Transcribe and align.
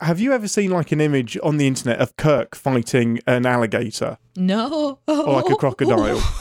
Have 0.00 0.20
you 0.20 0.32
ever 0.32 0.46
seen 0.46 0.70
like 0.70 0.92
an 0.92 1.00
image 1.00 1.38
on 1.42 1.56
the 1.56 1.66
internet 1.66 1.98
of 2.00 2.14
Kirk 2.16 2.54
fighting 2.54 3.18
an 3.26 3.46
alligator 3.46 4.18
No. 4.36 4.98
or 5.08 5.24
like 5.24 5.48
a 5.50 5.56
crocodile? 5.56 6.22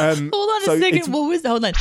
Um, 0.00 0.30
Hold 0.32 0.50
on 0.50 0.62
so 0.64 0.72
a 0.74 0.78
second. 0.78 1.12
What 1.12 1.28
was 1.28 1.42
that? 1.42 1.48
Hold 1.48 1.64
on. 1.64 1.72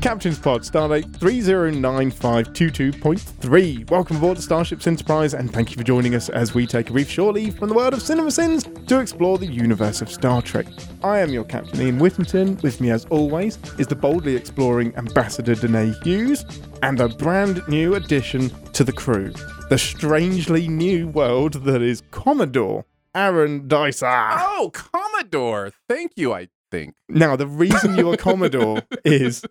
Captain's 0.00 0.38
Pod, 0.38 0.62
Stardate 0.62 1.04
309522.3. 1.18 3.90
Welcome 3.90 4.16
aboard 4.16 4.38
the 4.38 4.42
Starship's 4.42 4.86
Enterprise, 4.86 5.34
and 5.34 5.52
thank 5.52 5.70
you 5.70 5.76
for 5.76 5.84
joining 5.84 6.14
us 6.14 6.30
as 6.30 6.54
we 6.54 6.66
take 6.66 6.88
a 6.88 6.92
brief 6.92 7.10
shore 7.10 7.34
leave 7.34 7.58
from 7.58 7.68
the 7.68 7.74
world 7.74 7.92
of 7.92 8.00
CinemaSins 8.00 8.86
to 8.86 8.98
explore 8.98 9.36
the 9.36 9.46
universe 9.46 10.00
of 10.00 10.10
Star 10.10 10.40
Trek. 10.40 10.66
I 11.04 11.18
am 11.18 11.28
your 11.30 11.44
Captain 11.44 11.82
Ian 11.82 11.98
Whittington. 11.98 12.56
With 12.62 12.80
me, 12.80 12.90
as 12.90 13.04
always, 13.06 13.58
is 13.78 13.88
the 13.88 13.94
boldly 13.94 14.36
exploring 14.36 14.96
Ambassador 14.96 15.54
Deneé 15.54 16.02
Hughes, 16.02 16.46
and 16.82 16.98
a 17.00 17.08
brand 17.08 17.62
new 17.68 17.96
addition 17.96 18.48
to 18.72 18.84
the 18.84 18.92
crew 18.92 19.34
the 19.68 19.76
strangely 19.78 20.66
new 20.66 21.08
world 21.08 21.64
that 21.64 21.82
is 21.82 22.02
Commodore 22.10 22.86
Aaron 23.14 23.68
Dicer. 23.68 24.06
Oh, 24.06 24.70
Commodore. 24.72 25.72
Thank 25.88 26.12
you, 26.16 26.32
I 26.32 26.48
think. 26.70 26.94
Now, 27.08 27.36
the 27.36 27.46
reason 27.46 27.96
you're 27.96 28.16
Commodore 28.16 28.82
is 29.04 29.44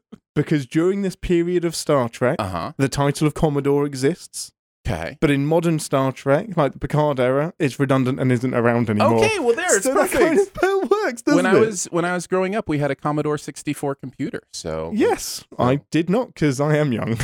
because 0.43 0.65
during 0.65 1.01
this 1.01 1.15
period 1.15 1.65
of 1.65 1.75
Star 1.75 2.09
Trek, 2.09 2.35
Uh 2.39 2.49
huh. 2.49 2.71
the 2.77 2.89
title 2.89 3.27
of 3.27 3.33
Commodore 3.33 3.85
exists, 3.85 4.51
Okay. 4.87 5.17
but 5.21 5.29
in 5.29 5.45
modern 5.45 5.77
Star 5.79 6.11
Trek, 6.11 6.55
like 6.57 6.73
the 6.73 6.79
Picard 6.79 7.19
era, 7.19 7.53
it's 7.59 7.79
redundant 7.79 8.19
and 8.19 8.31
isn't 8.31 8.53
around 8.53 8.89
anymore. 8.89 9.23
Okay, 9.23 9.39
well 9.39 9.55
there 9.55 9.75
it's 9.75 9.85
so 9.85 9.93
that 9.93 10.09
perfect. 10.09 10.21
kind 10.23 10.39
of 10.39 10.53
that 10.61 10.87
works, 10.89 11.21
doesn't 11.21 11.35
when 11.35 11.45
I 11.45 11.57
it? 11.57 11.59
was 11.59 11.85
when 11.91 12.05
I 12.05 12.13
was 12.13 12.27
growing 12.27 12.55
up, 12.55 12.69
we 12.69 12.79
had 12.79 12.89
a 12.91 12.95
Commodore 12.95 13.37
64 13.37 13.95
computer. 13.95 14.41
So 14.53 14.91
Yes, 14.95 15.43
I 15.59 15.81
did 15.91 16.09
not 16.09 16.27
because 16.33 16.59
I 16.61 16.77
am 16.77 16.91
young. 16.93 17.15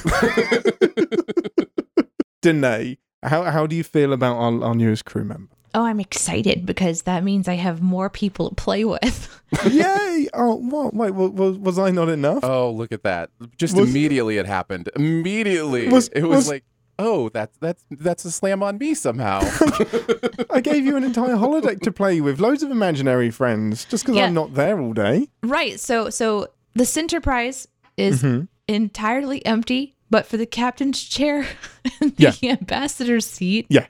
Deneé, 2.43 2.97
how 3.23 3.43
how 3.43 3.65
do 3.67 3.75
you 3.75 3.83
feel 3.83 4.13
about 4.13 4.35
our, 4.37 4.63
our 4.63 4.75
newest 4.75 5.05
crew 5.05 5.23
member? 5.23 5.54
Oh, 5.75 5.83
I'm 5.83 5.99
excited 5.99 6.65
because 6.65 7.01
that 7.03 7.23
means 7.23 7.47
I 7.49 7.55
have 7.55 7.81
more 7.81 8.09
people 8.09 8.49
to 8.49 8.55
play 8.55 8.85
with. 8.85 9.41
Yay! 9.69 10.27
Oh, 10.33 10.55
what? 10.55 10.93
Wait, 10.93 11.11
wa- 11.11 11.27
was, 11.27 11.57
was 11.57 11.77
I 11.77 11.91
not 11.91 12.07
enough? 12.09 12.43
Oh, 12.43 12.71
look 12.71 12.91
at 12.93 13.03
that! 13.03 13.29
Just 13.57 13.75
Was- 13.75 13.89
immediately 13.89 14.37
it 14.37 14.45
happened. 14.45 14.89
Immediately, 14.95 15.89
Was- 15.89 16.07
it 16.09 16.23
was, 16.23 16.37
was- 16.37 16.49
like, 16.49 16.63
oh, 16.97 17.27
that's 17.29 17.57
that's 17.57 17.83
that's 17.91 18.23
a 18.25 18.31
slam 18.31 18.63
on 18.63 18.77
me 18.77 18.93
somehow. 18.93 19.41
I 20.49 20.61
gave 20.61 20.85
you 20.85 20.95
an 20.95 21.03
entire 21.03 21.35
holodeck 21.35 21.81
to 21.81 21.91
play 21.91 22.21
with, 22.21 22.39
loads 22.39 22.63
of 22.63 22.71
imaginary 22.71 23.29
friends, 23.29 23.83
just 23.85 24.05
because 24.05 24.15
Yeah. 24.15 24.27
I'm 24.27 24.33
not 24.33 24.53
there 24.53 24.79
all 24.79 24.93
day. 24.93 25.27
right. 25.43 25.77
So, 25.79 26.09
so 26.09 26.47
the 26.73 26.83
Centerprise 26.85 27.67
is 27.97 28.23
mm-hmm. 28.23 28.45
entirely 28.69 29.45
empty, 29.45 29.94
but 30.09 30.25
for 30.25 30.37
the 30.37 30.45
captain's 30.45 31.01
chair 31.03 31.45
and 32.01 32.13
Yeah. 32.17 32.31
the 32.31 32.49
ambassador's 32.51 33.25
seat, 33.25 33.65
Yes. 33.69 33.87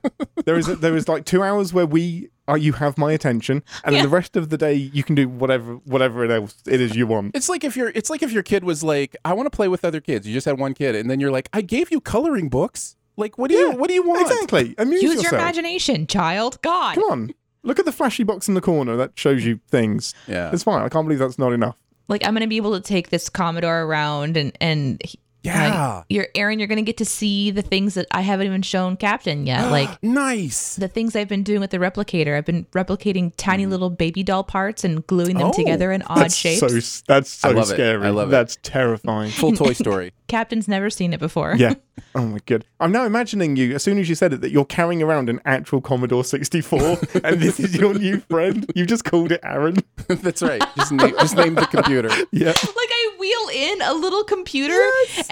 there 0.44 0.56
is 0.56 0.66
there 0.66 0.96
is 0.96 1.08
like 1.08 1.24
two 1.24 1.42
hours 1.42 1.72
where 1.72 1.86
we 1.86 2.30
are 2.48 2.58
you 2.58 2.72
have 2.74 2.98
my 2.98 3.12
attention, 3.12 3.62
and 3.84 3.94
then 3.94 4.02
the 4.02 4.08
rest 4.08 4.36
of 4.36 4.48
the 4.50 4.58
day 4.58 4.74
you 4.74 5.02
can 5.04 5.14
do 5.14 5.28
whatever 5.28 5.74
whatever 5.84 6.24
it 6.24 6.30
else 6.30 6.56
it 6.66 6.80
is 6.80 6.96
you 6.96 7.06
want. 7.06 7.34
it's 7.34 7.48
like 7.48 7.62
if 7.64 7.76
your 7.76 7.90
it's 7.94 8.10
like 8.10 8.22
if 8.22 8.32
your 8.32 8.42
kid 8.42 8.64
was 8.64 8.82
like, 8.82 9.16
I 9.24 9.32
want 9.32 9.46
to 9.50 9.54
play 9.56 9.68
with 9.68 9.84
other 9.84 10.00
kids. 10.00 10.26
You 10.26 10.34
just 10.34 10.46
had 10.46 10.58
one 10.58 10.74
kid, 10.74 10.94
and 10.96 11.08
then 11.10 11.20
you're 11.20 11.30
like, 11.30 11.48
I 11.52 11.60
gave 11.62 11.90
you 11.92 12.00
coloring 12.00 12.48
books. 12.48 12.96
Like, 13.16 13.36
what 13.38 13.50
do 13.50 13.56
you 13.56 13.68
Yeah, 13.70 13.74
what 13.76 13.88
do 13.88 13.94
you 13.94 14.02
want? 14.02 14.22
Exactly. 14.22 14.74
Amuse 14.78 15.02
use 15.02 15.14
yourself. 15.16 15.32
your 15.32 15.40
imagination, 15.40 16.06
child. 16.06 16.60
God. 16.62 16.94
Come 16.94 17.04
on. 17.10 17.34
Look 17.62 17.78
at 17.78 17.84
the 17.84 17.92
flashy 17.92 18.24
box 18.24 18.48
in 18.48 18.54
the 18.54 18.60
corner 18.60 18.96
that 18.96 19.12
shows 19.16 19.44
you 19.44 19.60
things. 19.68 20.14
Yeah. 20.26 20.50
It's 20.52 20.64
fine. 20.64 20.82
I 20.82 20.88
can't 20.88 21.04
believe 21.06 21.20
that's 21.20 21.38
not 21.38 21.52
enough. 21.52 21.76
Like 22.08 22.26
I'm 22.26 22.34
gonna 22.34 22.48
be 22.48 22.56
able 22.56 22.72
to 22.74 22.80
take 22.80 23.10
this 23.10 23.28
Commodore 23.28 23.82
around 23.82 24.36
and 24.36 24.52
and 24.60 25.00
he- 25.04 25.18
Yeah. 25.42 25.94
like, 25.96 26.04
you're 26.08 26.28
Aaron. 26.34 26.58
You're 26.58 26.68
gonna 26.68 26.82
get 26.82 26.98
to 26.98 27.04
see 27.04 27.50
the 27.50 27.62
things 27.62 27.94
that 27.94 28.06
I 28.10 28.20
haven't 28.20 28.46
even 28.46 28.62
shown 28.62 28.96
Captain 28.96 29.46
yet, 29.46 29.70
like. 29.70 30.02
nice. 30.02 30.76
the 30.76 30.88
things 30.88 31.16
I've 31.16 31.28
been 31.28 31.42
doing 31.42 31.60
with 31.60 31.70
the 31.70 31.78
replicator. 31.78 32.36
I've 32.36 32.44
been 32.46 32.64
replicating 32.66 33.32
tiny 33.36 33.66
mm. 33.66 33.70
little 33.70 33.90
baby 33.90 34.22
doll 34.22 34.44
parts 34.44 34.84
and 34.84 35.06
gluing 35.06 35.36
them 35.38 35.48
Oh, 35.48 35.52
together 35.52 35.90
in 35.92 36.02
odd 36.02 36.18
That's 36.18 36.36
shapes. 36.36 36.60
so 36.60 37.02
that's 37.06 37.30
so 37.30 37.48
I 37.48 37.52
love 37.52 37.70
it. 37.70 37.74
scary. 37.74 38.06
I 38.06 38.10
love 38.10 38.28
it. 38.28 38.30
That's 38.30 38.56
terrifying. 38.62 39.30
Full 39.30 39.52
Toy 39.52 39.72
Story. 39.74 40.12
Captain's 40.28 40.66
never 40.68 40.88
seen 40.90 41.12
it 41.12 41.20
before. 41.20 41.54
yeah. 41.56 41.74
Oh 42.14 42.26
my 42.26 42.38
god. 42.46 42.64
I'm 42.80 42.90
now 42.90 43.04
imagining 43.04 43.56
you 43.56 43.74
as 43.74 43.82
soon 43.82 43.98
as 43.98 44.08
you 44.08 44.14
said 44.14 44.32
it 44.32 44.40
that 44.40 44.50
you're 44.50 44.64
carrying 44.64 45.02
around 45.02 45.28
an 45.28 45.40
actual 45.44 45.80
Commodore 45.82 46.24
64 46.24 46.78
and 47.24 47.40
this 47.40 47.60
is 47.60 47.76
your 47.76 47.92
new 47.94 48.18
friend. 48.20 48.70
You 48.74 48.86
just 48.86 49.04
called 49.04 49.30
it 49.32 49.40
Aaron. 49.42 49.76
That's 50.08 50.42
right. 50.42 50.62
Just 50.76 50.92
name 50.92 51.14
just 51.20 51.36
name 51.36 51.54
the 51.54 51.66
computer. 51.66 52.08
Yeah. 52.30 52.48
Like 52.48 52.56
I 52.64 53.16
wheel 53.18 53.48
in 53.54 53.82
a 53.82 53.92
little 53.94 54.24
computer 54.24 54.78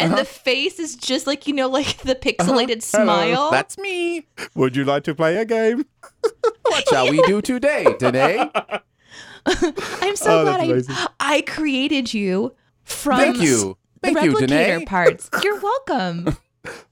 and 0.00 0.12
the 0.12 0.22
uh-huh. 0.22 0.24
face 0.24 0.78
is 0.78 0.96
just 0.96 1.26
like, 1.26 1.46
you 1.46 1.54
know, 1.54 1.68
like 1.68 1.98
the 1.98 2.12
uh-huh. 2.16 2.20
pixelated 2.20 2.82
smile. 2.82 3.50
That's 3.50 3.78
me. 3.78 4.26
Would 4.54 4.76
you 4.76 4.84
like 4.84 5.04
to 5.04 5.14
play 5.14 5.36
a 5.36 5.44
game? 5.44 5.84
What 6.62 6.88
shall 6.88 7.10
we 7.10 7.20
do 7.22 7.42
today? 7.42 7.84
Today? 7.98 8.38
I'm 9.46 10.16
so 10.16 10.40
Oh, 10.40 10.44
that's 10.44 10.56
glad 10.56 10.60
amazing. 10.60 10.94
I, 10.94 11.08
I 11.18 11.40
created 11.42 12.14
you 12.14 12.54
from 12.84 13.18
Thank 13.18 13.40
you. 13.40 13.76
the 14.02 14.12
Thank 14.12 14.22
you, 14.22 14.32
replicator 14.34 14.80
Deneé. 14.80 14.86
parts. 14.86 15.30
You're 15.42 15.60
welcome. 15.60 16.36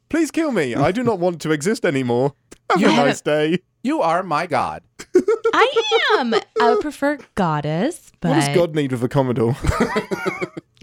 Please 0.08 0.30
kill 0.30 0.50
me. 0.50 0.74
I 0.74 0.90
do 0.90 1.02
not 1.02 1.18
want 1.18 1.40
to 1.42 1.52
exist 1.52 1.84
anymore. 1.84 2.34
Have 2.70 2.80
You 2.80 2.88
a 2.88 2.92
nice 2.92 3.20
day. 3.20 3.58
You 3.82 4.00
are 4.02 4.22
my 4.22 4.46
god. 4.46 4.82
I 5.14 6.16
am. 6.18 6.34
I 6.60 6.70
would 6.70 6.80
prefer 6.80 7.18
goddess, 7.34 8.10
but 8.20 8.30
What 8.30 8.34
does 8.34 8.54
God 8.54 8.74
need 8.74 8.92
with 8.92 9.02
a 9.04 9.08
Commodore? 9.08 9.56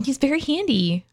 he's 0.04 0.18
very 0.18 0.40
handy. 0.40 1.06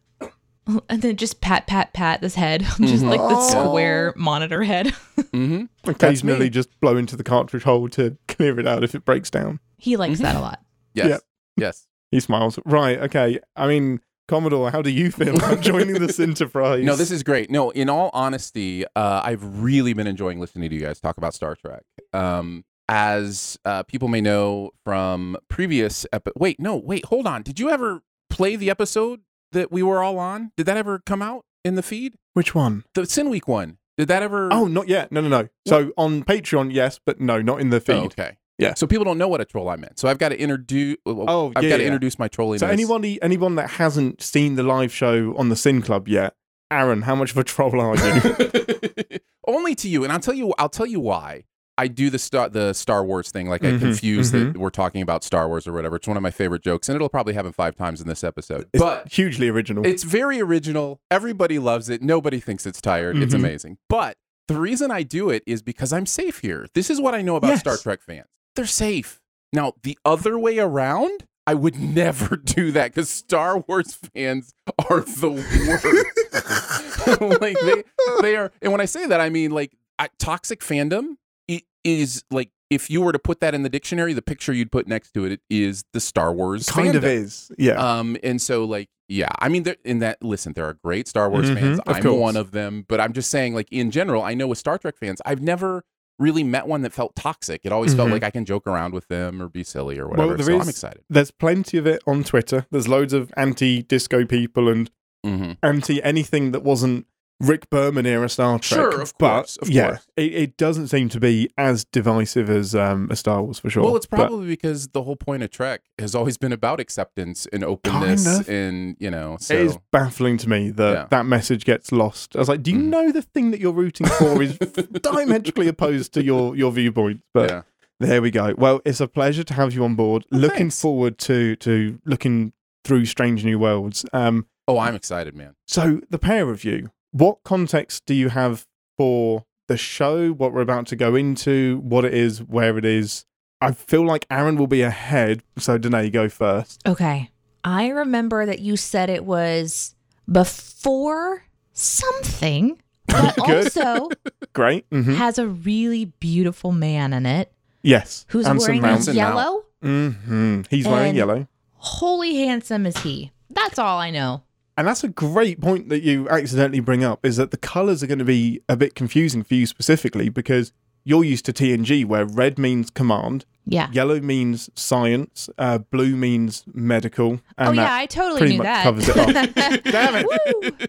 And 0.89 1.03
then 1.03 1.17
just 1.17 1.41
pat, 1.41 1.67
pat, 1.67 1.93
pat 1.93 2.21
this 2.21 2.35
head, 2.37 2.61
just 2.81 3.05
like 3.05 3.21
the 3.21 3.37
Oh. 3.37 3.49
square 3.67 4.15
monitor 4.17 4.63
head. 4.63 4.95
Mm-hmm. 5.33 5.89
Occasionally 5.91 6.51
just 6.51 6.79
blow 6.81 6.97
into 6.99 7.17
the 7.17 7.25
cartridge 7.25 7.63
hole 7.63 7.89
to 7.91 8.19
clear 8.29 8.61
it 8.61 8.67
out 8.67 8.85
if 8.85 8.95
it 8.95 9.05
breaks 9.07 9.31
down. 9.31 9.61
he 9.79 9.97
likes 9.97 10.19
that 10.21 10.37
a 10.37 10.41
lot. 10.41 10.61
Yes. 10.95 11.09
Yep. 11.09 11.21
Yes. 11.57 11.87
He 12.11 12.21
smiles. 12.21 12.59
Right, 12.67 12.99
okay. 12.99 13.41
I 13.57 13.67
mean, 13.67 14.01
Commodore, 14.29 14.71
how 14.71 14.83
do 14.83 14.91
you 14.91 15.11
feel 15.11 15.37
about 15.37 15.61
joining 15.63 15.95
this 15.95 16.21
enterprise? 16.21 16.85
No, 16.85 16.97
this 16.97 17.11
is 17.11 17.23
great. 17.23 17.51
No, 17.51 17.71
in 17.71 17.89
all 17.89 18.11
honesty, 18.13 18.85
uh, 18.95 19.23
I've 19.25 19.43
really 19.63 19.95
been 19.95 20.07
enjoying 20.07 20.39
listening 20.39 20.69
to 20.69 20.75
you 20.77 20.83
guys 20.83 21.01
talk 21.01 21.17
about 21.17 21.33
Star 21.33 21.57
Trek. 21.57 21.83
Um, 22.13 22.65
as 22.91 23.59
uh, 23.65 23.85
people 23.85 24.09
may 24.09 24.21
know 24.21 24.73
from 24.85 25.39
previous 25.49 26.05
epi- 26.13 26.33
wait, 26.37 26.61
no, 26.61 26.77
wait, 26.77 27.07
hold 27.07 27.27
on. 27.27 27.43
Did 27.43 27.59
you 27.59 27.71
ever 27.71 28.03
play 28.29 28.55
the 28.57 28.69
episode 28.69 29.21
that 29.53 29.73
we 29.73 29.83
were 29.83 30.03
all 30.03 30.19
on? 30.19 30.53
Did 30.57 30.67
that 30.67 30.77
ever 30.77 31.01
come 31.05 31.23
out 31.23 31.45
in 31.65 31.75
the 31.75 31.83
feed? 31.83 32.15
Which 32.35 32.55
one? 32.55 32.85
The 32.95 33.07
Sin 33.07 33.31
Week 33.31 33.47
one. 33.47 33.79
Did 33.99 34.09
that 34.09 34.23
ever? 34.23 34.53
Oh, 34.53 34.67
not 34.67 34.89
yet. 34.89 35.13
No, 35.13 35.21
no, 35.21 35.29
no. 35.29 35.49
So 35.67 35.93
on 35.97 36.25
Patreon, 36.25 36.73
yes, 36.73 36.99
but 37.05 37.21
no, 37.21 37.41
not 37.43 37.61
in 37.61 37.71
the 37.71 37.77
oh, 37.77 37.81
feed. 37.81 37.95
Oh, 37.95 38.05
okay. 38.05 38.37
Yeah. 38.59 38.75
So 38.75 38.87
people 38.87 39.05
don't 39.05 39.19
know 39.19 39.29
what 39.29 39.41
a 39.41 39.45
troll 39.45 39.69
I 39.69 39.77
meant. 39.77 39.99
So 39.99 40.09
I've 40.09 40.19
got 40.19 40.31
to 40.31 40.39
introduce. 40.39 40.97
Oh, 41.05 41.53
I've 41.57 41.65
yeah, 41.65 41.71
got 41.71 41.77
to 41.77 41.83
yeah. 41.83 41.89
introduce 41.89 42.19
my 42.19 42.29
trolliness. 42.29 42.61
So 42.61 42.69
anybody, 42.69 43.21
anyone 43.23 43.57
that 43.57 43.71
hasn't 43.71 44.23
seen 44.23 44.55
the 44.57 44.63
live 44.63 44.93
show 44.93 45.35
on 45.37 45.49
the 45.49 45.57
Sin 45.57 45.83
Club 45.83 46.09
yet, 46.09 46.35
Aaron, 46.71 47.03
how 47.03 47.15
much 47.15 47.33
of 47.33 47.39
a 47.39 47.45
troll 47.45 47.81
are 47.81 47.97
you? 47.97 49.19
Only 49.47 49.75
to 49.75 49.89
you, 49.89 50.05
and 50.05 50.13
I'll 50.13 50.21
tell 50.21 50.35
you. 50.35 50.55
I'll 50.59 50.69
tell 50.69 50.87
you 50.87 51.01
why. 51.01 51.45
I 51.79 51.89
do 51.89 52.11
the 52.11 52.19
star 52.19 52.49
the 52.49 52.73
Star 52.75 53.05
Wars 53.05 53.31
thing. 53.31 53.49
Like 53.49 53.65
I 53.65 53.73
Mhm, 53.73 53.79
confuse 53.81 54.31
mhm. 54.31 54.53
that 54.53 54.59
we're 54.59 54.71
talking 54.71 55.01
about 55.03 55.25
Star 55.25 55.49
Wars 55.49 55.67
or 55.67 55.73
whatever. 55.73 55.97
It's 55.97 56.07
one 56.07 56.17
of 56.17 56.23
my 56.23 56.31
favorite 56.31 56.63
jokes, 56.63 56.89
and 56.89 56.97
it'll 56.97 57.09
probably 57.09 57.35
happen 57.35 57.53
five 57.53 57.77
times 57.77 58.01
in 58.01 58.07
this 58.09 58.23
episode. 58.23 58.69
It's 58.75 58.83
but 58.83 59.11
hugely 59.11 59.49
original. 59.49 59.87
it's 59.87 60.03
very 60.03 60.41
original. 60.41 61.01
Everybody 61.11 61.59
loves 61.59 61.89
it. 61.89 62.03
Nobody 62.03 62.41
thinks 62.41 62.67
it's 62.67 62.81
tired. 62.81 63.17
It's 63.17 63.33
Mhm. 63.35 63.39
amazing. 63.39 63.79
But 63.89 64.17
the 64.49 64.59
reason 64.61 64.91
I 64.91 65.03
do 65.03 65.31
it 65.31 65.43
is 65.47 65.63
because 65.63 65.93
I'm 65.93 66.05
safe 66.07 66.39
here. 66.41 66.67
This 66.75 66.91
is 66.91 67.01
what 67.01 67.15
I 67.15 67.23
know 67.23 67.37
about 67.37 67.49
Yes. 67.51 67.61
Star 67.61 67.77
Trek 67.79 68.01
fans. 68.03 68.27
They're 68.55 68.67
safe. 68.67 69.21
Now, 69.53 69.73
the 69.83 69.99
other 70.05 70.39
way 70.39 70.59
around, 70.59 71.27
I 71.47 71.55
would 71.55 71.77
never 71.81 72.37
do 72.37 72.71
that 72.73 72.93
because 72.93 73.09
Star 73.09 73.59
Wars 73.67 73.95
fans 74.15 74.53
are 74.91 75.01
the 75.01 75.31
worst. 75.31 75.87
like 77.41 77.59
they, 77.61 77.83
they 78.21 78.37
are, 78.37 78.53
and 78.61 78.73
when 78.73 78.81
I 78.81 78.85
say 78.85 79.07
that, 79.07 79.21
I 79.21 79.31
mean 79.31 79.51
like 79.53 79.73
I, 79.99 80.09
toxic 80.19 80.61
fandom 80.61 81.17
i- 81.51 81.63
is 81.85 82.25
like 82.31 82.51
if 82.71 82.89
you 82.89 83.03
were 83.03 83.13
to 83.13 83.19
put 83.19 83.41
that 83.41 83.55
in 83.55 83.63
the 83.65 83.69
dictionary, 83.69 84.15
the 84.15 84.23
picture 84.23 84.53
you'd 84.53 84.73
put 84.73 84.87
next 84.89 85.13
to 85.13 85.25
it 85.27 85.41
is 85.51 85.85
the 85.93 86.01
Star 86.01 86.33
Wars. 86.33 86.69
kind 86.71 86.95
of 86.95 87.05
is. 87.05 87.51
Yeah. 87.59 87.73
Um, 87.75 88.17
and 88.23 88.41
so 88.41 88.65
like, 88.65 88.89
yeah, 89.09 89.29
I 89.41 89.51
mean, 89.51 89.65
there- 89.65 89.77
in 89.85 89.99
that, 89.99 90.23
listen, 90.23 90.55
there 90.55 90.65
are 90.65 90.73
great 90.83 91.07
Star 91.07 91.29
Wars 91.29 91.51
Mhm, 91.51 91.55
fans. 91.55 91.81
I'm 91.87 92.03
course. 92.03 92.19
one 92.19 92.37
of 92.37 92.53
them, 92.53 92.87
but 92.89 92.99
I'm 92.99 93.13
just 93.13 93.31
saying, 93.31 93.55
like 93.55 93.69
in 93.71 93.91
general, 93.91 94.23
I 94.23 94.33
know 94.33 94.47
with 94.47 94.57
Star 94.59 94.79
Trek 94.79 94.97
fans, 94.99 95.21
I've 95.27 95.43
never 95.43 95.85
really 96.19 96.45
met 96.45 96.67
one 96.67 96.81
that 96.83 96.93
felt 96.95 97.15
toxic. 97.17 97.63
It 97.65 97.73
always 97.73 97.95
felt 97.95 98.09
Mhm. 98.09 98.13
like 98.13 98.23
I 98.23 98.31
can 98.31 98.45
joke 98.47 98.67
around 98.67 98.95
with 98.95 99.09
them 99.09 99.43
or 99.43 99.49
be 99.49 99.65
silly 99.65 99.99
or 99.99 100.07
whatever. 100.09 100.37
there 100.37 100.47
so 100.47 100.53
is- 100.57 100.63
I'm 100.63 100.69
excited. 100.69 101.03
There's 101.11 101.31
plenty 101.31 101.77
of 101.79 101.87
it 101.87 102.03
on 102.07 102.23
Twitter. 102.25 102.67
There's 102.71 102.87
loads 102.89 103.13
of 103.13 103.33
anti-disco 103.37 104.25
people 104.27 104.69
and 104.69 104.91
hmm 105.25 105.53
anti 105.63 106.03
anything 106.03 106.53
that 106.53 106.63
wasn't 106.63 107.07
Rick 107.43 107.69
Berman 107.71 108.07
era 108.07 108.29
Star 108.29 108.59
Trek. 108.59 108.79
Sure, 108.81 108.89
of 109.03 109.17
course, 109.19 109.57
but 109.59 109.59
of 109.63 109.69
yeah, 109.69 109.89
course. 109.89 110.07
It, 110.17 110.35
it 110.35 110.57
doesn't 110.57 110.89
seem 110.89 111.09
to 111.11 111.19
be 111.21 111.51
as 111.59 111.85
divisive 111.85 112.49
as 112.49 112.75
um, 112.75 113.09
a 113.11 113.17
Star 113.17 113.43
Wars 113.43 113.59
for 113.59 113.69
sure. 113.69 113.83
Well, 113.83 113.97
it's 113.97 114.07
But- 114.07 114.17
probably 114.17 114.47
because 114.47 114.89
the 114.89 115.03
whole 115.03 115.17
point 115.17 115.43
of 115.43 115.51
Trek 115.51 115.83
has 115.99 116.15
always 116.15 116.39
been 116.39 116.53
about 116.53 116.79
acceptance 116.81 117.47
and 117.53 117.65
openness, 117.65 118.25
Kind 118.25 118.41
of. 118.41 118.49
and 118.49 118.97
you 119.01 119.11
know, 119.11 119.37
so 119.41 119.55
It 119.55 119.61
is 119.67 119.79
baffling 119.91 120.39
to 120.39 120.49
me 120.49 120.71
that 120.71 120.93
Yeah. 120.93 121.07
that 121.11 121.27
message 121.27 121.65
gets 121.65 121.91
lost. 121.93 122.37
I 122.37 122.39
was 122.39 122.49
like, 122.49 122.63
do 122.63 122.71
you 122.71 122.79
Mhm. 122.79 122.85
know 122.91 123.13
the 123.13 123.23
thing 123.23 123.51
that 123.51 123.61
you're 123.61 123.73
rooting 123.73 124.07
for 124.07 124.43
is 124.43 124.57
diametrically 125.03 125.69
opposed 125.69 126.13
to 126.15 126.25
your 126.25 126.57
your 126.57 126.73
viewpoint? 126.73 127.23
But 127.35 127.51
yeah. 127.51 127.63
there 128.01 128.23
we 128.23 128.31
go. 128.31 128.55
Well, 128.57 128.81
it's 128.85 129.01
a 129.01 129.09
pleasure 129.09 129.45
to 129.45 129.55
have 129.55 129.75
you 129.75 129.85
on 129.85 129.95
board. 129.95 130.25
Well, 130.31 130.41
looking 130.43 130.59
thanks. 130.59 130.81
forward 130.81 131.19
to 131.19 131.57
to 131.57 131.99
looking 132.05 132.53
through 132.85 133.07
Strange 133.07 133.45
New 133.45 133.59
Worlds. 133.59 134.05
Um, 134.13 134.47
Oh, 134.69 134.79
I'm 134.79 134.95
excited, 134.95 135.35
man. 135.35 135.55
so 135.67 136.01
the 136.11 136.19
pair 136.19 136.49
of 136.51 136.63
you, 136.65 136.91
what 137.13 137.39
context 137.45 138.05
do 138.07 138.15
you 138.15 138.29
have 138.31 138.67
for 138.99 139.45
the 139.69 139.77
show? 139.77 140.31
What 140.33 140.53
we're 140.53 140.61
about 140.63 140.87
to 140.89 140.97
go 140.97 141.15
into? 141.15 141.79
What 141.85 142.05
it 142.05 142.13
is? 142.15 142.43
Where 142.43 142.77
it 142.79 142.85
is? 142.85 143.25
I 143.61 143.73
feel 143.73 144.05
like 144.05 144.27
Aaron 144.31 144.57
will 144.57 144.67
be 144.67 144.83
ahead. 144.83 145.43
So 145.59 145.79
Deneé, 145.79 146.13
go 146.13 146.29
first. 146.29 146.83
Okay. 146.87 147.31
I 147.65 147.89
remember 147.89 148.45
that 148.45 148.59
you 148.59 148.77
said 148.77 149.09
it 149.09 149.25
was 149.25 149.95
before 150.31 151.45
something, 151.73 152.81
but 153.07 153.39
also 153.39 154.09
Great. 154.53 154.85
hmm 154.91 155.15
has 155.15 155.39
a 155.39 155.47
really 155.47 156.07
beautiful 156.07 156.73
man 156.73 157.13
in 157.13 157.25
it 157.27 157.53
Yes. 157.83 158.25
who's 158.29 158.47
Anson 158.47 158.67
wearing 158.69 158.83
Mount. 158.83 158.95
Anson 158.97 159.17
Mount. 159.17 159.35
yellow. 159.37 159.65
hmm 159.83 160.63
He's 160.71 160.87
wearing 160.87 161.15
yellow. 161.17 161.47
Holy 161.75 162.37
handsome 162.37 162.87
is 162.87 162.97
he. 162.99 163.33
That's 163.51 163.79
all 163.79 163.99
I 163.99 164.11
know. 164.11 164.43
And 164.77 164.87
that's 164.89 165.05
a 165.05 165.09
great 165.09 165.61
point 165.61 165.89
that 165.91 166.03
you 166.03 166.29
accidentally 166.31 166.81
bring 166.81 167.05
up 167.05 167.25
is 167.27 167.37
that 167.37 167.51
the 167.51 167.57
colors 167.59 168.03
are 168.03 168.07
going 168.07 168.19
to 168.21 168.25
be 168.25 168.61
a 168.69 168.77
bit 168.77 168.95
confusing 168.95 169.43
for 169.45 169.55
you 169.55 169.67
specifically 169.67 170.29
because 170.31 170.73
you're 171.05 171.25
used 171.25 171.45
to 171.47 171.53
TNG 171.53 172.05
where 172.07 172.25
red 172.25 172.59
means 172.59 172.89
command, 172.89 173.45
Yeah. 173.67 173.91
yellow 173.93 174.21
means 174.21 174.71
science, 174.75 175.51
uh, 175.59 175.79
blue 175.79 176.17
means 176.17 176.65
medical, 176.73 177.41
and 177.59 177.69
oh 177.79 177.83
yeah, 177.83 177.93
I 177.95 178.07
totally 178.07 178.39
pretty 178.39 178.53
knew 178.57 178.59
much 178.63 178.67
that. 178.67 178.83
covers 178.85 179.09
it 179.09 179.17
off. 179.19 179.83
Damn 179.85 180.15
it. 180.17 180.27
Woo! 180.27 180.87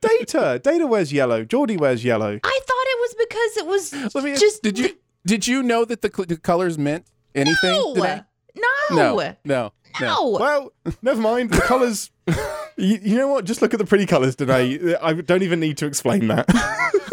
Data. 0.00 0.60
Data 0.62 0.86
wears 0.86 1.12
yellow. 1.12 1.44
Geordi 1.44 1.78
wears 1.78 2.04
yellow. 2.04 2.38
I 2.42 2.60
thought 2.66 2.86
it 2.86 2.98
was 3.00 3.14
because 3.18 3.56
it 3.56 3.66
was 4.06 4.14
Let 4.14 4.24
me 4.24 4.36
just 4.36 4.62
did 4.62 4.78
you 4.78 4.96
did 5.26 5.46
you 5.46 5.62
know 5.62 5.84
that 5.84 6.00
the, 6.02 6.10
cl- 6.14 6.26
the 6.26 6.36
colors 6.36 6.78
meant 6.78 7.04
anything? 7.34 7.70
no, 7.72 7.94
today? 7.94 8.22
No, 8.60 8.96
no, 9.16 9.34
no, 9.44 9.72
no. 10.00 10.30
Well, 10.40 10.72
never 11.02 11.20
mind. 11.20 11.50
The 11.50 11.60
colors. 11.60 12.10
you, 12.76 12.98
you 13.02 13.16
know 13.16 13.28
what? 13.28 13.44
Just 13.44 13.62
look 13.62 13.72
at 13.74 13.78
the 13.78 13.86
pretty 13.86 14.06
colors 14.06 14.36
today. 14.36 14.94
I 14.96 15.14
don't 15.14 15.42
even 15.42 15.60
need 15.60 15.78
to 15.78 15.86
explain 15.86 16.28
that. 16.28 16.46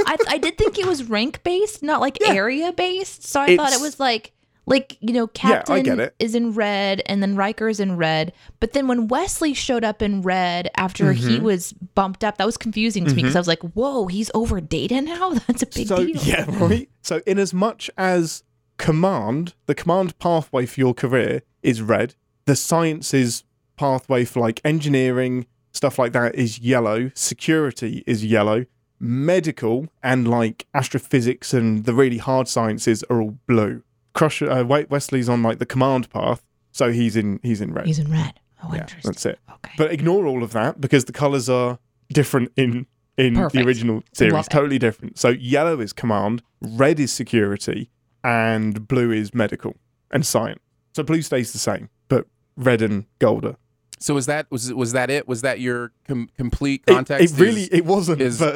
I, 0.08 0.18
I 0.28 0.38
did 0.38 0.58
think 0.58 0.78
it 0.78 0.86
was 0.86 1.04
rank 1.06 1.42
based, 1.44 1.82
not 1.84 2.02
like 2.02 2.18
Yeah. 2.22 2.34
area 2.34 2.72
based. 2.74 3.24
So 3.28 3.42
I 3.42 3.56
thought 3.58 3.74
it 3.74 3.82
was 3.82 4.00
like 4.00 4.32
like 4.68 4.98
you 5.00 5.14
know 5.14 5.28
Captain 5.28 6.00
it. 6.00 6.16
is 6.18 6.34
in 6.34 6.54
red 6.54 7.02
and 7.06 7.22
then 7.22 7.36
Riker 7.36 7.70
is 7.70 7.80
in 7.80 7.98
red. 7.98 8.34
But 8.60 8.74
then 8.74 8.88
when 8.88 9.08
Wesley 9.08 9.54
showed 9.54 9.84
up 9.84 10.02
in 10.02 10.22
red 10.24 10.70
after 10.76 11.14
he 11.14 11.38
Mhm. 11.38 11.42
was 11.44 11.72
bumped 11.74 12.24
up, 12.24 12.38
that 12.38 12.46
was 12.46 12.58
confusing 12.58 13.06
to 13.06 13.12
me 13.14 13.22
because 13.22 13.36
I 13.36 13.40
was 13.40 13.48
like, 13.48 13.62
"Whoa, 13.62 14.08
he's 14.08 14.32
over 14.34 14.60
data 14.60 15.02
now. 15.02 15.34
That's 15.48 15.62
a 15.64 15.68
big 15.68 15.88
so 15.88 15.98
deal." 15.98 16.16
yeah, 16.18 16.46
right. 16.60 16.90
So 17.04 17.22
in 17.28 17.38
as 17.40 17.54
much 17.54 17.90
as 17.98 18.44
command, 18.78 19.54
the 19.66 19.76
command 19.76 20.18
pathway 20.20 20.66
for 20.66 20.80
your 20.80 20.94
career 20.94 21.42
is 21.64 21.82
red, 21.82 22.16
the 22.46 22.56
sciences 22.56 23.44
pathway 23.78 24.26
for 24.26 24.40
like 24.40 24.62
engineering 24.64 25.46
stuff 25.76 26.00
like 26.00 26.14
that 26.14 26.36
is 26.36 26.60
yellow. 26.60 27.12
Security 27.14 28.04
is 28.08 28.26
yellow. 28.26 28.66
Medical 29.00 29.88
and 30.02 30.28
like 30.28 30.66
astrophysics 30.74 31.54
and 31.54 31.86
the 31.86 31.94
really 31.94 32.18
hard 32.18 32.48
sciences 32.48 33.04
are 33.10 33.22
all 33.22 33.38
blue. 33.46 33.84
Crusher, 34.14 34.50
uh, 34.50 34.64
Wait, 34.64 34.90
Wesley's 34.90 35.28
on 35.28 35.44
like 35.44 35.60
the 35.60 35.66
command 35.66 36.10
path, 36.10 36.46
so 36.72 36.92
he's 36.92 37.18
in 37.18 37.40
he's 37.44 37.60
in 37.60 37.74
red. 37.74 37.86
He's 37.86 38.00
in 38.00 38.10
red. 38.10 38.40
Oh, 38.64 38.70
yeah, 38.72 38.82
interesting. 38.82 39.12
that's 39.12 39.26
it. 39.26 39.40
Okay. 39.52 39.74
But 39.78 39.92
ignore 39.92 40.26
all 40.26 40.42
of 40.44 40.54
that 40.54 40.80
because 40.80 41.06
the 41.06 41.12
colors 41.12 41.50
are 41.50 41.78
different 42.10 42.54
in 42.56 42.88
in 43.18 43.36
Perfect. 43.36 43.54
the 43.54 43.68
original 43.68 44.04
series. 44.14 44.34
Love 44.34 44.46
it. 44.46 44.50
Totally 44.50 44.80
different. 44.80 45.20
So 45.20 45.30
yellow 45.30 45.82
is 45.82 45.92
command, 45.92 46.42
red 46.62 47.00
is 47.00 47.12
security, 47.12 47.90
and 48.26 48.88
blue 48.88 49.12
is 49.12 49.34
medical 49.34 49.76
and 50.12 50.26
science. 50.26 50.60
So 50.96 51.04
blue 51.04 51.22
stays 51.22 51.52
the 51.54 51.60
same, 51.60 51.90
but 52.08 52.26
red 52.58 52.82
and 52.82 53.06
gold 53.20 53.46
are. 53.46 53.58
So 54.00 54.14
was 54.16 54.26
that 54.26 54.48
was 54.50 54.74
was 54.74 54.92
that 54.94 55.10
it? 55.10 55.28
Was 55.28 55.42
that 55.44 55.60
your 55.60 55.92
com- 56.08 56.30
complete 56.38 56.84
It- 56.88 56.92
context? 56.94 57.36
It, 57.36 57.42
really 57.42 57.62
is, 57.64 57.70
it 57.72 57.86
wasn't. 57.86 58.22
is 58.22 58.40
but 58.40 58.56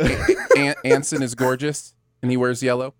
An- 0.57 0.75
Anson 0.83 1.21
is 1.23 1.35
gorgeous 1.35 1.93
and 2.21 2.29
he 2.31 2.37
wears 2.37 2.61
yellow. 2.63 2.93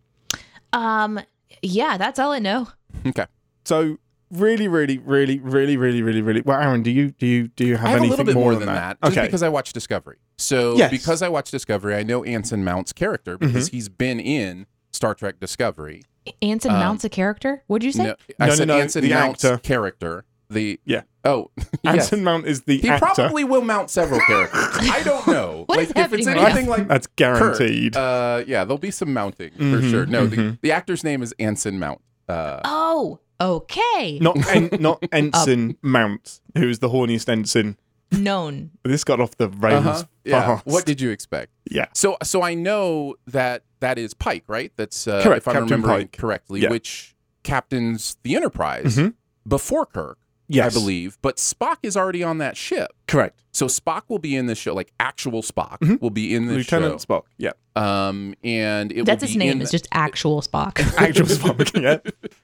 um, 0.74 1.20
yeah, 1.62 1.98
that's 1.98 2.20
all 2.20 2.32
I 2.32 2.40
know. 2.40 2.68
Okay, 3.06 3.26
so 3.66 3.98
really, 4.32 4.68
really, 4.68 4.98
really, 5.00 5.40
really, 5.40 5.76
really, 5.78 6.02
really, 6.02 6.22
really. 6.22 6.42
Well, 6.42 6.60
Aaron, 6.60 6.82
do 6.84 6.92
you 6.92 7.12
do 7.12 7.26
you 7.26 7.48
do 7.50 7.66
you 7.66 7.76
have, 7.78 7.86
I 7.88 7.90
have 7.90 7.98
a 7.98 8.00
anything 8.04 8.10
little 8.12 8.26
bit 8.26 8.36
more, 8.36 8.52
more 8.52 8.56
than 8.56 8.68
that, 8.68 8.98
that? 9.02 9.08
just 9.08 9.18
okay. 9.18 9.28
because 9.28 9.44
I 9.44 9.50
watched 9.50 9.74
Discovery. 9.74 10.18
So 10.38 10.76
Yes. 10.78 10.92
because 10.92 11.22
I 11.22 11.28
watched 11.30 11.52
Discovery, 11.52 11.96
I 11.96 12.04
know 12.04 12.24
Anson 12.24 12.64
Mount's 12.64 12.94
character 12.94 13.38
because 13.38 13.68
Mm-hmm. 13.68 13.76
he's 13.76 13.90
been 13.90 14.20
in 14.20 14.66
Star 14.92 15.14
Trek 15.14 15.40
Discovery. 15.40 16.04
Anson 16.42 16.72
Um, 16.72 16.80
Mounts 16.80 17.04
a 17.04 17.10
character. 17.10 17.64
What'd 17.68 17.84
you 17.86 17.92
say? 17.92 18.04
No, 18.06 18.16
I 18.40 18.46
No, 18.46 18.52
no, 18.52 18.56
said 18.56 18.68
no, 18.68 18.80
Anson 18.80 19.04
the 19.04 19.10
Mount's 19.10 19.44
actor. 19.46 19.58
character. 19.60 20.26
The 20.50 20.80
Yeah. 20.86 21.02
Oh, 21.24 21.52
yes. 21.84 21.96
Anson 22.12 22.24
Mount 22.24 22.48
is 22.48 22.62
the 22.62 22.80
He 22.80 22.90
actor. 22.90 23.06
probably 23.14 23.44
will 23.44 23.62
mount 23.62 23.90
several 23.92 24.20
characters. 24.22 24.60
I 24.80 25.04
don't 25.04 25.28
know. 25.28 25.64
What 25.68 25.78
like 25.78 25.86
is 25.86 25.92
if 25.92 25.98
happening 25.98 26.20
it's 26.22 26.28
right 26.28 26.38
anything 26.38 26.66
now? 26.66 26.72
like 26.72 26.88
That's 26.88 27.08
guaranteed. 27.08 27.94
Kirk, 27.94 28.02
uh, 28.02 28.44
yeah, 28.48 28.64
there'll 28.64 28.78
be 28.80 28.90
some 28.92 29.14
mounting 29.14 29.52
for 29.52 29.64
Mhm, 29.64 29.90
sure. 29.92 30.06
No, 30.08 30.26
the, 30.26 30.38
mhm. 30.38 30.62
the 30.62 30.72
actor's 30.72 31.04
name 31.04 31.22
is 31.22 31.34
Anson 31.40 31.78
Mount. 31.78 32.02
Uh, 32.28 32.62
Oh, 32.66 33.20
okay. 33.40 34.18
not 34.22 34.38
en- 34.56 34.70
not 34.80 35.04
Ensign 35.12 35.78
Mount, 35.84 36.40
who's 36.58 36.80
the 36.80 36.90
horniest 36.90 37.28
ensign. 37.30 37.76
Known. 38.12 38.72
This 38.84 39.04
got 39.04 39.20
off 39.20 39.38
the 39.38 39.50
rails 39.50 39.86
uh-huh. 39.86 40.04
Yeah. 40.26 40.42
fast. 40.46 40.66
What 40.66 40.86
did 40.86 41.00
you 41.00 41.10
expect? 41.12 41.52
Yeah. 41.70 41.86
So, 41.94 42.18
so 42.24 42.42
I 42.42 42.54
know 42.56 43.16
that 43.28 43.64
that 43.82 43.98
is 43.98 44.14
Pike, 44.14 44.44
right? 44.48 44.72
That's 44.78 45.08
uh, 45.08 45.22
Correct, 45.24 45.38
if 45.44 45.48
I'm 45.48 45.54
Captain 45.54 45.70
remembering 45.82 46.08
Pike. 46.08 46.18
correctly, 46.18 46.62
Yeah. 46.62 46.70
which 46.72 47.16
captains 47.44 48.18
the 48.24 48.36
Enterprise 48.36 48.98
Mhm. 48.98 49.14
before 49.48 49.86
Kirk, 49.86 50.18
Yes. 50.52 50.76
I 50.76 50.80
believe. 50.80 51.18
But 51.22 51.38
Spock 51.38 51.78
is 51.84 51.96
already 51.96 52.24
on 52.24 52.40
that 52.40 52.58
ship. 52.58 52.92
Correct. 53.08 53.44
So 53.52 53.68
Spock 53.68 54.04
will 54.08 54.18
be 54.20 54.36
in 54.36 54.48
the 54.48 54.56
show, 54.56 54.74
like 54.74 54.92
actual 55.00 55.44
Spock 55.44 55.78
Mhm. 55.80 56.02
will 56.02 56.10
be 56.10 56.34
in 56.34 56.48
the 56.48 56.56
Lieutenant 56.56 57.00
show. 57.02 57.06
Spock. 57.06 57.24
Yeah. 57.38 57.52
Um, 57.76 58.34
and 58.44 58.92
it 58.92 59.06
That's 59.06 59.22
will 59.22 59.28
his 59.28 59.36
be 59.36 59.40
name. 59.40 59.52
in 59.54 59.62
It's 59.62 59.72
the- 59.72 59.78
just 59.78 59.88
actual 59.94 60.42
Spock. 60.42 60.80
Actual 60.98 61.28
Spock. 61.28 61.82
Yeah. 61.82 62.00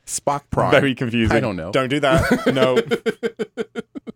Spock 0.06 0.44
Prime. 0.51 0.71
Very 0.71 0.94
confusing. 0.95 1.35
I 1.35 1.39
don't 1.39 1.56
know. 1.56 1.71
Don't 1.71 1.89
do 1.89 2.00
that. 2.01 2.45
No. 2.53 2.77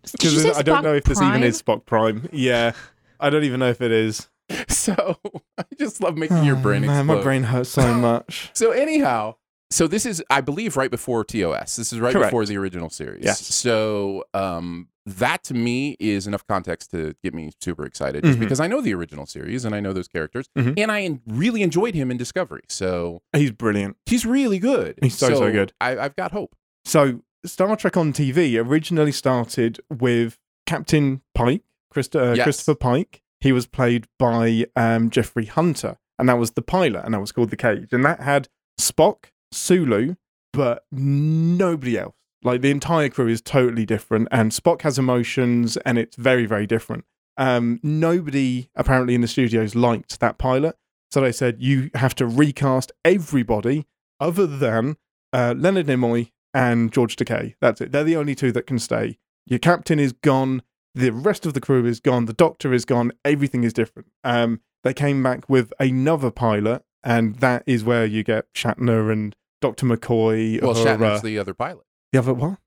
Did 0.04 0.22
you 0.24 0.30
Because 0.30 0.42
say 0.42 0.58
I 0.58 0.62
don't 0.62 0.78
Spock 0.78 0.82
know 0.84 0.94
if 0.94 1.04
this 1.04 1.20
even 1.22 1.42
is 1.42 1.62
Spock 1.62 1.84
Prime. 1.86 2.28
Yeah. 2.32 2.72
I 3.18 3.28
don't 3.30 3.44
even 3.44 3.60
know 3.60 3.68
if 3.68 3.80
it 3.80 3.92
is. 3.92 4.28
So 4.68 5.16
I 5.58 5.64
just 5.78 6.00
love 6.02 6.16
making 6.16 6.42
your 6.44 6.56
Oh, 6.56 6.60
brain 6.60 6.82
man, 6.82 7.00
explode. 7.00 7.16
my 7.18 7.22
brain 7.22 7.42
hurts 7.44 7.70
so 7.70 7.94
much. 7.94 8.50
So 8.52 8.72
anyhow, 8.72 9.36
so 9.70 9.86
this 9.86 10.04
is 10.04 10.22
I 10.28 10.40
believe 10.40 10.76
right 10.76 10.90
before 10.90 11.22
TOS. 11.24 11.76
This 11.76 11.92
is 11.92 12.00
right 12.00 12.12
Correct. 12.12 12.28
before 12.30 12.44
the 12.46 12.56
original 12.56 12.90
series. 12.90 13.24
Yes. 13.24 13.40
So 13.54 14.24
um 14.34 14.88
that 15.06 15.42
to 15.44 15.54
me 15.54 15.96
is 16.00 16.26
enough 16.26 16.44
context 16.48 16.90
to 16.92 17.14
get 17.22 17.32
me 17.34 17.50
super 17.60 17.84
excited 17.86 18.22
just 18.24 18.38
Mhm. 18.38 18.40
because 18.40 18.58
I 18.60 18.66
know 18.66 18.80
the 18.80 18.92
original 18.94 19.26
series 19.26 19.64
and 19.64 19.74
I 19.74 19.80
know 19.80 19.92
those 19.92 20.08
characters 20.08 20.48
Mhm. 20.58 20.74
and 20.78 20.90
I 20.90 21.02
en- 21.02 21.20
really 21.26 21.62
enjoyed 21.62 21.94
him 21.94 22.10
in 22.10 22.16
Discovery. 22.16 22.62
So 22.68 23.22
He's 23.32 23.50
brilliant. 23.52 23.96
he's 24.06 24.26
really 24.26 24.58
good. 24.58 24.98
He's 25.02 25.16
so, 25.16 25.28
so 25.34 25.52
good. 25.52 25.72
I, 25.80 25.96
I've 25.98 26.16
got 26.16 26.32
hope. 26.32 26.54
So, 26.84 27.22
Star 27.44 27.74
Trek 27.76 27.96
on 27.96 28.12
TV 28.12 28.62
originally 28.62 29.12
started 29.12 29.80
with 29.90 30.38
Captain 30.66 31.22
Pike, 31.34 31.62
Christ- 31.90 32.14
uh, 32.16 32.34
Yes. 32.36 32.44
Christopher 32.44 32.74
Pike. 32.74 33.22
He 33.40 33.52
was 33.52 33.66
played 33.66 34.06
by 34.18 34.66
um, 34.76 35.08
Jeffrey 35.08 35.46
Hunter, 35.46 35.96
and 36.18 36.28
that 36.28 36.38
was 36.38 36.50
the 36.52 36.62
pilot, 36.62 37.04
and 37.04 37.14
that 37.14 37.20
was 37.20 37.32
called 37.32 37.50
The 37.50 37.56
Cage. 37.56 37.88
And 37.92 38.04
that 38.04 38.20
had 38.20 38.48
Spock, 38.78 39.26
Sulu, 39.52 40.16
but 40.52 40.84
nobody 40.92 41.98
else. 41.98 42.14
Like 42.42 42.60
the 42.62 42.70
entire 42.70 43.08
crew 43.08 43.28
is 43.28 43.40
totally 43.40 43.86
different, 43.86 44.28
and 44.30 44.50
Spock 44.50 44.82
has 44.82 44.98
emotions, 44.98 45.76
and 45.78 45.98
it's 45.98 46.16
very, 46.16 46.44
very 46.46 46.66
different. 46.66 47.04
Um, 47.38 47.80
nobody 47.82 48.68
apparently 48.74 49.14
in 49.14 49.22
the 49.22 49.28
studios 49.28 49.74
liked 49.74 50.20
that 50.20 50.36
pilot, 50.36 50.76
so 51.10 51.22
they 51.22 51.32
said 51.32 51.56
you 51.60 51.90
have 51.94 52.14
to 52.16 52.26
recast 52.26 52.92
everybody 53.04 53.86
other 54.20 54.46
than 54.46 54.96
uh, 55.32 55.54
Leonard 55.56 55.86
Nimoy 55.86 56.30
and 56.54 56.92
George 56.92 57.16
Takei. 57.16 57.54
That's 57.60 57.80
it. 57.80 57.92
They're 57.92 58.04
the 58.04 58.16
only 58.16 58.34
two 58.34 58.52
that 58.52 58.66
can 58.66 58.78
stay. 58.78 59.18
Your 59.46 59.58
captain 59.58 59.98
is 59.98 60.12
gone. 60.12 60.62
The 60.94 61.10
rest 61.10 61.46
of 61.46 61.54
the 61.54 61.60
crew 61.60 61.86
is 61.86 62.00
gone. 62.00 62.24
The 62.26 62.32
doctor 62.32 62.72
is 62.72 62.84
gone. 62.84 63.12
Everything 63.24 63.64
is 63.64 63.72
different. 63.72 64.08
Um, 64.24 64.60
they 64.82 64.94
came 64.94 65.22
back 65.22 65.48
with 65.48 65.72
another 65.78 66.30
pilot, 66.30 66.82
and 67.04 67.36
that 67.36 67.62
is 67.66 67.84
where 67.84 68.04
you 68.04 68.22
get 68.24 68.52
Shatner 68.54 69.12
and 69.12 69.36
Doctor 69.60 69.86
McCoy. 69.86 70.60
Well, 70.60 70.72
or, 70.72 70.74
Shatner's 70.74 71.20
uh, 71.20 71.22
the 71.22 71.38
other 71.38 71.54
pilot. 71.54 71.84
the 72.12 72.18
other 72.18 72.34
what? 72.34 72.58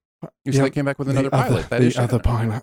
You 0.44 0.52
said 0.52 0.64
they 0.64 0.70
came 0.70 0.86
back 0.86 0.98
with 0.98 1.08
the 1.08 1.12
another 1.12 1.28
other- 1.34 1.48
pilot. 1.48 1.70
That 1.70 1.80
the 1.80 1.86
is 1.88 1.98
other 1.98 2.18
Shatner. 2.18 2.62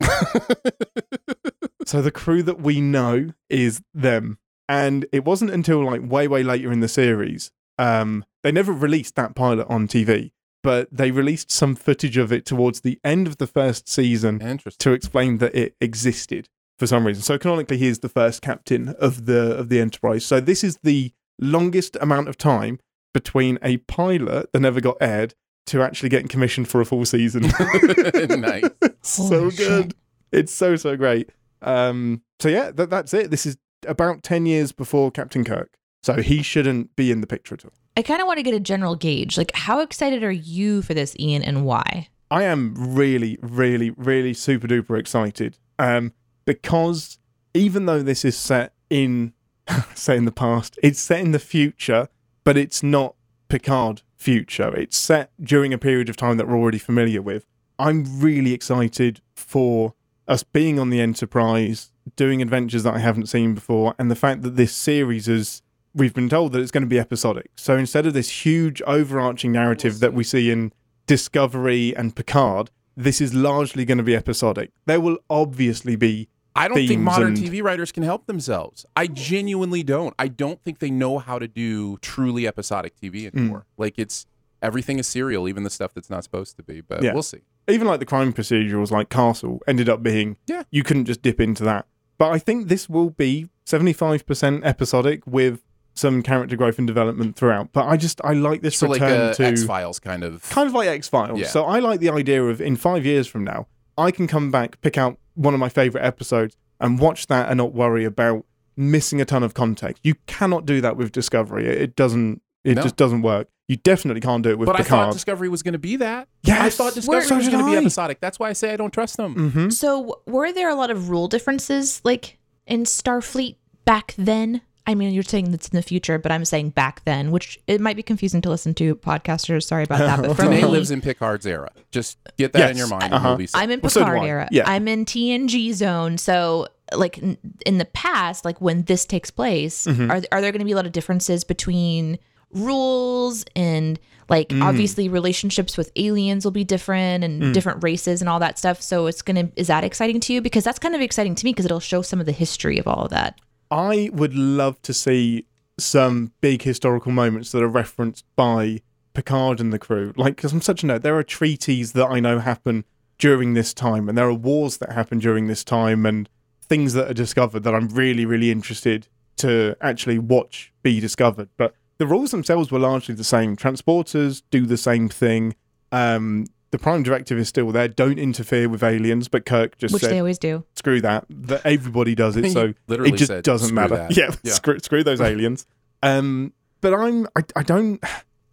so 1.86 2.02
the 2.02 2.10
crew 2.10 2.42
that 2.42 2.60
we 2.60 2.80
know 2.80 3.30
is 3.48 3.82
them. 3.94 4.38
And 4.68 5.06
it 5.12 5.24
wasn't 5.24 5.52
until 5.52 5.84
like 5.84 6.02
way, 6.02 6.26
way 6.26 6.42
later 6.42 6.72
in 6.72 6.80
the 6.80 6.88
series, 6.88 7.50
um, 7.78 8.24
they 8.46 8.52
never 8.52 8.72
released 8.72 9.16
that 9.16 9.34
pilot 9.34 9.66
on 9.68 9.88
TV, 9.88 10.30
but 10.62 10.86
they 10.92 11.10
released 11.10 11.50
some 11.50 11.74
footage 11.74 12.16
of 12.16 12.32
it 12.32 12.46
towards 12.46 12.82
the 12.82 13.00
end 13.02 13.26
of 13.26 13.38
the 13.38 13.46
first 13.48 13.88
season 13.88 14.38
to 14.78 14.92
explain 14.92 15.38
that 15.38 15.52
it 15.52 15.74
existed 15.80 16.48
for 16.78 16.86
some 16.86 17.04
reason. 17.04 17.24
So 17.24 17.38
canonically, 17.38 17.76
he 17.76 17.88
is 17.88 17.98
the 17.98 18.08
first 18.08 18.42
captain 18.42 18.90
of 19.00 19.26
the 19.26 19.56
of 19.56 19.68
the 19.68 19.80
Enterprise. 19.80 20.24
So 20.24 20.38
this 20.38 20.62
is 20.62 20.78
the 20.84 21.12
longest 21.40 21.96
amount 22.00 22.28
of 22.28 22.38
time 22.38 22.78
between 23.12 23.58
a 23.62 23.78
pilot 23.78 24.52
that 24.52 24.60
never 24.60 24.80
got 24.80 24.98
aired 25.00 25.34
to 25.66 25.82
actually 25.82 26.10
getting 26.10 26.28
commissioned 26.28 26.68
for 26.68 26.80
a 26.80 26.84
full 26.84 27.04
season. 27.04 27.42
nice. 28.28 28.62
so 29.02 29.22
Holy 29.24 29.56
good. 29.56 29.56
shit. 29.56 29.94
It's 30.30 30.54
so 30.54 30.76
so 30.76 30.96
great. 30.96 31.30
Um, 31.62 32.22
so 32.38 32.48
yeah, 32.48 32.70
that, 32.70 32.90
that's 32.90 33.12
it. 33.12 33.32
This 33.32 33.44
is 33.44 33.56
about 33.88 34.22
ten 34.22 34.46
years 34.46 34.70
before 34.70 35.10
Captain 35.10 35.42
Kirk, 35.42 35.76
so 36.04 36.22
he 36.22 36.44
shouldn't 36.44 36.94
be 36.94 37.10
in 37.10 37.20
the 37.22 37.26
picture 37.26 37.56
at 37.56 37.64
all. 37.64 37.72
I 37.96 38.02
kind 38.02 38.20
of 38.20 38.26
want 38.26 38.38
to 38.38 38.42
get 38.42 38.54
a 38.54 38.60
general 38.60 38.94
gauge. 38.94 39.38
Like, 39.38 39.52
how 39.54 39.80
excited 39.80 40.22
are 40.22 40.30
you 40.30 40.82
for 40.82 40.92
this, 40.92 41.16
Ian, 41.18 41.42
and 41.42 41.64
why? 41.64 42.08
I 42.30 42.42
am 42.44 42.74
really, 42.76 43.38
really, 43.40 43.90
really 43.90 44.34
super 44.34 44.66
duper 44.66 44.98
excited. 44.98 45.56
Um, 45.78 46.12
because 46.44 47.18
even 47.54 47.86
though 47.86 48.02
this 48.02 48.24
is 48.24 48.36
set 48.36 48.74
in 48.90 49.32
say, 49.94 50.16
in 50.16 50.24
the 50.26 50.32
past, 50.32 50.78
it's 50.82 51.00
set 51.00 51.20
in 51.20 51.32
the 51.32 51.38
future, 51.38 52.08
but 52.44 52.56
it's 52.56 52.82
not 52.82 53.14
Picard 53.48 54.02
future. 54.16 54.74
It's 54.74 54.96
set 54.96 55.30
during 55.40 55.72
a 55.72 55.78
period 55.78 56.08
of 56.08 56.16
time 56.16 56.36
that 56.36 56.48
we're 56.48 56.56
already 56.56 56.78
familiar 56.78 57.22
with. 57.22 57.46
I'm 57.78 58.20
really 58.20 58.52
excited 58.52 59.20
for 59.34 59.94
us 60.28 60.42
being 60.42 60.78
on 60.78 60.90
the 60.90 61.00
Enterprise, 61.00 61.92
doing 62.16 62.42
adventures 62.42 62.82
that 62.82 62.94
I 62.94 62.98
haven't 62.98 63.26
seen 63.26 63.54
before, 63.54 63.94
and 63.98 64.10
the 64.10 64.16
fact 64.16 64.42
that 64.42 64.56
this 64.56 64.74
series 64.74 65.28
is 65.28 65.62
we've 65.96 66.14
been 66.14 66.28
told 66.28 66.52
that 66.52 66.60
it's 66.60 66.70
going 66.70 66.82
to 66.84 66.88
be 66.88 66.98
episodic. 67.00 67.50
So 67.56 67.76
instead 67.76 68.06
of 68.06 68.12
this 68.14 68.44
huge 68.44 68.80
overarching 68.82 69.50
narrative 69.50 69.98
that 70.00 70.12
we 70.12 70.22
see 70.22 70.50
in 70.50 70.72
Discovery 71.06 71.96
and 71.96 72.14
Picard, 72.14 72.70
this 72.96 73.20
is 73.20 73.32
largely 73.32 73.84
going 73.84 73.98
to 73.98 74.04
be 74.04 74.14
episodic. 74.14 74.70
There 74.84 75.00
will 75.00 75.18
obviously 75.30 75.96
be 75.96 76.28
I 76.54 76.68
don't 76.68 76.86
think 76.86 77.00
modern 77.02 77.28
and- 77.28 77.36
TV 77.38 77.62
writers 77.62 77.92
can 77.92 78.02
help 78.02 78.26
themselves. 78.26 78.84
I 78.94 79.06
genuinely 79.06 79.82
don't. 79.82 80.14
I 80.18 80.28
don't 80.28 80.60
think 80.62 80.78
they 80.78 80.90
know 80.90 81.18
how 81.18 81.38
to 81.38 81.48
do 81.48 81.96
truly 81.98 82.46
episodic 82.46 82.94
TV 83.00 83.30
Hmm. 83.30 83.38
anymore. 83.38 83.66
Like 83.78 83.94
it's 83.98 84.26
everything 84.62 84.98
is 84.98 85.06
serial, 85.06 85.48
even 85.48 85.62
the 85.62 85.70
stuff 85.70 85.94
that's 85.94 86.10
not 86.10 86.24
supposed 86.24 86.56
to 86.56 86.62
be. 86.62 86.80
But 86.82 87.02
Yeah. 87.02 87.12
we'll 87.14 87.22
see. 87.22 87.40
even 87.68 87.86
like 87.88 87.98
the 87.98 88.06
crime 88.06 88.32
procedurals 88.32 88.90
like 88.92 89.08
Castle 89.08 89.60
ended 89.66 89.88
up 89.88 90.00
being 90.02 90.36
Yeah. 90.46 90.62
you 90.70 90.82
couldn't 90.84 91.06
just 91.06 91.20
dip 91.20 91.40
into 91.40 91.64
that. 91.64 91.86
But 92.16 92.30
I 92.30 92.38
think 92.38 92.68
this 92.68 92.88
will 92.88 93.10
be 93.10 93.48
75% 93.66 94.64
episodic 94.64 95.26
with 95.26 95.62
some 95.96 96.22
character 96.22 96.54
growth 96.56 96.78
and 96.78 96.86
development 96.86 97.34
throughout. 97.36 97.72
But 97.72 97.86
I 97.86 97.96
just 97.96 98.20
I 98.22 98.34
like 98.34 98.62
this 98.62 98.76
So 98.76 98.86
like 98.86 99.00
return 99.00 99.34
to 99.34 99.44
X 99.44 99.64
Files 99.64 99.98
kind 99.98 100.22
of. 100.22 100.42
kind 100.50 100.68
of 100.68 100.74
like 100.74 100.88
X 100.88 101.08
Files. 101.08 101.40
Yeah. 101.40 101.46
So 101.48 101.64
I 101.64 101.78
like 101.80 102.00
the 102.00 102.10
idea 102.10 102.44
of 102.44 102.60
in 102.60 102.76
five 102.76 103.04
years 103.04 103.26
from 103.26 103.42
now, 103.44 103.66
I 103.98 104.10
can 104.10 104.26
come 104.26 104.50
back, 104.50 104.80
pick 104.82 104.96
out 104.98 105.18
one 105.34 105.54
of 105.54 105.60
my 105.60 105.68
favorite 105.70 106.04
episodes, 106.04 106.56
and 106.80 106.98
watch 106.98 107.26
that 107.28 107.48
and 107.48 107.56
not 107.58 107.72
worry 107.72 108.04
about 108.04 108.44
missing 108.76 109.20
a 109.20 109.24
ton 109.24 109.42
of 109.42 109.54
context. 109.54 110.00
You 110.04 110.14
cannot 110.26 110.66
do 110.66 110.80
that 110.82 110.96
with 110.98 111.10
Discovery. 111.12 111.66
It, 111.66 111.80
it 111.80 111.96
doesn't. 111.96 112.42
It 112.62 112.74
No. 112.74 112.82
just 112.82 112.96
doesn't 112.96 113.22
work. 113.22 113.48
You 113.68 113.76
definitely 113.76 114.20
can't 114.20 114.42
do 114.44 114.50
it 114.50 114.58
with 114.58 114.66
but 114.66 114.78
I 114.78 114.82
thought 114.84 115.12
Discovery 115.12 115.48
was 115.48 115.62
going 115.62 115.72
to 115.72 115.78
be 115.78 115.96
that. 115.96 116.28
Yeah, 116.44 116.62
I 116.62 116.70
thought 116.70 116.94
Discovery 116.94 117.22
So 117.24 117.36
was 117.36 117.48
going 117.48 117.64
to 117.64 117.70
be 117.70 117.76
episodic. 117.76 118.20
That's 118.20 118.38
why 118.38 118.48
I 118.50 118.52
say 118.52 118.72
I 118.72 118.76
don't 118.76 118.92
trust 118.92 119.16
them. 119.16 119.50
hmm 119.50 119.70
So, 119.70 120.20
were 120.26 120.52
there 120.52 120.68
a 120.68 120.74
lot 120.76 120.90
of 120.90 121.08
rule 121.10 121.26
differences, 121.26 122.00
like 122.04 122.38
in 122.66 122.84
Starfleet 122.84 123.56
back 123.84 124.14
then? 124.18 124.60
I 124.86 124.94
mean, 124.94 125.12
you're 125.12 125.22
saying 125.24 125.50
that's 125.50 125.68
in 125.68 125.76
the 125.76 125.82
future, 125.82 126.16
but 126.18 126.30
I'm 126.30 126.44
saying 126.44 126.70
back 126.70 127.04
then, 127.04 127.30
which 127.32 127.58
it 127.66 127.80
might 127.80 127.96
be 127.96 128.02
confusing 128.02 128.40
to 128.42 128.48
listen 128.50 128.72
to 128.74 128.94
podcasters. 128.96 129.64
Sorry 129.64 129.82
about 129.84 129.98
that. 129.98 130.22
But 130.22 130.36
for 130.36 130.42
Deneé 130.44 130.62
me, 130.62 130.64
lives 130.64 130.90
in 130.92 131.00
Picard's 131.00 131.46
era. 131.46 131.70
Just 131.90 132.18
get 132.36 132.52
that 132.52 132.70
in 132.70 132.76
your 132.76 132.86
mind. 132.88 133.12
Uh-huh. 133.12 133.16
And 133.16 133.40
you'll 133.40 133.46
be. 133.46 133.50
I'm 133.54 133.70
in 133.70 133.80
Well, 133.80 133.90
so 133.90 134.04
Picard 134.04 134.22
era. 134.22 134.48
Yeah. 134.52 134.62
I'm 134.66 134.86
in 134.88 135.04
TNG 135.04 135.72
zone. 135.74 136.18
So, 136.18 136.68
like 136.94 137.18
in 137.18 137.78
the 137.78 137.84
past, 137.86 138.44
like 138.44 138.60
when 138.60 138.82
this 138.84 139.04
takes 139.04 139.30
place, 139.30 139.86
Mm-hmm. 139.86 140.10
are 140.10 140.22
are 140.30 140.40
there 140.40 140.52
going 140.52 140.60
to 140.60 140.64
be 140.64 140.72
a 140.72 140.76
lot 140.76 140.86
of 140.86 140.92
differences 140.92 141.42
between 141.42 142.18
rules 142.52 143.44
and 143.54 143.98
like 144.28 144.48
Mm. 144.48 144.62
obviously 144.62 145.08
relationships 145.08 145.76
with 145.76 145.90
aliens 145.96 146.44
will 146.44 146.52
be 146.52 146.64
different 146.64 147.22
and 147.24 147.42
Mm. 147.42 147.52
different 147.52 147.82
races 147.82 148.20
and 148.20 148.28
all 148.28 148.40
that 148.40 148.58
stuff. 148.58 148.80
So 148.82 149.06
it's 149.06 149.22
gonna 149.22 149.50
is 149.56 149.66
that 149.68 149.84
exciting 149.84 150.20
to 150.20 150.32
you? 150.32 150.40
Because 150.40 150.64
that's 150.64 150.78
kind 150.78 150.94
of 150.94 151.00
exciting 151.00 151.34
to 151.36 151.44
me 151.44 151.52
because 151.52 151.64
it'll 151.64 151.80
show 151.80 152.02
some 152.02 152.18
of 152.20 152.26
the 152.26 152.32
history 152.32 152.78
of 152.78 152.86
all 152.88 153.04
of 153.04 153.10
that. 153.10 153.38
I 153.70 154.10
would 154.12 154.34
love 154.34 154.80
to 154.82 154.92
see 154.92 155.46
some 155.78 156.32
big 156.40 156.62
historical 156.62 157.12
moments 157.12 157.52
that 157.52 157.62
are 157.62 157.68
referenced 157.68 158.24
by 158.34 158.82
Picard 159.14 159.60
and 159.60 159.72
the 159.72 159.78
crew. 159.78 160.12
Like, 160.16 160.36
because 160.36 160.52
I'm 160.52 160.60
such 160.60 160.84
a 160.84 160.86
nerd, 160.86 161.02
there 161.02 161.16
are 161.16 161.22
treaties 161.22 161.92
that 161.92 162.06
I 162.06 162.20
know 162.20 162.38
happen 162.38 162.84
during 163.18 163.54
this 163.54 163.72
time, 163.72 164.08
and 164.08 164.16
there 164.16 164.28
are 164.28 164.34
wars 164.34 164.76
that 164.78 164.92
happen 164.92 165.18
during 165.18 165.46
this 165.46 165.64
time, 165.64 166.04
and 166.04 166.28
things 166.62 166.92
that 166.94 167.10
are 167.10 167.14
discovered 167.14 167.62
that 167.64 167.74
I'm 167.74 167.88
really, 167.88 168.26
really 168.26 168.50
interested 168.50 169.08
to 169.36 169.76
actually 169.80 170.18
watch 170.18 170.72
be 170.82 171.00
discovered. 171.00 171.48
But 171.56 171.74
the 171.98 172.06
rules 172.06 172.30
themselves 172.30 172.70
were 172.70 172.78
largely 172.78 173.14
the 173.14 173.24
same. 173.24 173.56
Transporters 173.56 174.42
do 174.50 174.66
the 174.66 174.76
same 174.76 175.08
thing. 175.08 175.54
Um, 175.92 176.46
the 176.76 176.82
Prime 176.82 177.02
Directive 177.02 177.38
is 177.38 177.48
still 177.48 177.70
there. 177.72 177.88
Don't 177.88 178.18
interfere 178.18 178.68
with 178.68 178.82
aliens. 178.82 179.28
But 179.28 179.46
Kirk 179.46 179.78
just 179.78 179.94
Which 179.94 180.02
said, 180.02 180.12
they 180.12 180.18
always 180.18 180.38
do. 180.38 180.64
screw 180.74 181.00
that. 181.00 181.24
That 181.30 181.62
everybody 181.64 182.14
does 182.14 182.36
it. 182.36 182.50
So 182.56 182.74
literally 182.86 183.12
it 183.12 183.16
just 183.16 183.28
said, 183.28 183.44
doesn't 183.44 183.68
"Screw 183.68 183.74
matter. 183.74 183.96
that." 183.96 184.16
Yeah, 184.16 184.30
Yeah. 184.42 184.52
Screw, 184.52 184.78
screw 184.78 185.02
those 185.04 185.20
aliens. 185.32 185.66
Um, 186.02 186.52
but 186.80 186.92
I'm 186.94 187.26
I, 187.36 187.40
I 187.56 187.62
don't, 187.62 188.02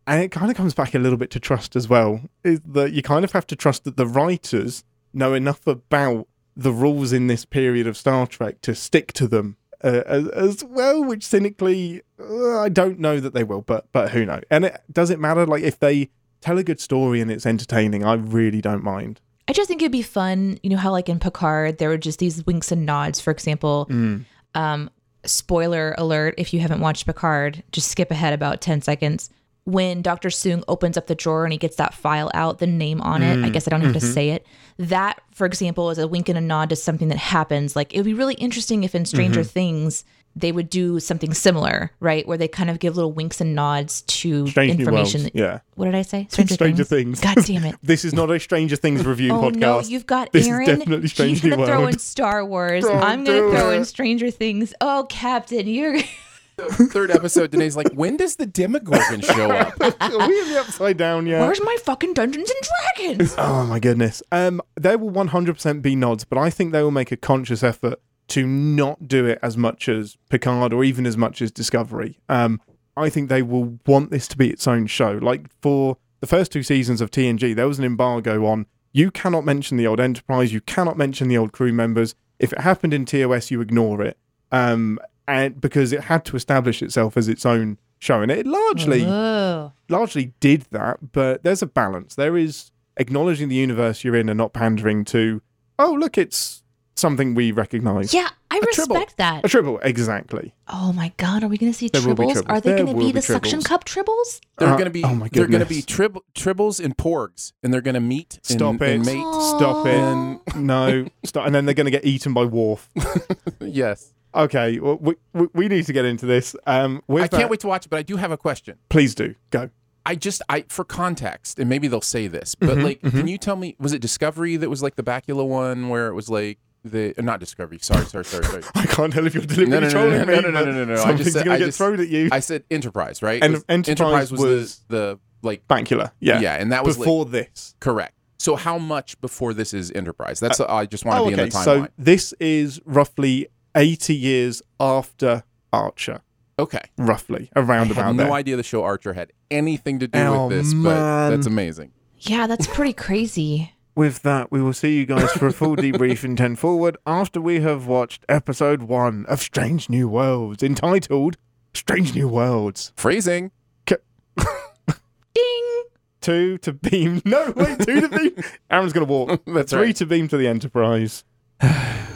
and 0.07 0.21
it 0.23 0.31
kind 0.31 0.49
of 0.49 0.57
comes 0.57 0.73
back 0.73 0.95
a 0.95 0.99
little 0.99 1.17
bit 1.17 1.29
to 1.31 1.39
trust 1.39 1.75
as 1.75 1.87
well. 1.89 2.21
Is 2.43 2.61
that 2.65 2.93
you 2.93 3.01
kind 3.01 3.23
of 3.25 3.31
have 3.33 3.45
to 3.47 3.55
trust 3.55 3.83
that 3.83 3.97
the 3.97 4.07
writers 4.07 4.83
know 5.13 5.33
enough 5.33 5.65
about 5.67 6.27
the 6.55 6.71
rules 6.71 7.13
in 7.13 7.27
this 7.27 7.45
period 7.45 7.87
of 7.87 7.97
Star 7.97 8.25
Trek 8.27 8.61
to 8.61 8.73
stick 8.75 9.11
to 9.13 9.27
them. 9.27 9.57
Uh, 9.83 10.01
as, 10.05 10.27
as 10.29 10.63
well, 10.63 11.03
which 11.03 11.25
cynically, 11.25 12.01
uh, 12.19 12.59
I 12.59 12.69
don't 12.69 12.99
know 12.99 13.19
that 13.19 13.33
they 13.33 13.43
will, 13.43 13.61
but 13.61 13.87
but 13.91 14.11
who 14.11 14.25
knows? 14.25 14.43
And 14.49 14.65
it 14.65 14.81
does 14.91 15.09
it 15.09 15.19
matter? 15.19 15.45
Like 15.45 15.63
if 15.63 15.77
they 15.79 16.09
tell 16.43 16.57
a 16.57 16.63
good 16.63 16.79
story 16.79 17.21
and 17.21 17.31
it's 17.31 17.45
entertaining, 17.45 18.03
I 18.05 18.13
really 18.13 18.61
don't 18.61 18.83
mind. 18.83 19.19
I 19.47 19.53
just 19.53 19.67
think 19.67 19.81
it'd 19.81 19.91
be 19.91 20.01
fun. 20.01 20.57
You 20.63 20.69
know 20.69 20.77
how 20.77 20.91
like 20.91 21.09
in 21.09 21.19
Picard 21.19 21.77
there 21.77 21.89
were 21.89 21.97
just 21.97 22.19
these 22.19 22.45
winks 22.45 22.71
and 22.71 22.85
nods. 22.85 23.19
For 23.19 23.31
example, 23.31 23.87
Mm. 23.89 24.25
um, 24.55 24.89
spoiler 25.25 25.95
alert: 25.97 26.35
if 26.37 26.53
you 26.53 26.59
haven't 26.59 26.81
watched 26.81 27.05
Picard, 27.05 27.63
just 27.71 27.89
skip 27.89 28.11
ahead 28.11 28.33
about 28.33 28.61
ten 28.61 28.81
seconds. 28.81 29.29
When 29.65 30.01
Doctor 30.01 30.27
Soong 30.27 30.61
opens 30.67 30.97
up 30.97 31.07
the 31.07 31.15
drawer 31.15 31.45
and 31.45 31.53
he 31.53 31.57
gets 31.57 31.77
that 31.77 31.93
file 31.93 32.29
out, 32.33 32.59
the 32.59 32.67
name 32.67 32.99
on 32.99 33.21
it. 33.21 33.45
I 33.45 33.49
guess 33.49 33.65
I 33.65 33.71
don't 33.71 33.79
have 33.81 33.93
to 33.93 34.01
say 34.01 34.31
it. 34.31 34.45
That, 34.77 35.21
for 35.31 35.45
example, 35.45 35.89
is 35.89 35.97
a 35.97 36.07
wink 36.07 36.27
and 36.27 36.37
a 36.37 36.41
nod 36.41 36.69
to 36.71 36.75
something 36.75 37.07
that 37.07 37.17
happens. 37.17 37.73
Like 37.73 37.93
it 37.93 37.97
would 37.99 38.05
be 38.05 38.13
really 38.13 38.33
interesting 38.35 38.83
if 38.83 38.93
in 38.93 39.05
Stranger 39.05 39.41
Things 39.43 40.03
they 40.35 40.51
would 40.51 40.69
do 40.69 40.99
something 40.99 41.33
similar, 41.33 41.91
right? 41.99 42.27
Where 42.27 42.37
they 42.37 42.47
kind 42.47 42.69
of 42.69 42.79
give 42.79 42.95
little 42.95 43.11
winks 43.11 43.39
and 43.39 43.53
nods 43.53 44.01
to 44.01 44.47
Strange 44.47 44.79
information. 44.79 45.21
Worlds. 45.21 45.33
that- 45.33 45.39
Yeah. 45.39 45.59
What 45.75 45.85
did 45.85 45.95
I 45.95 46.01
say? 46.01 46.27
Stranger, 46.31 46.53
Stranger 46.55 46.83
Things. 46.83 47.19
God 47.19 47.37
damn 47.45 47.65
it. 47.65 47.75
This 47.83 48.03
is 48.03 48.13
not 48.13 48.31
a 48.31 48.39
Stranger 48.39 48.75
Things 48.75 49.05
review 49.05 49.31
Oh 49.33 49.41
podcast. 49.41 49.55
no, 49.57 49.79
you've 49.81 50.07
got 50.07 50.31
This 50.31 50.43
is 50.43 50.49
Aaron. 50.49 50.65
definitely 50.79 51.07
Strange 51.07 51.31
He's 51.41 51.43
New 51.43 51.49
gonna 51.51 51.65
throw 51.67 51.79
World. 51.81 51.93
in 51.93 51.99
Star 51.99 52.43
Wars. 52.45 52.83
Don't 52.83 53.03
I'm 53.03 53.23
gonna 53.23 53.49
throw 53.51 53.69
it. 53.71 53.75
in 53.77 53.85
Stranger 53.85 54.31
Things. 54.31 54.73
Oh, 54.81 55.05
Captain, 55.09 55.67
you're 55.67 55.99
Third 56.57 57.09
episode, 57.09 57.51
Deneé's 57.51 57.75
like, 57.75 57.91
when 57.93 58.15
does 58.15 58.35
the 58.35 58.45
Demogorgon 58.45 59.21
show 59.21 59.49
up? 59.51 59.73
Are 60.01 60.27
we 60.27 60.39
in 60.39 60.49
the 60.49 60.59
upside 60.59 60.97
down 60.97 61.25
yet? 61.25 61.41
where's 61.41 61.59
my 61.61 61.75
fucking 61.83 62.13
Dungeons 62.13 62.49
and 62.49 62.69
Dragons? 63.07 63.35
Oh 63.39 63.65
my 63.65 63.79
goodness. 63.79 64.21
Um, 64.31 64.61
there 64.75 64.99
will 64.99 65.09
100% 65.11 65.81
be 65.81 65.95
nods, 65.95 66.25
but 66.25 66.37
I 66.37 66.51
think 66.51 66.71
they 66.71 66.83
will 66.83 66.91
make 66.91 67.11
a 67.11 67.17
conscious 67.17 67.63
effort 67.63 67.99
to 68.33 68.47
not 68.47 69.07
do 69.07 69.27
it 69.27 69.37
as 69.43 69.55
much 69.55 69.87
as 69.87 70.17
Picard 70.29 70.73
or 70.73 70.83
even 70.83 71.05
as 71.05 71.15
much 71.15 71.39
as 71.39 71.51
Discovery. 71.51 72.17
Um, 72.29 72.59
I 72.97 73.09
think 73.09 73.29
they 73.29 73.43
will 73.43 73.77
want 73.85 74.09
this 74.09 74.27
to 74.29 74.37
be 74.37 74.49
its 74.49 74.67
own 74.67 74.87
show. 74.87 75.19
Like 75.21 75.49
for 75.61 75.97
the 76.19 76.25
first 76.25 76.51
two 76.51 76.63
seasons 76.63 76.99
of 76.99 77.11
TNG, 77.11 77.55
there 77.55 77.67
was 77.67 77.77
an 77.77 77.85
embargo 77.85 78.47
on 78.47 78.65
you 78.91 79.11
cannot 79.11 79.45
mention 79.45 79.77
the 79.77 79.85
old 79.85 79.99
Enterprise, 79.99 80.51
you 80.51 80.61
cannot 80.61 80.97
mention 80.97 81.27
the 81.27 81.37
old 81.37 81.51
crew 81.51 81.71
members. 81.71 82.15
If 82.39 82.51
it 82.51 82.61
happened 82.61 82.91
in 82.91 83.05
TOS, 83.05 83.51
you 83.51 83.61
ignore 83.61 84.01
it. 84.01 84.17
Um, 84.51 84.99
and 85.27 85.61
because 85.61 85.93
it 85.93 86.01
had 86.01 86.25
to 86.25 86.35
establish 86.35 86.81
itself 86.81 87.15
as 87.17 87.27
its 87.27 87.45
own 87.45 87.77
show, 87.99 88.21
and 88.21 88.31
it 88.31 88.47
largely 88.47 89.05
oh. 89.05 89.71
largely 89.89 90.33
did 90.39 90.63
that, 90.71 91.11
but 91.11 91.43
there's 91.43 91.61
a 91.61 91.67
balance. 91.67 92.15
There 92.15 92.35
is 92.35 92.71
acknowledging 92.97 93.49
the 93.49 93.55
universe 93.55 94.03
you're 94.03 94.15
in 94.15 94.27
and 94.27 94.37
not 94.39 94.53
pandering 94.53 95.05
to, 95.05 95.41
oh, 95.77 95.93
look, 95.93 96.17
it's 96.17 96.62
something 96.95 97.33
we 97.35 97.51
recognize. 97.51 98.13
Yeah, 98.13 98.29
I 98.51 98.59
tribble. 98.71 98.95
respect 98.95 99.17
that. 99.17 99.45
A 99.45 99.49
triple, 99.49 99.79
exactly. 99.79 100.53
Oh 100.67 100.93
my 100.93 101.11
god, 101.17 101.43
are 101.43 101.47
we 101.47 101.57
gonna 101.57 101.73
see 101.73 101.89
There 101.89 102.01
tribbles? 102.01 102.33
tribbles. 102.33 102.49
Are 102.49 102.61
they 102.61 102.77
gonna 102.77 102.93
be 102.93 103.05
be 103.05 103.11
the 103.11 103.21
suction 103.21 103.61
cup 103.61 103.85
tribbles? 103.85 104.39
They're 104.57 104.69
Uh, 104.69 104.77
gonna 104.77 104.89
be 104.89 105.03
oh 105.03 105.13
my 105.15 105.29
they're 105.31 105.47
gonna 105.47 105.65
be 105.65 105.81
goodness. 105.81 105.85
trib- 105.85 106.17
tribbles 106.35 106.83
and 106.83 106.95
porgs, 106.97 107.53
and 107.63 107.73
they're 107.73 107.81
gonna 107.81 107.99
meet. 107.99 108.35
and- 108.49 108.59
Stop 108.59 108.81
it. 108.81 108.89
and 108.95 109.05
mate. 109.05 109.33
Stop 109.57 109.87
it. 109.87 109.95
And 109.95 110.39
No, 110.55 111.05
stop. 111.25 111.45
And 111.45 111.53
then 111.55 111.65
they're 111.65 111.73
going 111.75 111.85
to 111.85 111.91
get 111.91 112.05
eaten 112.05 112.33
by 112.33 112.45
Worf. 112.45 112.89
yes, 113.59 114.13
Okay, 114.35 114.79
well, 114.79 114.97
we, 114.99 115.13
we 115.33 115.47
we 115.53 115.67
need 115.67 115.85
to 115.85 115.93
get 115.93 116.05
into 116.05 116.25
this. 116.25 116.55
Um, 116.65 117.03
I 117.09 117.19
can't 117.27 117.31
that- 117.31 117.49
wait 117.51 117.59
to 117.61 117.67
watch 117.67 117.85
it, 117.85 117.89
but 117.89 117.97
I 117.97 118.01
do 118.03 118.17
have 118.17 118.31
a 118.31 118.37
question. 118.37 118.77
Please 118.89 119.13
do 119.15 119.35
go. 119.51 119.69
I 120.05 120.15
just 120.15 120.41
I 120.49 120.65
for 120.69 120.83
context, 120.83 121.59
and 121.59 121.69
maybe 121.69 121.87
they'll 121.87 122.01
say 122.01 122.27
this, 122.27 122.55
but 122.55 122.77
Mhm, 122.77 122.83
like, 122.83 123.01
can 123.01 123.27
you 123.27 123.37
tell 123.37 123.55
me 123.55 123.75
was 123.79 123.93
it 123.93 124.01
Discovery 124.01 124.57
that 124.57 124.69
was 124.69 124.81
like 124.83 124.95
the 124.95 125.03
Bakula 125.03 125.47
one 125.47 125.87
where 125.89 126.07
it 126.07 126.13
was 126.13 126.29
like 126.29 126.57
the 126.83 127.13
uh, 127.17 127.21
not 127.21 127.39
Discovery? 127.39 127.79
Sorry, 127.81 128.05
sorry, 128.05 128.25
sorry, 128.25 128.43
sorry. 128.45 128.63
I 128.75 128.85
can't 128.85 129.11
tell 129.13 129.25
if 129.27 129.33
you're 129.33 129.43
deliberately 129.45 129.71
No, 129.71 129.79
no, 129.79 129.85
no, 129.87 129.91
trolling 129.91 130.19
no, 130.19 130.25
me. 130.25 130.33
no, 130.35 130.41
no, 130.41 130.49
no, 130.51 130.65
no, 130.71 130.85
no, 130.85 130.95
no. 130.95 131.03
I 131.03 131.13
just 131.13 131.31
said- 131.33 131.45
gonna 131.45 131.55
I 131.55 131.59
get 131.59 131.65
just- 131.67 131.77
thrown 131.77 131.99
at 131.99 132.07
you. 132.09 132.29
I 132.31 132.39
said 132.39 132.63
Enterprise, 132.71 133.21
right? 133.21 133.43
And 133.43 133.53
Was- 133.53 133.65
Enterprise 133.69 134.31
was, 134.31 134.41
was- 134.41 134.79
the 134.89 134.95
the 134.97 135.19
like 135.47 135.67
Bankula. 135.67 136.11
yeah, 136.19 136.39
yeah, 136.39 136.55
and 136.55 136.71
that 136.71 136.83
was 136.85 136.97
like, 136.97 137.05
before 137.05 137.25
this. 137.25 137.75
correct. 137.79 138.13
So 138.39 138.55
how 138.55 138.77
much 138.77 139.19
before 139.21 139.53
this 139.53 139.73
is 139.73 139.91
Enterprise? 139.91 140.39
That's 140.39 140.59
I 140.59 140.85
just 140.85 141.05
want 141.05 141.17
to 141.17 141.21
Oh, 141.23 141.27
be 141.27 141.33
okay. 141.33 141.43
in 141.43 141.49
the 141.49 141.55
timeline. 141.55 141.63
So 141.63 141.87
this 141.97 142.33
is 142.39 142.81
roughly 142.85 143.47
80 143.75 144.15
years 144.15 144.61
after 144.79 145.43
Archer, 145.71 146.21
okay, 146.59 146.81
roughly 146.97 147.49
around 147.55 147.87
I 147.89 147.91
about 147.91 148.05
had 148.07 148.15
no 148.15 148.23
there. 148.25 148.31
idea 148.33 148.55
the 148.57 148.63
show 148.63 148.83
Archer 148.83 149.13
had 149.13 149.31
anything 149.49 149.99
to 149.99 150.07
do 150.07 150.19
Oh, 150.19 150.47
with 150.47 150.57
this, 150.57 150.73
man. 150.73 150.83
but 150.83 151.29
that's 151.31 151.47
amazing. 151.47 151.91
Yeah, 152.19 152.47
that's 152.47 152.67
pretty 152.67 152.93
crazy. 152.93 153.73
With 153.95 154.23
that, 154.23 154.51
we 154.51 154.61
will 154.61 154.73
see 154.73 154.97
you 154.97 155.05
guys 155.05 155.31
for 155.33 155.45
a 155.45 155.53
full 155.53 155.75
debrief 155.75 156.23
in 156.23 156.35
10 156.35 156.55
Forward 156.55 156.97
after 157.05 157.39
we 157.39 157.59
have 157.59 157.85
watched 157.85 158.25
episode 158.27 158.83
one 158.83 159.25
of 159.27 159.39
Strange 159.39 159.87
New 159.87 160.07
Worlds, 160.07 160.63
entitled 160.63 161.37
Strange 161.75 162.15
New 162.15 162.27
Worlds. 162.27 162.91
Phrasing. 162.95 163.51
Ding. 163.85 165.83
Two 166.21 166.57
to 166.59 166.73
beam. 166.73 167.21
No, 167.23 167.53
wait, 167.55 167.79
two 167.81 168.01
to 168.01 168.09
beam. 168.09 168.31
Aaron's 168.71 168.93
going 168.93 169.05
to 169.05 169.11
walk. 169.11 169.41
That's 169.45 169.71
Three 169.71 169.87
right. 169.87 169.95
to 169.97 170.05
beam 170.07 170.27
to 170.29 170.37
the 170.37 170.47
Enterprise. 170.47 171.23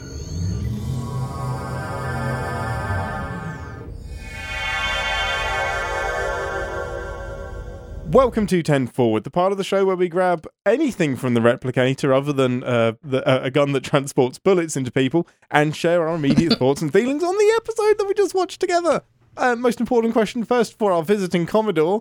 Welcome 8.17 8.47
to 8.47 8.63
10 8.63 8.87
Forward, 8.87 9.25
the 9.25 9.29
part 9.29 9.51
of 9.51 9.59
the 9.59 9.63
show 9.63 9.85
where 9.85 9.95
we 9.95 10.09
grab 10.09 10.47
anything 10.65 11.15
from 11.15 11.35
the 11.35 11.39
replicator 11.39 12.17
other 12.17 12.33
than 12.33 12.63
uh, 12.63 12.93
the, 13.03 13.23
uh, 13.29 13.43
a 13.43 13.51
gun 13.51 13.73
that 13.73 13.83
transports 13.83 14.39
bullets 14.39 14.75
into 14.75 14.89
people 14.91 15.27
and 15.51 15.75
share 15.75 16.07
our 16.07 16.15
immediate 16.15 16.53
thoughts 16.57 16.81
and 16.81 16.91
feelings 16.91 17.23
on 17.23 17.37
the 17.37 17.53
episode 17.57 17.99
that 17.99 18.05
we 18.07 18.15
just 18.15 18.33
watched 18.33 18.59
together. 18.59 19.03
Uh, 19.37 19.55
most 19.55 19.79
important 19.79 20.13
question 20.13 20.43
first 20.43 20.79
for 20.79 20.91
our 20.91 21.03
visiting 21.03 21.45
Commodore. 21.45 21.99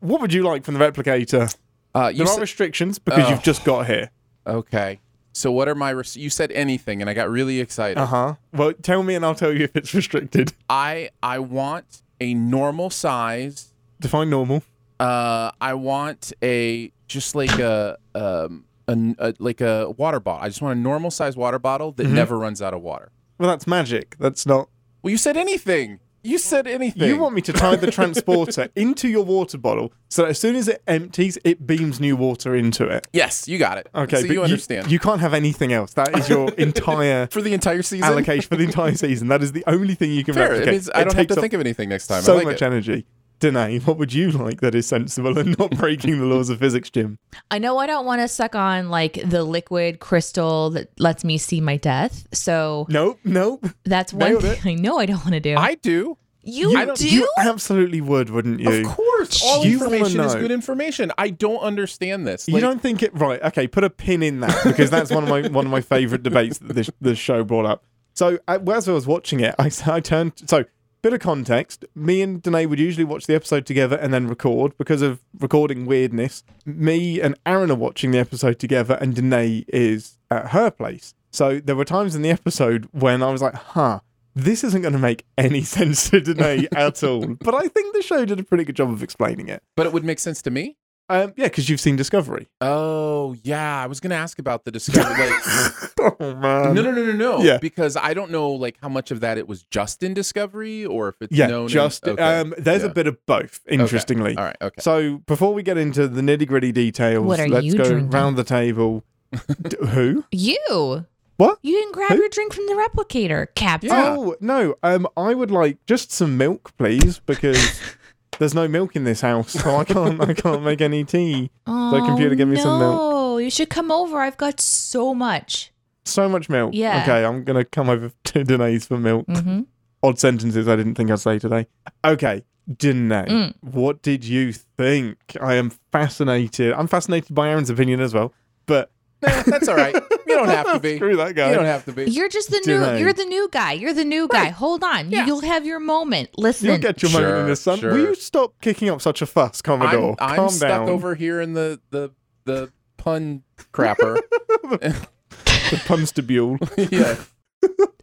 What 0.00 0.20
would 0.20 0.32
you 0.32 0.42
like 0.42 0.64
from 0.64 0.74
the 0.74 0.80
replicator? 0.80 1.56
Uh, 1.94 2.10
you 2.12 2.24
There 2.24 2.34
are 2.34 2.40
restrictions 2.40 2.98
because 2.98 3.26
Oh. 3.26 3.30
you've 3.30 3.44
just 3.44 3.64
got 3.64 3.86
here. 3.86 4.10
okay. 4.44 4.98
So 5.32 5.52
what 5.52 5.68
are 5.68 5.76
my? 5.76 5.90
Res- 5.90 6.16
you 6.16 6.28
said 6.28 6.50
anything, 6.50 7.00
and 7.00 7.08
I 7.08 7.14
got 7.14 7.30
really 7.30 7.60
excited. 7.60 7.98
Uh 7.98 8.06
huh. 8.06 8.34
Well, 8.52 8.72
tell 8.72 9.04
me 9.04 9.14
and 9.14 9.24
I'll 9.24 9.36
tell 9.36 9.52
you 9.56 9.62
if 9.62 9.76
it's 9.76 9.94
restricted. 9.94 10.54
I 10.68 11.10
I 11.22 11.38
want 11.38 12.02
a 12.20 12.34
normal 12.34 12.90
size. 12.90 13.72
Define 14.00 14.28
normal. 14.28 14.64
Uh, 15.02 15.50
I 15.60 15.74
want 15.74 16.32
a 16.42 16.92
just 17.08 17.34
like 17.34 17.58
a 17.58 17.98
um 18.14 18.64
a, 18.88 18.96
a- 19.18 19.34
like 19.38 19.60
a 19.60 19.90
water 19.90 20.20
bottle. 20.20 20.44
I 20.44 20.48
just 20.48 20.62
want 20.62 20.78
a 20.78 20.80
normal 20.80 21.10
size 21.10 21.36
water 21.36 21.58
bottle 21.58 21.92
Mm-hmm. 21.92 22.02
that 22.02 22.08
never 22.14 22.38
runs 22.38 22.62
out 22.62 22.74
of 22.74 22.82
water. 22.82 23.10
Well, 23.38 23.48
that's 23.50 23.66
magic. 23.66 24.16
That's 24.18 24.46
not. 24.46 24.68
Well, 25.02 25.10
you 25.10 25.16
said 25.18 25.36
anything. 25.36 25.98
You 26.24 26.38
said 26.38 26.68
anything. 26.68 27.08
You 27.08 27.16
want 27.16 27.34
me 27.34 27.42
to 27.42 27.52
tie 27.52 27.74
the 27.74 27.90
transporter 27.90 28.68
into 28.76 29.08
your 29.08 29.24
water 29.24 29.58
bottle 29.58 29.92
so 30.08 30.22
that 30.22 30.28
as 30.28 30.38
soon 30.38 30.54
as 30.54 30.68
it 30.68 30.80
empties, 30.86 31.36
it 31.42 31.66
beams 31.66 31.98
new 31.98 32.14
water 32.14 32.54
into 32.54 32.86
it. 32.86 33.08
Yes, 33.12 33.48
you 33.48 33.58
got 33.58 33.78
it. 33.78 33.88
Okay, 33.92 34.20
so 34.20 34.28
but 34.28 34.32
you 34.32 34.42
understand. 34.44 34.88
You, 34.92 35.00
can't 35.00 35.20
have 35.20 35.34
anything 35.34 35.72
else. 35.72 35.94
That 35.94 36.16
is 36.16 36.28
your 36.28 36.50
entire 36.58 37.26
for 37.26 37.42
the 37.42 37.52
entire 37.52 37.82
season. 37.82 38.04
allocation 38.04 38.48
for 38.48 38.54
the 38.54 38.62
entire 38.62 38.94
season. 38.94 39.26
That 39.28 39.42
is 39.42 39.50
the 39.50 39.64
only 39.66 39.96
thing 39.96 40.12
you 40.12 40.22
can 40.22 40.34
Fair. 40.34 40.44
It 40.46 40.50
replicate. 40.50 40.72
means 40.74 40.90
I 40.94 41.02
don't 41.02 41.16
have 41.16 41.26
to 41.26 41.34
up 41.34 41.40
think 41.40 41.54
of 41.54 41.60
anything 41.60 41.88
next 41.88 42.06
time. 42.06 42.22
so 42.22 42.34
I 42.34 42.36
like 42.36 42.44
much 42.44 42.62
it. 42.62 42.66
energy. 42.66 43.04
Deneé, 43.42 43.84
what 43.86 43.98
would 43.98 44.12
you 44.12 44.30
like 44.30 44.60
that 44.60 44.74
is 44.74 44.86
sensible 44.86 45.36
and 45.38 45.58
not 45.58 45.72
breaking 45.76 46.18
the 46.18 46.26
laws 46.26 46.48
of 46.48 46.58
physics, 46.60 46.88
Jim? 46.90 47.18
I 47.50 47.58
know 47.58 47.76
I 47.78 47.86
don't 47.86 48.06
want 48.06 48.20
to 48.22 48.28
suck 48.28 48.54
on 48.54 48.88
like 48.88 49.20
the 49.24 49.42
liquid 49.44 49.98
crystal 49.98 50.70
that 50.70 50.88
lets 51.00 51.24
me 51.24 51.36
see 51.38 51.60
my 51.60 51.76
death. 51.76 52.26
So 52.32 52.86
Nope, 52.88 53.18
nope. 53.24 53.66
that's 53.84 54.12
one 54.12 54.30
Nailed 54.30 54.44
thing 54.44 54.78
I 54.78 54.80
know 54.80 54.98
I 54.98 55.06
don't 55.06 55.18
want 55.24 55.32
to 55.34 55.40
do. 55.40 55.56
I 55.56 55.74
do. 55.74 56.16
you 56.44 56.76
I 56.76 56.84
don't- 56.84 57.00
You 57.00 57.28
absolutely 57.36 58.00
would, 58.00 58.30
wouldn't 58.30 58.60
you? 58.60 58.86
Of 58.86 58.86
course, 58.96 59.42
all 59.44 59.64
You 59.64 59.72
information 59.74 60.20
is 60.20 60.34
good 60.36 60.50
information. 60.52 61.12
I 61.18 61.30
don't 61.30 61.60
understand 61.60 62.26
this. 62.26 62.48
You 62.48 62.60
don't 62.60 62.80
think 62.80 63.02
it 63.02 63.12
right? 63.18 63.42
Okay, 63.42 63.66
put 63.66 63.84
a 63.84 63.90
pin 63.90 64.22
in 64.22 64.40
that 64.40 64.62
because 64.64 64.88
that's 64.90 65.10
one 65.10 65.24
of 65.24 65.28
my 65.28 65.42
one 65.48 65.66
of 65.66 65.70
my 65.72 65.80
favorite 65.80 66.22
debates 66.22 66.58
that 66.58 66.72
this 66.74 66.90
this 67.00 67.18
show 67.18 67.42
brought 67.44 67.66
up. 67.66 67.84
So 68.14 68.38
uh, 68.46 68.58
as 68.72 68.88
I 68.88 68.92
was 68.92 69.06
watching 69.06 69.40
it, 69.40 69.54
I, 69.58 69.70
I 69.86 70.00
turned. 70.00 70.32
So 70.46 70.64
bit 71.02 71.12
of 71.12 71.20
context: 71.20 71.84
me 71.94 72.22
and 72.22 72.42
Deneé 72.42 72.68
would 72.68 72.78
usually 72.78 73.04
watch 73.04 73.26
the 73.26 73.34
episode 73.34 73.66
together 73.66 73.96
and 73.96 74.12
then 74.14 74.26
record 74.28 74.76
because 74.78 75.02
of 75.02 75.20
recording 75.38 75.84
weirdness. 75.86 76.42
Me 76.64 77.20
and 77.20 77.36
Aaron 77.44 77.70
are 77.70 77.76
watching 77.76 78.10
the 78.12 78.18
episode 78.18 78.58
together, 78.58 78.94
and 79.00 79.14
Deneé 79.14 79.64
is 79.68 80.18
at 80.30 80.48
her 80.48 80.70
place. 80.70 81.14
So 81.30 81.60
there 81.60 81.76
were 81.76 81.84
times 81.84 82.14
in 82.14 82.22
the 82.22 82.30
episode 82.30 82.88
when 82.92 83.22
I 83.22 83.30
was 83.30 83.42
like, 83.42 83.54
"Huh." 83.54 84.00
This 84.34 84.64
isn't 84.64 84.80
going 84.80 84.94
to 84.94 84.98
make 84.98 85.26
any 85.36 85.60
sense 85.76 86.08
to 86.08 86.18
Deneé 86.18 86.66
at 86.74 87.04
all, 87.04 87.36
but 87.40 87.54
I 87.54 87.68
think 87.68 87.94
the 87.94 88.00
show 88.00 88.24
did 88.24 88.40
a 88.40 88.42
pretty 88.42 88.64
good 88.64 88.76
job 88.76 88.90
of 88.90 89.02
explaining 89.02 89.48
it. 89.48 89.62
but 89.76 89.84
it 89.86 89.92
would 89.92 90.04
make 90.04 90.18
sense 90.18 90.40
to 90.42 90.50
me. 90.50 90.78
Um, 91.12 91.32
yeah, 91.36 91.44
because 91.46 91.68
you've 91.68 91.80
seen 91.80 91.96
Discovery. 91.96 92.48
Oh 92.62 93.36
yeah, 93.42 93.82
I 93.82 93.86
was 93.86 94.00
gonna 94.00 94.14
ask 94.14 94.38
about 94.38 94.64
the 94.64 94.70
discovery. 94.70 95.28
Like, 95.28 96.10
oh 96.20 96.34
man! 96.36 96.74
no, 96.74 96.80
no, 96.82 96.90
no, 96.90 97.04
no, 97.04 97.12
no. 97.12 97.42
Yeah. 97.42 97.58
because 97.58 97.96
I 97.96 98.14
don't 98.14 98.30
know 98.30 98.50
like 98.50 98.76
how 98.80 98.88
much 98.88 99.10
of 99.10 99.20
that 99.20 99.36
it 99.36 99.46
was 99.46 99.62
just 99.64 100.02
in 100.02 100.14
Discovery 100.14 100.86
or 100.86 101.08
if 101.10 101.16
it's 101.20 101.36
Yeah, 101.36 101.48
known. 101.48 101.62
in- 101.64 101.68
just 101.68 102.08
okay, 102.08 102.22
um, 102.40 102.54
there's 102.56 102.82
a 102.82 102.88
bit 102.88 103.06
of 103.06 103.18
both. 103.26 103.60
Interestingly, 103.68 104.36
All 104.36 104.44
right. 104.44 104.56
Okay. 104.62 104.80
so 104.80 105.18
before 105.26 105.52
we 105.52 105.62
get 105.62 105.76
into 105.76 106.08
the 106.08 106.22
nitty 106.22 106.46
gritty 106.46 106.72
details, 106.72 107.26
let's 107.26 107.42
go 107.74 107.84
drinking? 107.84 108.10
round 108.10 108.36
the 108.38 108.44
table. 108.44 109.04
D- 109.62 109.76
who? 109.88 110.24
You. 110.32 111.06
What? 111.36 111.58
You 111.62 111.72
didn't 111.76 111.92
grab 111.94 112.10
Who? 112.10 112.16
your 112.18 112.28
drink 112.28 112.54
from 112.54 112.66
the 112.66 112.74
replicator, 112.74 113.48
Captain. 113.54 113.90
Yeah. 113.90 114.14
Oh 114.16 114.36
no, 114.40 114.76
um, 114.82 115.06
I 115.16 115.34
would 115.34 115.50
like 115.50 115.84
just 115.86 116.12
some 116.12 116.36
milk, 116.38 116.72
please, 116.78 117.18
because 117.20 117.80
there's 118.42 118.54
no 118.54 118.66
milk 118.68 118.96
in 118.96 119.04
this 119.04 119.20
house, 119.20 119.52
so 119.52 119.76
I 119.76 119.84
can't, 119.84 120.20
I 120.20 120.34
can't 120.34 120.62
make 120.62 120.80
any 120.80 121.04
tea. 121.04 121.50
Oh, 121.66 122.02
computer, 122.04 122.34
give 122.34 122.48
me 122.48 122.56
no. 122.56 122.62
some 122.62 122.78
milk. 122.80 123.42
You 123.42 123.50
should 123.50 123.70
come 123.70 123.90
over. 123.90 124.18
I've 124.18 124.36
got 124.36 124.60
so 124.60 125.14
much. 125.14 125.72
So 126.04 126.28
much 126.28 126.48
milk. 126.48 126.72
Yeah. 126.74 127.02
Okay, 127.02 127.24
I'm 127.24 127.44
gonna 127.44 127.64
come 127.64 127.88
over 127.88 128.10
to 128.24 128.44
Deneé's 128.44 128.86
for 128.86 128.98
milk. 128.98 129.26
hmm 129.28 129.60
Odd 130.02 130.18
sentences 130.18 130.66
I 130.66 130.74
didn't 130.74 130.96
think 130.96 131.10
I'd 131.12 131.20
say 131.20 131.38
today. 131.38 131.66
Okay, 132.04 132.42
Deneé, 132.68 133.28
Mm. 133.28 133.54
what 133.60 134.02
did 134.02 134.24
you 134.24 134.52
think? 134.52 135.16
I 135.40 135.54
am 135.54 135.70
fascinated. 135.92 136.72
I'm 136.72 136.88
fascinated 136.88 137.34
by 137.34 137.48
Aaron's 137.50 137.70
opinion 137.70 138.00
as 138.00 138.12
well, 138.12 138.32
but 138.66 138.90
Nah, 139.22 139.42
that's 139.46 139.68
all 139.68 139.76
right. 139.76 139.94
You 139.94 140.36
don't 140.36 140.48
have 140.48 140.72
to 140.72 140.80
be. 140.80 140.96
Screw 140.96 141.16
that 141.16 141.34
guy. 141.34 141.50
You 141.50 141.54
don't 141.56 141.64
have 141.64 141.84
to 141.86 141.92
be. 141.92 142.04
You're 142.10 142.28
just 142.28 142.50
the 142.50 142.56
Deneé. 142.66 142.94
new. 142.94 142.98
You're 143.04 143.12
the 143.12 143.24
new 143.24 143.48
guy. 143.52 143.72
You're 143.72 143.94
the 143.94 144.04
new 144.04 144.26
guy. 144.28 144.48
Hold 144.48 144.82
on. 144.82 145.10
Yeah. 145.10 145.26
You'll 145.26 145.40
have 145.42 145.64
your 145.66 145.78
moment. 145.80 146.30
Listen. 146.36 146.68
You'll 146.68 146.78
get 146.78 147.02
your 147.02 147.10
moment 147.12 147.38
in 147.38 147.46
the 147.46 147.56
sun. 147.56 147.78
sure. 147.78 147.92
Will 147.92 148.00
you 148.00 148.14
stop 148.14 148.54
kicking 148.60 148.88
up 148.88 149.00
such 149.02 149.22
a 149.22 149.26
fuss, 149.26 149.62
Commodore? 149.62 150.16
I'm, 150.18 150.30
I'm 150.30 150.36
Calm 150.36 150.48
stuck 150.50 150.68
down. 150.68 150.88
over 150.88 151.14
here 151.14 151.40
in 151.40 151.52
the 151.54 151.80
the 151.90 152.10
the 152.44 152.72
pun 152.96 153.42
crapper. 153.72 154.18
the 154.62 155.76
punstibule. 155.86 156.58
yeah. 156.92 157.16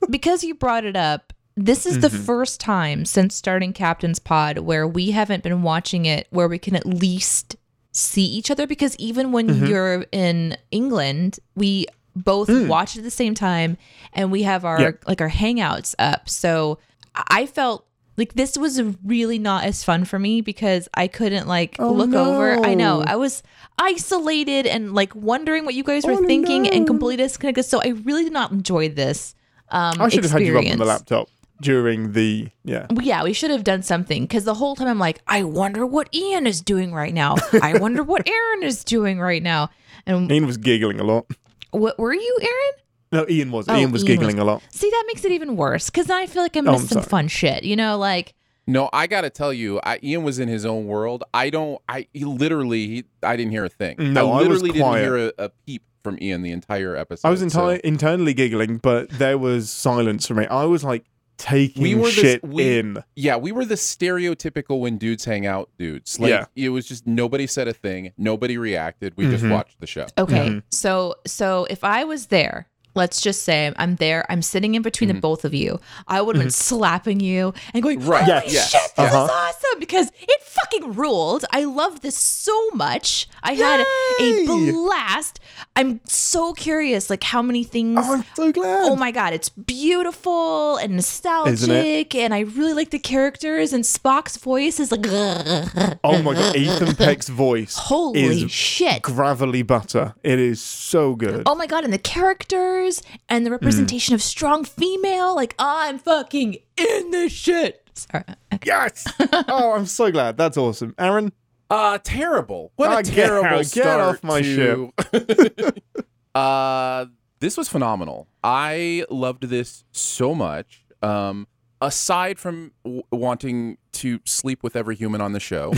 because 0.10 0.44
you 0.44 0.56
brought 0.56 0.86
it 0.86 0.96
up, 0.96 1.34
this 1.56 1.86
is 1.86 2.00
the 2.00 2.08
Mm-hmm. 2.10 2.24
first 2.24 2.60
time 2.60 3.06
since 3.06 3.36
starting 3.36 3.74
Captain's 3.74 4.20
Pod 4.20 4.60
where 4.60 4.88
we 4.88 5.12
haven't 5.12 5.44
been 5.44 5.62
watching 5.62 6.06
it 6.06 6.28
where 6.30 6.48
we 6.48 6.58
can 6.58 6.76
at 6.76 6.86
least 6.86 7.56
see 7.92 8.24
each 8.26 8.52
other 8.52 8.68
because 8.68 8.96
even 8.98 9.32
when 9.32 9.48
Mm-hmm. 9.48 9.66
you're 9.66 10.06
in 10.12 10.58
England, 10.72 11.40
we 11.56 11.86
both 12.16 12.50
watch 12.68 12.98
at 12.98 13.04
the 13.04 13.12
same 13.12 13.34
time 13.34 13.78
and 14.14 14.32
we 14.32 14.44
have 14.44 14.66
our 14.66 14.78
Mm. 14.78 14.82
Yeah. 14.82 14.92
like 15.08 15.22
our 15.22 15.30
hangouts 15.30 15.96
up. 16.00 16.28
So 16.30 16.80
I 17.16 17.46
felt 17.46 17.86
like 18.18 18.34
this 18.34 18.58
was 18.58 18.82
really 19.06 19.40
not 19.40 19.64
as 19.64 19.84
fun 19.84 20.04
for 20.06 20.20
me 20.20 20.42
because 20.42 20.90
I 20.94 21.08
couldn't 21.08 21.48
like 21.48 21.78
Oh, 21.80 21.92
look 21.94 22.14
over. 22.14 22.60
I 22.66 22.74
know. 22.74 23.02
I 23.06 23.16
was 23.16 23.42
isolated 23.78 24.68
and 24.68 24.94
like 24.94 25.16
wondering 25.16 25.66
what 25.66 25.74
you 25.74 25.84
guys 25.84 26.06
were 26.06 26.14
Oh, 26.14 26.26
thinking 26.28 26.68
and 26.68 26.86
completely 26.86 27.24
disconnected. 27.24 27.66
So 27.66 27.80
I 27.82 27.90
really 27.90 28.24
did 28.26 28.34
not 28.34 28.52
enjoy 28.52 28.90
this 28.90 29.36
um 29.72 30.02
I 30.02 30.10
should 30.10 30.24
have 30.24 30.34
had 30.34 30.42
you 30.42 30.58
up 30.58 30.66
on 30.66 30.78
the 30.80 30.86
laptop 30.86 31.30
during 31.62 32.14
the 32.14 32.50
yeah. 32.64 32.88
Yeah, 33.02 33.24
we 33.24 33.34
should 33.34 33.52
have 33.52 33.64
done 33.64 33.82
something 33.84 34.24
because 34.24 34.44
the 34.46 34.54
whole 34.56 34.76
time 34.76 34.88
I'm 34.88 35.00
like, 35.00 35.22
I 35.28 35.44
wonder 35.44 35.86
what 35.86 36.14
Ian 36.14 36.48
is 36.48 36.62
doing 36.62 36.94
right 36.94 37.14
now. 37.14 37.36
I 37.62 37.78
wonder 37.80 38.04
what 38.04 38.28
Aaron 38.36 38.64
is 38.64 38.84
doing 38.84 39.20
right 39.20 39.44
now. 39.44 39.70
And 40.06 40.32
Ian 40.32 40.46
was 40.46 40.58
giggling 40.58 41.00
a 41.00 41.04
lot. 41.04 41.26
what 41.72 42.00
were 42.00 42.14
you, 42.14 42.38
Aaron? 42.42 42.74
No, 43.12 43.26
Ian 43.28 43.52
was. 43.52 43.68
Oh, 43.68 43.76
Ian 43.76 43.92
was 43.92 44.04
Ian 44.04 44.08
giggling 44.20 44.40
a 44.40 44.44
lot. 44.44 44.62
See, 44.70 44.90
that 44.90 45.04
makes 45.08 45.26
it 45.26 45.32
even 45.32 45.56
worse 45.56 45.90
because 45.90 46.10
I 46.10 46.26
feel 46.28 46.44
like 46.44 46.56
I 46.56 46.60
Oh, 46.60 46.64
missed 46.64 46.84
I'm 46.84 46.88
some 46.88 46.96
sorry. 47.02 47.10
fun 47.10 47.28
shit. 47.28 47.64
You 47.64 47.76
know, 47.76 47.98
like 47.98 48.36
No, 48.68 48.90
I 48.94 49.08
got 49.08 49.22
to 49.22 49.30
tell 49.32 49.52
you, 49.52 49.80
I, 49.84 50.00
Ian 50.04 50.24
was 50.24 50.38
in 50.40 50.48
his 50.48 50.66
own 50.66 50.86
world. 50.86 51.24
I 51.34 51.50
don't. 51.50 51.82
I 51.90 52.08
he 52.14 52.24
literally. 52.26 52.88
He, 52.88 53.04
I 53.24 53.36
didn't 53.36 53.52
hear 53.52 53.66
a 53.66 53.70
thing. 53.70 53.96
No, 54.14 54.32
I 54.32 54.36
I 54.44 54.48
was 54.48 54.48
literally 54.62 54.70
didn't 54.74 54.84
quiet. 54.88 55.02
hear 55.04 55.18
a, 55.18 55.32
a 55.46 55.50
peep 55.66 55.82
from 56.04 56.18
Ian 56.22 56.44
the 56.44 56.52
entire 56.52 56.96
episode. 56.96 57.28
I 57.28 57.32
was 57.32 57.42
so- 57.52 57.70
internally 57.84 58.34
giggling, 58.34 58.78
but 58.78 59.10
there 59.10 59.38
was 59.38 59.70
silence 59.72 60.28
from 60.28 60.38
me. 60.38 60.46
I 60.48 60.66
was 60.66 60.84
like 60.84 61.04
taking 61.40 61.82
We 61.82 61.96
were 61.96 62.08
the- 62.08 62.12
shit 62.12 62.44
we- 62.44 62.78
in. 62.78 63.04
Yeah, 63.16 63.38
we 63.38 63.52
were 63.52 63.66
the 63.66 63.76
stereotypical 63.76 64.80
when 64.82 64.98
dudes 64.98 65.26
hang 65.26 65.46
out 65.48 65.70
dudes. 65.80 66.20
Like 66.20 66.30
Yeah. 66.30 66.46
it 66.56 66.70
was 66.70 66.86
just 66.86 67.08
nobody 67.08 67.48
said 67.48 67.68
a 67.68 67.74
thing, 67.74 68.12
nobody 68.18 68.58
reacted. 68.58 69.14
We 69.18 69.28
just 69.30 69.44
Mhm. 69.44 69.52
watched 69.52 69.80
the 69.80 69.88
show. 69.88 70.06
Okay. 70.18 70.48
Mhm. 70.50 70.64
So 70.70 71.16
so 71.26 71.66
if 71.70 71.84
I 71.84 72.04
was 72.04 72.28
there, 72.28 72.68
let's 73.00 73.22
just 73.22 73.44
say 73.44 73.74
I'm 73.78 73.96
there, 73.96 74.26
I'm 74.30 74.42
sitting 74.42 74.76
in 74.76 74.82
between 74.82 75.08
the 75.08 75.16
both 75.16 75.46
of 75.46 75.54
you, 75.54 75.80
I 76.08 76.22
would 76.22 76.36
have 76.36 76.44
been 76.44 76.52
slapping 76.52 77.20
you 77.20 77.54
and 77.74 77.82
going, 77.82 78.06
Right, 78.06 78.24
Holy 78.24 78.44
yes, 78.44 78.54
yes, 78.54 78.70
shit, 78.72 78.96
this 78.96 79.12
uh-huh. 79.14 79.24
is 79.24 79.30
awesome 79.32 79.80
because 79.80 80.12
it 80.20 80.42
fucking 80.44 80.94
ruled. 80.94 81.46
I 81.52 81.64
love 81.64 82.02
this 82.02 82.18
so 82.18 82.70
much. 82.72 83.28
I 83.42 83.54
had 83.54 83.86
a 84.20 84.46
blast. 84.46 85.40
I'm 85.76 86.02
so 86.06 86.54
curious, 86.54 87.10
like 87.10 87.24
how 87.24 87.42
many 87.42 87.64
things 87.64 88.00
Oh, 88.02 88.16
I'm 88.16 88.26
so 88.36 88.52
glad. 88.52 88.90
Oh 88.90 88.96
my 88.96 89.12
god, 89.12 89.34
it's 89.34 89.50
beautiful 89.50 90.78
and 90.78 90.96
nostalgic, 90.96 92.14
and 92.16 92.34
I 92.34 92.42
really 92.42 92.74
like 92.74 92.90
the 92.90 93.00
characters. 93.00 93.74
And 93.74 93.84
Spock's 93.84 94.38
voice 94.38 94.80
is 94.80 94.92
like, 94.92 95.06
Oh 96.04 96.22
my 96.22 96.34
god, 96.34 96.56
Ethan 96.56 96.96
Peck's 96.96 97.30
voice 97.30 97.76
holy 97.78 98.44
is 98.44 98.52
shit! 98.52 99.02
gravelly 99.02 99.62
butter. 99.62 100.16
It 100.24 100.40
is 100.40 100.62
so 100.62 101.16
good. 101.16 101.44
Oh 101.46 101.56
my 101.56 101.68
god, 101.68 101.84
and 101.84 101.94
the 101.94 101.98
characters 101.98 102.89
and 103.28 103.46
the 103.46 103.52
representation 103.52 104.14
of 104.16 104.22
strong 104.22 104.64
female, 104.64 105.36
like 105.36 105.56
I'm 105.60 105.98
fucking 106.00 106.58
in 106.78 107.12
this 107.12 107.32
shit. 107.32 107.90
Sorry. 107.94 108.24
Okay. 108.54 108.66
Yes. 108.66 109.06
oh, 109.50 109.74
I'm 109.74 109.86
so 109.86 110.12
glad. 110.12 110.38
That's 110.38 110.58
awesome. 110.58 110.96
Aaron, 110.98 111.32
Uh 111.70 111.98
terrible. 112.04 112.72
What 112.78 112.90
Ah, 112.90 112.98
a 113.00 113.04
terrible 113.04 113.46
out- 113.46 113.58
get 113.58 113.66
start 113.68 114.00
off 114.02 114.24
my 114.24 114.42
to- 114.42 114.94
uh 116.36 117.06
this 117.40 117.56
was 117.58 117.70
phenomenal. 117.70 118.28
I 118.44 119.06
loved 119.10 119.44
this 119.50 119.84
so 119.92 120.36
much. 120.36 120.86
Um 121.02 121.48
aside 121.82 122.38
from 122.40 122.74
w- 122.84 123.04
wanting 123.12 123.78
to 123.94 124.20
sleep 124.26 124.64
with 124.64 124.76
every 124.76 124.96
human 124.96 125.22
on 125.22 125.32
the 125.34 125.40
show. 125.40 125.72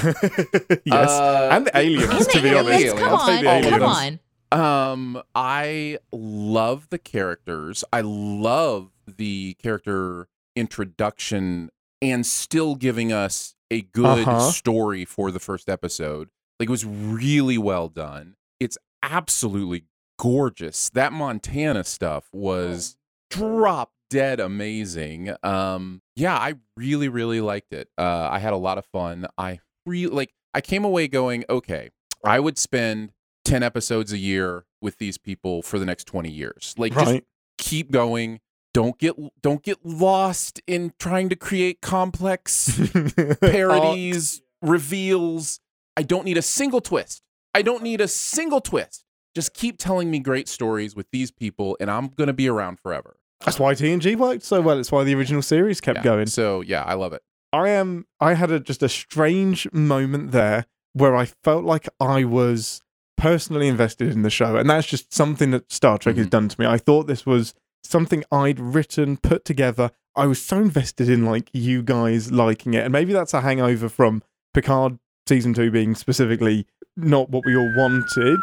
yes. 0.84 1.10
Uh, 1.10 1.50
and 1.52 1.68
the 1.68 1.78
aliens, 1.78 2.12
And 2.12 2.30
to 2.30 2.40
the 2.40 2.50
be 2.50 2.56
honest. 2.56 2.80
aliens, 2.80 3.00
come 3.00 3.10
I'll 3.10 3.26
take 3.28 3.38
on, 3.40 3.44
the 3.44 3.50
aliens. 3.52 3.70
come 3.70 3.84
on. 3.84 4.20
Um, 4.52 5.22
I 5.34 5.98
love 6.12 6.90
the 6.90 6.98
characters. 6.98 7.84
I 7.94 8.02
love 8.02 8.92
the 9.08 9.56
character 9.62 10.28
introduction 10.56 11.70
and 12.02 12.26
still 12.26 12.76
giving 12.76 13.12
us 13.14 13.56
a 13.70 13.82
good 13.82 14.28
Uh-huh. 14.28 14.52
story 14.52 15.06
for 15.06 15.32
the 15.32 15.40
first 15.40 15.70
episode. 15.70 16.30
Like 16.60 16.68
it 16.68 16.72
was 16.72 16.86
really 16.86 17.58
well 17.58 17.88
done. 17.88 18.36
It's 18.60 18.78
absolutely 19.04 19.86
gorgeous. 20.20 20.90
That 20.90 21.14
Montana 21.14 21.84
stuff 21.84 22.28
was 22.34 22.98
drop 23.30 23.92
dead 24.10 24.40
amazing. 24.42 25.34
Um, 25.44 26.02
yeah, 26.16 26.36
I 26.38 26.56
really, 26.76 27.08
really 27.08 27.40
liked 27.42 27.72
it. 27.72 27.88
Uh, 27.98 28.28
I 28.32 28.40
had 28.40 28.52
a 28.54 28.58
lot 28.58 28.78
of 28.78 28.86
fun. 28.86 29.28
I 29.38 29.60
really 29.86 30.14
like. 30.14 30.34
I 30.54 30.60
came 30.62 30.84
away 30.84 31.08
going, 31.08 31.46
okay, 31.50 31.90
I 32.26 32.40
would 32.42 32.58
spend 32.58 33.14
10 33.46 33.64
episodes 33.64 34.12
a 34.14 34.18
year 34.18 34.66
with 34.82 34.98
these 34.98 35.18
people 35.18 35.62
for 35.62 35.80
the 35.80 35.86
next 35.86 36.06
20 36.06 36.30
years. 36.30 36.76
Like 36.78 36.94
just 36.94 37.22
keep 37.58 37.92
going. 37.92 38.40
Don't 38.74 38.98
get 38.98 39.16
don't 39.42 39.62
get 39.64 39.86
lost 39.86 40.62
in 40.66 40.94
trying 40.98 41.28
to 41.30 41.36
create 41.36 41.82
complex 41.82 42.80
parodies, 43.42 44.42
reveals. 44.62 45.60
I 45.98 46.04
don't 46.04 46.26
need 46.26 46.38
a 46.38 46.42
single 46.42 46.82
twist. 46.82 47.22
I 47.54 47.62
don't 47.62 47.84
need 47.84 48.00
a 48.02 48.08
single 48.08 48.62
twist. 48.62 49.04
Just 49.36 49.54
keep 49.54 49.78
telling 49.78 50.10
me 50.10 50.20
great 50.20 50.48
stories 50.48 50.96
with 50.96 51.08
these 51.12 51.32
people 51.32 51.76
and 51.80 51.90
I'm 51.92 52.08
going 52.08 52.28
to 52.28 52.34
be 52.34 52.48
around 52.50 52.80
forever. 52.80 53.18
That's 53.46 53.60
why 53.60 53.74
TNG 53.74 54.16
worked 54.16 54.44
so 54.44 54.62
well. 54.62 54.78
It's 54.80 54.92
why 54.92 55.04
the 55.04 55.16
original 55.16 55.42
series 55.42 55.82
kept 55.82 55.98
Yeah. 55.98 56.04
going. 56.04 56.28
So, 56.28 56.62
yeah, 56.62 56.84
I 56.84 56.94
love 56.94 57.12
it. 57.14 57.24
I 57.52 57.70
am. 57.70 58.06
I 58.20 58.36
had 58.36 58.52
a, 58.52 58.60
just 58.60 58.84
a 58.84 58.90
strange 58.90 59.68
moment 59.74 60.32
there 60.32 60.66
where 60.94 61.16
I 61.16 61.26
felt 61.44 61.66
like 61.66 61.90
I 62.00 62.24
was 62.24 62.82
personally 63.22 63.68
invested 63.68 64.12
in 64.12 64.24
the 64.24 64.30
show, 64.32 64.56
and 64.58 64.68
that's 64.68 64.88
just 64.88 65.14
something 65.14 65.52
that 65.52 65.72
Star 65.72 66.00
Trek 66.00 66.16
has 66.18 66.26
Mhm. 66.26 66.32
done 66.32 66.48
to 66.50 66.60
me. 66.60 66.66
I 66.66 66.78
thought 66.80 67.06
this 67.06 67.24
was 67.26 67.54
something 67.84 68.24
I'd 68.32 68.60
written, 68.60 69.18
put 69.18 69.46
together. 69.46 69.92
I 70.16 70.26
was 70.26 70.42
so 70.42 70.58
invested 70.58 71.08
in 71.08 71.24
like 71.26 71.50
you 71.54 71.84
guys 71.84 72.32
liking 72.32 72.74
it, 72.74 72.84
and 72.84 72.92
maybe 72.92 73.14
that's 73.14 73.34
a 73.36 73.42
hangover 73.42 73.90
from 73.90 74.24
Picard 74.56 74.98
season 75.28 75.54
two 75.54 75.70
being 75.70 75.94
specifically 75.94 76.66
not 76.98 77.30
what 77.30 77.46
we 77.46 77.56
all 77.56 77.72
wanted. 77.78 78.40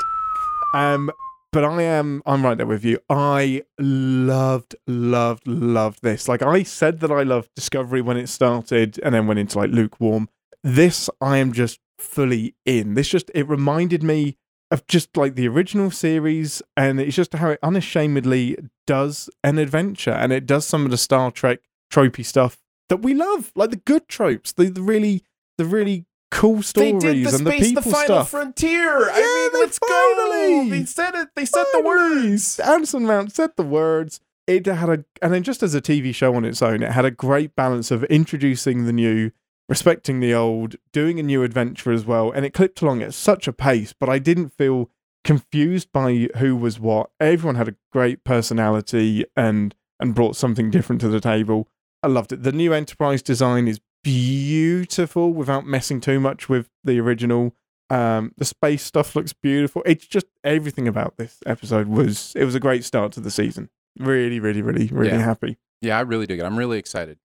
Um, 0.75 1.11
but 1.53 1.65
I 1.65 1.83
am 1.83 2.23
I'm 2.25 2.45
right 2.45 2.57
there 2.57 2.67
with 2.67 2.85
you. 2.85 2.99
I 3.11 3.63
loved, 3.81 4.77
loved, 4.87 5.47
loved 5.47 6.03
this. 6.03 6.29
Like 6.29 6.43
I 6.43 6.63
said 6.63 7.01
that 7.01 7.11
I 7.11 7.25
loved 7.25 7.51
Discovery 7.57 8.01
when 8.01 8.17
it 8.17 8.29
started 8.29 8.99
and 9.03 9.15
then 9.15 9.27
went 9.27 9.41
into 9.41 9.59
like 9.59 9.71
lukewarm. 9.71 10.29
This 10.63 11.11
I 11.21 11.39
am 11.39 11.53
just 11.53 11.81
fully 11.99 12.55
in. 12.65 12.95
This 12.95 13.09
just 13.09 13.31
it 13.35 13.49
reminded 13.49 14.03
me 14.03 14.37
of 14.71 14.87
just 14.87 15.17
like 15.17 15.35
the 15.35 15.49
original 15.49 15.91
series 15.91 16.63
and 16.77 17.01
it's 17.01 17.17
just 17.17 17.33
how 17.35 17.51
it 17.51 17.59
unashamedly 17.63 18.57
does 18.87 19.31
an 19.43 19.59
adventure 19.59 20.11
and 20.11 20.33
it 20.33 20.47
does 20.47 20.67
some 20.67 20.85
of 20.85 20.91
the 20.91 20.97
Star 20.99 21.31
Trek 21.31 21.61
tropey 21.91 22.25
stuff 22.25 22.59
that 22.89 22.99
we 22.99 23.15
love. 23.15 23.51
Like 23.55 23.71
the 23.71 23.77
good 23.77 24.09
tropes, 24.09 24.53
the, 24.53 24.65
the 24.71 24.83
really 24.83 25.23
the 25.57 25.65
really 25.65 26.05
cool 26.31 26.63
stories 26.63 27.33
and 27.35 27.47
the 27.47 27.51
people 27.53 27.83
stuff. 27.83 27.85
The 27.85 28.07
Final 28.07 28.25
Frontier. 28.25 29.01
Yeah, 29.09 29.49
they 29.53 29.67
finally- 29.89 30.71
They 30.71 30.85
said 30.85 31.15
it. 31.15 31.29
They 31.35 31.45
said 31.47 31.65
the 31.73 31.83
words. 31.83 32.61
Anderson 32.61 33.05
Mount 33.07 33.33
said 33.33 33.51
the 33.57 33.63
words. 33.63 34.21
It 34.47 34.65
had 34.67 34.89
a, 34.89 35.05
and 35.21 35.33
then 35.35 35.43
just 35.43 35.63
as 35.63 35.75
a 35.75 35.81
TV 35.81 36.15
show 36.15 36.35
on 36.35 36.45
its 36.45 36.63
own, 36.63 36.83
it 36.83 36.93
had 36.93 37.05
a 37.05 37.11
great 37.11 37.55
balance 37.55 37.91
of 37.91 38.05
introducing 38.05 38.87
the 38.87 38.93
new, 38.95 39.31
respecting 39.69 40.21
the 40.21 40.35
old, 40.35 40.77
doing 40.93 41.19
a 41.19 41.23
new 41.23 41.43
adventure 41.43 41.93
as 41.93 42.05
well, 42.07 42.31
and 42.31 42.45
it 42.45 42.55
clipped 42.55 42.81
along 42.83 43.03
at 43.03 43.15
such 43.15 43.47
a 43.47 43.53
pace. 43.53 43.93
But 43.99 44.09
I 44.09 44.19
didn't 44.19 44.51
feel 44.51 44.91
confused 45.25 45.93
by 45.93 46.29
who 46.39 46.57
was 46.57 46.81
what. 46.81 47.11
Everyone 47.21 47.57
had 47.57 47.69
a 47.69 47.75
great 47.93 48.25
personality 48.25 49.25
and 49.37 49.75
and 50.01 50.15
brought 50.15 50.37
something 50.37 50.71
different 50.71 51.01
to 51.03 51.09
the 51.09 51.21
table. 51.21 51.69
I 52.03 52.07
loved 52.07 52.33
it. 52.33 52.45
The 52.45 52.53
new 52.53 52.73
Enterprise 52.73 53.21
design 53.23 53.67
is 53.67 53.81
beautiful 54.05 55.33
without 55.33 55.67
messing 55.67 56.01
too 56.01 56.21
much 56.21 56.49
with 56.49 56.69
the 56.85 57.01
original. 57.01 57.55
Um, 57.91 58.33
the 58.37 58.45
space 58.45 58.83
stuff 58.85 59.17
looks 59.17 59.33
beautiful. 59.33 59.83
It's 59.87 60.07
just 60.07 60.27
everything 60.45 60.87
about 60.87 61.17
this 61.17 61.39
episode 61.47 61.89
was 61.89 62.33
it 62.37 62.45
was 62.45 62.55
a 62.55 62.61
great 62.61 62.85
start 62.85 63.13
to 63.13 63.21
the 63.21 63.31
season. 63.31 63.71
Really, 63.99 64.39
really, 64.41 64.63
really, 64.63 64.87
really 64.89 65.09
Yeah. 65.11 65.19
happy. 65.25 65.59
Yeah, 65.81 65.99
I 65.99 66.03
really 66.03 66.27
dig 66.27 66.39
it. 66.39 66.45
I'm 66.45 66.57
really 66.59 66.79
excited. 66.79 67.19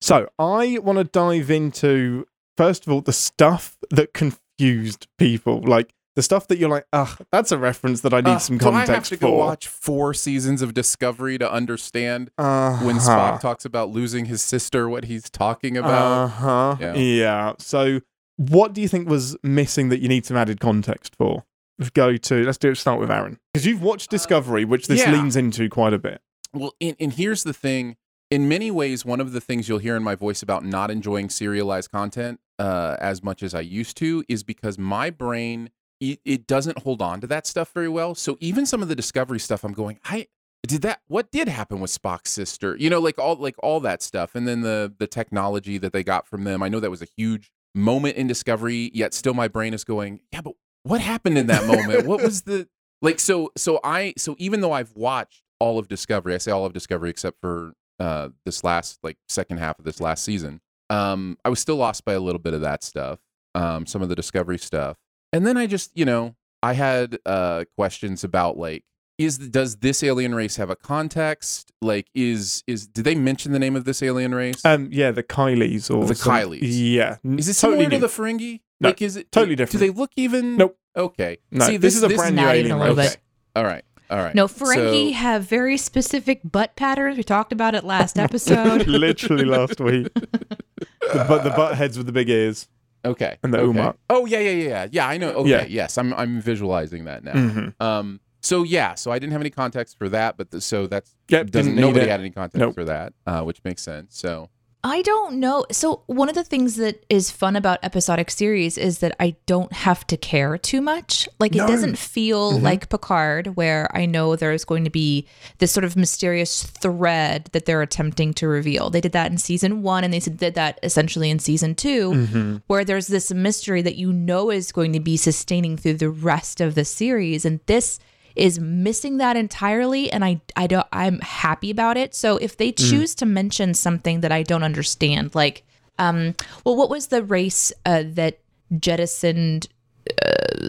So 0.00 0.28
I 0.38 0.78
want 0.82 0.98
to 0.98 1.04
dive 1.04 1.50
into 1.50 2.26
first 2.56 2.86
of 2.86 2.92
all 2.92 3.00
the 3.00 3.12
stuff 3.12 3.76
that 3.90 4.14
confused 4.14 5.06
people, 5.18 5.60
like 5.62 5.92
the 6.16 6.22
stuff 6.22 6.48
that 6.48 6.58
you're 6.58 6.68
like, 6.68 6.84
ah, 6.92 7.16
that's 7.30 7.52
a 7.52 7.58
reference 7.58 8.00
that 8.00 8.12
I 8.12 8.20
need 8.20 8.30
Uh, 8.30 8.38
some 8.38 8.58
do 8.58 8.68
I 8.68 8.84
context 8.84 9.10
have 9.10 9.20
to 9.20 9.26
for. 9.26 9.30
go 9.30 9.36
watch 9.36 9.68
four 9.68 10.12
seasons 10.14 10.62
of 10.62 10.74
Discovery 10.74 11.38
to 11.38 11.50
understand 11.50 12.30
uh-huh. 12.36 12.84
when 12.84 12.96
Spock 12.96 13.40
talks 13.40 13.64
about 13.64 13.90
losing 13.90 14.24
his 14.24 14.42
sister, 14.42 14.88
what 14.88 15.04
he's 15.04 15.30
talking 15.30 15.76
about? 15.76 16.24
Uh-huh. 16.24 16.76
Yeah. 16.80 16.94
Yeah. 16.94 17.52
So 17.58 18.00
what 18.36 18.72
do 18.72 18.80
you 18.80 18.88
think 18.88 19.08
was 19.08 19.36
missing 19.42 19.90
that 19.90 20.00
you 20.00 20.08
need 20.08 20.26
some 20.26 20.36
added 20.36 20.58
context 20.60 21.14
for? 21.16 21.44
Let's 21.78 21.90
go 21.90 22.16
to 22.16 22.44
let's 22.44 22.58
do 22.58 22.70
it 22.70 22.76
start 22.76 22.98
with 22.98 23.10
Aaron. 23.10 23.38
Because 23.52 23.64
you've 23.66 23.82
watched 23.82 24.10
Discovery, 24.10 24.64
which 24.64 24.88
this 24.88 25.00
yeah. 25.00 25.12
leans 25.12 25.36
into 25.36 25.68
quite 25.68 25.92
a 25.92 25.98
bit. 25.98 26.20
Well, 26.52 26.74
and, 26.80 26.96
and 26.98 27.12
here's 27.12 27.44
the 27.44 27.52
thing. 27.52 27.96
In 28.30 28.48
many 28.48 28.70
ways, 28.70 29.04
one 29.04 29.20
of 29.20 29.32
the 29.32 29.40
things 29.40 29.68
you'll 29.68 29.78
hear 29.78 29.96
in 29.96 30.02
my 30.02 30.14
voice 30.14 30.42
about 30.42 30.64
not 30.64 30.90
enjoying 30.90 31.30
serialized 31.30 31.90
content 31.90 32.40
uh, 32.58 32.96
as 33.00 33.22
much 33.22 33.42
as 33.42 33.54
I 33.54 33.60
used 33.60 33.96
to 33.98 34.22
is 34.28 34.42
because 34.42 34.78
my 34.78 35.08
brain 35.10 35.70
it, 36.00 36.20
it 36.24 36.46
doesn't 36.46 36.78
hold 36.78 37.02
on 37.02 37.20
to 37.20 37.26
that 37.26 37.46
stuff 37.46 37.72
very 37.72 37.88
well. 37.88 38.14
So 38.14 38.36
even 38.40 38.66
some 38.66 38.82
of 38.82 38.88
the 38.88 38.94
discovery 38.94 39.40
stuff, 39.40 39.64
I'm 39.64 39.72
going, 39.72 39.98
I 40.04 40.28
did 40.66 40.82
that. 40.82 41.00
What 41.08 41.30
did 41.30 41.48
happen 41.48 41.80
with 41.80 41.90
Spock's 41.90 42.30
sister? 42.30 42.76
You 42.76 42.90
know, 42.90 43.00
like 43.00 43.18
all 43.18 43.36
like 43.36 43.56
all 43.62 43.80
that 43.80 44.02
stuff, 44.02 44.34
and 44.34 44.46
then 44.46 44.60
the 44.62 44.92
the 44.98 45.06
technology 45.06 45.78
that 45.78 45.92
they 45.92 46.04
got 46.04 46.26
from 46.26 46.44
them. 46.44 46.62
I 46.62 46.68
know 46.68 46.80
that 46.80 46.90
was 46.90 47.02
a 47.02 47.08
huge 47.16 47.50
moment 47.74 48.16
in 48.16 48.26
discovery. 48.26 48.90
Yet 48.94 49.14
still, 49.14 49.34
my 49.34 49.48
brain 49.48 49.74
is 49.74 49.84
going, 49.84 50.20
yeah, 50.32 50.40
but 50.40 50.54
what 50.82 51.00
happened 51.00 51.38
in 51.38 51.46
that 51.46 51.66
moment? 51.66 52.06
what 52.06 52.22
was 52.22 52.42
the 52.42 52.68
like? 53.02 53.20
So 53.20 53.50
so 53.56 53.80
I 53.82 54.14
so 54.16 54.36
even 54.38 54.60
though 54.60 54.72
I've 54.72 54.94
watched 54.94 55.42
all 55.60 55.78
of 55.78 55.88
Discovery, 55.88 56.34
I 56.34 56.38
say 56.38 56.50
all 56.50 56.64
of 56.64 56.72
Discovery 56.72 57.10
except 57.10 57.40
for 57.40 57.72
uh 58.00 58.28
this 58.44 58.62
last 58.64 58.98
like 59.02 59.16
second 59.28 59.58
half 59.58 59.78
of 59.78 59.84
this 59.84 60.00
last 60.00 60.24
season. 60.24 60.60
Um, 60.90 61.36
I 61.44 61.48
was 61.50 61.60
still 61.60 61.76
lost 61.76 62.04
by 62.04 62.14
a 62.14 62.20
little 62.20 62.38
bit 62.38 62.54
of 62.54 62.60
that 62.62 62.82
stuff, 62.82 63.18
um, 63.54 63.84
some 63.86 64.00
of 64.02 64.08
the 64.08 64.14
Discovery 64.14 64.58
stuff, 64.58 64.96
and 65.32 65.46
then 65.46 65.56
I 65.56 65.66
just 65.66 65.90
you 65.94 66.04
know 66.04 66.34
I 66.62 66.72
had 66.74 67.18
uh 67.26 67.64
questions 67.76 68.24
about 68.24 68.56
like 68.56 68.84
is 69.18 69.36
does 69.36 69.76
this 69.78 70.02
alien 70.04 70.34
race 70.34 70.56
have 70.56 70.70
a 70.70 70.76
context? 70.76 71.72
Like 71.82 72.06
is 72.14 72.62
is 72.66 72.86
did 72.86 73.04
they 73.04 73.14
mention 73.16 73.52
the 73.52 73.58
name 73.58 73.74
of 73.76 73.84
this 73.84 74.02
alien 74.02 74.34
race? 74.34 74.64
Um, 74.64 74.88
yeah, 74.92 75.10
the 75.10 75.24
Kylies 75.24 75.90
or 75.94 76.06
The 76.06 76.14
some- 76.14 76.32
Kylies. 76.32 76.58
Yeah, 76.62 77.16
is 77.36 77.48
it 77.48 77.54
totally 77.60 77.84
similar 77.84 77.90
to 77.90 77.98
the 77.98 78.06
Ferengi? 78.06 78.60
No, 78.80 78.90
like 78.90 79.02
is 79.02 79.16
it 79.16 79.32
totally 79.32 79.56
different? 79.56 79.80
Do 79.80 79.86
they 79.86 79.90
look 79.90 80.12
even? 80.16 80.56
Nope. 80.56 80.78
Okay. 80.96 81.38
No, 81.50 81.66
See, 81.66 81.76
this, 81.76 81.96
is 81.96 82.02
a 82.02 82.08
brand 82.08 82.36
new 82.36 82.42
Not 82.42 82.56
even 82.56 82.72
alien 82.72 82.96
race. 82.96 83.10
Okay. 83.12 83.20
All 83.56 83.64
right. 83.64 83.84
All 84.10 84.18
right. 84.18 84.34
No, 84.34 84.46
Ferengi 84.48 85.10
So- 85.10 85.16
have 85.16 85.44
very 85.44 85.76
specific 85.76 86.40
butt 86.44 86.76
patterns. 86.76 87.16
We 87.16 87.22
talked 87.24 87.52
about 87.52 87.74
it 87.74 87.84
last 87.84 88.18
episode. 88.26 88.86
Literally 88.86 89.44
last 89.44 89.80
week. 89.80 90.12
the, 90.14 91.24
but 91.28 91.44
the 91.44 91.50
butt 91.50 91.76
heads 91.76 91.96
with 91.96 92.06
the 92.06 92.12
big 92.12 92.28
ears. 92.28 92.68
Okay. 93.04 93.36
And 93.42 93.52
the 93.54 93.58
okay. 93.58 93.66
Uma. 93.78 93.94
Oh 94.10 94.26
yeah, 94.26 94.38
yeah, 94.40 94.50
yeah, 94.50 94.68
yeah. 94.68 94.86
Yeah, 94.90 95.08
I 95.08 95.18
know. 95.18 95.30
Okay. 95.30 95.50
Yeah. 95.50 95.66
Yes, 95.68 95.98
I'm 95.98 96.12
I'm 96.14 96.40
visualizing 96.40 97.04
that 97.04 97.22
now. 97.24 97.32
Mhm. 97.34 97.80
Um. 97.80 98.20
So 98.42 98.62
yeah. 98.64 98.94
So 98.94 99.10
I 99.12 99.18
didn't 99.18 99.32
have 99.32 99.40
any 99.42 99.50
context 99.50 99.98
for 99.98 100.08
that, 100.08 100.36
but 100.36 100.50
the, 100.50 100.60
so 100.60 100.86
that's 100.86 101.14
Yep, 101.28 101.50
doesn't 101.50 101.74
nobody 101.76 102.06
it. 102.06 102.10
had 102.10 102.20
any 102.20 102.30
context 102.30 102.58
Nope. 102.58 102.74
for 102.74 102.84
that, 102.84 103.12
uh, 103.26 103.42
which 103.42 103.62
makes 103.64 103.82
sense. 103.82 104.16
So 104.18 104.48
I 104.84 105.02
don't 105.02 105.40
know. 105.40 105.66
So 105.72 106.02
one 106.06 106.28
of 106.28 106.36
the 106.36 106.44
things 106.44 106.76
that 106.76 107.04
is 107.10 107.32
fun 107.32 107.56
about 107.56 107.80
episodic 107.82 108.30
series 108.30 108.78
is 108.78 108.98
that 109.00 109.16
I 109.18 109.34
don't 109.46 109.72
have 109.72 110.06
to 110.06 110.16
care 110.16 110.56
too 110.56 110.80
much. 110.80 111.28
Like 111.40 111.52
No. 111.52 111.64
it 111.64 111.68
doesn't 111.68 111.98
feel 111.98 112.52
Mm-hmm. 112.52 112.64
like 112.64 112.88
Picard 112.88 113.56
where 113.56 113.90
I 113.94 114.06
know 114.06 114.36
there's 114.36 114.64
going 114.64 114.84
to 114.84 114.90
be 114.90 115.26
this 115.58 115.72
sort 115.72 115.82
of 115.84 115.96
mysterious 115.96 116.62
thread 116.62 117.48
that 117.52 117.66
they're 117.66 117.82
attempting 117.82 118.32
to 118.34 118.46
reveal. 118.46 118.88
They 118.88 119.00
did 119.00 119.12
that 119.12 119.32
in 119.32 119.38
season 119.38 119.82
1 119.82 120.04
and 120.04 120.14
they 120.14 120.20
did 120.20 120.54
that 120.54 120.78
essentially 120.84 121.28
in 121.28 121.40
season 121.40 121.74
2 121.74 122.10
Mm-hmm. 122.12 122.56
where 122.68 122.84
there's 122.84 123.08
this 123.08 123.32
mystery 123.34 123.82
that 123.82 123.96
you 123.96 124.12
know 124.12 124.50
is 124.50 124.70
going 124.70 124.92
to 124.92 125.00
be 125.00 125.16
sustaining 125.16 125.76
through 125.76 125.94
the 125.94 126.08
rest 126.10 126.60
of 126.60 126.76
the 126.76 126.84
series 126.84 127.44
and 127.44 127.58
this 127.66 127.98
is 128.38 128.58
missing 128.58 129.18
that 129.18 129.36
entirely 129.36 130.10
and 130.12 130.24
I 130.24 130.40
I 130.56 130.66
don't 130.66 130.86
I'm 130.92 131.18
happy 131.20 131.70
about 131.70 131.96
it. 131.96 132.14
So 132.14 132.36
if 132.38 132.56
they 132.56 132.72
choose 132.72 133.14
to 133.16 133.26
mention 133.26 133.74
something 133.74 134.20
that 134.20 134.32
I 134.32 134.42
don't 134.42 134.62
understand 134.62 135.34
like 135.34 135.62
um 135.98 136.34
well 136.64 136.76
what 136.76 136.88
was 136.90 137.08
the 137.08 137.22
race 137.22 137.72
uh, 137.84 138.04
that 138.14 138.38
jettisoned 138.78 139.68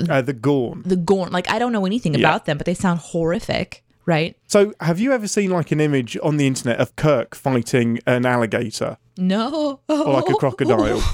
Uh, 0.10 0.22
the 0.22 0.34
Gorn. 0.34 0.84
the 0.86 0.96
Gorn 0.98 1.32
like 1.32 1.50
I 1.50 1.60
don't 1.60 1.72
know 1.72 1.86
anything 1.86 2.14
Yeah. 2.14 2.22
about 2.28 2.46
them 2.46 2.58
but 2.58 2.66
they 2.66 2.74
sound 2.76 3.00
horrific, 3.00 3.84
right? 4.06 4.36
So, 4.48 4.74
have 4.82 5.00
you 5.00 5.12
ever 5.14 5.28
seen 5.28 5.50
like 5.52 5.72
an 5.72 5.80
image 5.80 6.18
on 6.24 6.38
the 6.38 6.46
internet 6.48 6.78
of 6.80 6.96
Kirk 6.96 7.36
fighting 7.36 8.00
an 8.06 8.26
alligator 8.26 8.98
No. 9.18 9.80
or 9.88 10.14
like 10.14 10.30
a 10.30 10.34
crocodile? 10.36 11.02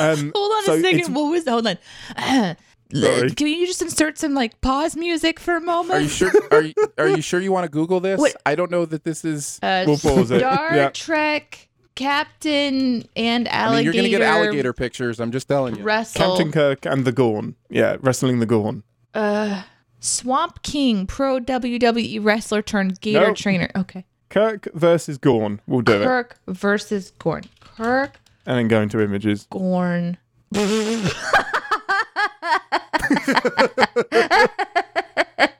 Um, 0.00 0.32
Hold 0.34 0.52
on 0.56 0.64
so 0.64 0.72
a 0.74 0.80
second. 0.80 1.14
What 1.14 1.30
was 1.30 1.44
that? 1.44 1.50
Hold 1.50 1.66
on. 1.66 2.56
Sorry. 2.94 3.30
Can 3.30 3.46
you 3.46 3.66
just 3.66 3.82
insert 3.82 4.18
some 4.18 4.34
like 4.34 4.60
pause 4.60 4.96
music 4.96 5.38
for 5.40 5.56
a 5.56 5.60
moment? 5.60 5.94
are 5.94 6.00
you 6.00 6.08
sure? 6.08 6.32
Are 6.50 6.62
you 6.62 6.74
are 6.98 7.08
you 7.08 7.22
sure 7.22 7.40
you 7.40 7.52
want 7.52 7.64
to 7.64 7.70
Google 7.70 8.00
this? 8.00 8.20
Wait. 8.20 8.34
I 8.46 8.54
don't 8.54 8.70
know 8.70 8.84
that 8.86 9.04
this 9.04 9.24
is. 9.24 9.58
Uh, 9.62 9.84
We'll 9.86 9.98
pause 9.98 10.30
it. 10.30 10.40
Star 10.40 10.74
Yeah. 10.74 10.90
Trek 10.90 11.68
Captain 11.94 13.06
and 13.16 13.48
I 13.48 13.50
alligator. 13.50 13.76
mean, 13.76 13.84
you're 13.84 13.92
gonna 13.94 14.08
get 14.08 14.22
alligator 14.22 14.72
pictures. 14.72 15.20
I'm 15.20 15.30
just 15.32 15.48
telling 15.48 15.76
you. 15.76 15.82
wrestle. 15.82 16.36
Captain 16.36 16.50
Kirk 16.52 16.86
and 16.86 17.04
the 17.04 17.12
Gorn. 17.12 17.54
Yeah, 17.70 17.96
wrestling 18.00 18.38
the 18.40 18.46
Gorn. 18.46 18.82
uh, 19.14 19.62
Swamp 20.00 20.62
King, 20.62 21.06
pro 21.06 21.38
WWE 21.38 22.18
wrestler 22.24 22.60
turned 22.62 23.00
gator 23.00 23.28
Nope. 23.28 23.36
trainer. 23.36 23.70
Okay. 23.76 24.04
Kirk 24.30 24.66
versus 24.74 25.18
Gorn. 25.18 25.60
We'll 25.66 25.82
do 25.82 26.00
it. 26.00 26.04
Kirk 26.04 26.38
versus 26.48 27.12
Gorn. 27.18 27.44
Kirk 27.60 28.18
And 28.46 28.58
then 28.58 28.68
go 28.68 28.80
into 28.80 29.00
images. 29.00 29.46
Gorn. 29.50 30.16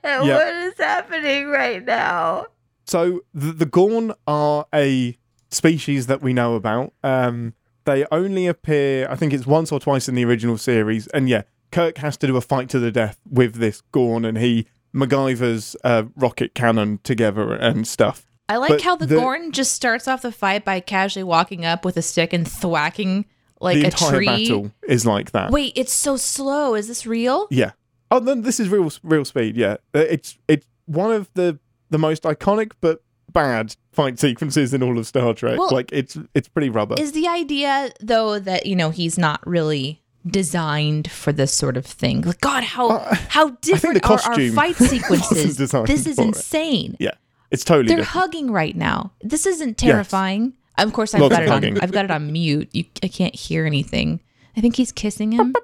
What 0.03 0.53
is 0.55 0.73
happening 0.77 1.47
right 1.47 1.83
now? 1.83 2.47
So 2.85 3.21
the, 3.33 3.51
the 3.51 3.65
Gorn 3.65 4.13
are 4.27 4.65
a 4.73 5.17
species 5.49 6.07
that 6.07 6.21
we 6.21 6.33
know 6.33 6.55
about. 6.55 6.93
Um, 7.03 7.53
they 7.85 8.05
only 8.11 8.47
appear, 8.47 9.07
I 9.09 9.15
think 9.15 9.33
it's 9.33 9.45
once 9.45 9.71
or 9.71 9.79
twice 9.79 10.07
in 10.07 10.15
the 10.15 10.23
original 10.25 10.57
series. 10.57 11.07
And 11.07 11.27
yeah, 11.29 11.43
Kirk 11.71 11.97
has 11.97 12.17
to 12.17 12.27
do 12.27 12.37
a 12.37 12.41
fight 12.41 12.69
to 12.69 12.79
the 12.79 12.91
death 12.91 13.19
with 13.29 13.55
this 13.55 13.81
Gorn, 13.91 14.25
and 14.25 14.37
he 14.37 14.67
MacGyver's 14.93 15.75
uh, 15.83 16.03
rocket 16.15 16.53
cannon 16.53 16.99
together 17.03 17.53
and 17.53 17.87
stuff. 17.87 18.25
I 18.47 18.57
like 18.57 18.69
But 18.69 18.81
how 18.81 18.95
the, 18.95 19.05
the- 19.05 19.15
Gorn 19.15 19.51
just 19.51 19.73
starts 19.73 20.07
off 20.07 20.21
the 20.21 20.31
fight 20.31 20.63
by 20.63 20.79
casually 20.79 21.23
walking 21.23 21.65
up 21.65 21.83
with 21.85 21.97
a 21.97 22.01
stick 22.01 22.33
and 22.33 22.47
thwacking 22.47 23.25
like 23.63 23.77
the 23.77 23.83
a 23.83 23.85
entire 23.87 24.11
tree. 24.11 24.25
battle 24.25 24.71
is 24.87 25.05
like 25.05 25.31
that. 25.31 25.51
Wait, 25.51 25.73
it's 25.75 25.93
so 25.93 26.17
slow. 26.17 26.75
Is 26.75 26.87
this 26.87 27.05
real? 27.05 27.47
Yeah. 27.49 27.71
Oh, 28.11 28.19
then 28.19 28.41
this 28.43 28.59
is 28.59 28.69
real 28.69 28.91
real 29.03 29.25
speed. 29.25 29.55
Yeah, 29.57 29.77
Uh, 29.95 29.99
it's 29.99 30.37
it's 30.47 30.67
one 30.85 31.11
of 31.11 31.29
the 31.33 31.57
the 31.89 31.97
most 31.97 32.23
iconic 32.23 32.73
but 32.81 33.01
bad 33.31 33.75
fight 33.91 34.19
sequences 34.19 34.73
in 34.73 34.83
all 34.83 34.99
of 34.99 35.07
Star 35.07 35.33
Trek. 35.33 35.57
Well, 35.57 35.69
like 35.71 35.89
it's 35.91 36.17
it's 36.35 36.47
pretty 36.47 36.69
rubber. 36.69 36.95
Is 36.99 37.13
the 37.13 37.27
idea 37.27 37.91
though 37.99 38.37
that 38.39 38.65
you 38.67 38.75
know 38.75 38.91
he's 38.91 39.17
not 39.17 39.45
really 39.47 40.01
designed 40.37 41.09
for 41.11 41.31
this 41.31 41.53
sort 41.53 41.77
of 41.77 41.85
thing? 41.85 42.21
Like, 42.21 42.41
God, 42.41 42.63
how 42.63 42.89
Uh, 42.89 43.15
how 43.29 43.49
different 43.61 44.05
are 44.05 44.19
our 44.25 44.39
fight 44.51 44.75
sequences? 44.93 45.57
This 45.57 45.73
is 46.05 46.15
for 46.15 46.21
it. 46.23 46.27
insane. 46.27 46.95
yeah, 46.99 47.11
it's 47.51 47.63
totally 47.63 47.87
They're 47.87 47.97
different. 47.97 48.09
hugging 48.23 48.51
right 48.51 48.75
now. 48.75 49.11
This 49.21 49.45
isn't 49.45 49.77
terrifying. 49.77 50.53
Of 50.77 50.91
course, 50.93 51.13
I've 51.13 51.29
got 51.29 51.43
it 51.43 51.49
on. 51.49 51.79
I've 51.79 51.91
got 51.91 52.05
it 52.05 52.11
on 52.11 52.31
mute. 52.31 52.69
You, 52.73 52.85
I 53.03 53.07
can't 53.07 53.35
hear 53.35 53.65
anything. 53.65 54.21
I 54.57 54.61
think 54.61 54.75
he's 54.75 54.91
kissing 54.91 55.31
him. 55.31 55.55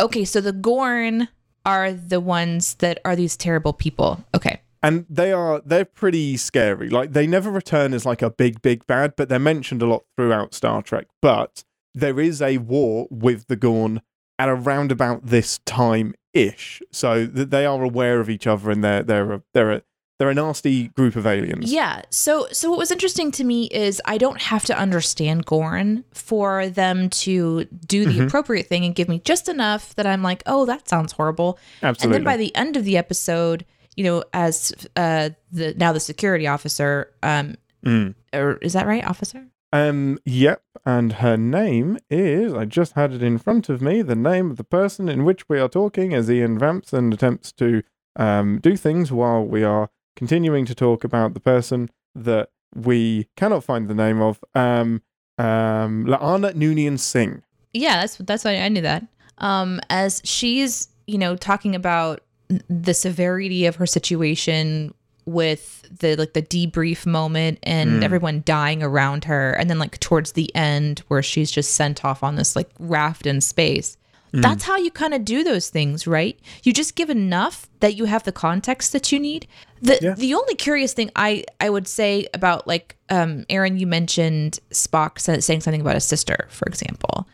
Okay, 0.00 0.24
so 0.24 0.40
the 0.40 0.52
Gorn 0.52 1.28
are 1.64 1.92
the 1.92 2.20
ones 2.20 2.74
that 2.76 2.98
are 3.04 3.14
these 3.14 3.36
terrible 3.36 3.72
people. 3.72 4.24
Okay. 4.34 4.60
and 4.82 5.06
they 5.08 5.32
are 5.32 5.60
they're 5.64 5.84
pretty 5.84 6.36
scary. 6.36 6.88
Like 6.88 7.12
they 7.12 7.26
never 7.26 7.50
return 7.50 7.94
as 7.94 8.04
like 8.04 8.22
a 8.22 8.30
big 8.30 8.62
big 8.62 8.86
bad, 8.86 9.14
but 9.16 9.28
they're 9.28 9.38
mentioned 9.38 9.82
a 9.82 9.86
lot 9.86 10.04
throughout 10.16 10.54
Star 10.54 10.82
Trek. 10.82 11.06
But 11.20 11.64
there 11.94 12.18
is 12.18 12.42
a 12.42 12.58
war 12.58 13.06
with 13.10 13.46
the 13.46 13.56
Gorn 13.56 14.00
at 14.38 14.48
around 14.48 14.90
about 14.90 15.26
this 15.26 15.58
time 15.66 16.14
ish, 16.34 16.82
so 16.90 17.26
that 17.26 17.50
they 17.50 17.66
are 17.66 17.82
aware 17.82 18.20
of 18.20 18.28
each 18.30 18.46
other 18.46 18.70
and 18.70 18.82
they're 18.82 19.02
they're 19.02 19.32
a, 19.32 19.42
they're 19.54 19.72
a 19.72 19.82
they're 20.18 20.30
a 20.30 20.34
nasty 20.34 20.88
group 20.88 21.16
of 21.16 21.26
aliens. 21.26 21.72
Yeah. 21.72 22.02
So 22.10 22.46
so 22.52 22.70
what 22.70 22.78
was 22.78 22.90
interesting 22.92 23.32
to 23.32 23.44
me 23.44 23.64
is 23.66 24.00
I 24.04 24.18
don't 24.18 24.40
have 24.42 24.64
to 24.66 24.78
understand 24.78 25.46
Gorn 25.46 26.04
for 26.14 26.68
them 26.68 27.10
to 27.10 27.64
do 27.64 28.06
Mm-hmm. 28.06 28.18
the 28.18 28.26
appropriate 28.26 28.66
thing 28.66 28.84
and 28.84 28.94
give 28.94 29.08
me 29.08 29.18
just 29.24 29.48
enough 29.48 29.94
that 29.96 30.06
I'm 30.06 30.22
like, 30.22 30.42
oh, 30.46 30.64
that 30.66 30.88
sounds 30.88 31.12
horrible. 31.12 31.58
absolutely. 31.82 32.04
And 32.18 32.26
then 32.26 32.32
by 32.32 32.36
the 32.36 32.54
end 32.54 32.76
of 32.76 32.84
the 32.84 32.96
episode, 32.96 33.64
you 33.96 34.04
know, 34.04 34.22
as 34.32 34.72
uh 34.96 35.30
the 35.50 35.74
now 35.74 35.92
the 35.92 36.00
security 36.00 36.46
officer, 36.46 37.12
um, 37.22 37.56
Mm. 37.84 38.14
or 38.32 38.58
is 38.58 38.74
that 38.74 38.86
right, 38.86 39.04
officer? 39.04 39.44
Um, 39.72 40.18
yep, 40.26 40.62
and 40.84 41.14
her 41.14 41.36
name 41.36 41.98
is, 42.10 42.52
I 42.52 42.66
just 42.66 42.92
had 42.92 43.12
it 43.12 43.22
in 43.22 43.38
front 43.38 43.68
of 43.70 43.80
me, 43.80 44.02
the 44.02 44.14
name 44.14 44.50
of 44.50 44.58
the 44.58 44.64
person 44.64 45.08
in 45.08 45.24
which 45.24 45.48
we 45.48 45.58
are 45.58 45.68
talking 45.68 46.12
as 46.12 46.30
Ian 46.30 46.58
vamps 46.58 46.92
and 46.92 47.12
attempts 47.14 47.52
to 47.52 47.82
um, 48.16 48.58
do 48.60 48.76
things 48.76 49.10
while 49.10 49.42
we 49.42 49.64
are 49.64 49.88
continuing 50.14 50.66
to 50.66 50.74
talk 50.74 51.04
about 51.04 51.32
the 51.32 51.40
person 51.40 51.88
that 52.14 52.50
we 52.74 53.28
cannot 53.36 53.64
find 53.64 53.88
the 53.88 53.94
name 53.94 54.20
of. 54.20 54.44
Um, 54.54 55.02
um, 55.38 56.04
La'an 56.04 56.52
Noonien 56.54 56.98
Singh. 56.98 57.42
Yeah, 57.72 58.00
that's 58.00 58.16
that's 58.16 58.44
why 58.44 58.56
I 58.58 58.68
knew 58.68 58.82
that. 58.82 59.06
Um, 59.38 59.80
as 59.88 60.20
she's 60.24 60.88
you 61.06 61.16
know 61.16 61.36
talking 61.36 61.74
about 61.74 62.20
the 62.68 62.92
severity 62.92 63.64
of 63.64 63.76
her 63.76 63.86
situation 63.86 64.92
with 65.24 65.86
the 66.00 66.16
like 66.16 66.32
the 66.32 66.42
debrief 66.42 67.06
moment 67.06 67.58
and 67.62 68.00
mm. 68.00 68.02
everyone 68.02 68.42
dying 68.44 68.82
around 68.82 69.24
her, 69.24 69.52
and 69.52 69.68
then 69.70 69.78
like 69.78 69.98
towards 70.00 70.32
the 70.32 70.54
end 70.54 71.00
where 71.08 71.22
she's 71.22 71.50
just 71.50 71.74
sent 71.74 72.04
off 72.04 72.22
on 72.22 72.36
this 72.36 72.56
like 72.56 72.70
raft 72.78 73.26
in 73.26 73.40
space. 73.40 73.96
Mm. 74.32 74.42
That's 74.42 74.64
how 74.64 74.76
you 74.76 74.90
kind 74.90 75.12
of 75.12 75.24
do 75.24 75.44
those 75.44 75.68
things, 75.68 76.06
right? 76.06 76.38
You 76.62 76.72
just 76.72 76.94
give 76.94 77.10
enough 77.10 77.68
that 77.80 77.96
you 77.96 78.06
have 78.06 78.22
the 78.22 78.32
context 78.32 78.92
that 78.92 79.12
you 79.12 79.20
need. 79.20 79.46
The 79.82 79.98
Yeah. 80.00 80.14
the 80.14 80.34
only 80.34 80.54
curious 80.54 80.94
thing 80.94 81.10
I 81.14 81.44
I 81.60 81.68
would 81.68 81.86
say 81.86 82.26
about 82.32 82.66
like 82.66 82.96
um 83.10 83.44
Aaron, 83.50 83.78
you 83.78 83.86
mentioned 83.86 84.58
Spock 84.70 85.18
sa- 85.18 85.40
saying 85.40 85.60
something 85.60 85.80
about 85.80 85.96
a 85.96 86.00
sister, 86.00 86.46
for 86.48 86.66
example. 86.66 87.28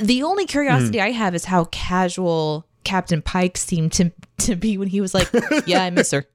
The 0.00 0.22
only 0.22 0.46
curiosity 0.46 0.98
mm. 0.98 1.04
I 1.04 1.10
have 1.12 1.34
is 1.34 1.44
how 1.44 1.64
casual 1.66 2.66
Captain 2.84 3.22
Pike 3.22 3.56
seemed 3.56 3.92
to 3.92 4.10
to 4.38 4.56
be 4.56 4.76
when 4.78 4.88
he 4.88 5.00
was 5.00 5.14
like, 5.14 5.28
"Yeah, 5.66 5.84
I 5.84 5.90
miss 5.90 6.10
her." 6.10 6.26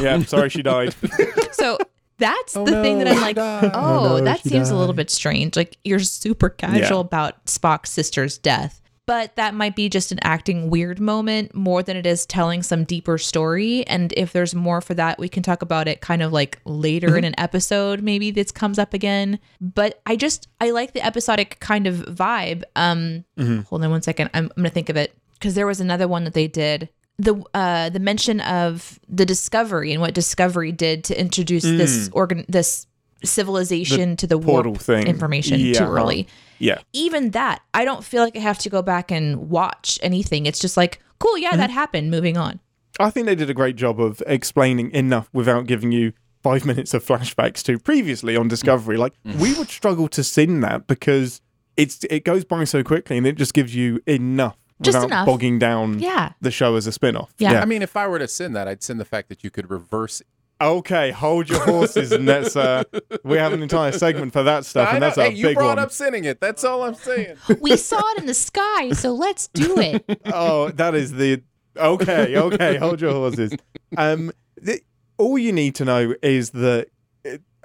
Yeah, 0.00 0.14
I'm 0.14 0.24
sorry 0.26 0.50
she 0.50 0.62
died. 0.62 0.94
So 1.52 1.78
that's 2.18 2.56
Oh 2.56 2.64
the 2.66 2.82
thing 2.82 2.98
that 2.98 3.08
I'm 3.08 3.20
like, 3.20 3.36
died. 3.36 3.70
oh, 3.74 4.14
Oh 4.14 4.18
no, 4.18 4.24
that 4.24 4.40
she 4.40 4.50
seems 4.50 4.70
a 4.70 4.76
little 4.76 4.94
bit 4.94 5.10
strange. 5.10 5.56
Like 5.56 5.78
you're 5.84 5.98
super 6.00 6.48
casual 6.50 6.98
Yeah. 6.98 7.00
about 7.00 7.44
Spock's 7.46 7.90
sister's 7.90 8.36
death. 8.38 8.80
But 9.06 9.36
that 9.36 9.54
might 9.54 9.76
be 9.76 9.88
just 9.88 10.10
an 10.10 10.18
acting 10.22 10.68
weird 10.68 10.98
moment 10.98 11.54
more 11.54 11.80
than 11.82 11.96
it 11.96 12.06
is 12.06 12.26
telling 12.26 12.62
some 12.64 12.82
deeper 12.84 13.18
story. 13.18 13.86
And 13.86 14.12
if 14.16 14.32
there's 14.32 14.52
more 14.54 14.80
for 14.80 14.94
that, 14.94 15.18
we 15.18 15.28
can 15.28 15.44
talk 15.44 15.62
about 15.62 15.86
it 15.86 16.00
kind 16.00 16.22
of 16.22 16.32
like 16.32 16.58
later 16.64 17.08
Mm-hmm. 17.08 17.18
in 17.18 17.24
an 17.24 17.34
episode. 17.38 18.02
Maybe 18.02 18.30
this 18.32 18.50
comes 18.50 18.78
up 18.80 18.92
again. 18.94 19.38
But 19.60 20.00
I 20.06 20.16
just 20.16 20.48
I 20.60 20.70
like 20.72 20.92
the 20.92 21.06
episodic 21.06 21.58
kind 21.60 21.86
of 21.86 21.96
vibe. 21.96 22.64
Um, 22.74 23.24
Mm-hmm. 23.38 23.60
hold 23.62 23.84
on 23.84 23.90
one 23.90 24.02
second. 24.02 24.30
I'm, 24.34 24.46
I'm 24.56 24.62
gonna 24.62 24.70
think 24.70 24.88
of 24.88 24.96
it 24.96 25.16
because 25.34 25.54
there 25.54 25.66
was 25.66 25.80
another 25.80 26.08
one 26.08 26.24
that 26.24 26.34
they 26.34 26.48
did 26.48 26.88
the 27.18 27.34
uh 27.54 27.88
the 27.88 27.98
mention 28.00 28.40
of 28.42 28.98
the 29.08 29.24
discovery 29.24 29.92
and 29.92 30.00
what 30.02 30.12
discovery 30.14 30.70
did 30.72 31.02
to 31.04 31.18
introduce 31.18 31.64
Mm. 31.64 31.78
this 31.78 32.10
organ 32.12 32.44
this 32.48 32.86
civilization 33.24 34.16
to 34.16 34.26
the 34.26 34.38
portal 34.38 34.72
warp 34.72 34.82
thing. 34.82 35.06
information 35.06 35.58
Yeah, 35.60 35.74
too 35.74 35.84
huh. 35.84 35.90
early. 35.92 36.28
Yeah. 36.58 36.78
Even 36.92 37.30
that, 37.32 37.60
I 37.74 37.84
don't 37.84 38.02
feel 38.04 38.22
like 38.22 38.36
I 38.36 38.40
have 38.40 38.58
to 38.60 38.70
go 38.70 38.82
back 38.82 39.10
and 39.10 39.50
watch 39.50 39.98
anything. 40.02 40.46
It's 40.46 40.58
just 40.58 40.76
like, 40.76 41.00
cool, 41.18 41.36
yeah, 41.38 41.50
Mm-hmm. 41.50 41.58
that 41.58 41.70
happened. 41.70 42.10
Moving 42.10 42.36
on. 42.36 42.60
I 42.98 43.10
think 43.10 43.26
they 43.26 43.34
did 43.34 43.50
a 43.50 43.54
great 43.54 43.76
job 43.76 44.00
of 44.00 44.22
explaining 44.26 44.90
enough 44.92 45.28
without 45.32 45.66
giving 45.66 45.92
you 45.92 46.12
five 46.42 46.64
minutes 46.70 46.94
of 46.94 47.04
flashbacks 47.04 47.62
to 47.64 47.78
previously 47.78 48.36
on 48.36 48.48
Discovery. 48.48 48.96
Like 48.96 49.12
we 49.38 49.52
would 49.54 49.68
struggle 49.68 50.08
to 50.08 50.24
sin 50.24 50.60
that 50.60 50.86
because 50.86 51.40
it's 51.76 52.04
it 52.10 52.24
goes 52.24 52.44
by 52.44 52.64
so 52.64 52.82
quickly 52.82 53.18
and 53.18 53.26
it 53.26 53.36
just 53.36 53.52
gives 53.52 53.74
you 53.74 54.00
enough 54.06 54.56
Just 54.82 54.96
without 54.96 55.06
enough. 55.06 55.26
bogging 55.26 55.58
down 55.58 55.98
Yeah. 55.98 56.32
the 56.40 56.50
show 56.50 56.76
as 56.76 56.86
a 56.86 56.92
spin-off. 56.92 57.32
Yeah. 57.38 57.60
I 57.60 57.64
mean, 57.64 57.82
if 57.82 57.96
I 57.96 58.06
were 58.06 58.18
to 58.18 58.28
send 58.28 58.54
that, 58.56 58.68
I'd 58.68 58.82
send 58.82 59.00
the 59.00 59.04
fact 59.04 59.28
that 59.30 59.42
you 59.42 59.50
could 59.50 59.70
reverse. 59.70 60.22
Okay, 60.58 61.10
hold 61.10 61.50
your 61.50 61.60
horses, 61.64 62.12
and 62.12 62.26
that's 62.26 62.56
uh, 62.56 62.82
we 63.24 63.36
have 63.36 63.52
an 63.52 63.62
entire 63.62 63.92
segment 63.92 64.32
for 64.32 64.42
that 64.42 64.64
stuff, 64.64 64.88
I 64.88 64.92
and 64.92 65.00
know. 65.00 65.06
that's 65.06 65.18
a 65.18 65.24
hey, 65.24 65.34
you 65.34 65.48
big 65.48 65.56
brought 65.56 65.76
one. 65.76 65.78
up 65.80 65.92
sending 65.92 66.24
it. 66.24 66.40
That's 66.40 66.64
all 66.64 66.82
I'm 66.82 66.94
saying. 66.94 67.36
We 67.60 67.76
saw 67.76 68.00
it 68.12 68.18
in 68.20 68.26
the 68.26 68.32
sky, 68.32 68.92
so 68.92 69.12
let's 69.12 69.48
do 69.48 69.78
it. 69.78 70.04
oh, 70.32 70.70
that 70.70 70.94
is 70.94 71.12
the 71.12 71.42
okay. 71.76 72.36
Okay, 72.38 72.76
hold 72.78 73.02
your 73.02 73.12
horses. 73.12 73.52
Um, 73.98 74.32
the, 74.56 74.80
all 75.18 75.36
you 75.36 75.52
need 75.52 75.74
to 75.74 75.84
know 75.84 76.14
is 76.22 76.50
that 76.50 76.88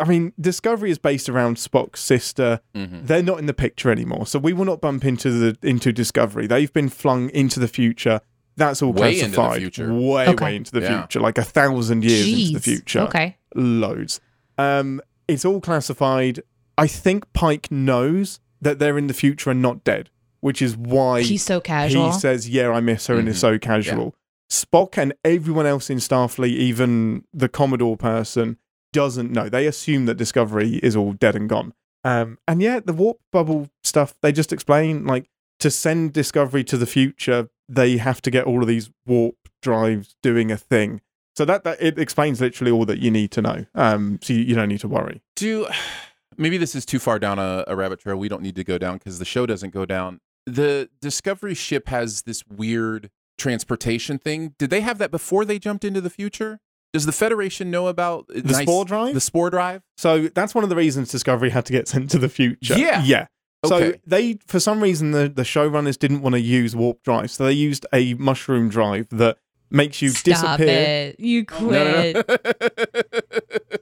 I 0.02 0.06
mean, 0.06 0.34
Discovery 0.40 0.90
is 0.92 0.98
based 0.98 1.30
around 1.30 1.58
Spock's 1.58 2.00
sister. 2.02 2.60
Mhm. 2.76 3.06
They're 3.08 3.22
not 3.24 3.40
in 3.40 3.46
the 3.46 3.54
picture 3.54 3.92
anymore, 3.92 4.26
so 4.26 4.40
we 4.40 4.52
will 4.52 4.66
not 4.66 4.82
bump 4.82 5.06
into 5.06 5.30
the 5.32 5.58
into 5.68 5.94
Discovery. 5.94 6.48
They've 6.48 6.74
been 6.74 6.90
flung 6.90 7.30
into 7.30 7.60
the 7.60 7.68
future. 7.68 8.22
That's 8.58 8.82
all 8.82 8.92
Way 8.94 9.14
into 9.20 9.30
the 9.30 9.36
classified. 9.36 9.62
future. 9.62 9.94
Way, 9.94 10.28
Okay. 10.28 10.46
way 10.46 10.56
into 10.56 10.72
the 10.72 10.82
Yeah. 10.82 11.00
future, 11.02 11.20
like 11.22 11.38
a 11.38 11.44
thousand 11.44 12.04
years 12.04 12.28
into 12.28 12.54
the 12.54 12.60
future. 12.60 13.00
Okay. 13.02 13.38
loads. 13.56 14.20
Um, 14.58 15.02
it's 15.28 15.44
all 15.46 15.60
classified. 15.62 16.42
I 16.78 16.88
think 16.88 17.32
Pike 17.34 17.70
knows 17.72 18.40
that 18.62 18.80
they're 18.80 18.98
in 18.98 19.08
the 19.08 19.14
future 19.14 19.52
and 19.52 19.62
not 19.62 19.84
dead, 19.84 20.10
which 20.40 20.62
is 20.62 20.76
why 20.78 21.22
He's 21.22 21.44
so 21.44 21.60
casual. 21.60 22.12
he 22.12 22.20
says, 22.20 22.48
"Yeah, 22.50 22.70
I 22.72 22.80
miss 22.80 23.08
her," 23.08 23.16
and 23.20 23.28
is 23.28 23.36
Mhm. 23.38 23.40
so 23.40 23.60
casual. 23.60 24.16
Spock 24.50 24.98
and 24.98 25.14
everyone 25.24 25.66
else 25.66 25.90
in 25.90 25.98
Starfleet, 26.00 26.56
even 26.56 27.24
the 27.34 27.48
Commodore 27.50 27.98
person, 27.98 28.58
doesn't 28.94 29.32
know. 29.32 29.50
They 29.50 29.68
assume 29.68 30.06
that 30.06 30.16
Discovery 30.16 30.76
is 30.78 30.96
all 30.96 31.14
dead 31.14 31.36
and 31.36 31.50
gone. 31.50 31.74
Um, 32.04 32.38
and 32.48 32.62
yeah, 32.62 32.80
the 32.80 32.94
warp 32.94 33.20
bubble 33.32 33.70
stuff 33.84 34.16
they 34.22 34.32
just 34.32 34.52
explain 34.52 35.06
like 35.06 35.30
to 35.60 35.70
send 35.70 36.14
Discovery 36.14 36.64
to 36.66 36.78
the 36.78 36.86
future, 36.86 37.50
they 37.70 37.98
have 37.98 38.22
to 38.24 38.32
get 38.32 38.46
all 38.46 38.62
of 38.62 38.68
these 38.68 38.90
warp 39.06 39.36
drives 39.62 40.16
doing 40.24 40.52
a 40.52 40.58
thing. 40.58 41.02
So 41.36 41.46
that, 41.46 41.64
that 41.64 41.82
it 41.82 41.98
explains 41.98 42.42
literally 42.42 42.72
all 42.72 42.86
that 42.86 43.00
you 43.00 43.10
need 43.12 43.32
to 43.32 43.42
know. 43.42 43.66
Um, 43.76 44.20
so 44.22 44.34
you, 44.34 44.42
you 44.42 44.56
don't 44.56 44.70
need 44.70 44.82
to 44.82 44.88
worry. 44.88 45.22
Do 45.36 45.68
maybe 46.38 46.58
this 46.58 46.76
is 46.76 46.86
too 46.86 47.00
far 47.00 47.20
down 47.20 47.40
a, 47.40 47.64
a 47.68 47.76
rabbit 47.76 48.00
trail 48.00 48.18
we 48.18 48.30
don't 48.30 48.42
need 48.42 48.56
to 48.56 48.64
go 48.64 48.78
down 48.78 48.98
because 48.98 49.20
the 49.20 49.26
show 49.26 49.46
doesn't 49.46 49.74
go 49.74 49.86
down. 49.86 50.20
The 50.46 50.90
Discovery 51.00 51.54
ship 51.54 51.88
has 51.88 52.24
this 52.24 52.44
weird 52.48 53.12
transportation 53.38 54.18
thing. 54.18 54.56
Did 54.58 54.72
they 54.72 54.82
have 54.82 54.98
that 54.98 55.12
before 55.12 55.46
they 55.46 55.60
jumped 55.60 55.86
into 55.86 56.02
the 56.02 56.10
future? 56.10 56.60
Does 56.94 57.06
the 57.06 57.12
Federation 57.12 57.72
know 57.72 57.88
about 57.88 58.26
uh, 58.36 58.42
The 58.44 58.54
spore 58.54 58.86
drive? 58.86 59.14
The 59.14 59.22
spore 59.22 59.50
drive? 59.50 59.82
So 59.98 60.28
that's 60.28 60.54
one 60.54 60.64
of 60.64 60.70
the 60.70 60.76
reasons 60.76 61.10
Discovery 61.10 61.50
had 61.52 61.66
to 61.68 61.74
get 61.74 61.88
sent 61.88 62.10
to 62.12 62.20
the 62.20 62.30
future. 62.30 62.78
Yeah. 62.78 63.04
Yeah. 63.04 63.28
So 63.66 63.76
Okay. 63.76 64.00
they, 64.08 64.40
for 64.48 64.60
some 64.60 64.82
reason, 64.82 65.12
the, 65.12 65.30
the 65.30 65.44
showrunners 65.44 65.98
didn't 65.98 66.22
want 66.22 66.34
to 66.34 66.42
use 66.42 66.76
warp 66.76 67.04
drive, 67.04 67.30
so 67.32 67.46
they 67.46 67.52
used 67.54 67.86
a 67.94 68.16
mushroom 68.16 68.70
drive 68.70 69.08
that 69.12 69.38
makes 69.70 70.02
you 70.02 70.10
Stop 70.10 70.58
disappear. 70.58 70.68
it. 71.10 71.20
You 71.20 71.46
quit. 71.46 72.16
no, 72.16 72.22
no. 72.28 72.38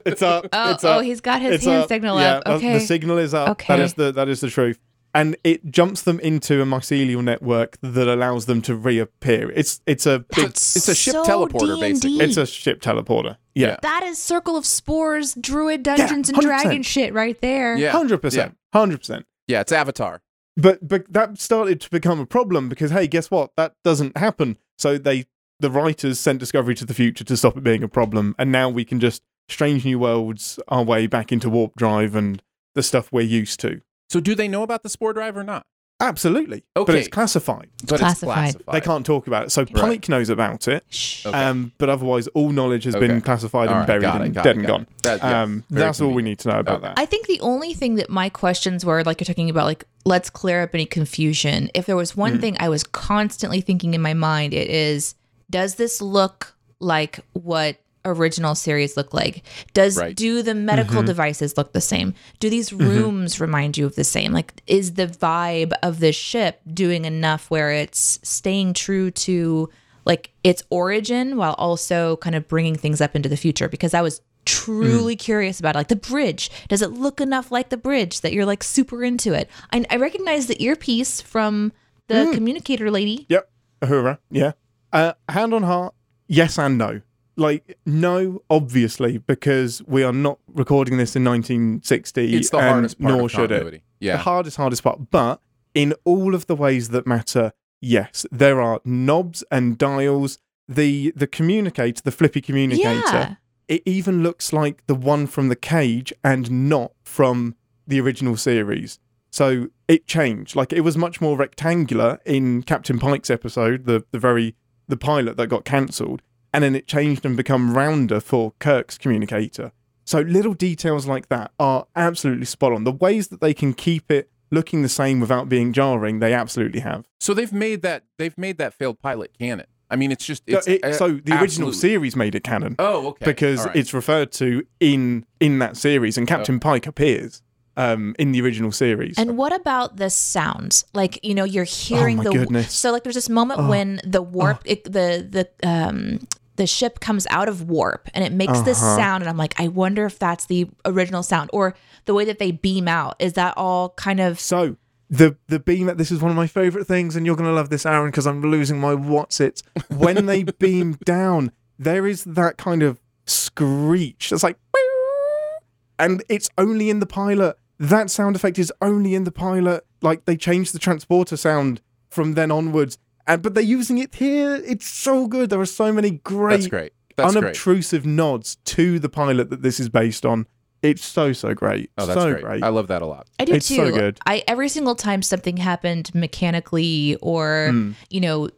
It's 0.06 0.22
up. 0.22 0.46
Oh, 0.52 0.70
it's 0.72 0.82
up. 0.84 0.96
oh, 0.96 1.00
he's 1.00 1.20
got 1.20 1.42
his 1.42 1.56
it's 1.56 1.64
hand 1.64 1.82
up. 1.82 1.88
signal 1.88 2.18
yeah, 2.18 2.36
up. 2.36 2.46
Okay. 2.46 2.74
The 2.74 2.80
signal 2.80 3.18
is 3.18 3.34
up. 3.34 3.50
Okay. 3.50 3.82
is 3.82 3.94
the 3.94 4.12
that 4.12 4.28
is 4.28 4.40
the 4.40 4.48
truth. 4.48 4.78
And 5.12 5.36
it 5.42 5.70
jumps 5.70 6.02
them 6.02 6.20
into 6.20 6.62
a 6.62 6.64
mycelial 6.64 7.22
network 7.24 7.78
that 7.82 8.06
allows 8.06 8.46
them 8.46 8.62
to 8.62 8.76
reappear. 8.76 9.50
It's 9.50 9.80
it's 9.86 10.06
a 10.06 10.20
big, 10.20 10.46
That's 10.46 10.76
it's 10.76 10.88
a 10.88 10.94
ship 10.94 11.14
so 11.14 11.24
teleporter, 11.24 11.74
D&D. 11.74 11.80
basically. 11.80 12.20
it's 12.20 12.36
a 12.36 12.46
ship 12.46 12.80
teleporter. 12.80 13.36
Yeah. 13.54 13.76
that 13.82 14.04
is 14.04 14.18
Circle 14.18 14.56
of 14.56 14.64
Spores, 14.64 15.34
Druid 15.34 15.82
Dungeons 15.82 16.28
and 16.28 16.38
100%. 16.38 16.42
Dragon 16.42 16.82
shit 16.84 17.12
right 17.12 17.38
there. 17.40 17.76
Yeah. 17.76 17.90
Hundred 17.90 18.18
percent. 18.22 18.56
Hundred 18.72 18.98
percent. 18.98 19.26
Yeah, 19.48 19.60
it's 19.62 19.72
Avatar. 19.72 20.22
But 20.56 20.86
but 20.86 21.12
that 21.12 21.38
started 21.40 21.80
to 21.80 21.90
become 21.90 22.20
a 22.20 22.26
problem 22.26 22.68
because 22.68 22.90
hey, 22.92 23.06
guess 23.08 23.30
what? 23.30 23.50
That 23.56 23.74
doesn't 23.82 24.16
happen. 24.16 24.58
So 24.78 24.96
they 24.98 25.24
the 25.58 25.70
writers 25.70 26.18
sent 26.20 26.38
Discovery 26.38 26.74
to 26.76 26.84
the 26.86 26.94
future 26.94 27.24
to 27.24 27.36
stop 27.36 27.56
it 27.56 27.64
being 27.64 27.82
a 27.82 27.88
problem, 27.88 28.34
and 28.38 28.52
now 28.52 28.68
we 28.68 28.84
can 28.84 29.00
just 29.00 29.22
strange 29.48 29.84
new 29.84 29.98
worlds 29.98 30.60
our 30.68 30.84
way 30.84 31.06
back 31.08 31.32
into 31.32 31.50
warp 31.50 31.74
drive 31.76 32.14
and 32.14 32.42
the 32.74 32.82
stuff 32.82 33.10
we're 33.12 33.22
used 33.22 33.58
to. 33.60 33.80
So 34.10 34.20
do 34.20 34.34
they 34.34 34.48
know 34.48 34.62
about 34.64 34.82
the 34.82 34.88
spore 34.88 35.12
drive 35.12 35.36
or 35.36 35.44
not? 35.44 35.64
Absolutely. 36.02 36.64
Okay. 36.76 36.92
But 36.92 36.94
it's 36.94 37.08
classified. 37.08 37.68
But 37.86 37.98
classified. 38.00 38.46
it's 38.48 38.54
classified. 38.56 38.74
They 38.74 38.80
can't 38.80 39.04
talk 39.04 39.26
about 39.26 39.44
it. 39.44 39.50
So 39.52 39.66
Pike 39.66 40.08
knows 40.08 40.30
about 40.30 40.66
it, 40.66 40.82
Shh. 40.88 41.26
Okay. 41.26 41.38
um, 41.38 41.72
but 41.76 41.90
otherwise 41.90 42.26
all 42.28 42.48
knowledge 42.50 42.84
has 42.84 42.96
Okay. 42.96 43.06
been 43.06 43.20
classified 43.20 43.68
All 43.68 43.74
and 43.74 43.88
right, 43.88 44.00
buried 44.00 44.14
it, 44.22 44.26
and 44.26 44.34
dead 44.34 44.46
it, 44.46 44.56
and 44.56 44.66
gone. 44.66 44.86
That- 45.02 45.18
yeah, 45.18 45.42
um, 45.42 45.64
very 45.70 45.84
that's 45.86 46.00
all 46.00 46.10
we 46.12 46.22
need 46.22 46.38
to 46.40 46.48
know 46.48 46.58
about 46.60 46.76
Okay. 46.78 46.86
that. 46.88 46.94
I 46.98 47.04
think 47.04 47.26
the 47.26 47.38
only 47.40 47.74
thing 47.74 47.96
that 47.96 48.08
my 48.08 48.30
questions 48.30 48.84
were, 48.84 49.04
like 49.04 49.20
you're 49.20 49.26
talking 49.26 49.50
about, 49.50 49.66
like, 49.66 49.84
let's 50.06 50.30
clear 50.30 50.62
up 50.62 50.70
any 50.72 50.86
confusion. 50.86 51.70
If 51.74 51.84
there 51.84 51.96
was 51.96 52.16
one 52.16 52.40
thing 52.40 52.56
I 52.58 52.70
was 52.70 52.82
constantly 52.82 53.60
thinking 53.60 53.92
in 53.92 54.00
my 54.00 54.14
mind, 54.14 54.54
it 54.54 54.70
is, 54.70 55.14
does 55.50 55.74
this 55.74 56.00
look 56.00 56.54
like 56.80 57.20
what 57.34 57.76
original 58.04 58.54
series 58.54 58.96
look 58.96 59.12
like? 59.14 59.42
Does 59.74 59.96
Right. 59.96 60.14
do 60.16 60.42
the 60.42 60.54
medical 60.54 60.96
Mm-hmm. 60.98 61.06
devices 61.06 61.56
look 61.56 61.72
the 61.72 61.80
same? 61.80 62.14
Do 62.38 62.48
these 62.50 62.72
rooms 62.72 63.40
remind 63.40 63.76
you 63.76 63.86
of 63.86 63.94
the 63.96 64.04
same? 64.04 64.32
Like, 64.32 64.62
is 64.66 64.94
the 64.94 65.06
vibe 65.06 65.72
of 65.82 66.00
the 66.00 66.12
ship 66.12 66.60
doing 66.72 67.04
enough 67.04 67.50
where 67.50 67.72
it's 67.72 68.18
staying 68.22 68.74
true 68.74 69.10
to 69.12 69.68
like 70.06 70.30
its 70.42 70.62
origin 70.70 71.36
while 71.36 71.54
also 71.58 72.16
kind 72.16 72.34
of 72.34 72.48
bringing 72.48 72.74
things 72.74 73.00
up 73.00 73.14
into 73.14 73.28
the 73.28 73.36
future? 73.36 73.68
Because 73.68 73.92
I 73.94 74.00
was 74.00 74.20
truly 74.46 75.14
curious 75.16 75.60
about 75.60 75.74
it. 75.76 75.78
like 75.78 75.88
the 75.88 75.96
bridge. 75.96 76.50
Does 76.68 76.80
it 76.80 76.92
look 76.92 77.20
enough 77.20 77.52
like 77.52 77.68
the 77.68 77.76
bridge 77.76 78.22
that 78.22 78.32
you're 78.32 78.46
like 78.46 78.64
super 78.64 79.04
into 79.04 79.34
it? 79.34 79.50
I, 79.72 79.84
I 79.90 79.96
recognize 79.96 80.46
the 80.46 80.60
earpiece 80.62 81.20
from 81.20 81.72
the 82.08 82.30
communicator 82.34 82.90
lady. 82.90 83.26
Yep. 83.28 83.48
Uhura. 83.82 84.18
Yeah. 84.30 84.52
Uh, 84.92 85.12
hand 85.28 85.54
on 85.54 85.62
heart, 85.62 85.94
yes 86.26 86.58
and 86.58 86.76
no. 86.78 87.02
Like, 87.40 87.78
no, 87.86 88.42
obviously, 88.50 89.18
because 89.18 89.82
we 89.86 90.02
are 90.04 90.12
not 90.12 90.38
recording 90.52 90.98
this 90.98 91.16
in 91.16 91.24
1960. 91.24 92.36
It's 92.36 92.50
the 92.50 92.58
and 92.58 92.68
hardest 92.68 93.00
part 93.00 93.14
nor 93.14 93.24
of 93.24 93.30
should 93.30 93.50
it. 93.50 93.82
yeah 93.98 94.12
The 94.16 94.22
hardest, 94.22 94.56
hardest 94.56 94.82
part. 94.82 95.10
But 95.10 95.40
in 95.74 95.94
all 96.04 96.34
of 96.34 96.46
the 96.46 96.54
ways 96.56 96.90
that 96.90 97.06
matter, 97.06 97.52
yes, 97.80 98.26
there 98.30 98.60
are 98.60 98.80
knobs 98.84 99.42
and 99.50 99.78
dials. 99.78 100.38
The 100.68 101.12
the 101.16 101.26
communicator, 101.26 102.00
the 102.04 102.12
flippy 102.12 102.40
communicator, 102.40 103.00
Yeah. 103.12 103.34
it 103.68 103.82
even 103.86 104.22
looks 104.22 104.52
like 104.52 104.86
the 104.86 104.94
one 104.94 105.26
from 105.26 105.48
the 105.48 105.56
cage 105.56 106.12
and 106.22 106.68
not 106.68 106.92
from 107.02 107.56
the 107.86 108.00
original 108.00 108.36
series. 108.36 108.98
So 109.30 109.68
it 109.88 110.06
changed. 110.06 110.54
Like 110.54 110.72
it 110.72 110.82
was 110.82 110.96
much 110.96 111.20
more 111.20 111.36
rectangular 111.36 112.18
in 112.24 112.62
Captain 112.62 112.98
Pike's 112.98 113.30
episode, 113.30 113.86
the 113.86 114.04
the 114.12 114.18
very 114.18 114.54
the 114.88 114.96
pilot 114.96 115.36
that 115.38 115.46
got 115.48 115.64
cancelled, 115.64 116.20
and 116.52 116.64
then 116.64 116.74
it 116.74 116.86
changed 116.86 117.24
and 117.24 117.36
become 117.36 117.76
rounder 117.76 118.20
for 118.20 118.52
Kirk's 118.58 118.98
communicator. 118.98 119.72
So 120.04 120.20
little 120.20 120.54
details 120.54 121.06
like 121.06 121.28
that 121.28 121.52
are 121.58 121.86
absolutely 121.94 122.46
spot 122.46 122.72
on. 122.72 122.84
The 122.84 122.92
ways 122.92 123.28
that 123.28 123.40
they 123.40 123.54
can 123.54 123.72
keep 123.74 124.10
it 124.10 124.30
looking 124.50 124.82
the 124.82 124.88
same 124.88 125.20
without 125.20 125.48
being 125.48 125.72
jarring, 125.72 126.18
they 126.18 126.34
absolutely 126.34 126.80
have. 126.80 127.06
So 127.20 127.34
they've 127.34 127.52
made 127.52 127.82
that 127.82 128.04
they've 128.18 128.36
made 128.36 128.58
that 128.58 128.74
failed 128.74 129.00
pilot 129.00 129.32
canon. 129.38 129.66
I 129.88 129.96
mean, 129.96 130.12
it's 130.12 130.24
just 130.24 130.42
it's 130.46 130.66
It- 130.68 130.94
so 130.94 131.08
the 131.08 131.32
original 131.32 131.68
absolutely- 131.68 131.72
series 131.74 132.16
made 132.16 132.34
it 132.34 132.44
canon. 132.44 132.76
Oh, 132.78 133.08
okay. 133.08 133.24
because 133.24 133.66
right. 133.66 133.76
it's 133.76 133.92
referred 133.92 134.32
to 134.32 134.64
in 134.80 135.26
in 135.40 135.58
that 135.60 135.76
series, 135.76 136.16
and 136.18 136.28
oh. 136.28 136.34
Captain 136.34 136.60
Pike 136.60 136.86
appears 136.86 137.42
um, 137.80 138.14
in 138.18 138.32
the 138.32 138.40
original 138.42 138.72
series. 138.72 139.14
And 139.18 139.36
what 139.36 139.52
about 139.52 139.96
the 139.96 140.10
sounds? 140.10 140.84
Like 140.94 141.18
you 141.24 141.34
know, 141.34 141.44
you're 141.44 141.64
hearing 141.64 142.16
my 142.18 142.24
the 142.24 142.30
goodness. 142.32 142.66
Oh. 142.66 142.70
so 142.70 142.92
like 142.92 143.02
there's 143.04 143.14
this 143.22 143.28
moment 143.30 143.68
when 143.68 144.00
the 144.04 144.22
warp 144.22 144.60
it, 144.64 144.84
the 144.84 145.26
the 145.36 145.44
um 145.68 146.20
the 146.56 146.66
ship 146.66 147.00
comes 147.00 147.26
out 147.30 147.48
of 147.48 147.68
warp 147.68 148.08
and 148.12 148.22
it 148.22 148.32
makes 148.32 148.60
this 148.60 148.82
Uh-huh. 148.82 148.96
sound 148.96 149.22
and 149.22 149.30
I'm 149.30 149.38
like 149.38 149.54
I 149.58 149.68
wonder 149.68 150.04
if 150.04 150.18
that's 150.18 150.44
the 150.46 150.68
original 150.84 151.22
sound 151.22 151.48
or 151.54 151.74
the 152.04 152.12
way 152.12 152.24
that 152.26 152.38
they 152.38 152.50
beam 152.52 152.86
out 152.86 153.14
is 153.18 153.32
that 153.34 153.54
all 153.56 153.90
kind 153.96 154.20
of 154.20 154.38
so 154.38 154.76
the 155.08 155.36
the 155.48 155.58
beam. 155.58 155.86
That 155.86 155.98
this 155.98 156.10
is 156.12 156.20
one 156.20 156.30
of 156.30 156.36
my 156.36 156.46
favorite 156.46 156.86
things, 156.86 157.16
and 157.16 157.26
you're 157.26 157.34
gonna 157.34 157.52
love 157.60 157.68
this, 157.68 157.84
Aaron, 157.84 158.10
because 158.10 158.26
I'm 158.28 158.42
losing 158.42 158.78
my 158.78 158.94
what's 158.94 159.40
it. 159.40 159.60
When 159.88 160.26
they 160.26 160.42
beam 160.64 160.98
down, 161.04 161.50
there 161.80 162.06
is 162.06 162.22
that 162.24 162.58
kind 162.58 162.82
of 162.84 163.00
screech. 163.26 164.30
It's 164.32 164.44
like, 164.44 164.56
and 165.98 166.22
it's 166.28 166.48
only 166.56 166.90
in 166.90 167.00
the 167.00 167.06
pilot. 167.06 167.56
That 167.80 168.10
sound 168.10 168.36
effect 168.36 168.58
is 168.58 168.72
only 168.82 169.14
in 169.14 169.24
the 169.24 169.32
pilot. 169.32 169.84
Like 170.02 170.26
they 170.26 170.36
changed 170.36 170.74
the 170.74 170.78
transporter 170.78 171.36
sound 171.36 171.80
from 172.10 172.34
then 172.34 172.50
onwards, 172.50 172.98
and 173.26 173.42
but 173.42 173.54
they're 173.54 173.62
using 173.64 173.98
it 173.98 174.14
here. 174.14 174.54
It's 174.66 174.86
so 174.86 175.26
good. 175.26 175.50
There 175.50 175.60
are 175.60 175.66
so 175.66 175.92
many 175.92 176.10
great 176.10 176.56
That's 176.56 176.66
great. 176.68 176.92
That's 177.16 177.32
great. 177.32 177.42
unobtrusive 177.44 178.04
nods 178.06 178.56
to 178.66 178.98
the 178.98 179.08
pilot 179.08 179.50
that 179.50 179.62
this 179.62 179.80
is 179.80 179.88
based 179.88 180.24
on. 180.26 180.46
It's 180.82 181.04
so 181.04 181.32
so 181.32 181.52
great. 181.54 181.90
Oh, 181.98 182.06
that's 182.06 182.20
so 182.20 182.32
great. 182.32 182.44
great. 182.44 182.62
I 182.62 182.68
love 182.68 182.88
that 182.88 183.02
a 183.02 183.06
lot. 183.06 183.26
I 183.38 183.44
do 183.46 183.52
It's 183.54 183.68
too. 183.68 183.76
so 183.76 183.90
good. 183.90 184.18
I 184.26 184.42
every 184.46 184.68
single 184.68 184.94
time 184.94 185.22
something 185.22 185.56
happened 185.58 186.10
mechanically 186.14 187.16
or 187.22 187.70
Mm. 187.72 187.94
you 188.10 188.20
know 188.20 188.48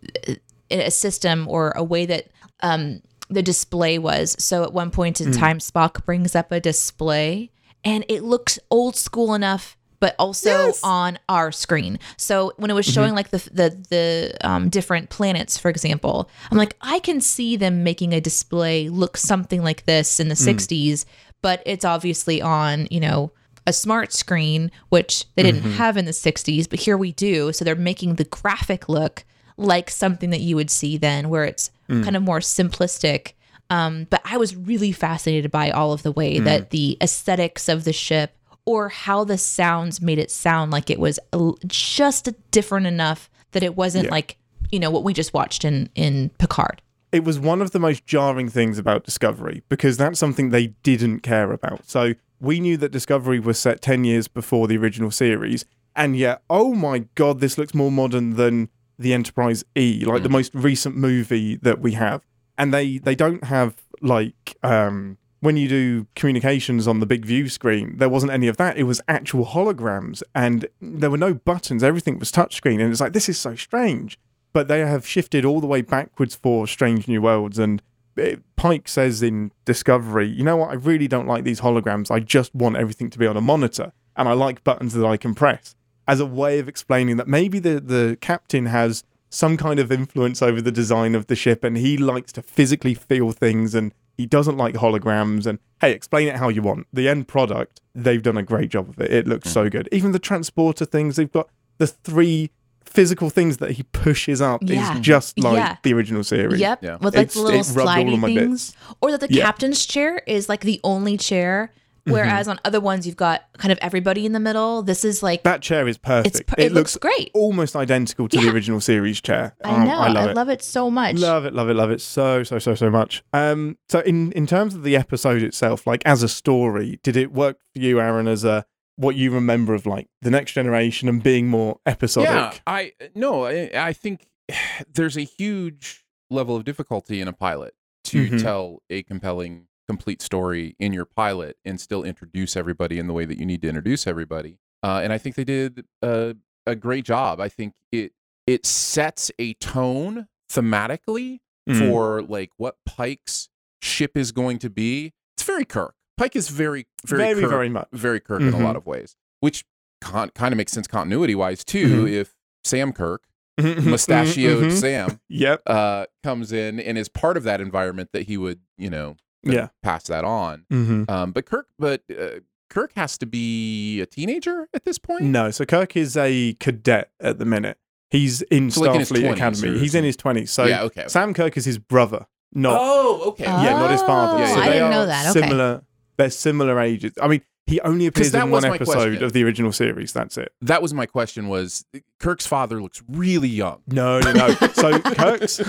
a 0.70 0.91
system 0.91 1.47
or 1.49 1.70
a 1.77 1.85
way 1.85 2.07
that 2.07 2.29
um 2.61 3.01
the 3.29 3.43
display 3.43 3.99
was. 3.99 4.37
So 4.39 4.62
at 4.62 4.73
one 4.73 4.91
point 4.91 5.16
Mm. 5.18 5.27
in 5.27 5.33
time 5.33 5.59
Spock 5.59 6.05
brings 6.05 6.35
up 6.37 6.53
a 6.53 6.61
display 6.61 7.51
and 7.85 8.05
it 8.09 8.22
looks 8.22 8.59
old 8.70 8.97
school 8.97 9.35
enough 9.35 9.76
but 10.01 10.16
also 10.18 10.51
Yes. 10.51 10.80
on 10.83 11.16
our 11.28 11.53
screen. 11.53 11.97
So 12.16 12.53
when 12.57 12.72
it 12.72 12.74
was 12.74 12.87
Mm-hmm. 12.87 12.93
showing 12.95 13.14
like 13.14 13.30
the 13.30 13.39
the 13.53 13.68
the 13.89 14.35
um, 14.43 14.68
different 14.68 15.11
planets, 15.11 15.57
for 15.59 15.68
example, 15.68 16.28
I'm 16.51 16.59
like, 16.59 16.74
I 16.80 16.99
can 16.99 17.20
see 17.20 17.55
them 17.57 17.85
making 17.85 18.12
a 18.12 18.20
display 18.20 18.89
look 18.89 19.16
something 19.16 19.62
like 19.62 19.85
this 19.85 20.18
in 20.18 20.26
the 20.26 20.35
Mm. 20.35 20.57
60s, 20.57 21.05
but 21.41 21.62
it's 21.64 21.85
obviously 21.85 22.43
on 22.43 22.89
you 22.91 22.99
know 22.99 23.30
a 23.64 23.72
smart 23.72 24.12
screen, 24.12 24.72
which 24.89 25.24
they 25.37 25.45
didn't 25.45 25.61
Mm-hmm. 25.62 25.74
have 25.74 25.97
in 25.97 26.05
the 26.05 26.11
60s, 26.11 26.68
but 26.68 26.80
here 26.80 26.97
we 26.97 27.12
do. 27.12 27.53
So 27.53 27.64
they're 27.64 27.76
making 27.76 28.16
the 28.16 28.24
graphic 28.24 28.89
look 28.89 29.24
like 29.57 29.89
something 29.89 30.30
that 30.30 30.41
you 30.41 30.57
would 30.57 30.70
see 30.70 30.97
then, 30.99 31.28
where 31.28 31.45
it's 31.45 31.70
Mm. 31.89 32.03
kind 32.03 32.16
of 32.16 32.24
more 32.24 32.41
simplistic. 32.41 33.35
Um, 33.73 34.07
but 34.11 34.20
I 34.25 34.37
was 34.37 34.55
really 34.55 34.93
fascinated 34.93 35.51
by 35.51 35.70
all 35.70 35.93
of 35.93 36.03
the 36.03 36.12
way 36.12 36.39
Mm. 36.39 36.45
that 36.45 36.70
the 36.70 36.97
aesthetics 37.01 37.68
of 37.68 37.85
the 37.85 37.93
ship 37.93 38.37
or 38.66 38.89
how 38.91 39.25
the 39.25 39.39
sounds 39.39 40.01
made 40.03 40.18
it 40.18 40.31
sound 40.31 40.70
like 40.70 40.91
it 40.91 41.01
was 41.01 41.18
just 41.66 42.29
different 42.51 42.87
enough 42.87 43.31
that 43.53 43.62
it 43.62 43.75
wasn't 43.77 44.05
Yeah. 44.05 44.11
like, 44.11 44.37
you 44.70 44.79
know, 44.79 44.91
what 44.91 45.05
we 45.05 45.12
just 45.12 45.33
watched 45.35 45.64
in, 45.64 45.89
in 45.95 46.31
Picard. 46.39 46.81
it 47.12 47.25
was 47.25 47.39
one 47.39 47.61
of 47.61 47.73
the 47.73 47.79
most 47.79 48.07
jarring 48.07 48.49
things 48.49 48.79
about 48.79 49.05
Discovery 49.05 49.62
because 49.68 49.99
that's 49.99 50.18
something 50.18 50.49
they 50.49 50.68
didn't 50.83 51.20
care 51.20 51.53
about. 51.53 51.81
So 51.87 52.14
we 52.41 52.59
knew 52.59 52.79
that 52.79 52.91
Discovery 52.91 53.39
was 53.39 53.59
set 53.59 53.83
10 53.83 54.05
years 54.05 54.29
before 54.29 54.66
the 54.66 54.79
original 54.79 55.11
series, 55.11 55.66
and 55.95 56.16
yet, 56.16 56.41
oh 56.49 56.73
my 56.75 57.05
god, 57.14 57.41
this 57.41 57.59
looks 57.59 57.75
more 57.75 57.93
modern 57.93 58.37
than 58.37 58.70
the 58.99 59.12
Enterprise 59.12 59.62
E, 59.77 60.05
like 60.07 60.23
the 60.23 60.31
most 60.31 60.55
recent 60.55 60.97
movie 60.97 61.57
that 61.57 61.81
we 61.81 61.93
have. 61.93 62.23
And 62.59 62.72
they 62.72 62.98
they 62.98 63.14
don't 63.14 63.44
have 63.44 63.76
like 64.00 64.57
um 64.62 65.18
when 65.40 65.57
you 65.57 65.68
do 65.68 66.07
communications 66.14 66.86
on 66.86 67.00
the 67.00 67.07
big 67.07 67.24
view 67.24 67.48
screen, 67.48 67.96
there 67.98 68.09
wasn't 68.09 68.30
any 68.30 68.46
of 68.46 68.57
that. 68.59 68.76
It 68.76 68.84
was 68.84 69.00
actual 69.09 69.44
holograms 69.44 70.22
and 70.36 70.68
there 70.80 71.11
were 71.11 71.18
no 71.18 71.34
buttons. 71.34 71.82
Everything 71.82 72.20
was 72.20 72.30
touchscreen. 72.30 72.80
And 72.80 72.92
it's 72.92 73.00
like, 73.00 73.12
this 73.12 73.28
is 73.28 73.40
so 73.40 73.57
strange 73.57 74.20
but 74.53 74.68
they 74.68 74.80
have 74.80 75.07
shifted 75.07 75.44
all 75.44 75.61
the 75.61 75.66
way 75.66 75.80
backwards 75.80 76.34
for 76.34 76.66
Strange 76.66 77.09
New 77.09 77.22
Worlds. 77.22 77.59
And 77.59 77.82
eh, 78.18 78.36
Pike 78.57 78.88
says 78.88 79.22
in 79.22 79.53
Discovery, 79.64 80.28
you 80.28 80.44
know 80.44 80.57
what? 80.57 80.70
I 80.70 80.74
really 80.74 81.09
don't 81.09 81.26
like 81.26 81.44
these 81.44 81.61
holograms. 81.61 82.11
I 82.11 82.20
just 82.20 82.55
want 82.55 82.76
everything 82.76 83.11
to 83.11 83.18
be 83.18 83.26
on 83.26 83.36
a 83.36 83.40
monitor, 83.40 83.92
and 84.16 84.28
I 84.28 84.32
like 84.32 84.64
buttons 84.64 84.94
that 84.94 85.07
I 85.07 85.16
can 85.16 85.34
press. 85.34 85.74
As 86.07 86.20
a 86.20 86.26
way 86.26 86.59
of 86.59 86.68
explaining 86.68 87.16
that 87.16 87.28
maybe 87.28 87.59
the 87.59 87.80
the 87.80 88.18
captain 88.20 88.66
has 88.66 89.05
some 89.33 89.57
kind 89.57 89.80
of 89.80 89.91
influence 89.91 90.43
over 90.43 90.61
the 90.61 90.70
design 90.70 91.14
of 91.14 91.26
the 91.26 91.35
ship, 91.35 91.64
and 91.64 91.76
he 91.78 91.97
likes 91.97 92.33
to 92.33 92.43
physically 92.43 92.95
feel 92.95 93.33
things, 93.33 93.74
and 93.74 93.93
he 94.16 94.26
doesn't 94.26 94.59
like 94.59 94.74
holograms. 94.74 95.47
And 95.47 95.59
hey, 95.80 95.93
explain 95.93 96.28
it 96.28 96.37
how 96.37 96.51
you 96.51 96.62
want. 96.62 96.87
The 96.93 97.09
end 97.09 97.28
product, 97.28 97.80
they've 97.95 98.22
done 98.22 98.37
a 98.37 98.43
great 98.43 98.70
job 98.70 98.91
of 98.91 99.01
it. 99.01 99.11
It 99.11 99.26
looks 99.26 99.49
hmm. 99.49 99.55
so 99.55 99.70
good. 99.70 99.89
Even 99.91 100.12
the 100.12 100.18
transporter 100.18 100.85
things, 100.85 101.16
they've 101.16 101.33
got 101.33 101.49
the 101.78 101.87
three 101.87 102.51
physical 102.85 103.30
things 103.30 103.57
that 103.57 103.70
he 103.72 103.85
pushes 103.85 104.43
up 104.43 104.61
Yeah. 104.62 104.95
is 104.95 105.01
just 105.01 105.39
like 105.39 105.57
Yeah. 105.57 105.76
the 105.83 105.95
original 105.95 106.22
series. 106.22 106.61
Yep. 106.61 106.83
Yeah. 106.83 106.97
With 107.01 107.14
like 107.14 107.28
It's- 107.28 107.35
the 107.35 107.41
little 107.41 107.61
it 107.61 107.64
slidey 107.64 108.12
of 108.12 108.20
my 108.20 108.35
things. 108.35 108.76
Or 109.01 109.11
that 109.12 109.20
the 109.20 109.33
Yeah. 109.33 109.45
captain's 109.45 109.87
chair 109.87 110.20
is 110.26 110.49
like 110.49 110.61
the 110.61 110.78
only 110.85 111.16
chair. 111.16 111.72
Mm-hmm. 112.03 112.12
Whereas 112.14 112.48
on 112.48 112.59
other 112.64 112.80
ones 112.80 113.07
you've 113.07 113.16
got 113.16 113.42
kind 113.59 113.70
of 113.70 113.78
everybody 113.80 114.26
in 114.26 114.32
the 114.32 114.40
middle. 114.40 114.82
This 114.82 115.05
is 115.05 115.22
like 115.22 115.44
That 115.44 115.62
chair 115.62 115.86
is 115.86 115.98
perfect. 115.98 116.34
it's 116.34 116.42
per- 116.44 116.57
it, 116.59 116.72
looks, 116.72 116.96
great. 116.96 117.30
almost 117.32 117.76
identical 117.76 118.28
to 118.28 118.40
the 118.40 118.48
original 118.50 118.80
series 118.80 119.20
chair. 119.20 119.55
I 119.64 119.70
Um, 119.70 119.84
know. 119.84 119.98
I 119.98 120.09
love 120.32 120.48
it. 120.48 120.55
it 120.55 120.62
so 120.64 120.90
much. 120.90 121.16
Love 121.16 121.44
it, 121.44 121.55
love 121.55 121.68
it, 121.68 121.74
love 121.74 121.92
it 121.92 122.00
so, 122.00 122.42
so, 122.42 122.59
so, 122.59 122.74
so 122.74 122.90
much. 122.90 123.22
Um, 123.32 123.78
so 123.88 124.00
in 124.00 124.32
in 124.32 124.48
terms 124.48 124.74
of 124.74 124.82
the 124.82 124.96
episode 124.96 125.42
itself, 125.42 125.86
like 125.86 126.03
as 126.05 126.24
a 126.24 126.28
story, 126.28 126.98
did 127.05 127.16
it 127.16 127.32
work 127.32 127.59
for 127.72 127.78
you, 127.80 128.00
Aaron, 128.00 128.26
as 128.26 128.42
a 128.44 128.64
what 128.96 129.14
you 129.16 129.30
remember 129.30 129.72
of 129.72 129.86
like 129.86 130.09
the 130.22 130.30
next 130.30 130.53
generation 130.53 131.09
and 131.09 131.22
being 131.22 131.46
more 131.48 131.78
episodic? 131.86 132.30
Yeah, 132.30 132.53
I 132.66 132.92
no, 133.14 133.44
I, 133.46 133.70
I 133.74 133.92
think 133.92 134.26
there's 134.92 135.16
a 135.16 135.22
huge 135.22 136.05
level 136.30 136.57
of 136.57 136.64
difficulty 136.64 137.20
in 137.20 137.28
a 137.28 137.32
pilot 137.32 137.74
to 138.05 138.28
Mhm. 138.28 138.42
tell 138.42 138.82
a 138.90 139.03
compelling, 139.05 139.66
complete 139.89 140.22
story 140.22 140.76
in 140.78 140.93
your 140.93 141.05
pilot 141.05 141.57
and 141.64 141.80
still 141.80 142.05
introduce 142.05 142.57
everybody 142.57 142.99
in 142.99 143.07
the 143.07 143.12
way 143.12 143.24
that 143.24 143.39
you 143.39 143.45
need 143.47 143.62
to 143.62 143.68
introduce 143.68 144.07
everybody. 144.07 144.59
Uh, 144.83 145.01
and 145.03 145.12
I 145.12 145.18
think 145.18 145.37
they 145.37 145.45
did 145.45 145.85
a, 146.03 146.37
a 146.66 146.74
great 146.74 147.05
job. 147.05 147.41
I 147.41 147.49
think 147.49 147.74
it 147.91 148.12
it 148.47 148.66
sets 148.66 149.30
a 149.39 149.55
tone 149.55 150.26
thematically 150.51 151.41
Mm. 151.68 151.78
for 151.78 152.22
like 152.22 152.51
what 152.57 152.74
Pike's 152.85 153.49
ship 153.80 154.16
is 154.16 154.33
going 154.33 154.59
to 154.59 154.68
be. 154.68 155.12
It's 155.37 155.45
very 155.45 155.64
Kirk. 155.64 155.95
Pike 156.16 156.35
is 156.35 156.49
very, 156.49 156.87
very, 157.07 157.22
very, 157.35 157.41
Kirk 157.43 157.51
very 157.51 157.68
much. 157.68 157.87
very 157.93 158.18
Kirk 158.18 158.41
in 158.41 158.49
a 158.49 158.57
Mhm. 158.57 158.64
lot 158.64 158.74
of 158.74 158.85
ways, 158.85 159.14
which 159.39 159.64
con- 160.01 160.30
kind 160.30 160.53
of 160.53 160.57
makes 160.57 160.72
sense 160.72 160.89
continuity 160.89 161.37
wise 161.37 161.62
too. 161.64 162.07
Mhm. 162.07 162.11
If 162.11 162.35
Sam 162.64 162.93
Kirk, 162.93 163.22
Mhm, 163.61 163.85
mustachioed. 163.91 164.72
Sam, 164.72 165.20
Yep. 165.28 165.62
uh, 165.68 166.07
comes 166.24 166.51
in 166.53 166.80
and 166.80 166.99
is 166.99 167.09
part 167.09 167.37
of 167.37 167.45
that 167.45 167.61
environment, 167.61 168.11
that 168.12 168.22
he 168.22 168.37
would, 168.37 168.59
you 168.76 168.91
know, 168.91 169.14
Yeah. 169.45 169.68
pass 169.82 170.05
that 170.05 170.24
on. 170.24 170.64
hmm 170.70 171.05
Um, 171.09 171.32
but 171.32 171.47
Kirk, 171.47 171.66
but 171.78 172.03
uh, 172.11 172.40
Kirk 172.70 172.93
has 172.97 173.18
to 173.18 173.26
be 173.26 174.01
a 174.01 174.07
teenager 174.07 174.68
at 174.74 174.84
this 174.84 174.99
point. 174.99 175.24
No, 175.24 175.51
so 175.51 175.64
Kirk 175.64 175.97
is 175.97 176.16
a 176.16 176.55
cadet 176.61 177.11
at 177.20 177.38
the 177.38 177.45
minute. 177.45 177.78
He's 178.11 178.43
in 178.43 178.70
So, 178.70 178.82
like, 178.82 178.95
in 178.97 179.01
Starfleet 179.03 179.32
Academy. 179.32 179.78
He's 179.78 179.95
in 179.95 180.05
his 180.05 180.16
twenties. 180.16 180.51
So 180.51 180.64
yeah, 180.66 180.82
okay. 180.82 181.03
okay. 181.03 181.09
Sam 181.09 181.32
Kirk 181.34 181.57
is 181.57 181.64
his 181.64 181.78
brother, 181.78 182.26
not 182.53 182.76
oh, 182.78 183.22
okay. 183.30 183.45
yeah, 183.45 183.72
not 183.72 183.90
his 183.90 184.03
father. 184.03 184.36
Oh, 184.36 184.40
Yeah, 184.40 184.55
so 184.55 184.61
I 184.61 184.66
they 184.66 184.72
didn't 184.74 184.90
know 184.90 185.07
that. 185.07 185.30
Okay. 185.36 185.40
Similar. 185.40 185.82
They're 186.18 186.30
similar 186.30 186.78
ages. 186.78 187.12
I 187.20 187.26
mean, 187.28 187.40
he 187.66 187.80
only 187.82 188.06
appears 188.06 188.34
in 188.34 188.50
one 188.50 188.64
episode 188.64 188.94
question. 188.94 189.24
of 189.24 189.32
the 189.32 189.44
original 189.44 189.72
series. 189.72 190.12
That's 190.12 190.36
it. 190.36 190.52
that 190.62 190.82
was 190.82 190.92
my 190.92 191.06
question. 191.06 191.48
Was 191.48 191.84
Kirk's 192.18 192.46
father 192.46 192.82
looks 192.82 193.02
really 193.08 193.48
young? 193.48 193.82
No, 193.86 194.18
no, 194.20 194.32
no. 194.32 194.48
so 194.72 194.98
Kirk's 195.00 195.60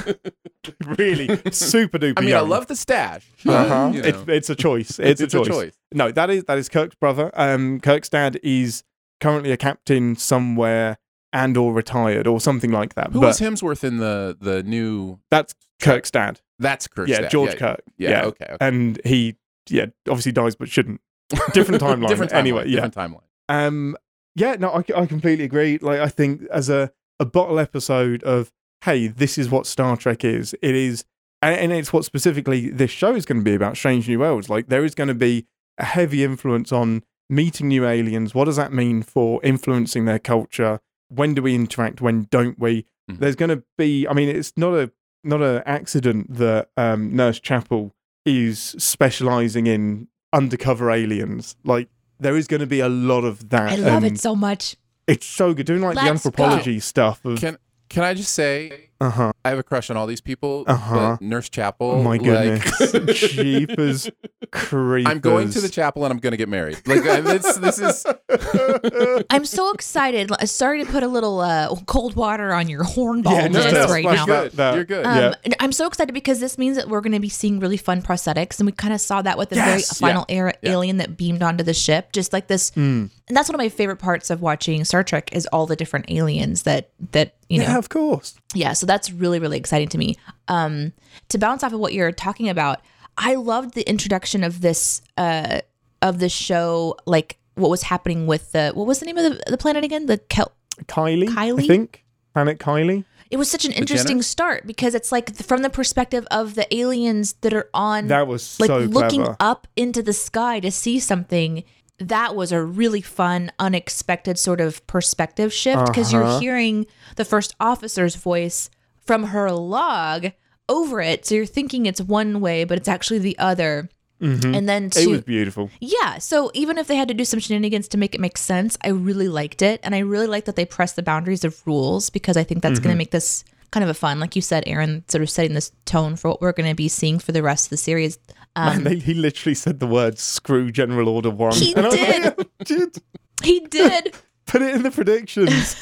really 0.98 1.28
super 1.52 2.00
duper. 2.00 2.14
I 2.18 2.22
mean, 2.22 2.30
young. 2.32 2.46
I 2.46 2.48
love 2.48 2.68
the 2.68 2.76
stash. 2.76 3.26
Uh-huh. 3.46 3.92
you 3.94 4.02
know, 4.02 4.08
It's 4.08 4.20
it's 4.28 4.50
a 4.50 4.56
choice. 4.56 5.00
It's, 5.00 5.22
it's 5.22 5.34
a, 5.34 5.46
choice. 5.46 5.74
No, 5.94 6.12
that 6.12 6.30
is 6.30 6.46
that 6.46 6.58
is 6.58 6.68
Kirk's 6.68 6.96
brother. 6.96 7.30
Um, 7.36 7.80
Kirk's 7.80 8.10
dad 8.10 8.40
is 8.42 8.84
currently 9.22 9.52
a 9.52 9.58
captain 9.58 10.16
somewhere 10.16 10.98
and 11.32 11.56
or 11.58 11.74
retired 11.74 12.28
or 12.28 12.40
something 12.40 12.72
like 12.72 12.96
that. 12.96 13.12
Who 13.12 13.22
but 13.22 13.28
was 13.28 13.40
Hemsworth 13.40 13.84
in 13.84 13.98
the 13.98 14.36
the 14.40 14.64
new? 14.64 15.20
that's 15.30 15.54
Kirk's 15.80 16.12
dad. 16.12 16.42
That's 16.60 16.88
Kirk's 16.88 17.10
yeah, 17.10 17.22
dad. 17.22 17.32
George 17.32 17.52
yeah, 17.52 17.60
Kirk. 17.60 17.82
Yeah, 17.98 18.10
Yeah, 18.10 18.26
okay. 18.26 18.46
okay. 18.46 18.58
and 18.60 19.02
he 19.06 19.36
yeah 19.70 19.86
obviously 20.08 20.32
dies 20.32 20.56
but 20.56 20.70
shouldn't. 20.70 21.02
Different 21.54 21.82
timeline. 21.82 22.08
different 22.08 22.32
timeline. 22.32 22.36
Anyway, 22.36 22.68
yeah. 22.68 22.88
different 22.88 22.96
timeline. 22.96 23.22
Um, 23.50 23.98
yeah, 24.36 24.56
no, 24.60 24.70
I, 24.70 24.84
I 25.02 25.06
completely 25.06 25.46
agree. 25.46 25.78
Like, 25.78 26.00
I 26.00 26.08
think 26.08 26.44
as 26.52 26.70
a, 26.70 26.92
a 27.20 27.26
bottle 27.26 27.60
episode 27.60 28.24
of, 28.24 28.52
hey, 28.86 29.08
this 29.08 29.38
is 29.38 29.50
what 29.50 29.66
Star 29.66 29.96
Trek 29.98 30.24
is, 30.26 30.56
it 30.62 30.76
is, 30.76 31.06
and, 31.42 31.56
and 31.60 31.72
it's 31.72 31.94
what 31.94 32.06
specifically 32.06 32.70
this 32.70 32.92
show 32.92 33.16
is 33.16 33.26
going 33.26 33.40
to 33.40 33.44
be 33.44 33.54
about 33.54 33.78
Strange 33.78 34.08
New 34.08 34.20
Worlds. 34.20 34.50
Like, 34.50 34.68
there 34.68 34.84
is 34.84 34.96
going 34.96 35.10
to 35.10 35.14
be 35.14 35.46
a 35.78 35.86
heavy 35.86 36.24
influence 36.24 36.72
on 36.72 37.04
meeting 37.30 37.68
new 37.68 37.86
aliens. 37.86 38.34
What 38.34 38.46
does 38.46 38.56
that 38.58 38.74
mean 38.74 39.02
for 39.04 39.40
influencing 39.44 40.06
their 40.06 40.20
culture? 40.20 40.80
When 41.10 41.34
do 41.34 41.42
we 41.42 41.54
interact? 41.56 42.02
When 42.02 42.28
don't 42.32 42.58
we? 42.60 42.86
Mhm. 43.10 43.20
There's 43.20 43.36
going 43.36 43.50
to 43.50 43.64
be, 43.78 44.08
I 44.08 44.14
mean, 44.14 44.30
it's 44.30 44.54
not 44.56 44.74
a, 44.74 44.92
not 45.24 45.42
an 45.42 45.62
accident 45.66 46.34
that 46.36 46.70
um, 46.78 47.16
Nurse 47.16 47.40
Chapel 47.40 47.94
is 48.26 48.76
specializing 48.78 49.68
in 49.68 50.08
undercover 50.34 50.92
aliens. 50.92 51.56
Like, 51.64 51.88
there 52.20 52.36
is 52.36 52.48
going 52.48 52.60
to 52.60 52.68
be 52.68 52.80
a 52.80 52.90
lot 52.90 53.24
of 53.24 53.50
that. 53.50 53.72
I 53.72 53.76
love 53.76 54.04
it 54.04 54.20
so 54.20 54.36
much. 54.36 54.76
It's 55.08 55.26
so 55.26 55.54
good 55.54 55.66
doing 55.66 55.82
like 55.82 55.96
the 55.96 56.02
Let's 56.02 56.26
anthropology 56.26 56.80
stuff. 56.80 57.24
Of, 57.26 57.40
Can 57.40 57.58
can 57.90 58.04
I 58.04 58.14
just 58.14 58.34
say 58.34 58.90
uh 59.06 59.10
huh. 59.10 59.34
I 59.46 59.50
have 59.50 59.60
a 59.60 59.64
crush 59.64 59.90
on 59.90 59.98
all 59.98 60.08
these 60.08 60.22
people, 60.22 60.64
Uh-huh. 60.68 61.18
but 61.18 61.22
Nurse 61.22 61.50
Chapel. 61.50 61.92
Oh 61.92 62.04
my 62.04 62.18
like- 62.18 62.24
goodness, 62.24 63.32
jeepers, 63.34 64.10
creepers. 64.52 65.06
I'm 65.12 65.20
going 65.20 65.50
to 65.52 65.62
the 65.62 65.70
chapel 65.70 66.06
and 66.06 66.12
I'm 66.14 66.20
going 66.20 66.32
to 66.32 66.38
get 66.38 66.50
married. 66.50 66.78
Like 66.88 67.06
I- 67.06 67.22
this, 67.22 67.58
this 67.58 67.80
is 67.80 68.06
I'm 69.30 69.46
so 69.46 69.72
excited. 69.74 70.32
Sorry 70.48 70.84
to 70.84 70.90
put 70.92 71.04
a 71.04 71.08
little 71.08 71.40
uh, 71.40 71.76
cold 71.86 72.16
water 72.16 72.54
on 72.54 72.70
your 72.70 72.84
hornball 72.84 73.32
Yeah, 73.32 73.48
no, 73.48 73.60
list 73.60 73.74
no, 73.74 73.86
right 73.88 74.04
now. 74.06 74.26
that. 74.26 74.52
that- 74.54 74.76
You're 74.76 74.86
good. 74.86 75.06
Um, 75.06 75.18
Yeah. 75.46 75.54
I'm 75.60 75.72
so 75.72 75.88
excited 75.88 76.14
because 76.14 76.40
this 76.40 76.58
means 76.58 76.78
that 76.78 76.90
we're 76.90 77.02
going 77.02 77.14
to 77.14 77.20
be 77.20 77.30
seeing 77.30 77.60
really 77.60 77.78
fun 77.78 78.02
prosthetics, 78.02 78.60
and 78.60 78.66
we 78.66 78.72
kind 78.72 78.94
of 78.94 79.02
saw 79.02 79.22
that 79.22 79.38
with 79.38 79.50
the 79.50 79.56
very 79.56 79.80
Yes. 79.80 80.00
final 80.00 80.26
era 80.30 80.54
Yeah. 80.62 80.72
alien 80.72 80.98
that 80.98 81.18
beamed 81.18 81.42
onto 81.44 81.64
the 81.64 81.74
ship. 81.74 82.12
Just 82.14 82.34
like 82.34 82.48
this, 82.48 82.72
Mm. 82.72 83.10
and 83.28 83.38
that's 83.38 83.50
one 83.50 83.56
of 83.56 83.60
my 83.60 83.70
favorite 83.70 83.98
parts 83.98 84.30
of 84.30 84.42
watching 84.42 84.84
Star 84.86 85.04
Trek 85.04 85.30
is 85.34 85.46
all 85.48 85.66
the 85.66 85.76
different 85.76 86.06
aliens 86.10 86.64
that 86.64 86.90
that 87.12 87.36
you 87.50 87.60
know 87.60 87.66
yeah, 87.66 87.78
of 87.78 87.90
course. 87.90 88.36
yeah 88.54 88.74
so 88.74 88.86
that's 88.94 89.12
really 89.12 89.40
really 89.40 89.58
exciting 89.58 89.90
to 89.90 89.98
me 89.98 90.16
um 90.48 90.94
to 91.30 91.38
bounce 91.38 91.64
off 91.64 91.74
of 91.74 91.80
what 91.80 91.94
you're 91.94 92.12
talking 92.12 92.48
about 92.50 92.80
i 93.18 93.34
loved 93.36 93.74
the 93.74 93.88
introduction 93.90 94.44
of 94.44 94.62
this 94.62 95.02
uh 95.18 95.60
of 96.02 96.20
the 96.20 96.28
show, 96.28 96.98
like 97.06 97.38
what 97.56 97.70
was 97.70 97.84
happening 97.84 98.28
with 98.28 98.52
the 98.52 98.72
what 98.74 98.86
was 98.86 99.00
the 99.00 99.06
name 99.06 99.18
of 99.18 99.24
the, 99.24 99.44
the 99.52 99.58
planet 99.58 99.86
again? 99.86 100.06
The 100.06 100.18
Kel- 100.18 100.52
Kylie, 100.86 101.30
Kylie? 101.30 101.64
I 101.64 101.68
think. 101.68 102.04
Planet 102.34 102.60
Kylie. 102.60 103.06
it 103.32 103.38
was 103.38 103.50
such 103.50 103.64
an 103.64 103.72
interesting 103.72 104.18
Jenners? 104.20 104.26
start 104.26 104.68
because 104.68 104.96
it's 104.96 105.14
like 105.14 105.34
from 105.38 105.62
the 105.62 105.70
perspective 105.70 106.28
of 106.30 106.56
the 106.56 106.68
aliens 106.76 107.34
that 107.40 107.54
are 107.54 107.70
on 107.74 108.08
That 108.08 108.28
was 108.28 108.60
like 108.60 108.68
so 108.68 108.80
looking 108.80 109.22
clever. 109.22 109.38
up 109.40 109.66
into 109.78 110.04
the 110.04 110.12
sky 110.12 110.60
to 110.60 110.72
see 110.72 111.00
something 111.00 111.64
that 112.00 112.36
was 112.36 112.52
a 112.52 112.62
really 112.62 113.00
fun 113.02 113.50
unexpected 113.58 114.38
sort 114.38 114.60
of 114.60 114.86
perspective 114.88 115.54
shift 115.54 115.86
because 115.86 116.14
Uh-huh. 116.14 116.26
you're 116.32 116.40
hearing 116.42 116.86
the 117.16 117.24
first 117.24 117.56
officer's 117.62 118.16
voice 118.18 118.70
from 119.06 119.24
her 119.26 119.52
log 119.52 120.28
over 120.70 121.02
it 121.02 121.26
so 121.26 121.36
you're 121.36 121.46
thinking 121.46 121.86
it's 121.86 122.02
one 122.02 122.40
way 122.40 122.64
but 122.64 122.78
it's 122.78 122.88
actually 122.88 123.20
the 123.20 123.38
other 123.40 123.90
and 124.22 124.70
then 124.70 124.90
Mm-hmm. 124.90 125.10
It 125.10 125.12
was 125.12 125.22
beautiful. 125.22 125.70
yeah 125.82 126.18
so 126.18 126.50
even 126.54 126.78
if 126.78 126.88
they 126.88 126.96
had 126.96 127.10
to 127.10 127.14
do 127.14 127.26
some 127.26 127.42
shenanigans 127.42 127.90
to 127.90 127.98
make 127.98 128.16
it 128.16 128.22
make 128.22 128.38
sense 128.38 128.78
i 128.82 128.88
really 128.90 129.28
liked 129.28 129.62
it 129.62 129.82
and 129.84 129.94
i 129.94 130.00
really 130.00 130.28
like 130.28 130.46
that 130.46 130.56
they 130.56 130.66
pressed 130.66 130.96
the 130.96 131.04
boundaries 131.04 131.44
of 131.44 131.62
rules 131.68 132.10
because 132.10 132.38
i 132.38 132.44
think 132.44 132.62
that's 132.62 132.76
Mm-hmm. 132.80 132.84
going 132.84 132.94
to 132.96 132.98
make 132.98 133.12
this 133.12 133.44
kind 133.72 133.84
of 133.84 133.90
a 133.90 133.94
fun 133.94 134.22
like 134.22 134.36
you 134.38 134.42
said 134.42 134.64
aaron 134.66 135.04
sort 135.10 135.22
of 135.24 135.30
setting 135.30 135.54
this 135.54 135.72
tone 135.84 136.16
for 136.16 136.30
what 136.30 136.42
we're 136.42 136.54
going 136.54 136.70
to 136.70 136.76
be 136.76 136.88
seeing 136.88 137.20
for 137.20 137.34
the 137.34 137.44
rest 137.44 137.66
of 137.66 137.70
the 137.72 137.78
series 137.78 138.18
Man, 138.56 138.84
they, 138.84 138.96
he 138.98 139.16
literally 139.16 139.56
said 139.56 139.80
the 139.80 139.88
word 139.88 140.20
"screw 140.20 140.72
General 140.72 141.10
Order 141.10 141.32
One." 141.32 141.54
Um, 141.54 141.60
He 141.60 141.74
And 141.76 141.86
I 141.88 141.90
was 141.90 141.98
did. 141.98 142.24
like, 142.38 142.48
"Dude, 142.66 142.98
he 143.44 143.60
did 143.62 144.14
Put 144.46 144.62
it 144.62 144.76
in 144.76 144.84
the 144.84 144.92
predictions. 144.92 145.76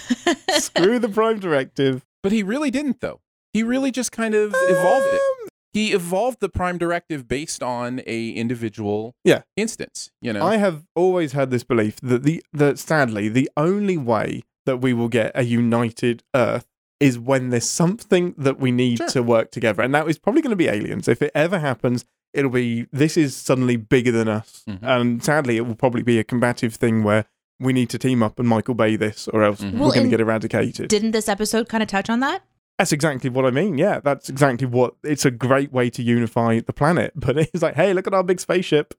screw 0.58 0.98
the 0.98 1.10
Prime 1.10 1.40
Directive. 1.40 2.06
But 2.24 2.32
he 2.32 2.44
really 2.44 2.72
didn't, 2.72 3.02
though. 3.02 3.22
He 3.54 3.64
really 3.64 3.92
just 3.92 4.12
kind 4.12 4.34
of 4.36 4.54
evolved 4.56 5.08
it. 5.08 5.22
Um, 5.22 5.48
He 5.74 5.94
evolved 5.94 6.42
the 6.42 6.50
Prime 6.50 6.78
Directive 6.78 7.28
based 7.28 7.64
on 7.64 8.02
a 8.06 8.30
individual 8.32 9.16
Yeah. 9.24 9.44
instance. 9.56 10.12
You 10.22 10.34
know, 10.34 10.46
I 10.46 10.58
have 10.58 10.84
always 10.96 11.32
had 11.32 11.50
this 11.50 11.64
belief 11.64 11.96
that 12.02 12.24
the 12.24 12.44
that 12.54 12.78
sadly 12.78 13.30
the 13.30 13.50
only 13.56 13.98
way 13.98 14.42
that 14.66 14.78
we 14.78 14.94
will 14.94 15.08
get 15.08 15.32
a 15.34 15.44
united 15.44 16.24
Earth 16.36 16.68
is 17.00 17.18
when 17.18 17.50
there's 17.52 17.70
something 17.70 18.36
that 18.38 18.60
we 18.60 18.72
need 18.72 18.98
Sure. 18.98 19.08
to 19.08 19.24
work 19.24 19.50
together, 19.52 19.82
and 19.82 19.96
that 19.96 20.08
is 20.10 20.20
probably 20.20 20.42
going 20.42 20.52
to 20.52 20.56
be 20.58 20.68
aliens. 20.68 21.08
If 21.08 21.22
it 21.22 21.32
ever 21.34 21.58
happens, 21.60 22.04
it'll 22.34 22.52
be 22.52 22.86
this 22.92 23.16
is 23.18 23.36
suddenly 23.36 23.78
bigger 23.78 24.12
than 24.12 24.28
us, 24.28 24.64
Mhm. 24.70 24.80
and 24.84 25.24
sadly, 25.24 25.56
it 25.58 25.66
will 25.66 25.76
probably 25.76 26.04
be 26.04 26.20
a 26.20 26.24
combative 26.26 26.76
thing 26.76 27.02
where 27.04 27.26
we 27.62 27.74
need 27.74 27.90
to 27.92 27.98
team 27.98 28.22
up 28.24 28.40
and 28.40 28.48
Michael 28.48 28.74
Bay 28.76 28.96
this, 28.96 29.28
or 29.30 29.44
else 29.44 29.62
Mhm. 29.62 29.74
we're 29.74 29.80
Well, 29.82 29.92
going 29.92 30.04
to 30.06 30.10
get 30.10 30.20
eradicated. 30.22 30.88
didn't 30.90 31.12
this 31.12 31.30
episode 31.30 31.70
kind 31.70 31.82
of 31.84 31.88
touch 31.90 32.10
on 32.10 32.20
that 32.22 32.42
That's 32.80 32.92
exactly 32.92 33.30
what 33.30 33.46
I 33.46 33.52
mean. 33.52 33.78
Yeah, 33.78 34.00
that's 34.00 34.28
exactly 34.30 34.66
what. 34.66 34.96
It's 35.04 35.24
a 35.26 35.30
great 35.32 35.72
way 35.72 35.90
to 35.92 36.02
unify 36.02 36.60
the 36.62 36.74
planet. 36.74 37.14
But 37.26 37.38
it's 37.38 37.62
like, 37.62 37.76
hey, 37.76 37.94
look 37.94 38.08
at 38.08 38.14
our 38.14 38.24
big 38.24 38.40
spaceship. 38.40 38.96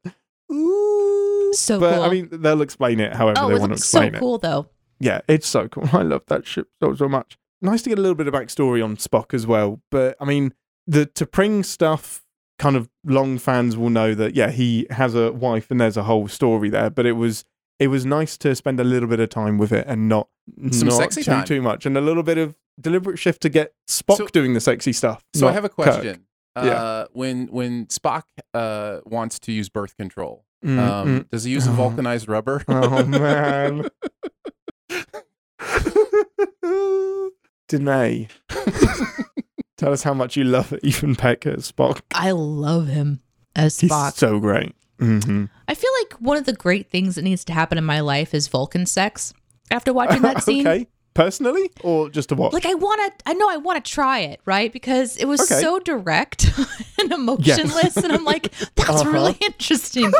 Ooh. 0.52 1.52
So 1.54 1.80
but 1.80 1.94
cool. 1.96 2.02
I 2.04 2.08
mean, 2.10 2.28
they'll 2.30 2.62
explain 2.62 3.00
it 3.00 3.14
however 3.14 3.40
oh 3.40 3.48
they 3.48 3.54
want 3.58 3.70
to 3.70 3.74
was 3.74 3.84
so 3.84 3.98
explain 4.00 4.14
it. 4.14 4.18
cool 4.20 4.38
though 4.38 4.68
Yeah, 5.00 5.20
it's 5.28 5.46
so 5.48 5.68
cool. 5.68 5.88
I 5.92 6.02
love 6.02 6.22
that 6.28 6.46
ship 6.46 6.68
so 6.82 6.94
so 6.94 7.08
much. 7.08 7.36
Nice 7.60 7.82
to 7.82 7.90
get 7.90 7.98
a 7.98 8.02
little 8.02 8.14
bit 8.14 8.26
of 8.28 8.34
backstory 8.34 8.82
on 8.84 8.96
Spock 8.96 9.34
as 9.34 9.46
well. 9.46 9.80
But 9.90 10.16
I 10.20 10.24
mean, 10.24 10.52
the 10.86 11.06
T'Pring 11.06 11.64
stuff, 11.64 12.24
kind 12.58 12.76
of 12.76 12.88
long 13.04 13.38
fans 13.38 13.76
will 13.76 13.90
know 13.90 14.14
that 14.14 14.34
yeah, 14.36 14.50
he 14.50 14.86
has 14.90 15.14
a 15.14 15.32
wife 15.32 15.70
and 15.70 15.80
there's 15.80 15.96
a 15.96 16.04
whole 16.04 16.28
story 16.28 16.70
there. 16.70 16.90
But 16.90 17.06
it 17.06 17.12
was 17.12 17.44
it 17.82 17.88
was 17.88 18.06
nice 18.06 18.36
to 18.38 18.54
spend 18.54 18.78
a 18.80 18.84
little 18.84 19.08
bit 19.08 19.20
of 19.20 19.28
time 19.28 19.58
with 19.58 19.72
it 19.72 19.84
and 19.88 20.08
not 20.08 20.28
Some 20.70 20.88
not 20.88 20.96
sexy 20.96 21.22
too 21.22 21.30
time. 21.30 21.44
too 21.44 21.60
much 21.62 21.84
and 21.86 21.96
a 21.96 22.00
little 22.00 22.22
bit 22.22 22.38
of 22.38 22.54
deliberate 22.80 23.18
shift 23.18 23.42
to 23.42 23.48
get 23.48 23.74
Spock 23.88 24.16
So- 24.18 24.26
doing 24.28 24.54
the 24.54 24.60
sexy 24.60 24.92
stuff. 24.92 25.24
so 25.34 25.48
I 25.48 25.52
have 25.52 25.64
a 25.64 25.68
Kirk. 25.68 25.74
question. 25.76 26.24
Yeah. 26.56 26.62
Uh, 26.62 27.06
when 27.12 27.46
when 27.48 27.86
Spock 27.86 28.24
uh, 28.54 28.98
wants 29.06 29.38
to 29.40 29.52
use 29.52 29.68
birth 29.70 29.96
control, 29.96 30.44
Mm, 30.64 30.78
um, 30.78 31.08
mm. 31.08 31.30
does 31.30 31.42
he 31.44 31.50
use 31.52 31.66
a 31.66 31.70
Oh. 31.70 31.74
vulcanized 31.74 32.28
rubber? 32.28 32.62
Oh 32.68 33.04
man. 33.04 33.88
Deneé. 37.68 38.28
Tell 39.78 39.92
us 39.92 40.02
how 40.02 40.14
much 40.14 40.36
you 40.36 40.44
love 40.44 40.72
Ethan 40.82 41.16
Peck 41.16 41.46
as 41.46 41.72
Spock. 41.72 42.02
i 42.14 42.30
love 42.30 42.86
him 42.88 43.20
as 43.56 43.80
He's 43.80 43.90
spock 43.90 44.12
so 44.14 44.38
great. 44.38 44.74
hmm 45.00 45.46
i 45.68 45.74
feel 45.74 45.90
like 46.00 46.14
one 46.20 46.36
of 46.36 46.44
the 46.44 46.52
great 46.52 46.90
things 46.90 47.14
that 47.14 47.22
needs 47.22 47.44
to 47.44 47.52
happen 47.52 47.78
in 47.78 47.84
my 47.84 48.00
life 48.00 48.34
is 48.34 48.48
vulcan 48.48 48.86
sex 48.86 49.32
after 49.70 49.92
watching 49.92 50.22
that 50.22 50.42
scene 50.44 50.66
okay. 50.66 50.86
Personally 51.14 51.70
or 51.82 52.08
just 52.08 52.30
to 52.30 52.34
watch? 52.34 52.54
like 52.54 52.64
I 52.64 52.72
want 52.72 53.18
to 53.18 53.28
I 53.28 53.34
know 53.34 53.46
I 53.50 53.58
want 53.58 53.84
to 53.84 53.90
try 53.92 54.20
it, 54.20 54.40
right? 54.46 54.72
Because 54.72 55.18
it 55.18 55.26
was 55.26 55.42
Okay. 55.42 55.60
so 55.60 55.78
direct 55.78 56.50
and 56.98 57.12
emotionless 57.12 57.98
and 57.98 58.10
I'm 58.10 58.24
like 58.24 58.50
that's 58.76 58.88
Uh-huh. 58.88 59.10
really 59.10 59.36
interesting. 59.44 60.10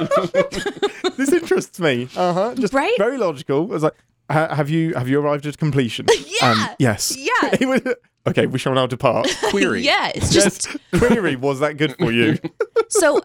this 1.16 1.32
interests 1.32 1.80
me. 1.80 2.08
Uh 2.14 2.32
huh. 2.34 2.54
Just 2.56 2.74
Right? 2.74 2.94
very 2.98 3.16
logical. 3.16 3.62
I 3.62 3.74
was 3.74 3.82
like, 3.84 3.94
have 4.28 4.68
you 4.68 4.92
have 4.92 5.08
you 5.08 5.18
arrived 5.18 5.46
at 5.46 5.56
completion? 5.56 6.04
Yeah. 6.42 6.74
yes. 6.78 7.16
Yeah. 7.16 7.78
Okay, 8.26 8.46
we 8.46 8.58
shall 8.58 8.74
now 8.74 8.86
depart. 8.86 9.28
Query. 9.48 9.80
yeah, 9.80 10.12
it's 10.14 10.30
just 10.30 10.68
Yes. 10.92 11.02
Query, 11.02 11.36
was 11.36 11.60
that 11.60 11.78
good 11.78 11.96
for 11.98 12.12
you? 12.12 12.38
so 12.90 13.22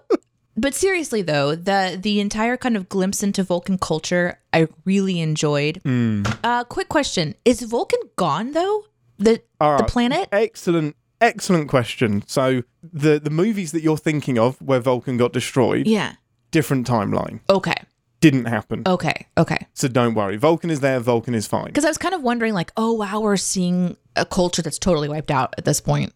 but 0.57 0.73
seriously 0.73 1.21
though, 1.21 1.55
the 1.55 1.97
the 2.01 2.19
entire 2.19 2.57
kind 2.57 2.75
of 2.75 2.89
glimpse 2.89 3.23
into 3.23 3.43
Vulcan 3.43 3.77
culture 3.77 4.39
I 4.53 4.67
really 4.85 5.19
enjoyed. 5.21 5.79
Hmm. 5.83 6.23
Uh 6.43 6.63
quick 6.63 6.89
question, 6.89 7.35
is 7.45 7.61
Vulcan 7.61 7.99
gone 8.15 8.51
though? 8.51 8.83
The 9.17 9.41
the 9.59 9.85
planet? 9.87 10.29
Excellent, 10.31 10.95
excellent 11.21 11.69
question. 11.69 12.23
So 12.27 12.63
the 12.83 13.19
the 13.19 13.29
movies 13.31 13.71
that 13.71 13.81
you're 13.81 13.97
thinking 13.97 14.37
of 14.37 14.61
where 14.61 14.79
Vulcan 14.79 15.17
got 15.17 15.33
destroyed, 15.33 15.87
Yeah. 15.87 16.13
different 16.51 16.87
timeline. 16.87 17.39
Okay. 17.49 17.75
Didn't 18.19 18.45
happen. 18.45 18.81
Okay. 18.87 19.27
Okay. 19.37 19.67
So 19.75 19.87
don't 19.87 20.15
worry. 20.15 20.37
Vulcan 20.37 20.71
is 20.71 20.79
there. 20.79 20.99
Vulcan 20.99 21.35
is 21.35 21.45
fine. 21.45 21.65
Because 21.67 21.85
I 21.85 21.89
was 21.89 21.99
kind 21.99 22.15
of 22.15 22.23
wondering, 22.23 22.55
like, 22.55 22.71
oh 22.75 22.93
wow, 22.93 23.19
we're 23.21 23.37
seeing 23.37 23.95
a 24.15 24.25
culture 24.25 24.63
that's 24.63 24.79
totally 24.79 25.07
wiped 25.07 25.29
out 25.29 25.53
at 25.59 25.65
this 25.65 25.79
point. 25.79 26.13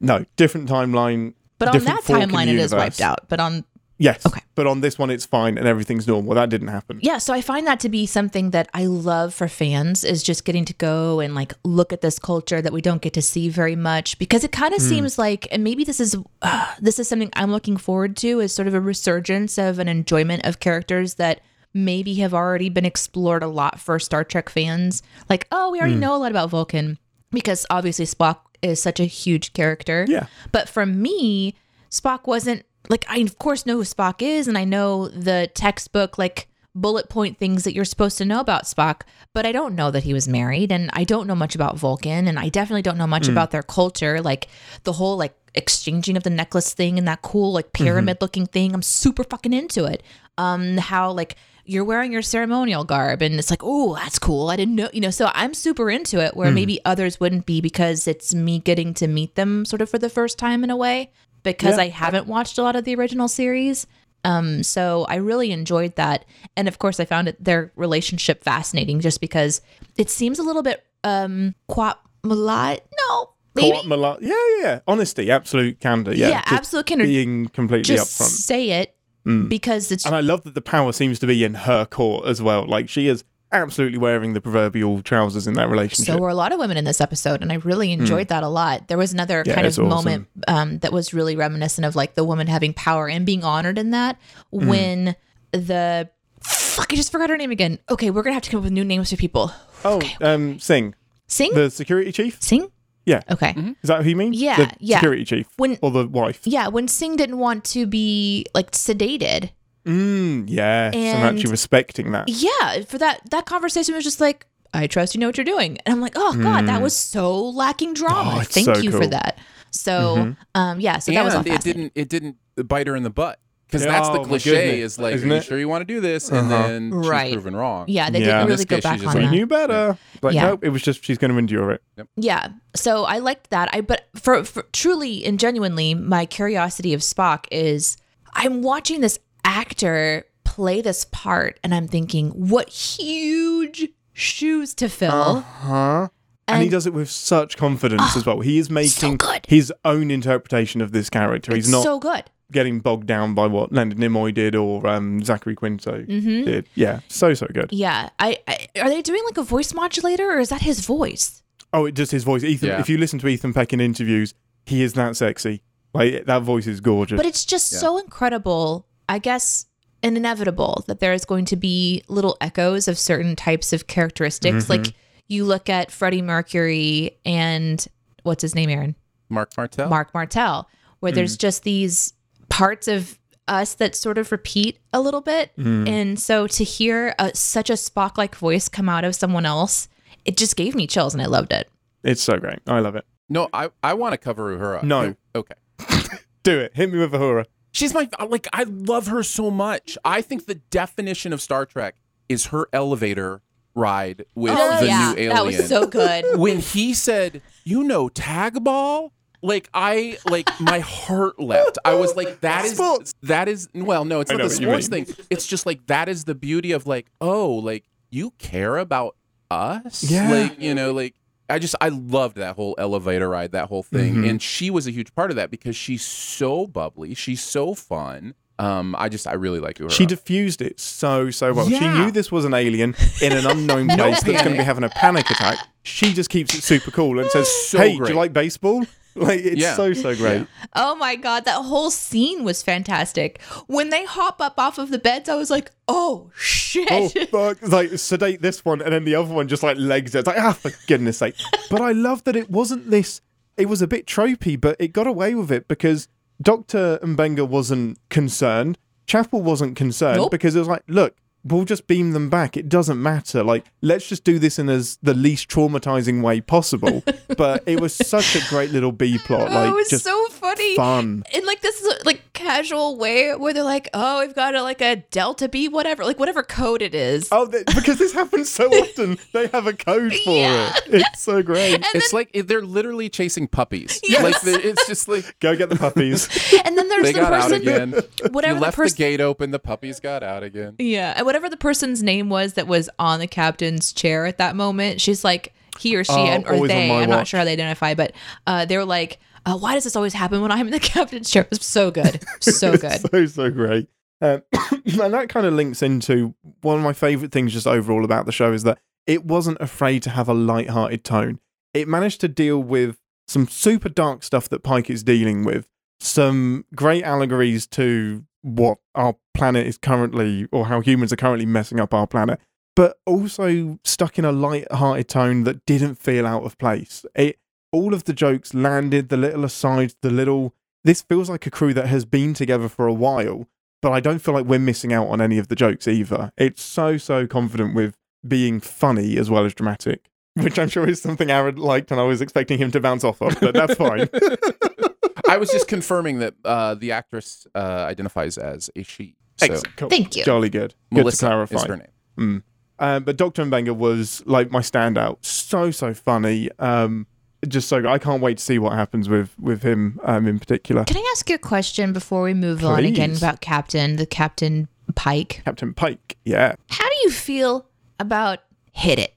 No, 0.00 0.24
different 0.36 0.68
timeline. 0.68 1.34
But 1.66 1.76
on 1.76 1.84
that 1.84 2.02
timeline, 2.04 2.48
it 2.48 2.56
is 2.56 2.74
wiped 2.74 3.00
out. 3.00 3.28
But 3.28 3.40
on 3.40 3.64
Yes. 4.02 4.26
Okay. 4.26 4.40
But 4.56 4.66
on 4.66 4.80
this 4.80 4.98
one, 4.98 5.10
it's 5.10 5.24
fine 5.24 5.56
and 5.56 5.66
everything's 5.66 6.08
normal. 6.08 6.34
That 6.34 6.48
didn't 6.50 6.68
happen. 6.68 6.98
yeah, 7.02 7.18
so 7.18 7.32
I 7.32 7.40
find 7.40 7.68
that 7.68 7.78
to 7.80 7.88
be 7.88 8.04
something 8.04 8.50
that 8.50 8.68
I 8.74 8.86
love 8.86 9.32
for 9.32 9.46
fans 9.46 10.02
is 10.02 10.24
just 10.24 10.44
getting 10.44 10.64
to 10.64 10.74
go 10.74 11.20
and 11.20 11.36
like 11.36 11.54
look 11.62 11.92
at 11.92 12.00
this 12.00 12.18
culture 12.18 12.60
that 12.60 12.72
we 12.72 12.80
don't 12.80 13.00
get 13.00 13.12
to 13.12 13.22
see 13.22 13.48
very 13.48 13.76
much 13.76 14.18
because 14.18 14.42
it 14.42 14.50
kind 14.50 14.74
of 14.74 14.80
seems 14.80 15.18
like, 15.18 15.46
and 15.52 15.62
maybe 15.62 15.84
this 15.84 16.00
is 16.00 16.16
uh, 16.42 16.74
this 16.80 16.98
is 16.98 17.08
something 17.08 17.30
I'm 17.34 17.52
looking 17.52 17.76
forward 17.76 18.16
to 18.18 18.40
is 18.40 18.52
sort 18.52 18.66
of 18.66 18.74
a 18.74 18.80
resurgence 18.80 19.56
of 19.56 19.78
an 19.78 19.86
enjoyment 19.86 20.44
of 20.44 20.58
characters 20.58 21.14
that 21.14 21.40
maybe 21.72 22.14
have 22.16 22.34
already 22.34 22.70
been 22.70 22.84
explored 22.84 23.44
a 23.44 23.48
lot 23.48 23.78
for 23.78 24.00
Star 24.00 24.24
Trek 24.24 24.48
fans. 24.48 25.02
Like, 25.28 25.46
oh, 25.52 25.70
we 25.70 25.78
already 25.78 25.94
know 25.94 26.16
a 26.16 26.18
lot 26.18 26.32
about 26.32 26.50
Vulcan 26.50 26.98
because 27.30 27.64
obviously 27.70 28.04
Spock 28.04 28.38
is 28.62 28.80
such 28.80 29.00
a 29.00 29.04
huge 29.04 29.52
character. 29.52 30.06
Yeah. 30.08 30.26
But 30.52 30.68
for 30.68 30.86
me, 30.86 31.54
Spock 31.90 32.26
wasn't 32.26 32.64
like 32.88 33.04
I 33.08 33.18
of 33.18 33.38
course 33.38 33.66
know 33.66 33.76
who 33.76 33.84
Spock 33.84 34.22
is 34.22 34.48
and 34.48 34.58
I 34.58 34.64
know 34.64 35.08
the 35.08 35.50
textbook 35.54 36.18
like 36.18 36.48
bullet 36.74 37.08
point 37.10 37.38
things 37.38 37.64
that 37.64 37.74
you're 37.74 37.84
supposed 37.84 38.16
to 38.18 38.24
know 38.24 38.40
about 38.40 38.64
Spock, 38.64 39.02
but 39.34 39.44
I 39.44 39.52
don't 39.52 39.74
know 39.74 39.90
that 39.90 40.04
he 40.04 40.14
was 40.14 40.26
married 40.26 40.72
and 40.72 40.90
I 40.94 41.04
don't 41.04 41.26
know 41.26 41.34
much 41.34 41.54
about 41.54 41.76
Vulcan 41.76 42.26
and 42.26 42.38
I 42.38 42.48
definitely 42.48 42.82
don't 42.82 42.96
know 42.96 43.06
much 43.06 43.28
about 43.28 43.50
their 43.50 43.62
culture, 43.62 44.20
like 44.22 44.48
the 44.84 44.94
whole 44.94 45.16
like 45.16 45.34
exchanging 45.54 46.16
of 46.16 46.22
the 46.22 46.30
necklace 46.30 46.72
thing 46.72 46.98
and 46.98 47.06
that 47.06 47.20
cool 47.20 47.52
like 47.52 47.72
pyramid 47.74 48.18
looking 48.22 48.46
thing. 48.46 48.74
I'm 48.74 48.82
super 48.82 49.22
fucking 49.22 49.52
into 49.52 49.84
it. 49.84 50.02
Um 50.38 50.78
how 50.78 51.12
like 51.12 51.36
you're 51.64 51.84
wearing 51.84 52.12
your 52.12 52.22
ceremonial 52.22 52.84
garb 52.84 53.22
and 53.22 53.34
it's 53.36 53.50
like, 53.50 53.62
oh, 53.62 53.94
that's 53.94 54.18
cool. 54.18 54.50
I 54.50 54.56
didn't 54.56 54.74
know, 54.74 54.88
you 54.92 55.00
know. 55.00 55.10
So 55.10 55.30
I'm 55.34 55.54
super 55.54 55.90
into 55.90 56.18
it 56.24 56.36
where 56.36 56.50
maybe 56.50 56.80
others 56.84 57.20
wouldn't 57.20 57.46
be 57.46 57.60
because 57.60 58.08
it's 58.08 58.34
me 58.34 58.58
getting 58.58 58.94
to 58.94 59.06
meet 59.06 59.34
them 59.36 59.64
sort 59.64 59.80
of 59.80 59.88
for 59.88 59.98
the 59.98 60.10
first 60.10 60.38
time 60.38 60.64
in 60.64 60.70
a 60.70 60.76
way 60.76 61.10
because 61.42 61.76
Yeah. 61.76 61.84
I 61.84 61.88
haven't 61.88 62.26
watched 62.26 62.58
a 62.58 62.62
lot 62.62 62.74
of 62.76 62.84
the 62.84 62.94
original 62.94 63.28
series. 63.28 63.86
Um, 64.24 64.62
so 64.62 65.04
I 65.08 65.16
really 65.16 65.50
enjoyed 65.50 65.96
that, 65.96 66.24
and 66.56 66.68
of 66.68 66.78
course, 66.78 67.00
I 67.00 67.04
found 67.04 67.26
it 67.26 67.42
their 67.42 67.72
relationship 67.74 68.44
fascinating 68.44 69.00
just 69.00 69.20
because 69.20 69.60
it 69.96 70.10
seems 70.10 70.38
a 70.38 70.44
little 70.44 70.62
bit 70.62 70.84
um 71.02 71.56
quat 71.66 72.00
malai. 72.24 72.78
No, 73.08 73.30
maybe 73.56 73.72
Co-op 73.84 74.20
yeah, 74.22 74.28
yeah, 74.28 74.62
yeah. 74.62 74.78
Honesty, 74.86 75.28
absolute 75.28 75.80
candor. 75.80 76.14
Yeah, 76.14 76.28
yeah, 76.28 76.42
absolute 76.46 76.86
candor. 76.86 77.04
Being 77.04 77.48
completely 77.48 77.96
Just 77.96 78.20
upfront. 78.20 78.28
say 78.28 78.70
it 78.70 78.94
Mm. 79.26 79.48
because 79.48 79.92
it's 79.92 80.04
And 80.04 80.14
I 80.14 80.20
love 80.20 80.42
that 80.44 80.54
the 80.54 80.60
power 80.62 80.92
seems 80.92 81.18
to 81.20 81.26
be 81.26 81.44
in 81.44 81.54
her 81.54 81.84
court 81.84 82.26
as 82.26 82.42
well. 82.42 82.66
Like 82.66 82.88
she 82.88 83.06
is 83.08 83.22
absolutely 83.52 83.98
wearing 83.98 84.32
the 84.32 84.40
proverbial 84.40 85.02
trousers 85.02 85.46
in 85.46 85.54
that 85.54 85.68
relationship. 85.68 86.14
So 86.14 86.18
were 86.18 86.30
a 86.30 86.34
lot 86.34 86.52
of 86.52 86.58
women 86.58 86.76
in 86.78 86.84
this 86.84 87.00
episode, 87.00 87.42
and 87.42 87.52
I 87.52 87.56
really 87.56 87.92
enjoyed 87.92 88.28
that 88.28 88.42
a 88.42 88.48
lot. 88.48 88.88
There 88.88 88.96
was 88.98 89.12
another. 89.12 89.44
Yeah, 89.46 89.54
kind 89.54 89.66
of 89.66 89.72
awesome. 89.74 89.88
moment 89.88 90.28
um, 90.48 90.78
that 90.78 90.90
was 90.92 91.12
really 91.12 91.36
reminiscent 91.36 91.84
of 91.84 91.94
like 91.94 92.14
the 92.14 92.24
woman 92.24 92.46
having 92.46 92.72
power 92.74 93.08
and 93.08 93.24
being 93.26 93.44
honored 93.44 93.78
in 93.78 93.90
that 93.90 94.18
Hmm. 94.52 94.66
when 94.68 95.16
the 95.52 96.08
fuck 96.40 96.90
I 96.92 96.96
just 96.96 97.12
forgot 97.12 97.28
her 97.30 97.36
name 97.36 97.50
again. 97.50 97.78
Okay, 97.90 98.10
we're 98.10 98.22
gonna 98.22 98.34
have 98.34 98.42
to 98.44 98.50
come 98.50 98.58
up 98.58 98.64
with 98.64 98.72
new 98.72 98.84
names 98.84 99.10
for 99.10 99.16
people. 99.16 99.52
oh, 99.84 100.00
um, 100.22 100.58
Singh, 100.58 100.94
Sing, 101.28 101.52
the 101.54 101.70
security 101.70 102.10
chief. 102.10 102.42
Singh. 102.42 102.71
Yeah. 103.04 103.20
Okay. 103.30 103.54
Is 103.82 103.88
that 103.88 104.02
who 104.04 104.10
you 104.10 104.16
mean? 104.16 104.32
Yeah, 104.32 104.56
the 104.56 104.70
yeah. 104.78 104.96
security 104.98 105.24
chief 105.24 105.48
When 105.56 105.76
or 105.82 105.90
the 105.90 106.06
wife. 106.06 106.40
yeah, 106.44 106.68
when 106.68 106.86
Singh 106.88 107.16
didn't 107.16 107.38
want 107.38 107.64
to 107.66 107.86
be 107.86 108.46
like 108.54 108.70
sedated, 108.72 109.50
Mm, 109.84 110.44
yeah. 110.48 110.90
so 110.92 110.98
I'm 110.98 111.04
And- 111.04 111.36
actually 111.38 111.50
respecting 111.50 112.12
that. 112.12 112.28
Yeah, 112.28 112.82
for 112.86 112.98
that 112.98 113.20
that 113.30 113.46
conversation 113.46 113.94
was 113.96 114.04
just 114.04 114.20
like, 114.20 114.46
I 114.72 114.86
trust 114.86 115.14
you 115.14 115.20
know 115.20 115.26
what 115.26 115.36
you're 115.36 115.44
doing. 115.44 115.78
And 115.84 115.92
I'm 115.92 116.00
like, 116.00 116.12
oh 116.16 116.36
God, 116.40 116.66
that 116.68 116.80
was 116.80 116.96
so 116.96 117.42
lacking 117.50 117.94
drama. 117.94 118.36
Oh, 118.36 118.40
Thank 118.42 118.66
so 118.66 118.76
you 118.80 118.92
for 118.92 119.06
that. 119.08 119.38
So 119.72 120.34
um 120.54 120.80
yeah, 120.80 120.98
so 120.98 121.10
that 121.12 121.24
was 121.24 121.34
all 121.34 121.46
it 121.46 121.60
didn't 121.62 121.92
it 121.96 122.08
didn't 122.08 122.36
bite 122.68 122.86
her 122.86 122.94
in 122.94 123.02
the 123.02 123.10
butt 123.10 123.40
because 123.72 123.84
that's 123.86 124.08
oh 124.08 124.12
the 124.12 124.18
my 124.20 124.24
cliche 124.28 124.80
is 124.80 124.98
like 124.98 125.14
Isn't 125.14 125.30
are 125.30 125.34
you 125.34 125.40
it? 125.40 125.44
sure 125.44 125.58
you 125.58 125.68
want 125.68 125.80
to 125.80 125.84
do 125.94 126.00
this 126.00 126.28
and 126.28 126.52
Uh-huh. 126.52 126.66
then 126.68 126.90
Right. 126.90 127.26
she's 127.28 127.34
proven 127.36 127.56
wrong 127.56 127.86
Yeah, 127.88 128.10
they 128.10 128.20
Yeah. 128.20 128.24
didn't 128.26 128.40
In 128.42 128.46
really 128.48 128.56
this 128.58 128.64
go 128.66 128.76
case, 128.76 128.82
back 128.84 128.92
she's 128.94 129.02
just 129.02 129.16
on 129.16 129.20
We 129.20 129.22
like, 129.24 129.30
that. 129.30 129.36
knew 129.36 129.46
better. 129.46 129.98
Like, 130.22 130.34
Yeah. 130.34 130.46
nope, 130.48 130.60
it 130.64 130.68
was 130.68 130.82
just 130.82 131.04
she's 131.04 131.18
going 131.18 131.30
to 131.32 131.38
endure 131.38 131.70
it. 131.72 131.82
Yeah. 132.16 132.48
So 132.76 133.04
I 133.04 133.18
liked 133.18 133.50
that. 133.50 133.70
I 133.72 133.80
but 133.80 134.08
for, 134.14 134.44
for 134.44 134.62
truly 134.72 135.24
and 135.24 135.38
genuinely, 135.40 135.94
my 135.94 136.26
curiosity 136.26 136.92
of 136.94 137.00
Spock 137.00 137.46
is 137.50 137.96
I'm 138.34 138.62
watching 138.62 139.00
this 139.00 139.18
actor 139.44 140.24
play 140.44 140.80
this 140.80 141.04
part 141.10 141.58
and 141.64 141.74
I'm 141.74 141.88
thinking, 141.88 142.28
what 142.30 142.68
huge 142.68 143.88
shoes 144.12 144.74
to 144.74 144.88
fill. 144.88 145.40
Huh? 145.40 146.08
And, 146.48 146.58
he 146.58 146.62
And- 146.64 146.70
does 146.70 146.86
it 146.86 146.92
with 146.92 147.10
such 147.10 147.56
confidence 147.56 148.16
as 148.16 148.26
well. 148.26 148.40
He 148.40 148.58
is 148.58 148.68
making 148.68 149.16
good. 149.16 149.46
his 149.48 149.72
own 149.84 150.10
interpretation 150.10 150.80
of 150.80 150.92
this 150.92 151.08
character. 151.08 151.54
He's 151.54 151.70
not 151.70 151.82
so 151.84 151.98
good. 151.98 152.24
Getting 152.52 152.80
bogged 152.80 153.06
down 153.06 153.34
by 153.34 153.46
what 153.46 153.72
Leonard 153.72 153.96
Nimoy 153.98 154.32
did 154.32 154.54
or 154.54 154.86
um, 154.86 155.24
Zachary 155.24 155.54
Quinto 155.54 156.02
Mm-hmm. 156.02 156.44
did. 156.44 156.68
Yeah, 156.74 157.00
so 157.08 157.34
so 157.34 157.46
good. 157.52 157.72
Yeah. 157.72 158.10
I, 158.18 158.38
I 158.46 158.68
are 158.80 158.88
they 158.90 159.02
doing 159.02 159.22
like 159.24 159.38
a 159.38 159.42
voice 159.42 159.72
modulator 159.74 160.30
or 160.30 160.38
is 160.38 160.50
that 160.50 160.60
his 160.62 160.84
voice? 160.86 161.42
Oh, 161.72 161.86
it 161.86 161.92
just 161.94 162.12
his 162.12 162.24
voice. 162.24 162.44
Ethan. 162.44 162.68
Yeah. 162.68 162.80
If 162.80 162.88
you 162.88 162.98
listen 162.98 163.18
to 163.20 163.28
Ethan 163.28 163.54
Peck 163.54 163.72
in 163.72 163.80
interviews, 163.80 164.34
he 164.66 164.82
is 164.82 164.92
that 164.92 165.16
sexy. 165.16 165.62
Like 165.94 166.26
that 166.26 166.42
voice 166.42 166.66
is 166.66 166.80
gorgeous. 166.80 167.16
But 167.16 167.26
it's 167.26 167.44
just 167.44 167.70
so 167.70 167.98
incredible, 167.98 168.86
I 169.08 169.18
guess, 169.18 169.66
and 170.02 170.16
inevitable 170.16 170.84
that 170.86 171.00
there 171.00 171.12
is 171.14 171.24
going 171.24 171.46
to 171.46 171.56
be 171.56 172.02
little 172.08 172.36
echoes 172.40 172.88
of 172.88 172.98
certain 172.98 173.34
types 173.36 173.72
of 173.72 173.86
characteristics. 173.86 174.64
Mm-hmm. 174.64 174.72
Like 174.84 174.94
you 175.28 175.44
look 175.44 175.70
at 175.70 175.90
Freddie 175.90 176.22
Mercury 176.22 177.16
and 177.24 177.86
what's 178.22 178.42
his 178.42 178.54
name, 178.54 178.68
Aaron? 178.70 178.94
marc 179.30 179.56
martel 179.56 179.88
Marc 179.88 180.12
Martel, 180.12 180.68
where 181.00 181.10
Mm. 181.10 181.14
there's 181.14 181.36
just 181.38 181.62
these 181.62 182.12
parts 182.52 182.86
of 182.86 183.18
us 183.48 183.74
that 183.74 183.96
sort 183.96 184.18
of 184.18 184.30
repeat 184.30 184.78
a 184.92 185.00
little 185.00 185.20
bit. 185.22 185.50
Mm. 185.56 185.88
And 185.88 186.20
so 186.20 186.46
to 186.46 186.64
hear 186.64 187.14
a, 187.18 187.34
such 187.34 187.70
a 187.70 187.74
Spock 187.74 188.18
like 188.18 188.36
voice 188.36 188.68
come 188.68 188.88
out 188.88 189.04
of 189.04 189.14
someone 189.14 189.46
else, 189.46 189.88
it 190.24 190.36
just 190.36 190.54
gave 190.54 190.74
me 190.74 190.86
chills 190.86 191.14
and 191.14 191.22
I 191.22 191.26
loved 191.26 191.52
it. 191.52 191.68
it's 192.04 192.22
so 192.22 192.36
great. 192.38 192.60
I 192.66 192.78
love 192.80 192.94
it. 192.96 193.04
no 193.28 193.48
i 193.52 193.70
i 193.82 193.94
want 193.94 194.12
to 194.12 194.18
cover 194.18 194.56
her 194.58 194.76
up 194.76 194.84
No. 194.84 195.14
okay 195.34 195.54
Do 196.44 196.58
it. 196.58 196.72
Hit 196.74 196.92
me 196.92 196.98
with 196.98 197.14
a 197.14 197.18
horror. 197.18 197.46
She's 197.70 197.94
my 197.94 198.08
like 198.28 198.48
I 198.52 198.64
love 198.64 199.06
her 199.06 199.22
so 199.22 199.50
much. 199.50 199.96
I 200.04 200.20
think 200.22 200.46
the 200.46 200.56
definition 200.56 201.32
of 201.32 201.40
Star 201.40 201.64
Trek 201.66 201.94
is 202.28 202.46
her 202.46 202.68
elevator 202.72 203.42
ride 203.74 204.24
with 204.34 204.52
oh, 204.56 204.80
the 204.80 204.86
yeah. 204.86 205.12
new 205.14 205.18
alien. 205.18 205.34
That 205.36 205.46
was 205.46 205.68
so 205.68 205.86
good. 205.86 206.38
when 206.38 206.58
he 206.58 206.94
said, 206.94 207.42
"You 207.64 207.84
know 207.84 208.08
tag 208.08 208.62
ball?" 208.64 209.12
Like 209.42 209.68
I 209.74 210.18
like 210.30 210.48
my 210.60 210.78
heart 210.78 211.38
leapt. 211.40 211.78
I 211.84 211.94
was 211.94 212.14
like, 212.16 212.40
"That 212.42 212.64
is 212.64 212.74
Sports. 212.74 213.12
that 213.24 213.48
is 213.48 213.68
well, 213.74 214.04
no, 214.04 214.20
it's 214.20 214.30
not 214.30 214.38
know 214.38 214.48
the 214.48 214.66
what 214.66 214.82
sports 214.84 214.88
thing. 214.88 215.06
It's 215.30 215.46
just 215.46 215.66
like 215.66 215.86
that 215.88 216.08
is 216.08 216.24
the 216.24 216.34
beauty 216.34 216.72
of 216.72 216.86
like, 216.86 217.08
oh, 217.20 217.50
like 217.54 217.84
you 218.10 218.30
care 218.38 218.76
about 218.76 219.16
us, 219.50 220.04
Yeah. 220.10 220.30
like 220.30 220.60
you 220.60 220.74
know, 220.74 220.92
like." 220.92 221.14
I 221.50 221.58
just 221.58 221.74
I 221.82 221.88
loved 221.90 222.36
that 222.36 222.56
whole 222.56 222.74
elevator 222.78 223.28
ride, 223.28 223.52
that 223.52 223.68
whole 223.68 223.82
thing, 223.82 224.14
Mhm. 224.14 224.30
and 224.30 224.40
she 224.42 224.70
was 224.70 224.86
a 224.86 224.90
huge 224.90 225.14
part 225.14 225.30
of 225.30 225.36
that 225.36 225.50
because 225.50 225.76
she's 225.76 226.02
so 226.02 226.66
bubbly, 226.66 227.12
she's 227.14 227.42
so 227.42 227.74
fun. 227.74 228.32
Um, 228.58 228.94
I 228.98 229.08
just 229.08 229.26
I 229.26 229.32
really 229.34 229.58
like 229.60 229.78
her. 229.78 229.88
She 229.90 230.06
diffused 230.06 230.62
it 230.62 230.78
so 230.78 231.30
so 231.30 231.52
well. 231.52 231.68
She 231.68 231.80
knew 231.80 232.10
this 232.10 232.30
was 232.30 232.44
an 232.44 232.54
alien 232.54 232.94
in 233.20 233.32
an 233.32 233.46
unknown 233.46 233.88
place 233.96 234.22
that's 234.22 234.42
going 234.42 234.52
to 234.54 234.58
be 234.58 234.64
having 234.64 234.84
a 234.84 234.88
panic 234.90 235.30
attack. 235.30 235.58
She 235.82 236.12
just 236.12 236.30
keeps 236.30 236.54
it 236.54 236.62
super 236.62 236.90
cool 236.90 237.18
and 237.18 237.28
says, 237.30 237.48
So 237.68 237.78
"Hey, 237.78 237.96
do 237.96 238.08
you 238.08 238.14
like 238.14 238.32
baseball?" 238.32 238.84
Like 239.14 239.40
it's 239.40 239.60
Yeah. 239.60 239.74
so 239.76 239.92
so 239.92 240.16
great. 240.16 240.46
Oh 240.74 240.94
my 240.94 241.16
god, 241.16 241.44
that 241.44 241.56
whole 241.62 241.90
scene 241.90 242.44
was 242.44 242.62
fantastic. 242.62 243.42
When 243.66 243.90
they 243.90 244.06
hop 244.06 244.40
up 244.40 244.54
off 244.58 244.78
of 244.78 244.90
the 244.90 244.98
beds, 244.98 245.28
I 245.28 245.34
was 245.34 245.50
like, 245.50 245.70
"Oh 245.86 246.30
shit!" 246.34 246.88
Oh 246.90 247.08
fuck! 247.26 247.58
It's 247.60 247.70
like 247.72 247.90
sedate 247.98 248.40
this 248.40 248.64
one, 248.64 248.80
and 248.80 248.90
then 248.90 249.04
the 249.04 249.14
other 249.16 249.34
one 249.34 249.48
just 249.48 249.62
like 249.62 249.76
legs 249.76 250.14
it. 250.14 250.20
It's 250.20 250.26
like 250.28 250.38
ah, 250.38 250.54
for 250.54 250.70
goodness 250.86 251.18
sake! 251.18 251.34
But 251.70 251.82
I 251.82 251.92
love 251.92 252.24
that 252.24 252.36
it 252.36 252.48
wasn't 252.50 252.90
this. 252.90 253.20
It 253.58 253.68
was 253.68 253.82
a 253.82 253.86
bit 253.86 254.06
tropey, 254.06 254.58
but 254.58 254.76
it 254.78 254.94
got 254.94 255.06
away 255.06 255.34
with 255.34 255.52
it 255.52 255.68
because 255.68 256.08
Doctor 256.40 256.98
Mbenga 257.02 257.46
wasn't 257.46 257.98
concerned. 258.08 258.78
Chapel 259.06 259.42
wasn't 259.42 259.76
concerned 259.76 260.18
Nope. 260.18 260.30
because 260.30 260.54
it 260.56 260.60
was 260.60 260.68
like, 260.68 260.82
look, 260.88 261.16
we'll 261.44 261.64
just 261.64 261.86
beam 261.86 262.12
them 262.12 262.30
back. 262.30 262.56
It 262.56 262.68
doesn't 262.68 263.02
matter. 263.02 263.42
Like, 263.42 263.66
let's 263.80 264.08
just 264.08 264.22
do 264.24 264.38
this 264.38 264.58
in 264.58 264.68
as 264.68 264.98
the 265.02 265.14
least 265.14 265.48
traumatizing 265.48 266.22
way 266.22 266.40
possible. 266.40 267.02
but 267.36 267.62
it 267.66 267.80
was 267.80 267.94
such 267.94 268.36
a 268.36 268.40
great 268.48 268.70
little 268.70 268.92
B 268.92 269.18
plot. 269.18 269.50
oh, 269.50 269.54
Like, 269.54 269.70
it 269.70 269.74
was 269.74 270.02
so 270.02 270.26
funny. 270.28 270.76
fun. 270.76 271.24
And 271.34 271.44
like 271.44 271.60
this 271.60 271.84
like 272.04 272.31
casual 272.42 272.96
way 272.96 273.34
where 273.34 273.54
they're 273.54 273.62
like, 273.62 273.88
"Oh, 273.94 274.20
we've 274.20 274.34
got 274.34 274.54
a 274.54 274.62
like 274.62 274.80
a 274.80 274.96
Delta 275.10 275.48
B, 275.48 275.68
whatever, 275.68 276.04
like 276.04 276.18
whatever 276.18 276.42
code 276.42 276.82
it 276.82 276.94
is." 276.94 277.28
Oh, 277.32 277.46
th- 277.46 277.64
because 277.66 277.98
this 277.98 278.12
happens 278.12 278.48
so 278.50 278.66
often, 278.82 279.18
they 279.32 279.46
have 279.48 279.66
a 279.66 279.72
code 279.72 280.12
for 280.24 280.36
Yeah. 280.36 280.72
it. 280.86 281.02
It's 281.12 281.22
so 281.22 281.42
great. 281.42 281.74
and 281.74 281.84
It's 281.94 282.12
like 282.12 282.30
they're 282.32 282.62
literally 282.62 283.08
chasing 283.08 283.48
puppies. 283.48 284.00
Yes. 284.04 284.22
Like 284.22 284.36
it's 284.64 284.86
just 284.86 285.08
like 285.08 285.36
Go 285.40 285.56
get 285.56 285.68
the 285.70 285.76
puppies. 285.76 286.28
and 286.64 286.76
then 286.76 286.88
there's 286.88 287.04
they 287.04 287.12
the 287.12 287.20
got 287.20 287.32
out 287.32 287.42
person, 287.50 287.62
again. 287.62 287.94
whatever 288.30 288.54
you 288.54 288.60
the 288.60 288.66
left 288.66 288.76
the 288.76 288.90
gate 288.90 289.20
open, 289.20 289.50
the 289.50 289.58
puppies 289.58 290.00
got 290.00 290.22
out 290.22 290.42
again. 290.42 290.74
Yeah, 290.78 291.14
and 291.16 291.24
whatever 291.26 291.48
the 291.48 291.56
person's 291.56 292.02
name 292.02 292.28
was 292.28 292.54
that 292.54 292.66
was 292.66 292.90
on 292.98 293.20
the 293.20 293.26
captain's 293.26 293.92
chair 293.92 294.26
at 294.26 294.38
that 294.38 294.56
moment, 294.56 295.00
she's 295.00 295.24
like 295.24 295.54
he 295.78 295.96
or 295.96 296.04
she 296.04 296.12
Oh, 296.12 296.26
and, 296.26 296.46
or 296.46 296.68
they. 296.68 296.90
I'm 296.90 297.08
not 297.08 297.26
sure 297.26 297.38
how 297.38 297.44
they 297.44 297.52
identify, 297.54 297.94
but 297.94 298.12
uh, 298.46 298.66
they 298.66 298.76
were 298.76 298.84
like, 298.84 299.18
uh, 299.46 299.56
"Why 299.56 299.74
does 299.74 299.84
this 299.84 299.96
always 299.96 300.14
happen 300.14 300.40
when 300.40 300.52
I'm 300.52 300.66
in 300.66 300.72
the 300.72 300.80
captain's 300.80 301.30
chair?" 301.30 301.42
It 301.42 301.50
was 301.50 301.64
so 301.64 301.90
good, 301.90 302.24
so 302.40 302.76
good. 302.76 303.00
so 303.10 303.26
so 303.26 303.50
great. 303.50 303.88
Um, 304.20 304.42
and 304.70 305.12
that 305.14 305.28
kind 305.28 305.46
of 305.46 305.52
links 305.54 305.82
into 305.82 306.34
one 306.62 306.76
of 306.76 306.82
my 306.82 306.92
favorite 306.92 307.32
things, 307.32 307.52
just 307.52 307.66
overall 307.66 308.04
about 308.04 308.26
the 308.26 308.32
show, 308.32 308.52
is 308.52 308.62
that 308.62 308.78
it 309.06 309.24
wasn't 309.24 309.58
afraid 309.60 310.02
to 310.04 310.10
have 310.10 310.28
a 310.28 310.34
light-hearted 310.34 311.04
tone. 311.04 311.40
It 311.74 311.88
managed 311.88 312.20
to 312.20 312.28
deal 312.28 312.62
with 312.62 312.98
some 313.26 313.48
super 313.48 313.88
dark 313.88 314.22
stuff 314.22 314.48
that 314.50 314.62
Pike 314.62 314.90
is 314.90 315.02
dealing 315.02 315.44
with, 315.44 315.68
some 316.00 316.64
great 316.74 317.02
allegories 317.02 317.66
to 317.68 318.24
what 318.42 318.78
our 318.94 319.16
planet 319.34 319.66
is 319.66 319.76
currently, 319.76 320.46
or 320.52 320.66
how 320.66 320.80
humans 320.80 321.12
are 321.12 321.16
currently 321.16 321.46
messing 321.46 321.80
up 321.80 321.92
our 321.92 322.06
planet, 322.06 322.40
but 322.76 322.98
also 323.06 323.78
stuck 323.84 324.18
in 324.18 324.24
a 324.24 324.32
light-hearted 324.32 325.08
tone 325.08 325.44
that 325.44 325.66
didn't 325.66 325.96
feel 325.96 326.26
out 326.26 326.44
of 326.44 326.58
place. 326.58 327.04
It 327.16 327.38
all 327.72 327.94
of 327.94 328.04
the 328.04 328.12
jokes 328.12 328.54
landed, 328.54 329.08
the 329.08 329.16
little 329.16 329.44
asides, 329.44 329.96
the 330.00 330.10
little 330.10 330.54
this 330.84 331.02
feels 331.02 331.30
like 331.30 331.46
a 331.46 331.50
crew 331.50 331.72
that 331.74 331.86
has 331.86 332.04
been 332.04 332.34
together 332.34 332.68
for 332.68 332.86
a 332.86 332.92
while, 332.92 333.46
but 333.80 333.92
I 333.92 334.00
don't 334.00 334.18
feel 334.18 334.34
like 334.34 334.46
we're 334.46 334.58
missing 334.58 334.92
out 334.92 335.06
on 335.08 335.20
any 335.20 335.38
of 335.38 335.48
the 335.48 335.54
jokes 335.54 335.86
either. 335.86 336.32
It's 336.36 336.62
so, 336.62 336.96
so 336.96 337.26
confident 337.26 337.74
with 337.74 337.96
being 338.26 338.60
funny 338.60 339.16
as 339.16 339.30
well 339.30 339.44
as 339.44 339.54
dramatic, 339.54 340.10
which 340.34 340.58
I'm 340.58 340.68
sure 340.68 340.88
is 340.88 341.00
something 341.00 341.30
Aaron 341.30 341.56
liked 341.56 341.90
and 341.90 342.00
I 342.00 342.04
was 342.04 342.20
expecting 342.20 342.58
him 342.58 342.70
to 342.72 342.80
bounce 342.80 343.04
off 343.04 343.20
of, 343.22 343.38
but 343.40 343.54
that's 343.54 343.74
fine. 343.74 344.08
I 345.28 345.36
was 345.38 345.50
just 345.50 345.68
confirming 345.68 346.18
that 346.18 346.34
uh, 346.44 346.74
the 346.74 346.92
actress 346.92 347.46
uh, 347.54 347.86
identifies 347.88 348.38
as 348.38 348.70
a 348.76 348.82
she. 348.82 349.16
So 349.36 349.46
Excellent. 349.46 349.76
Cool. 349.76 349.88
Thank 349.88 350.16
you. 350.16 350.24
Jolly 350.24 350.50
good. 350.50 350.74
Good 350.92 351.00
Melissa 351.00 351.26
to 351.26 351.26
clarify. 351.26 351.56
is 351.56 351.64
her 351.64 351.76
name. 351.76 351.88
Mm. 352.18 352.42
Um, 352.78 353.04
but 353.04 353.16
Dr. 353.16 353.44
Mbenga 353.44 353.76
was 353.76 354.22
like 354.26 354.50
my 354.50 354.60
standout. 354.60 355.24
So, 355.24 355.70
so 355.70 355.94
funny. 355.94 356.50
Um, 356.58 357.06
just 357.48 357.68
so 357.68 357.86
I 357.88 357.98
can't 357.98 358.22
wait 358.22 358.38
to 358.38 358.44
see 358.44 358.58
what 358.58 358.72
happens 358.74 359.08
with 359.08 359.34
with 359.38 359.62
him 359.62 360.00
um, 360.04 360.26
in 360.26 360.38
particular. 360.38 360.84
Can 360.84 360.96
I 360.96 361.12
ask 361.16 361.28
you 361.28 361.34
a 361.36 361.38
question 361.38 361.92
before 361.92 362.22
we 362.22 362.34
move 362.34 362.64
on 362.64 362.84
again 362.84 363.16
about 363.16 363.40
Captain, 363.40 363.96
the 363.96 364.06
Captain 364.06 364.68
Pike? 364.94 365.42
Captain 365.44 365.74
Pike. 365.74 366.16
Yeah. 366.24 366.54
How 366.70 366.88
do 366.88 366.94
you 367.02 367.10
feel 367.10 367.66
about 367.98 368.40
Hit 368.72 368.98
It? 368.98 369.14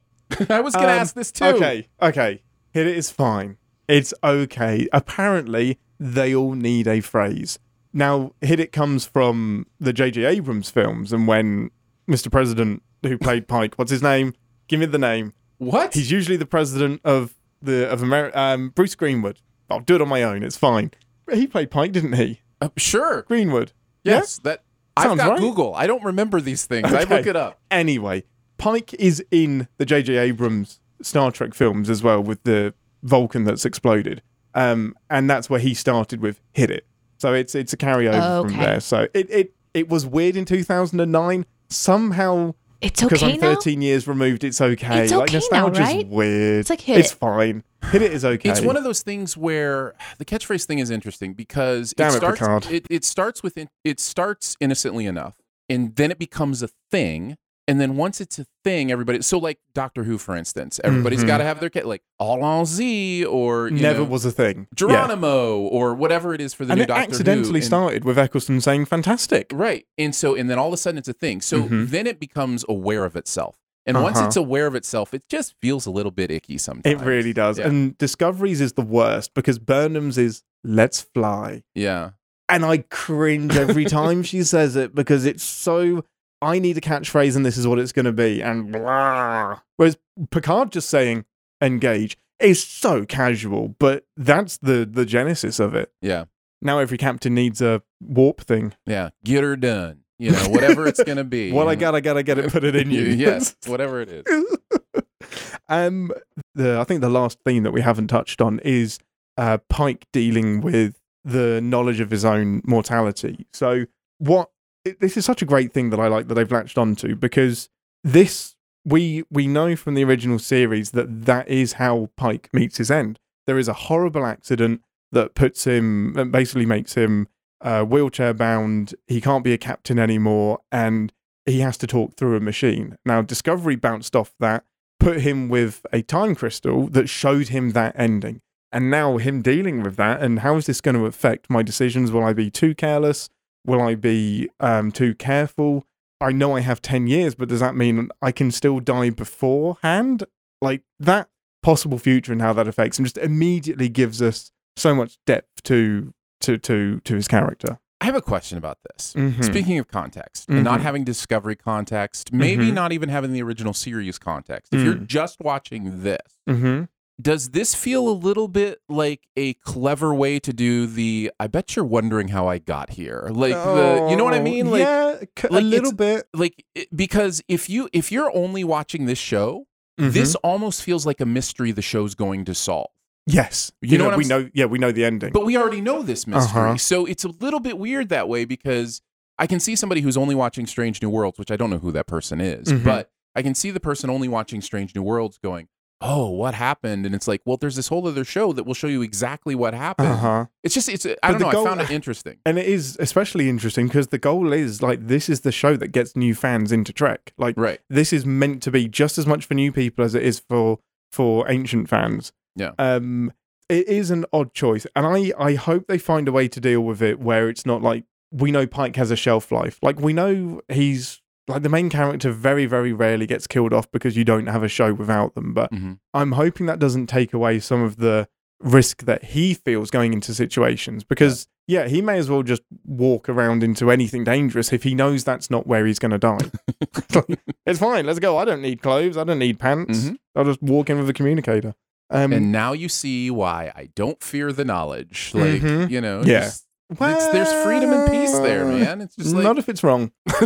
I 0.49 0.59
was 0.61 0.73
going 0.73 0.88
to 0.88 0.93
Um, 0.93 0.99
ask 0.99 1.13
this 1.15 1.32
too. 1.32 1.45
Okay, 1.45 1.88
okay. 2.01 2.41
Hit 2.71 2.88
it 2.88 2.97
is 2.97 3.09
fine. 3.11 3.57
It's 3.88 4.13
okay. 4.23 4.88
Apparently, 4.91 5.78
they 5.99 6.34
all 6.36 6.53
need 6.53 6.88
a 6.88 6.99
phrase. 7.01 7.59
Now, 7.93 8.34
Hit 8.41 8.59
It 8.59 8.71
comes 8.71 9.05
from 9.05 9.67
the 9.80 9.93
J.J. 9.93 10.26
Abrams 10.26 10.69
films, 10.69 11.13
and 11.13 11.28
when 11.28 11.69
Mr. 12.09 12.30
President, 12.32 12.82
who 13.03 13.17
played 13.17 13.47
Pike, 13.47 13.76
what's 13.76 13.91
his 13.91 14.01
name? 14.01 14.34
Give 14.67 14.80
me 14.80 14.88
the 14.88 14.97
name. 14.97 15.34
What? 15.59 15.93
He's 15.93 16.11
usually 16.11 16.36
the 16.38 16.45
president 16.45 16.99
of 17.05 17.36
the 17.61 17.89
of 17.89 18.01
America. 18.01 18.39
Um, 18.39 18.69
Bruce 18.69 18.95
Greenwood. 18.95 19.39
I'll 19.69 19.79
do 19.79 19.95
it 19.95 20.01
on 20.01 20.07
my 20.07 20.23
own. 20.23 20.43
It's 20.43 20.57
fine. 20.57 20.91
He 21.31 21.47
played 21.47 21.71
Pike, 21.71 21.91
didn't 21.91 22.13
he? 22.13 22.41
Uh, 22.61 22.69
sure. 22.77 23.23
Greenwood. 23.23 23.71
Yes. 24.03 24.39
That. 24.39 24.63
I've 24.97 25.07
Sounds 25.07 25.17
got 25.17 25.29
right. 25.31 25.39
Google. 25.39 25.75
I 25.75 25.87
don't 25.87 26.03
remember 26.03 26.39
these 26.39 26.65
things. 26.65 26.93
I 26.93 27.03
look 27.03 27.25
it 27.27 27.35
up. 27.35 27.59
Anyway, 27.69 28.23
Pike 28.57 28.93
is 28.93 29.23
in 29.29 29.67
the 29.77 29.85
J.J. 29.85 30.15
Abrams 30.15 30.79
Star 31.01 31.31
Trek 31.31 31.53
films 31.53 31.89
as 31.89 32.01
well 32.01 32.21
with 32.21 32.43
the 32.43 32.73
Vulcan 33.03 33.43
that's 33.43 33.65
exploded. 33.65 34.21
Um, 34.53 34.95
and 35.09 35.29
that's 35.29 35.49
where 35.49 35.59
he 35.59 35.73
started 35.73 36.21
with 36.21 36.39
Hit 36.53 36.71
It. 36.71 36.87
So 37.17 37.33
it's 37.33 37.55
it's 37.55 37.73
a 37.73 37.77
carryover 37.77 38.47
from 38.47 38.57
there. 38.57 38.79
So 38.79 39.07
it, 39.13 39.29
it 39.29 39.53
it 39.73 39.89
was 39.89 40.05
weird 40.05 40.37
in 40.37 40.45
2009. 40.45 41.45
Somehow, 41.69 42.53
It's 42.86 43.01
okay 43.03 43.09
because 43.09 43.23
I'm 43.23 43.39
now. 43.39 43.55
13 43.55 43.81
years 43.81 44.07
removed, 44.07 44.43
it's 44.43 44.61
okay. 44.61 45.03
It's 45.03 45.11
like 45.11 45.33
okay 45.33 45.41
now, 45.51 45.69
right? 45.69 46.07
weird. 46.07 46.59
It's 46.61 46.69
like 46.69 46.81
hit 46.81 46.99
It's 46.99 47.11
fine. 47.11 47.63
Hit 47.91 48.01
it 48.01 48.11
is 48.13 48.23
okay. 48.25 48.49
It's 48.49 48.61
one 48.61 48.77
of 48.77 48.83
those 48.83 49.01
things 49.01 49.36
where 49.36 49.93
the 50.17 50.25
catchphrase 50.25 50.65
thing 50.65 50.79
is 50.79 50.89
interesting 50.89 51.33
because 51.33 51.93
Damn 51.95 52.11
it 52.11 52.13
it, 52.13 52.17
starts 52.17 52.39
Picard. 52.39 52.65
it, 52.67 52.88
it 52.89 53.03
starts 53.03 53.43
with 53.43 53.57
in- 53.57 53.69
it 53.83 53.99
starts 53.99 54.55
innocently 54.59 55.05
enough 55.05 55.36
and 55.69 55.95
then 55.95 56.11
it 56.11 56.19
becomes 56.19 56.61
a 56.63 56.69
thing 56.91 57.38
and 57.68 57.82
then 57.82 57.95
once 57.97 58.22
it's 58.22 58.38
a 58.39 58.45
thing 58.63 58.91
everybody 58.91 59.22
so 59.22 59.38
like 59.38 59.59
Doctor 59.74 60.03
Who 60.03 60.18
for 60.18 60.36
instance 60.36 60.80
everybody's 60.84 61.24
Mhm. 61.24 61.28
got 61.28 61.38
to 61.39 61.43
have 61.43 61.59
their 61.59 61.70
cat 61.70 61.86
like 61.88 62.01
Allons-y 62.22 63.26
or 63.26 63.70
never 63.70 63.99
know, 63.99 64.05
was 64.05 64.26
a 64.26 64.32
thing. 64.32 64.59
Yeah. 64.59 64.66
Geronimo 64.76 65.57
or 65.59 65.93
whatever 65.95 66.34
it 66.34 66.41
is 66.41 66.53
for 66.53 66.66
the 66.66 66.74
And 66.74 66.80
new 66.80 66.84
it 66.84 66.88
Doctor 66.88 67.03
accidentally 67.03 67.49
Who 67.49 67.55
and- 67.55 67.63
started 67.66 68.05
with 68.05 68.18
Eccleston 68.18 68.61
saying 68.61 68.86
fantastic. 68.86 69.51
Right. 69.53 69.86
And 69.97 70.13
so, 70.13 70.36
and 70.36 70.49
then 70.49 70.57
all 70.59 70.68
of 70.68 70.74
a 70.74 70.78
sudden 70.78 70.97
it's 70.97 71.07
a 71.07 71.13
thing. 71.13 71.41
So 71.41 71.63
Mhm. 71.63 71.89
then 71.89 72.07
it 72.07 72.20
becomes 72.20 72.63
aware 72.70 73.05
of 73.05 73.16
itself. 73.16 73.57
And 73.88 74.01
once 74.01 74.18
Uh-huh. 74.18 74.28
it's 74.28 74.36
aware 74.36 74.66
of 74.68 74.74
itself, 74.76 75.13
it 75.13 75.24
just 75.30 75.53
feels 75.61 75.86
a 75.86 75.91
little 75.91 76.11
bit 76.11 76.32
icky 76.32 76.57
sometimes. 76.57 77.01
It 77.01 77.05
really 77.05 77.34
does. 77.34 77.59
Yeah. 77.59 77.68
And 77.68 77.97
Discoveries 77.97 78.59
is 78.61 78.74
the 78.74 78.82
worst 78.82 79.34
because 79.36 79.59
Burnham's 79.59 80.18
is 80.18 80.43
let's 80.63 81.01
fly. 81.01 81.63
yeah. 81.74 82.11
And 82.47 82.63
I 82.63 82.78
cringe 82.91 83.55
every 83.57 83.86
time 83.86 84.22
she 84.22 84.43
says 84.43 84.76
it 84.76 84.93
because 84.93 85.26
it's 85.26 85.43
so 85.43 86.03
I 86.45 86.59
need 86.59 86.77
a 86.77 86.81
catchphrase 86.81 87.35
and 87.35 87.43
this 87.43 87.57
is 87.57 87.67
what 87.67 87.79
it's 87.79 87.91
going 87.91 88.05
to 88.05 88.11
be 88.11 88.41
and 88.41 88.71
blah. 88.71 89.59
Whereas 89.77 89.97
Picard 90.29 90.71
just 90.71 90.89
saying 90.89 91.25
engage 91.59 92.17
is 92.39 92.63
so 92.63 93.03
casual, 93.05 93.69
but 93.79 94.05
that's 94.15 94.57
the 94.57 94.85
the 94.85 95.05
genesis 95.05 95.59
of 95.59 95.73
it. 95.73 95.91
Yeah. 96.01 96.25
Now 96.61 96.77
every 96.79 96.97
captain 96.99 97.33
needs 97.33 97.61
a 97.61 97.81
warp 97.99 98.41
thing. 98.41 98.73
Yeah. 98.85 99.09
Get 99.23 99.43
her 99.43 99.55
done. 99.55 100.01
You 100.19 100.31
know, 100.31 100.49
whatever 100.49 100.87
it's 100.87 101.03
going 101.03 101.17
to 101.17 101.23
be. 101.25 101.51
what 101.53 101.67
I 101.67 101.75
got, 101.75 101.93
I 101.93 101.99
gotta 101.99 102.23
get 102.23 102.37
it, 102.37 102.51
put 102.51 102.63
it 102.63 102.75
in 102.75 102.89
you. 102.91 103.01
yes. 103.01 103.55
Whatever 103.65 104.01
it 104.01 104.09
is. 104.09 104.57
um, 105.67 106.11
the 106.53 106.79
I 106.79 106.83
think 106.83 107.01
the 107.01 107.09
last 107.09 107.39
theme 107.43 107.63
that 107.63 107.71
we 107.71 107.81
haven't 107.81 108.07
touched 108.07 108.39
on 108.39 108.59
is 108.59 108.99
uh, 109.37 109.57
Pike 109.67 110.05
dealing 110.13 110.61
with 110.61 110.99
the 111.23 111.59
knowledge 111.59 111.99
of 111.99 112.11
his 112.11 112.23
own 112.23 112.61
mortality. 112.65 113.47
So, 113.51 113.85
what 114.19 114.51
it, 114.86 114.99
this 115.01 115.17
is 115.17 115.25
such 115.25 115.41
a 115.41 115.45
great 115.45 115.73
thing 115.73 115.89
that 115.89 115.99
I 115.99 116.07
like 116.07 116.27
that 116.27 116.36
they've 116.36 116.51
latched 116.51 116.77
onto 116.77 117.15
because 117.15 117.69
this 118.03 118.55
we 118.86 119.23
we 119.31 119.47
know 119.47 119.75
from 119.75 119.95
the 119.95 120.03
original 120.03 120.39
series 120.39 120.91
that 120.91 121.25
that 121.25 121.49
is 121.49 121.73
how 121.73 122.09
Pike 122.15 122.49
meets 122.53 122.77
his 122.77 122.91
end. 122.91 123.19
There 123.47 123.57
is 123.57 123.67
a 123.67 123.73
horrible 123.73 124.25
accident 124.25 124.81
that 125.11 125.36
puts 125.36 125.65
him 125.65 126.29
basically 126.31 126.65
makes 126.65 126.93
him 126.93 127.27
uh, 127.61 127.83
wheelchair 127.83 128.33
bound. 128.33 128.93
He 129.07 129.19
can't 129.19 129.43
be 129.43 129.53
a 129.53 129.57
captain 129.57 129.97
anymore, 129.97 130.59
and 130.71 131.11
he 131.45 131.59
has 131.59 131.77
to 131.77 131.88
talk 131.88 132.15
through 132.15 132.38
a 132.38 132.39
machine. 132.39 132.97
Now, 133.05 133.21
Discovery 133.21 133.75
bounced 133.75 134.15
off 134.15 134.33
that, 134.39 134.63
put 134.99 135.21
him 135.21 135.49
with 135.49 135.86
a 135.91 136.01
time 136.01 136.36
crystal 136.36 136.88
that 136.89 137.09
showed 137.09 137.49
him 137.49 137.71
that 137.71 137.95
ending. 137.97 138.41
And 138.71 138.89
now, 138.89 139.17
him 139.17 139.41
dealing 139.41 139.81
with 139.83 139.95
that, 139.95 140.21
and 140.21 140.39
how 140.39 140.57
is 140.57 140.65
this 140.65 140.81
going 140.81 140.95
to 140.95 141.05
affect 141.05 141.49
my 141.49 141.63
decisions? 141.63 142.11
Will 142.11 142.23
I 142.23 142.33
be 142.33 142.51
too 142.51 142.75
careless? 142.75 143.29
Will 143.66 143.82
I 143.82 143.95
be 143.95 144.49
um, 144.59 144.91
too 144.91 145.16
careful? 145.16 145.86
I 146.22 146.32
know 146.32 146.55
I 146.55 146.61
have 146.61 146.82
10 146.82 147.07
years, 147.07 147.36
but 147.36 147.49
does 147.49 147.59
that 147.59 147.76
mean 147.76 148.09
I 148.22 148.32
can 148.32 148.51
still 148.51 148.80
die 148.80 149.09
beforehand? 149.09 150.24
Like 150.61 150.82
that 150.99 151.30
possible 151.61 151.97
future 151.97 152.32
and 152.32 152.41
how 152.41 152.53
that 152.53 152.68
affects 152.68 152.97
him 152.99 153.05
just 153.05 153.18
immediately 153.18 153.89
gives 153.89 154.22
us 154.22 154.51
so 154.78 154.93
much 154.95 155.18
depth 155.26 155.63
to 155.63 156.13
to 156.41 156.57
to 156.59 156.99
to 157.01 157.16
his 157.16 157.28
character. 157.28 157.80
I 158.01 158.05
have 158.05 158.16
a 158.16 158.22
question 158.22 158.57
about 158.57 158.78
this. 158.91 159.13
Mhm. 159.13 159.43
Speaking 159.43 159.80
of 159.80 159.88
context, 159.88 160.47
and 160.49 160.63
not 160.63 160.80
Mhm. 160.80 160.84
having 160.84 161.03
Discovery 161.05 161.55
context, 161.55 162.32
maybe 162.32 162.70
Mhm. 162.70 162.74
not 162.74 162.91
even 162.91 163.09
having 163.09 163.32
the 163.34 163.41
original 163.41 163.74
series 163.74 164.20
context. 164.20 164.74
If 164.74 164.82
you're 164.84 164.95
Mm. 164.95 165.07
just 165.07 165.39
watching 165.39 166.03
this, 166.03 166.20
Mm-hmm. 166.47 166.84
Does 167.22 167.51
this 167.51 167.74
feel 167.74 168.09
a 168.09 168.11
little 168.11 168.47
bit 168.49 168.80
like 168.89 169.28
a 169.38 169.53
clever 169.55 170.13
way 170.13 170.38
to 170.39 170.51
do 170.51 170.86
the 170.86 171.32
I 171.39 171.47
bet 171.47 171.76
you're 171.76 171.86
wondering 171.86 172.28
how 172.30 172.47
I 172.47 172.57
got 172.59 172.91
here? 172.91 173.30
Like 173.32 173.53
the 173.53 174.07
you 174.09 174.16
know 174.18 174.24
what 174.26 174.34
I 174.34 174.41
mean? 174.41 174.70
Like 174.70 174.82
yeah, 174.82 175.20
c- 175.39 175.47
like 175.49 175.61
a 175.63 175.66
little 175.66 175.93
bit. 175.93 176.28
like 176.34 176.66
because 176.93 177.41
if 177.47 177.70
you 177.70 177.88
if 177.93 178.11
you're 178.11 178.36
only 178.36 178.63
watching 178.63 179.05
this 179.05 179.20
show, 179.20 179.68
Mm-hmm. 179.97 180.11
this 180.11 180.36
almost 180.43 180.84
feels 180.84 181.05
like 181.05 181.22
a 181.22 181.26
mystery 181.26 181.72
the 181.72 181.82
show's 181.82 182.16
going 182.16 182.43
to 182.43 182.53
solve. 182.53 182.89
yes, 183.26 183.72
You 183.82 183.91
you, 183.91 183.97
know 183.97 184.03
know, 184.03 184.07
what 184.09 184.13
I'm 184.16 184.20
we 184.20 184.26
know. 184.26 184.49
Yeah, 184.53 184.66
we 184.66 184.78
know 184.78 184.91
the 184.91 185.05
ending. 185.05 185.32
But 185.32 185.45
we 185.45 185.55
already 185.55 185.80
know 185.80 186.03
this 186.03 186.28
mystery. 186.28 186.61
Uh-huh. 186.63 186.76
So 186.78 187.05
it's 187.05 187.24
a 187.24 187.30
little 187.30 187.61
bit 187.61 187.78
weird 187.78 188.09
that 188.09 188.28
way 188.28 188.43
because 188.43 189.01
I 189.39 189.47
can 189.47 189.61
see 189.61 189.74
somebody 189.74 190.01
who's 190.01 190.18
only 190.18 190.36
watching 190.36 190.68
Strange 190.68 191.01
New 191.01 191.09
Worlds, 191.09 191.39
which 191.39 191.49
I 191.49 191.55
don't 191.55 191.70
know 191.70 191.78
who 191.78 191.93
that 191.93 192.07
person 192.07 192.41
is, 192.41 192.68
Mhm. 192.74 192.84
but 192.84 193.09
I 193.38 193.41
can 193.41 193.55
see 193.55 193.72
the 193.72 193.80
person 193.80 194.09
only 194.09 194.28
watching 194.28 194.59
Strange 194.61 194.93
New 194.93 195.01
Worlds 195.03 195.38
going, 195.38 195.70
"Oh, 196.07 196.29
what 196.29 196.53
happened?" 196.53 197.05
And 197.05 197.15
it's 197.15 197.27
like, 197.27 197.41
"Well, 197.45 197.57
there's 197.57 197.75
this 197.75 197.87
whole 197.87 198.07
other 198.07 198.23
show 198.23 198.53
that 198.53 198.63
will 198.65 198.73
show 198.73 198.87
you 198.87 199.01
exactly 199.01 199.55
what 199.55 199.73
happened." 199.73 200.07
uh 200.09 200.15
huh. 200.17 200.45
It's 200.63 200.73
just 200.75 200.87
it's 200.89 201.05
I 201.05 201.15
But 201.21 201.31
don't 201.33 201.41
know, 201.41 201.51
goal- 201.51 201.65
I 201.65 201.69
found 201.69 201.81
it 201.81 201.89
interesting. 201.99 202.37
And 202.45 202.57
it 202.59 202.65
is 202.67 202.97
especially 202.99 203.49
interesting 203.49 203.87
because 203.87 204.07
the 204.07 204.17
goal 204.17 204.53
is 204.53 204.81
like 204.81 205.07
this 205.07 205.29
is 205.29 205.41
the 205.41 205.51
show 205.51 205.75
that 205.77 205.89
gets 205.89 206.15
new 206.15 206.35
fans 206.35 206.71
into 206.71 206.93
Trek. 206.93 207.33
Like 207.37 207.55
Right. 207.57 207.79
this 207.89 208.13
is 208.13 208.25
meant 208.25 208.61
to 208.63 208.71
be 208.71 208.87
just 208.87 209.17
as 209.17 209.25
much 209.25 209.45
for 209.45 209.53
new 209.55 209.71
people 209.71 210.05
as 210.05 210.15
it 210.15 210.23
is 210.23 210.39
for 210.39 210.79
for 211.11 211.49
ancient 211.49 211.89
fans. 211.89 212.31
Yeah. 212.55 212.71
Um, 212.77 213.31
it 213.67 213.87
is 213.87 214.11
an 214.11 214.25
odd 214.31 214.53
choice, 214.53 214.85
and 214.95 215.05
I 215.07 215.31
I 215.39 215.55
hope 215.55 215.85
they 215.87 215.97
find 215.97 216.27
a 216.27 216.31
way 216.31 216.47
to 216.47 216.59
deal 216.59 216.81
with 216.81 217.01
it 217.01 217.19
where 217.19 217.49
it's 217.49 217.65
not 217.65 217.81
like 217.81 218.03
we 218.31 218.51
know 218.51 218.67
Pike 218.67 218.95
has 218.97 219.11
a 219.11 219.15
shelf 219.15 219.51
life. 219.51 219.79
Like 219.81 219.99
we 219.99 220.13
know 220.13 220.61
he's 220.69 221.21
like 221.47 221.61
the 221.63 221.69
main 221.69 221.89
character 221.89 222.31
very 222.31 222.65
very 222.65 222.91
rarely 222.93 223.25
gets 223.27 223.47
killed 223.47 223.73
off 223.73 223.89
because 223.91 224.17
you 224.17 224.23
don't 224.23 224.47
have 224.47 224.63
a 224.63 224.67
show 224.67 224.93
without 224.93 225.35
them. 225.35 225.53
But 225.53 225.71
Mhm. 225.71 225.99
I'm 226.13 226.31
hoping 226.33 226.65
that 226.67 226.79
doesn't 226.79 227.07
take 227.07 227.33
away 227.33 227.59
some 227.59 227.81
of 227.83 227.97
the 227.97 228.27
risk 228.61 229.03
that 229.03 229.25
he 229.25 229.53
feels 229.53 229.91
going 229.91 230.13
into 230.13 230.33
situations 230.33 231.03
because 231.03 231.47
yeah, 231.67 231.87
he 231.87 231.99
may 232.01 232.17
as 232.19 232.29
well 232.29 232.43
just 232.43 232.61
walk 232.85 233.27
around 233.27 233.63
into 233.63 233.89
anything 233.91 234.23
dangerous 234.23 234.71
if 234.71 234.83
he 234.83 234.93
knows 234.95 235.23
that's 235.23 235.49
not 235.49 235.65
where 235.65 235.85
he's 235.85 235.97
going 235.99 236.11
to 236.11 236.17
die. 236.19 236.37
It's 237.65 237.79
fine, 237.79 238.05
let's 238.05 238.19
go. 238.19 238.37
I 238.37 238.45
don't 238.45 238.61
need 238.61 238.81
clothes, 238.83 239.17
I 239.17 239.23
don't 239.23 239.39
need 239.39 239.57
pants. 239.59 240.05
Mhm. 240.05 240.17
I'll 240.35 240.45
just 240.45 240.61
walk 240.61 240.89
in 240.91 240.99
with 240.99 241.09
a 241.09 241.13
communicator. 241.13 241.73
Um, 242.11 242.31
and 242.33 242.51
now 242.51 242.73
you 242.73 242.87
see 242.87 243.31
why 243.31 243.71
I 243.75 243.89
don't 243.95 244.21
fear 244.21 244.53
the 244.53 244.63
knowledge. 244.63 245.31
Like, 245.33 245.61
Mhm. 245.63 245.89
you 245.89 245.99
know, 246.01 246.21
Yeah. 246.23 246.51
Just- 246.91 247.01
it's, 247.01 247.27
there's 247.33 247.63
freedom 247.65 247.91
and 247.91 248.11
peace 248.11 248.38
there, 248.39 248.65
man. 248.65 249.01
It's 249.01 249.15
just 249.15 249.36
like 249.36 249.43
not 249.43 249.57
if 249.57 249.67
it's 249.69 249.83
wrong, 249.83 250.11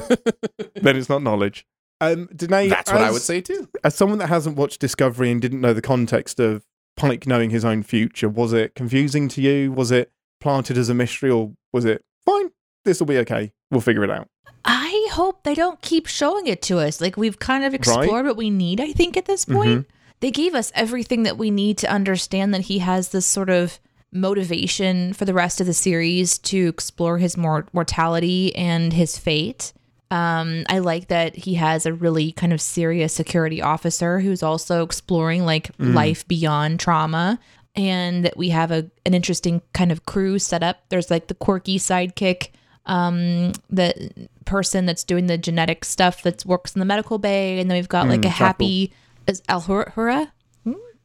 then 0.76 0.96
it's 0.96 1.10
not 1.10 1.22
knowledge. 1.22 1.66
Um, 2.02 2.28
Deneé, 2.28 2.70
That's 2.70 2.92
what 2.92 3.02
I 3.02 3.12
would 3.12 3.22
say 3.22 3.42
too. 3.42 3.68
As 3.84 3.94
someone 3.94 4.20
that 4.20 4.28
hasn't 4.30 4.56
watched 4.56 4.80
Discovery 4.80 5.32
and 5.32 5.42
didn't 5.42 5.60
know 5.60 5.74
the 5.74 5.82
context 5.82 6.40
of 6.40 6.64
Pike 6.96 7.28
knowing 7.28 7.50
his 7.50 7.66
own 7.66 7.84
future, 7.84 8.30
was 8.30 8.54
it 8.54 8.74
confusing 8.76 9.28
to 9.30 9.42
you? 9.42 9.72
Was 9.74 9.92
it 9.92 10.12
planted 10.40 10.78
as 10.78 10.88
a 10.90 10.94
mystery, 10.94 11.30
or 11.30 11.52
was 11.74 11.84
it 11.84 12.04
fine? 12.26 12.52
This 12.86 13.00
will 13.02 13.08
be 13.08 13.18
okay. 13.20 13.52
We'll 13.70 13.82
figure 13.82 14.04
it 14.06 14.10
out. 14.10 14.28
I 14.64 15.10
hope 15.12 15.44
they 15.44 15.56
don't 15.56 15.82
keep 15.82 16.08
showing 16.08 16.48
it 16.48 16.62
to 16.64 16.80
us. 16.80 17.02
Like 17.02 17.18
we've 17.18 17.40
kind 17.40 17.66
of 17.66 17.74
explored 17.74 18.26
what 18.26 18.38
we 18.38 18.50
need, 18.50 18.80
I 18.80 18.94
think, 18.94 19.18
at 19.18 19.26
this 19.26 19.44
point. 19.46 19.88
They 20.22 20.32
gave 20.32 20.54
us 20.56 20.72
everything 20.76 21.24
that 21.24 21.38
we 21.38 21.50
need 21.52 21.78
to 21.80 21.92
understand 21.92 22.54
that 22.54 22.62
he 22.62 22.80
has 22.80 23.10
this 23.10 23.26
sort 23.26 23.50
of 23.50 23.80
motivation 24.12 25.14
for 25.14 25.26
the 25.26 25.34
rest 25.34 25.62
of 25.62 25.68
the 25.68 25.74
series 25.74 26.38
to 26.40 26.68
explore 26.68 27.18
his 27.18 27.38
mor- 27.38 27.68
mortality 27.74 28.56
and 28.56 28.94
his 28.94 29.18
fate. 29.18 29.74
Um, 30.12 30.64
I 30.68 30.80
like 30.80 31.10
that 31.10 31.36
he 31.36 31.54
has 31.56 31.86
a 31.86 31.94
really 31.94 32.32
kind 32.32 32.52
of 32.52 32.60
serious 32.60 33.14
security 33.14 33.62
officer 33.62 34.20
who's 34.20 34.42
also 34.42 34.84
exploring 34.84 35.46
like 35.46 35.70
life 35.78 36.28
beyond 36.28 36.80
trauma, 36.80 37.40
and 37.76 38.26
that 38.26 38.36
we 38.36 38.50
have 38.50 38.72
a 38.72 38.90
an 39.06 39.14
interesting 39.14 39.62
kind 39.74 39.92
of 39.92 40.06
crew 40.08 40.40
set 40.40 40.64
up. 40.64 40.82
There's 40.90 41.12
like 41.12 41.28
the 41.28 41.36
quirky 41.36 41.78
sidekick, 41.78 42.50
um, 42.88 43.52
the 43.70 44.28
person 44.46 44.88
that's 44.88 45.04
doing 45.04 45.28
the 45.28 45.38
genetic 45.38 45.86
stuff 45.86 46.24
that 46.24 46.44
works 46.44 46.74
in 46.76 46.80
the 46.80 46.86
medical 46.86 47.20
bay, 47.20 47.60
and 47.60 47.70
then 47.70 47.78
we've 47.78 47.88
got 47.88 48.08
like 48.08 48.26
a 48.26 48.30
Chapel. 48.30 48.46
happy 48.46 48.94
is 49.28 49.42
Alhura. 49.42 50.32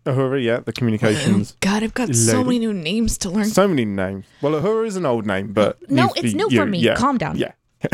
Uhura, 0.07 0.43
yeah, 0.43 0.61
the 0.61 0.73
communications. 0.73 1.57
God, 1.61 1.83
I've 1.83 1.95
got 1.95 2.15
so 2.15 2.39
Lady. 2.43 2.45
many 2.45 2.59
new 2.61 2.73
names 2.75 3.17
to 3.19 3.31
learn. 3.31 3.47
so 3.47 3.67
many 3.67 3.85
names. 3.85 4.27
Well, 4.43 4.53
Uhura 4.53 4.87
is 4.87 4.97
an 4.97 5.07
old 5.07 5.27
name, 5.27 5.53
but 5.53 5.79
No, 5.91 6.13
it's 6.17 6.35
new 6.35 6.49
you. 6.51 6.59
for 6.59 6.67
me. 6.67 6.79
Yeah. 6.79 6.95
Calm 6.97 7.17
down. 7.19 7.37
Yeah. 7.39 7.53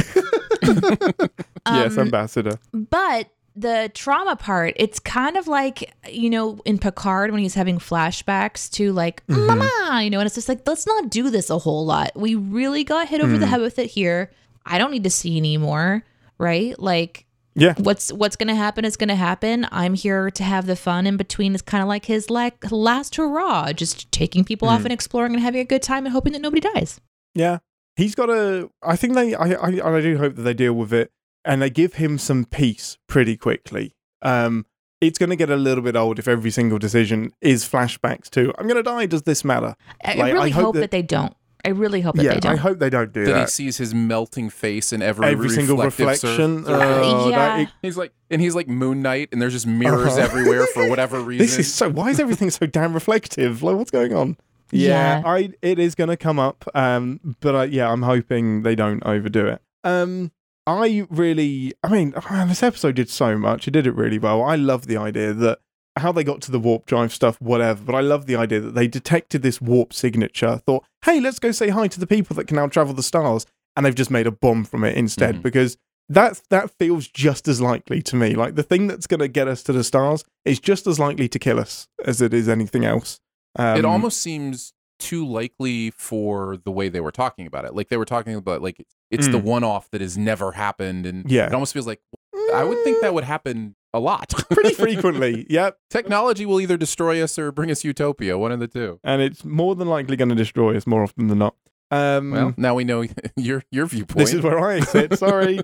yes, 0.62 1.92
Um, 1.96 1.98
ambassador. 1.98 2.58
But 2.72 3.28
the 3.56 3.90
trauma 3.94 4.36
part, 4.36 4.74
it's 4.76 4.98
kind 4.98 5.36
of 5.36 5.46
like, 5.48 5.92
you 6.08 6.30
know, 6.30 6.58
in 6.64 6.78
Picard 6.78 7.30
when 7.32 7.40
he's 7.42 7.54
having 7.54 7.78
flashbacks 7.78 8.70
to 8.72 8.92
like, 8.92 9.24
Mm-hmm. 9.26 9.46
mama, 9.46 10.02
you 10.02 10.11
know, 10.11 10.20
and 10.20 10.26
it's 10.26 10.34
just 10.34 10.48
like, 10.48 10.62
let's 10.66 10.86
not 10.86 11.11
do 11.11 11.30
this 11.30 11.50
a 11.50 11.58
whole 11.58 11.84
lot. 11.84 12.12
We 12.14 12.34
really 12.34 12.84
got 12.84 13.08
hit 13.08 13.20
over 13.20 13.36
the 13.38 13.46
Mm. 13.46 13.50
head 13.50 13.61
with 13.61 13.78
it 13.78 13.90
here. 13.90 14.30
I 14.66 14.78
don't 14.78 14.90
need 14.90 15.04
to 15.04 15.11
see 15.11 15.36
anymore, 15.36 16.04
right? 16.38 16.78
Like, 16.78 17.26
Yeah. 17.61 17.74
what's 17.78 18.12
what's 18.12 18.36
gonna 18.36 18.54
happen 18.56 18.84
is 18.84 18.96
gonna 18.96 19.14
happen. 19.16 19.66
I'm 19.70 19.94
here 19.94 20.30
to 20.30 20.42
have 20.42 20.66
the 20.66 20.76
fun 20.76 21.06
in 21.06 21.16
between. 21.16 21.52
It's 21.54 21.62
kind 21.62 21.82
of 21.82 21.88
like 21.88 22.06
his 22.06 22.30
like 22.30 22.70
last 22.72 23.16
hurrah, 23.16 23.72
just 23.72 24.11
taking 24.11 24.44
people 24.44 24.68
Mm. 24.68 24.72
off 24.72 24.84
and 24.84 24.92
exploring 24.92 25.34
and 25.34 25.42
having 25.42 25.61
a 25.61 25.64
good 25.64 25.82
time 25.82 26.06
and 26.06 26.12
hoping 26.12 26.32
that 26.32 26.42
nobody 26.42 26.61
dies. 26.74 27.00
Yeah. 27.34 27.58
he's 27.96 28.14
got 28.14 28.30
a. 28.30 28.70
I 28.82 28.96
think 28.96 29.14
they. 29.14 29.34
I, 29.34 29.52
I 29.52 29.96
I 29.96 30.00
do 30.00 30.16
hope 30.18 30.34
that 30.36 30.42
they 30.42 30.54
deal 30.54 30.72
with 30.72 30.92
it 30.92 31.11
and 31.44 31.61
they 31.62 31.70
give 31.70 31.94
him 31.94 32.18
some 32.18 32.44
peace 32.44 32.96
pretty 33.08 33.36
quickly. 33.36 33.94
Um, 34.22 34.64
it's 35.00 35.18
going 35.18 35.30
to 35.30 35.36
get 35.36 35.48
a 35.50 35.56
little 35.56 35.82
bit 35.82 35.96
old 35.96 36.18
if 36.18 36.28
every 36.28 36.50
single 36.50 36.78
decision 36.78 37.32
is 37.40 37.64
flashbacks 37.68 38.28
to 38.30 38.52
"I'm 38.58 38.66
going 38.68 38.76
to 38.76 38.82
die." 38.82 39.06
Does 39.06 39.22
this 39.22 39.44
matter? 39.44 39.74
I 40.04 40.14
Like, 40.14 40.18
I 40.18 40.30
really 40.32 40.50
hope 40.50 40.64
hope, 40.64 40.74
that- 40.74 40.80
that, 40.80 40.90
they 40.90 41.02
don't. 41.02 41.34
I 41.64 41.70
really 41.70 42.00
hope 42.00 42.16
that 42.16 42.22
yeah, 42.24 42.34
they 42.34 42.40
don't. 42.40 42.52
I 42.52 42.56
hope 42.56 42.78
they 42.78 42.90
don't 42.90 43.12
do 43.12 43.24
That 43.24 43.32
That 43.32 43.40
he 43.42 43.46
sees 43.50 43.76
his 43.76 43.94
melting 43.94 44.50
face 44.50 44.92
in 44.92 45.02
every, 45.02 45.26
Every 45.26 45.48
single 45.50 45.76
reflection. 45.78 46.64
surface. 46.64 46.68
Oh, 46.68 47.28
Yeah. 47.30 47.36
that- 47.36 47.61
it- 47.61 47.68
He's 47.82 47.96
like, 47.96 48.12
and 48.30 48.40
he's 48.40 48.54
like 48.54 48.68
Moon 48.68 49.02
Knight, 49.02 49.28
and 49.32 49.40
there's 49.42 49.52
just 49.52 49.66
mirrors 49.66 50.12
Uh-huh. 50.16 50.20
everywhere 50.30 50.66
for 50.66 50.88
whatever 50.88 51.20
reason. 51.20 51.44
this 51.46 51.58
is 51.58 51.72
so. 51.72 51.88
Why 51.90 52.11
is 52.11 52.20
everything 52.20 52.50
so 52.50 52.66
damn 52.66 52.94
reflective? 52.94 53.62
Like, 53.62 53.76
what's 53.76 53.90
going 53.90 54.14
on? 54.14 54.36
Yeah, 54.72 55.20
Yeah. 55.20 55.22
I 55.26 55.50
it 55.62 55.78
is 55.78 55.94
going 55.94 56.11
to 56.11 56.16
come 56.16 56.38
up. 56.38 56.64
Um, 56.74 57.36
but 57.40 57.54
I, 57.56 57.64
yeah, 57.64 57.90
I'm 57.90 58.02
hoping 58.02 58.62
they 58.62 58.74
don't 58.74 59.02
overdo 59.04 59.46
it. 59.48 59.61
Um, 59.84 60.30
I 60.66 61.06
really, 61.11 61.72
I 61.82 61.88
mean, 61.88 62.14
man, 62.30 62.48
this 62.48 62.62
episode 62.62 62.94
did 62.94 63.08
so 63.11 63.36
much. 63.36 63.66
It 63.66 63.72
did 63.72 63.86
it 63.86 63.94
really 63.96 64.18
well. 64.18 64.42
I 64.42 64.54
love 64.56 64.86
the 64.86 64.96
idea 64.96 65.32
that 65.32 65.58
how 65.97 66.12
they 66.12 66.24
got 66.24 66.41
to 66.43 66.51
the 66.51 66.59
warp 66.61 66.86
drive 66.86 67.12
stuff, 67.12 67.41
whatever. 67.41 67.82
But 67.84 67.95
I 67.95 68.01
love 68.01 68.26
the 68.26 68.36
idea 68.36 68.61
that 68.61 68.74
they 68.74 68.86
detected 68.88 69.43
this 69.43 69.61
warp 69.61 69.93
signature. 69.93 70.57
Thought, 70.66 70.84
hey, 71.05 71.20
let's 71.20 71.38
go 71.38 71.51
say 71.53 71.68
hi 71.70 71.88
to 71.88 72.01
the 72.01 72.07
people 72.07 72.36
that 72.36 72.47
can 72.47 72.57
now 72.57 72.68
travel 72.68 72.95
the 72.95 73.03
stars, 73.03 73.47
and 73.76 73.84
they've 73.84 73.95
just 73.95 74.11
made 74.11 74.26
a 74.26 74.30
bomb 74.32 74.64
from 74.64 74.84
it 74.84 74.97
instead 74.97 75.36
Mhm. 75.36 75.43
because. 75.43 75.76
That 76.12 76.43
that 76.51 76.72
feels 76.76 77.07
just 77.07 77.47
as 77.47 77.61
likely 77.61 78.03
to 78.03 78.16
me. 78.16 78.34
Like 78.34 78.57
the 78.57 78.64
thing 78.64 78.88
that's 78.88 79.07
going 79.07 79.20
to 79.20 79.28
get 79.28 79.47
us 79.47 79.62
to 79.62 79.72
the 79.72 79.84
stars 79.84 80.24
is 80.45 80.59
just 80.59 80.88
as 80.88 80.99
likely 80.99 81.28
to 81.28 81.38
kill 81.38 81.61
us 81.61 81.86
as 82.05 82.20
it 82.20 82.34
is 82.34 82.49
anything 82.49 82.84
else. 82.84 83.20
Um, 83.57 83.76
it 83.78 83.84
almost 83.84 84.20
seems 84.20 84.72
too 84.99 85.24
likely 85.24 85.93
for 85.93 86.57
the 86.64 86.72
way 86.72 86.88
they 86.88 86.99
were 86.99 87.12
talking 87.12 87.47
about 87.47 87.64
it. 87.64 87.76
Like 87.76 87.91
they 87.91 87.97
were 87.97 88.05
talking 88.05 88.34
about 88.34 88.61
like 88.61 88.84
it's 89.12 89.28
the 89.28 89.38
Mm. 89.38 89.45
one 89.45 89.62
off 89.62 89.88
that 89.93 90.01
has 90.01 90.18
never 90.18 90.51
happened, 90.51 91.07
and 91.07 91.30
Yeah. 91.30 91.47
it 91.47 91.55
almost 91.55 91.72
feels 91.74 91.86
like 91.86 92.01
I 92.55 92.64
would 92.64 92.82
think 92.84 93.01
that 93.03 93.14
would 93.14 93.24
happen 93.24 93.74
a 93.92 93.98
lot. 94.01 94.32
pretty 94.51 94.74
frequently. 94.74 95.46
Yep, 95.51 95.78
Technology 95.90 96.46
will 96.46 96.61
either 96.61 96.76
destroy 96.76 97.22
us 97.22 97.38
or 97.38 97.51
bring 97.53 97.70
us 97.70 97.82
utopia, 97.84 98.38
one 98.38 98.53
of 98.53 98.61
the 98.61 98.68
two. 98.68 99.01
and 99.05 99.20
it's 99.22 99.44
more 99.44 99.74
than 99.74 99.88
likely 99.88 100.16
going 100.16 100.28
to 100.28 100.34
destroy 100.34 100.76
us 100.76 100.86
more 100.86 101.03
often 101.03 101.26
than 101.28 101.38
not. 101.38 101.55
Um, 101.90 102.30
Well, 102.30 102.55
now 102.57 102.74
we 102.76 102.84
know 102.84 103.05
your 103.36 103.64
your 103.72 103.86
viewpoint. 103.86 104.18
this 104.18 104.32
is 104.34 104.42
where 104.42 104.61
I 104.61 104.80
sit. 104.80 105.18
Sorry, 105.18 105.61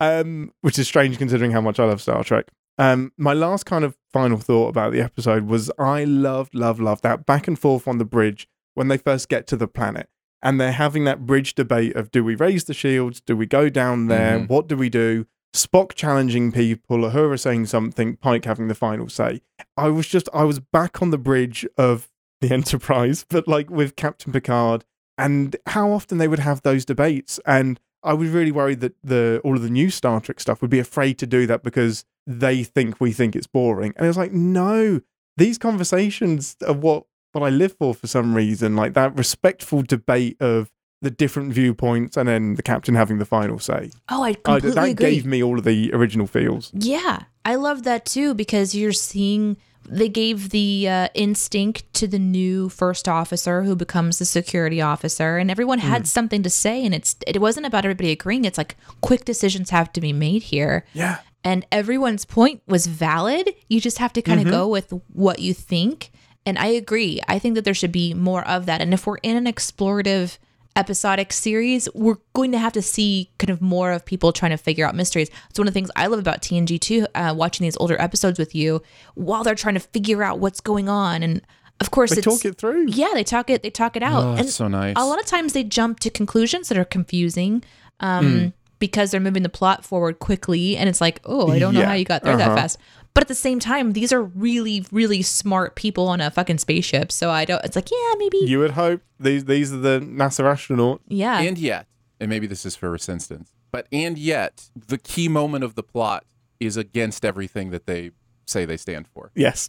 um, 0.00 0.52
which 0.60 0.78
is 0.78 0.86
strange 0.88 1.18
considering 1.18 1.50
how 1.52 1.60
much 1.60 1.78
I 1.80 1.84
love 1.84 2.00
Star 2.02 2.22
Trek. 2.24 2.46
Um, 2.78 3.12
my 3.16 3.32
last 3.34 3.64
kind 3.64 3.84
of 3.84 3.96
final 4.12 4.38
thought 4.38 4.68
about 4.68 4.92
the 4.92 5.00
episode 5.00 5.46
was 5.46 5.70
I 5.78 6.04
loved, 6.04 6.54
love, 6.54 6.80
love 6.80 7.00
that 7.02 7.26
back 7.26 7.46
and 7.46 7.58
forth 7.58 7.86
on 7.86 7.98
the 7.98 8.04
bridge 8.04 8.48
when 8.74 8.88
they 8.88 8.96
first 8.96 9.28
get 9.28 9.46
to 9.48 9.56
the 9.56 9.68
planet. 9.68 10.08
And 10.42 10.60
they're 10.60 10.72
having 10.72 11.04
that 11.04 11.24
bridge 11.24 11.54
debate 11.54 11.94
of 11.94 12.10
do 12.10 12.24
we 12.24 12.34
raise 12.34 12.64
the 12.64 12.74
shields? 12.74 13.20
Do 13.20 13.36
we 13.36 13.46
go 13.46 13.68
down 13.68 14.08
there? 14.08 14.40
Mhm. 14.40 14.48
What 14.48 14.66
do 14.68 14.76
we 14.76 14.88
do? 14.88 15.26
Spock 15.54 15.94
challenging 15.94 16.50
people, 16.50 16.98
Uhura 16.98 17.38
saying 17.38 17.66
something, 17.66 18.16
Pike 18.16 18.44
having 18.44 18.68
the 18.68 18.74
final 18.74 19.08
say. 19.08 19.42
I 19.76 19.88
was 19.88 20.06
just, 20.06 20.28
I 20.32 20.44
was 20.44 20.60
back 20.60 21.02
on 21.02 21.10
the 21.10 21.18
bridge 21.18 21.66
of 21.76 22.08
the 22.40 22.50
Enterprise, 22.52 23.26
but 23.28 23.46
like 23.46 23.70
with 23.70 23.96
Captain 23.96 24.32
Picard, 24.32 24.84
and 25.18 25.56
how 25.66 25.90
often 25.90 26.18
they 26.18 26.28
would 26.28 26.38
have 26.38 26.62
those 26.62 26.84
debates. 26.84 27.38
And 27.46 27.78
I 28.02 28.14
was 28.14 28.30
really 28.30 28.50
worried 28.50 28.80
that 28.80 28.94
the 29.02 29.40
all 29.44 29.56
of 29.56 29.62
the 29.62 29.70
new 29.70 29.90
Star 29.90 30.20
Trek 30.20 30.40
stuff 30.40 30.60
would 30.60 30.70
be 30.70 30.78
afraid 30.78 31.18
to 31.18 31.26
do 31.26 31.46
that 31.46 31.62
because 31.62 32.04
they 32.26 32.64
think 32.64 33.00
we 33.00 33.12
think 33.12 33.36
it's 33.36 33.46
boring. 33.46 33.92
And 33.96 34.04
it 34.04 34.08
was 34.08 34.16
like, 34.16 34.32
no, 34.32 35.00
these 35.36 35.58
conversations 35.58 36.56
are 36.66 36.74
what 36.74 37.04
what 37.32 37.42
I 37.42 37.50
live 37.50 37.76
for 37.78 37.94
for 37.94 38.06
some 38.06 38.34
reason. 38.34 38.74
Like 38.76 38.94
that 38.94 39.16
respectful 39.16 39.82
debate 39.82 40.36
of 40.40 40.70
the 41.02 41.10
different 41.10 41.52
viewpoints, 41.52 42.16
and 42.16 42.28
then 42.28 42.54
the 42.54 42.62
captain 42.62 42.94
having 42.94 43.18
the 43.18 43.24
final 43.26 43.58
say. 43.58 43.90
oh, 44.08 44.22
I 44.22 44.28
I, 44.28 44.34
completely 44.34 44.70
that 44.72 44.88
agree. 44.88 45.10
gave 45.10 45.26
me 45.26 45.42
all 45.42 45.58
of 45.58 45.64
the 45.64 45.92
original 45.92 46.26
feels. 46.26 46.70
Yeah, 46.72 47.24
I 47.44 47.56
love 47.56 47.82
that 47.82 48.06
too 48.06 48.32
because 48.34 48.74
you're 48.74 48.92
seeing 48.92 49.56
they 49.88 50.08
gave 50.08 50.50
the 50.50 50.88
uh, 50.88 51.08
instinct 51.12 51.92
to 51.94 52.06
the 52.06 52.18
new 52.20 52.68
first 52.68 53.08
officer 53.08 53.64
who 53.64 53.74
becomes 53.74 54.18
the 54.20 54.24
security 54.24 54.80
officer, 54.80 55.38
and 55.38 55.50
everyone 55.50 55.80
Mm. 55.80 55.88
had 55.94 56.06
something 56.06 56.42
to 56.44 56.50
say, 56.50 56.84
and 56.86 56.94
it's 56.94 57.16
it 57.26 57.40
wasn't 57.40 57.66
about 57.66 57.84
everybody 57.84 58.12
agreeing. 58.12 58.44
It's 58.44 58.58
like 58.58 58.76
quick 59.00 59.24
decisions 59.24 59.70
have 59.70 59.92
to 59.94 60.00
be 60.00 60.12
made 60.12 60.44
here, 60.44 60.84
Yeah. 60.94 61.18
and 61.42 61.66
everyone's 61.72 62.24
point 62.24 62.62
was 62.68 62.86
valid. 62.86 63.52
You 63.68 63.80
just 63.80 63.98
have 63.98 64.12
to 64.12 64.22
kind 64.22 64.38
of 64.40 64.46
Mm-hmm. 64.46 64.54
go 64.56 64.68
with 64.68 64.92
what 65.12 65.40
you 65.40 65.52
think, 65.52 66.12
and 66.46 66.56
I 66.60 66.66
agree. 66.66 67.20
I 67.26 67.40
think 67.40 67.56
that 67.56 67.64
there 67.64 67.74
should 67.74 67.90
be 67.92 68.14
more 68.14 68.46
of 68.46 68.66
that, 68.66 68.80
and 68.80 68.94
if 68.94 69.04
we're 69.04 69.16
in 69.24 69.36
an 69.36 69.52
explorative 69.52 70.38
episodic 70.76 71.32
series, 71.32 71.88
we're 71.94 72.16
going 72.34 72.52
to 72.52 72.58
have 72.58 72.72
to 72.72 72.82
see 72.82 73.30
kind 73.38 73.50
of 73.50 73.60
more 73.60 73.92
of 73.92 74.04
people 74.04 74.32
trying 74.32 74.50
to 74.52 74.56
figure 74.56 74.86
out 74.86 74.94
mysteries. 74.94 75.28
It's 75.50 75.58
one 75.58 75.68
of 75.68 75.74
the 75.74 75.78
things 75.78 75.90
I 75.96 76.06
love 76.06 76.18
about 76.18 76.40
TNG 76.42 76.80
too, 76.80 77.06
uh, 77.14 77.34
watching 77.36 77.64
these 77.64 77.76
older 77.78 78.00
episodes 78.00 78.38
with 78.38 78.54
you 78.54 78.82
while 79.14 79.44
they're 79.44 79.54
trying 79.54 79.74
to 79.74 79.80
figure 79.80 80.22
out 80.22 80.38
what's 80.38 80.60
going 80.60 80.88
on. 80.88 81.22
And 81.22 81.42
of 81.80 81.90
course, 81.90 82.10
They 82.10 82.18
it's, 82.18 82.24
talk 82.26 82.44
it 82.44 82.58
through. 82.58 82.86
yeah, 82.88 83.10
they 83.14 83.24
talk 83.24 83.50
it, 83.50 83.62
they 83.62 83.70
talk 83.70 83.96
it 83.96 84.02
out. 84.02 84.22
Oh, 84.24 84.32
and 84.32 84.48
so 84.48 84.68
nice. 84.68 84.94
a 84.96 85.04
lot 85.04 85.18
of 85.20 85.26
times 85.26 85.52
they 85.52 85.64
jump 85.64 86.00
to 86.00 86.10
conclusions 86.10 86.68
that 86.68 86.78
are 86.78 86.84
confusing. 86.84 87.62
Um, 88.00 88.38
Hmm. 88.40 88.46
Because 88.78 89.12
they're 89.12 89.20
moving 89.20 89.44
the 89.44 89.48
plot 89.48 89.84
forward 89.84 90.18
quickly, 90.18 90.76
and 90.76 90.88
it's 90.88 91.00
like, 91.00 91.20
oh, 91.24 91.52
I 91.52 91.60
don't 91.60 91.72
know 91.72 91.84
how 91.84 91.92
you 91.92 92.04
got 92.04 92.24
there 92.24 92.32
Uh-huh. 92.34 92.48
that 92.48 92.56
fast. 92.60 92.78
But 93.14 93.24
at 93.24 93.28
the 93.28 93.34
same 93.34 93.60
time, 93.60 93.92
these 93.92 94.12
are 94.12 94.22
really, 94.22 94.86
really 94.90 95.20
smart 95.22 95.74
people 95.76 96.08
on 96.08 96.20
a 96.22 96.30
fucking 96.30 96.58
spaceship. 96.58 97.12
So 97.12 97.30
I 97.30 97.44
don't. 97.44 97.62
It's 97.64 97.76
like, 97.76 97.90
yeah, 97.90 98.14
maybe, 98.18 98.38
You 98.38 98.58
would 98.60 98.70
hope 98.72 99.02
these 99.20 99.44
these 99.44 99.72
are 99.72 99.76
the 99.76 100.00
NASA 100.00 100.44
astronauts. 100.44 101.00
yeah. 101.08 101.38
and 101.40 101.58
yet, 101.58 101.86
and 102.20 102.30
maybe 102.30 102.46
this 102.46 102.64
is 102.64 102.74
for 102.74 102.94
instance, 102.94 103.52
but 103.70 103.86
and 103.92 104.16
yet, 104.18 104.70
the 104.74 104.96
key 104.98 105.28
moment 105.28 105.62
of 105.64 105.74
the 105.74 105.82
plot 105.82 106.24
is 106.58 106.76
against 106.76 107.24
everything 107.24 107.70
that 107.70 107.86
they 107.86 108.12
say 108.46 108.64
they 108.64 108.76
stand 108.78 109.06
for. 109.08 109.30
Yes. 109.34 109.68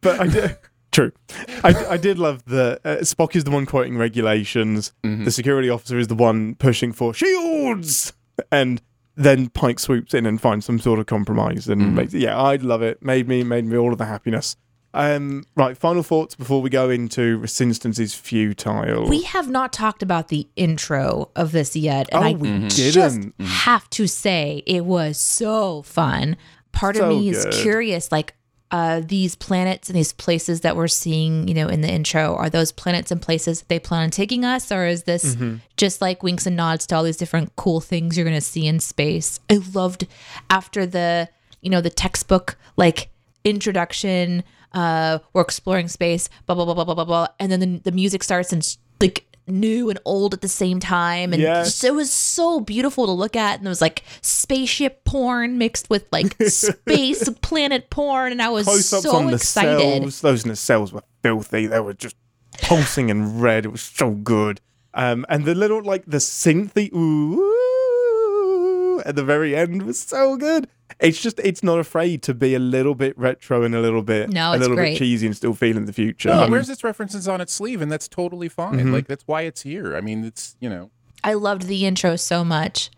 but 0.00 0.20
I 0.20 0.26
did. 0.26 0.56
True. 0.92 1.12
I, 1.62 1.86
I 1.90 1.96
did 1.96 2.18
love 2.18 2.44
the 2.46 2.80
uh, 2.84 2.96
Spock 2.98 3.36
is 3.36 3.44
the 3.44 3.50
one 3.52 3.64
quoting 3.64 3.96
regulations. 3.96 4.92
Mhm. 5.04 5.24
The 5.24 5.30
security 5.30 5.70
officer 5.70 5.98
is 5.98 6.08
the 6.08 6.14
one 6.16 6.56
pushing 6.56 6.92
for 6.92 7.14
shields, 7.14 8.12
and 8.50 8.82
then 9.16 9.48
Pike 9.50 9.78
swoops 9.78 10.14
in 10.14 10.24
and 10.26 10.40
finds 10.40 10.66
some 10.66 10.78
sort 10.78 10.98
of 10.98 11.06
compromise. 11.06 11.68
And 11.68 11.80
Mhm. 11.82 11.92
makes, 11.94 12.14
yeah, 12.14 12.40
I'd 12.40 12.62
love 12.62 12.82
it. 12.82 13.02
Made 13.02 13.28
me 13.28 13.42
made 13.42 13.64
me 13.66 13.76
all 13.76 13.92
of 13.92 13.98
the 13.98 14.06
happiness. 14.06 14.56
Um, 14.92 15.44
right. 15.54 15.76
Final 15.78 16.02
thoughts 16.02 16.34
before 16.34 16.60
we 16.60 16.68
go 16.68 16.90
into 16.90 17.38
Resistance 17.38 18.00
is 18.00 18.12
futile. 18.14 19.08
We 19.08 19.22
have 19.22 19.48
not 19.48 19.72
talked 19.72 20.02
about 20.02 20.28
the 20.28 20.48
intro 20.56 21.30
of 21.36 21.52
this 21.52 21.76
yet, 21.76 22.08
and 22.10 22.24
oh, 22.24 22.26
I 22.26 22.32
we 22.32 22.58
just 22.68 22.94
didn't. 23.20 23.34
have 23.40 23.88
to 23.90 24.08
say 24.08 24.64
it 24.66 24.84
was 24.84 25.16
so 25.18 25.82
fun. 25.82 26.36
Part 26.72 26.96
So 26.96 27.04
of 27.04 27.08
me 27.10 27.30
good. 27.30 27.36
is 27.46 27.62
curious, 27.62 28.10
like 28.10 28.34
uh, 28.70 29.00
these 29.04 29.34
planets 29.34 29.88
and 29.88 29.96
these 29.96 30.12
places 30.12 30.60
that 30.60 30.76
we're 30.76 30.86
seeing, 30.88 31.48
you 31.48 31.54
know, 31.54 31.66
in 31.66 31.80
the 31.80 31.90
intro, 31.90 32.36
are 32.36 32.48
those 32.48 32.70
planets 32.72 33.10
and 33.10 33.20
places 33.20 33.62
they 33.68 33.78
plan 33.80 34.04
on 34.04 34.10
taking 34.10 34.44
us, 34.44 34.70
or 34.70 34.86
is 34.86 35.02
this 35.04 35.34
Mm-hmm. 35.34 35.56
just 35.76 36.00
like 36.00 36.22
winks 36.22 36.46
and 36.46 36.56
nods 36.56 36.86
to 36.86 36.94
all 36.96 37.02
these 37.02 37.16
different 37.16 37.54
cool 37.56 37.80
things 37.80 38.16
you're 38.16 38.24
going 38.24 38.36
to 38.36 38.40
see 38.40 38.66
in 38.66 38.78
space? 38.78 39.40
I 39.50 39.60
loved 39.74 40.06
after 40.48 40.86
the, 40.86 41.28
you 41.62 41.70
know, 41.70 41.80
the 41.80 41.90
textbook 41.90 42.56
like 42.76 43.10
introduction. 43.44 44.42
Uh, 44.72 45.18
we're 45.32 45.42
exploring 45.42 45.88
space, 45.88 46.28
blah 46.46 46.54
blah 46.54 46.64
blah 46.64 46.74
blah 46.74 46.84
blah 46.84 46.94
blah 46.94 47.04
blah, 47.04 47.26
and 47.40 47.50
then 47.50 47.58
the, 47.60 47.90
the 47.90 47.92
music 47.92 48.22
starts 48.22 48.52
and 48.52 48.76
like 49.00 49.26
new 49.50 49.90
and 49.90 49.98
old 50.04 50.34
at 50.34 50.40
the 50.40 50.48
same 50.48 50.80
time, 50.80 51.32
and 51.32 51.40
Yes. 51.42 51.66
just- 51.66 51.84
it 51.84 51.94
was 51.94 52.10
so 52.10 52.60
beautiful 52.60 53.06
to 53.06 53.12
look 53.12 53.36
at. 53.36 53.58
And 53.58 53.66
it 53.66 53.68
was 53.68 53.80
like 53.80 54.02
spaceship 54.22 55.04
porn 55.04 55.58
mixed 55.58 55.90
with 55.90 56.04
like 56.12 56.36
space 56.48 57.28
planet 57.42 57.90
porn, 57.90 58.32
and 58.32 58.40
I 58.42 58.48
was 58.48 58.66
Close-ups 58.66 59.02
so 59.04 59.16
on 59.16 59.26
the 59.26 59.34
excited. 59.34 60.02
cells. 60.02 60.20
Those 60.20 60.44
nacelles 60.44 60.92
were 60.92 61.02
filthy. 61.22 61.66
They 61.66 61.80
were 61.80 61.94
just 61.94 62.16
pulsing 62.62 63.08
in 63.10 63.40
red. 63.40 63.64
It 63.64 63.68
was 63.72 63.82
so 63.82 64.10
good. 64.10 64.60
Um, 64.92 65.24
and 65.28 65.44
the 65.44 65.54
little 65.54 65.82
like 65.82 66.04
the 66.06 66.16
synthy 66.16 66.92
ooh 66.92 67.56
at 69.06 69.16
the 69.16 69.24
very 69.24 69.54
end 69.56 69.82
was 69.82 69.98
so 70.00 70.36
good. 70.36 70.68
It's 70.98 71.20
just 71.22 71.38
it's 71.40 71.62
not 71.62 71.78
afraid 71.78 72.22
to 72.24 72.34
be 72.34 72.54
a 72.54 72.58
little 72.58 72.94
bit 72.94 73.16
retro 73.18 73.62
and 73.62 73.74
a 73.74 73.80
little 73.80 74.02
bit 74.02 74.30
No, 74.30 74.54
a 74.54 74.58
little 74.58 74.76
great. 74.76 74.92
bit 74.94 74.98
cheesy 74.98 75.26
and 75.26 75.36
still 75.36 75.54
feeling 75.54 75.86
the 75.86 75.92
future. 75.92 76.28
Well, 76.30 76.44
Um, 76.44 76.50
where's 76.50 76.68
its 76.68 76.82
references 76.84 77.26
on 77.28 77.40
its 77.40 77.52
sleeve, 77.54 77.80
and 77.80 77.90
that's 77.90 78.08
totally 78.08 78.48
fine. 78.48 78.78
Mhm. 78.80 78.92
Like 78.92 79.06
that's 79.06 79.24
why 79.26 79.42
it's 79.42 79.62
here. 79.62 79.96
I 79.96 80.00
mean, 80.00 80.24
it's 80.24 80.56
you 80.60 80.68
know, 80.68 80.90
I 81.24 81.34
loved 81.34 81.62
the 81.68 81.86
intro 81.86 82.16
so 82.16 82.44
much. 82.44 82.90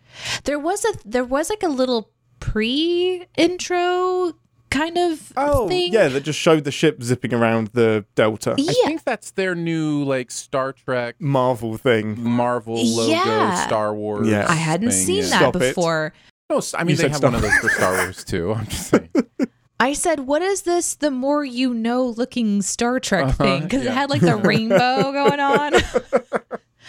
There 0.45 0.59
was 0.59 0.85
a 0.85 0.95
there 1.05 1.25
was 1.25 1.51
like 1.51 1.63
a 1.63 1.69
little 1.69 2.11
pre-intro 2.41 4.33
kind 4.73 4.99
of 4.99 5.33
oh 5.37 5.69
thing. 5.69 5.93
yeah, 5.93 6.09
that 6.09 6.23
just 6.25 6.39
showed 6.39 6.65
the 6.65 6.73
ship 6.73 7.03
zipping 7.03 7.33
around 7.33 7.69
the 7.75 8.05
Delta 8.15 8.55
Yeah. 8.59 8.71
I 8.71 8.75
think 8.87 9.05
that's 9.05 9.31
their 9.33 9.55
new 9.55 10.03
like 10.05 10.31
Star 10.31 10.73
Trek, 10.73 11.17
Marvel 11.21 11.77
thing. 11.77 12.21
Marvel 12.23 12.75
logo, 12.83 13.11
Yeah. 13.13 13.67
Star 13.67 13.95
Wars. 13.95 14.27
Yeah. 14.29 14.47
I 14.49 14.55
hadn't 14.55 14.91
thing, 14.91 14.99
seen 15.07 15.17
yeah. 15.17 15.23
that 15.31 15.39
Stop 15.39 15.57
it. 15.57 15.59
before. 15.61 16.13
No, 16.51 16.59
s- 16.59 16.75
I 16.75 16.85
mean 16.85 16.91
You 16.91 16.97
they 17.03 17.09
have 17.09 17.17
Star- 17.17 17.31
one 17.31 17.37
of 17.37 17.43
those 17.43 17.57
for 17.59 17.69
Star 17.69 17.93
Wars 17.99 18.25
too. 18.25 18.53
I'm 18.55 18.67
just 18.67 18.89
saying. 18.89 19.09
I 19.81 19.95
said, 19.95 20.21
"What 20.21 20.43
is 20.43 20.63
this? 20.63 20.95
The 20.95 21.11
more 21.11 21.45
you 21.45 21.75
know, 21.75 22.05
looking 22.07 22.63
Star 22.63 23.01
Trek 23.01 23.25
Uh-huh, 23.25 23.45
thing?" 23.45 23.63
Because 23.65 23.83
yeah. 23.85 23.91
it 23.91 23.95
had 23.95 24.11
like 24.11 24.21
the 24.21 24.37
rainbow 24.37 25.11
going 25.13 25.41
on. 25.41 25.73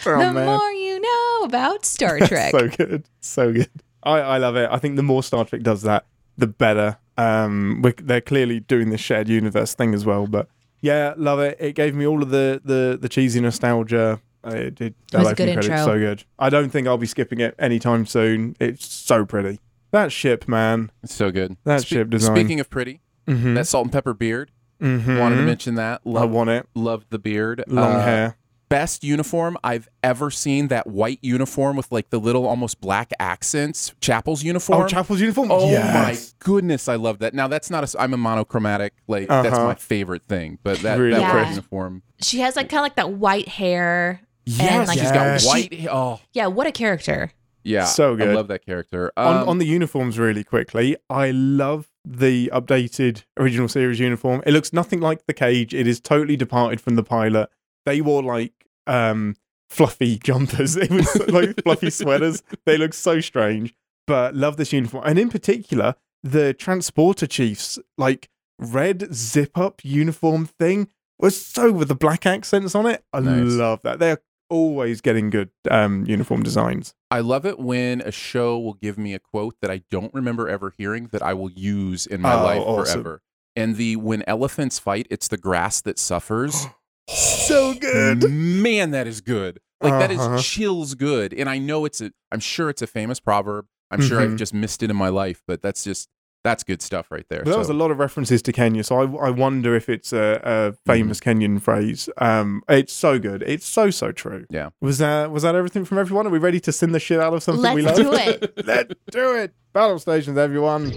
Oh, 0.06 0.18
the 0.18 0.32
man. 0.32 0.44
more 0.46 0.70
you 0.72 1.00
know 1.00 1.44
about 1.44 1.86
Star 1.86 2.18
Trek. 2.18 2.50
so 2.50 2.68
good, 2.68 3.08
so 3.20 3.52
good. 3.52 3.70
I, 4.02 4.18
I 4.18 4.38
love 4.38 4.54
it. 4.56 4.68
I 4.70 4.76
think 4.78 4.96
the 4.96 5.02
more 5.02 5.22
Star 5.22 5.44
Trek 5.46 5.62
does 5.62 5.82
that, 5.82 6.04
the 6.36 6.46
better. 6.48 6.98
Um, 7.16 7.80
we 7.82 7.92
they're 7.92 8.20
clearly 8.20 8.60
doing 8.60 8.90
the 8.90 8.98
shared 8.98 9.28
universe 9.28 9.74
thing 9.74 9.94
as 9.94 10.04
well. 10.04 10.26
But 10.26 10.48
yeah, 10.80 11.14
love 11.16 11.40
it. 11.40 11.56
It 11.60 11.74
gave 11.74 11.94
me 11.94 12.06
all 12.06 12.22
of 12.22 12.30
the 12.30 12.60
the 12.64 12.98
the 13.00 13.08
cheesy 13.08 13.40
nostalgia. 13.40 14.20
Uh, 14.46 14.50
It 14.50 14.74
did. 14.74 14.94
It 15.12 15.18
was 15.18 15.28
a 15.30 15.34
good 15.34 15.44
credits, 15.54 15.66
intro. 15.68 15.84
So 15.84 15.98
good. 15.98 16.24
I 16.38 16.50
don't 16.50 16.70
think 16.70 16.86
I'll 16.86 16.98
be 16.98 17.06
skipping 17.06 17.40
it 17.40 17.54
anytime 17.58 18.04
soon. 18.06 18.56
It's 18.60 18.86
so 18.86 19.24
pretty. 19.24 19.60
That 19.90 20.10
ship, 20.12 20.46
man. 20.48 20.90
It's 21.02 21.14
so 21.14 21.30
good. 21.30 21.56
That 21.64 21.86
ship 21.86 22.10
design. 22.10 22.36
Speaking 22.36 22.60
of 22.60 22.68
pretty, 22.68 23.00
Mm-hmm. 23.26 23.54
that 23.54 23.66
salt 23.66 23.84
and 23.86 23.92
pepper 23.92 24.12
beard. 24.12 24.50
mm-hmm. 24.82 25.18
Wanted 25.18 25.36
to 25.36 25.42
mention 25.44 25.76
that. 25.76 26.02
I 26.04 26.08
Love, 26.10 26.30
want 26.30 26.50
it. 26.50 26.66
loved 26.74 27.06
the 27.08 27.18
beard. 27.18 27.64
Long 27.68 27.92
Uh, 27.96 28.04
hair. 28.04 28.36
Best 28.74 29.04
uniform 29.04 29.56
I've 29.62 29.88
ever 30.02 30.30
seen. 30.30 30.68
That 30.68 30.86
white 30.86 31.18
uniform 31.22 31.76
with 31.76 31.90
like 31.92 32.10
the 32.10 32.18
little 32.18 32.46
almost 32.46 32.80
black 32.80 33.12
accents. 33.20 33.92
Chapel's 34.00 34.42
uniform. 34.42 34.82
Oh, 34.82 34.86
Chapel's 34.86 35.20
uniform. 35.20 35.50
Oh 35.52 35.70
yes. 35.70 35.94
my 35.94 36.44
goodness, 36.44 36.88
I 36.88 36.96
love 36.96 37.18
that. 37.20 37.34
Now 37.34 37.46
that's 37.48 37.70
not 37.70 37.84
a. 37.84 37.88
s- 37.88 37.96
I'm 37.98 38.12
a 38.14 38.16
monochromatic. 38.16 38.94
Like 39.06 39.28
that's 39.28 39.54
Uh-huh. 39.56 39.64
my 39.66 39.74
favorite 39.74 40.24
thing. 40.24 40.58
But 40.62 40.78
that, 40.80 40.98
Really 40.98 41.18
that 41.20 41.32
white 41.34 41.50
uniform. 41.50 42.02
She 42.20 42.40
has 42.40 42.56
like 42.56 42.68
kind 42.68 42.80
of 42.80 42.82
like 42.84 42.96
that 42.96 43.12
white 43.12 43.48
hair. 43.48 44.20
Yes, 44.46 44.88
like, 44.88 44.98
she's 44.98 45.10
Yes. 45.10 45.44
got 45.44 45.48
white. 45.48 45.80
ha- 45.80 45.88
Oh, 45.90 46.20
Yeah, 46.32 46.48
what 46.48 46.66
a 46.66 46.72
character. 46.72 47.30
yeah, 47.62 47.84
So 47.86 48.14
good. 48.16 48.28
I 48.28 48.34
love 48.34 48.48
that 48.48 48.66
character. 48.66 49.10
on, 49.16 49.36
Um, 49.42 49.48
on 49.48 49.58
the 49.58 49.64
uniforms 49.66 50.18
really 50.18 50.44
quickly 50.44 50.96
i 51.08 51.30
love 51.30 51.86
the 52.04 52.50
updated 52.52 53.22
original 53.38 53.68
series 53.68 53.98
uniform 54.00 54.42
it 54.46 54.52
looks 54.52 54.70
nothing 54.72 55.00
like 55.00 55.24
the 55.26 55.32
cage 55.32 55.72
it 55.72 55.86
is 55.86 55.98
totally 55.98 56.36
departed 56.36 56.78
from 56.80 56.94
the 56.96 57.02
pilot 57.02 57.48
they 57.86 58.02
wore 58.02 58.22
like 58.22 58.52
um 58.86 59.34
fluffy 59.68 60.18
jumpers 60.24 60.76
it 60.76 60.90
was 60.90 61.28
like 61.28 61.60
fluffy 61.62 61.90
sweaters 61.90 62.42
they 62.66 62.76
look 62.76 62.94
so 62.94 63.20
strange 63.20 63.74
but 64.06 64.34
love 64.34 64.56
this 64.56 64.72
uniform 64.72 65.02
and 65.06 65.18
in 65.18 65.28
particular 65.30 65.94
the 66.22 66.52
transporter 66.54 67.26
chiefs 67.26 67.78
like 67.98 68.28
red 68.58 69.12
zip 69.14 69.56
up 69.58 69.80
uniform 69.84 70.46
thing 70.46 70.88
was 71.18 71.44
so 71.44 71.72
with 71.72 71.88
the 71.88 71.94
black 71.94 72.24
accents 72.26 72.74
on 72.74 72.86
it 72.86 73.02
i 73.12 73.20
Nice. 73.20 73.52
love 73.52 73.80
that 73.82 73.98
they're 73.98 74.20
always 74.50 75.00
getting 75.00 75.30
good 75.30 75.50
um 75.70 76.04
uniform 76.06 76.42
designs 76.42 76.94
I 77.10 77.20
love 77.20 77.46
it 77.46 77.60
when 77.60 78.00
a 78.00 78.10
show 78.10 78.58
will 78.58 78.74
give 78.74 78.98
me 78.98 79.14
a 79.14 79.20
quote 79.20 79.54
that 79.62 79.70
I 79.70 79.82
don't 79.88 80.12
remember 80.12 80.48
ever 80.48 80.74
hearing 80.76 81.08
that 81.12 81.22
I 81.22 81.32
will 81.32 81.50
use 81.50 82.06
in 82.06 82.20
my 82.20 82.34
Oh, 82.34 82.42
life 82.42 82.62
awesome. 82.62 83.02
forever. 83.02 83.22
And 83.54 83.76
the 83.76 83.94
when 83.94 84.24
elephants 84.26 84.80
fight, 84.80 85.06
it's 85.10 85.28
the 85.28 85.36
grass 85.36 85.80
that 85.82 85.96
suffers. 85.98 86.66
so 87.08 87.74
good 87.74 88.30
Man, 88.30 88.90
that 88.92 89.06
is 89.06 89.20
good. 89.20 89.60
Like 89.80 89.92
that 90.00 90.10
Uh-huh. 90.10 90.34
is 90.36 90.44
chills 90.46 90.94
good. 90.94 91.32
And 91.34 91.48
I 91.48 91.58
know 91.58 91.84
it's 91.84 92.00
a 92.00 92.10
I'm 92.32 92.40
sure 92.40 92.70
it's 92.70 92.82
a 92.82 92.86
famous 92.86 93.20
proverb. 93.20 93.66
I'm 93.90 94.00
sure 94.00 94.20
I've 94.20 94.30
Mhm. 94.30 94.38
just 94.38 94.54
missed 94.54 94.82
it 94.82 94.90
in 94.90 94.96
my 94.96 95.08
life, 95.08 95.42
but 95.46 95.62
that's 95.62 95.84
just 95.84 96.08
that's 96.42 96.62
good 96.62 96.82
stuff 96.82 97.10
right 97.10 97.24
there. 97.30 97.42
But 97.42 97.50
there 97.50 97.58
was 97.58 97.70
a 97.70 97.74
lot 97.74 97.90
of 97.90 97.98
references 97.98 98.42
to 98.42 98.52
Kenya, 98.52 98.84
so 98.84 98.96
I, 98.96 99.28
I 99.28 99.30
wonder 99.30 99.74
if 99.74 99.88
it's 99.88 100.12
a, 100.12 100.40
a 100.44 100.72
famous 100.84 101.18
Kenyan 101.18 101.58
phrase. 101.62 102.08
Um, 102.18 102.62
it's 102.68 102.92
so 102.92 103.18
good. 103.18 103.42
It's 103.46 103.66
so 103.66 103.88
so 103.90 104.12
true. 104.12 104.44
Yeah. 104.50 104.70
Was 104.80 104.98
that 104.98 105.30
was 105.30 105.42
that 105.42 105.54
everything 105.54 105.84
from 105.86 105.98
everyone? 105.98 106.26
Are 106.26 106.30
we 106.30 106.38
ready 106.38 106.60
to 106.60 106.72
sin 106.72 106.92
the 106.92 107.00
shit 107.00 107.18
out 107.20 107.32
of 107.34 107.42
something 107.42 107.74
we 107.74 107.82
Let's 107.82 107.98
love? 107.98 108.12
do 108.12 108.18
it. 108.30 108.52
Let's 108.66 108.94
do 109.10 109.34
it. 109.36 109.54
Battle 109.72 109.98
stations, 109.98 110.36
everyone. 110.38 110.92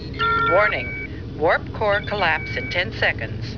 Warning. 0.51 1.37
Warp 1.37 1.61
core 1.73 2.01
collapse 2.07 2.55
in 2.57 2.69
10 2.69 2.93
seconds. 2.99 3.57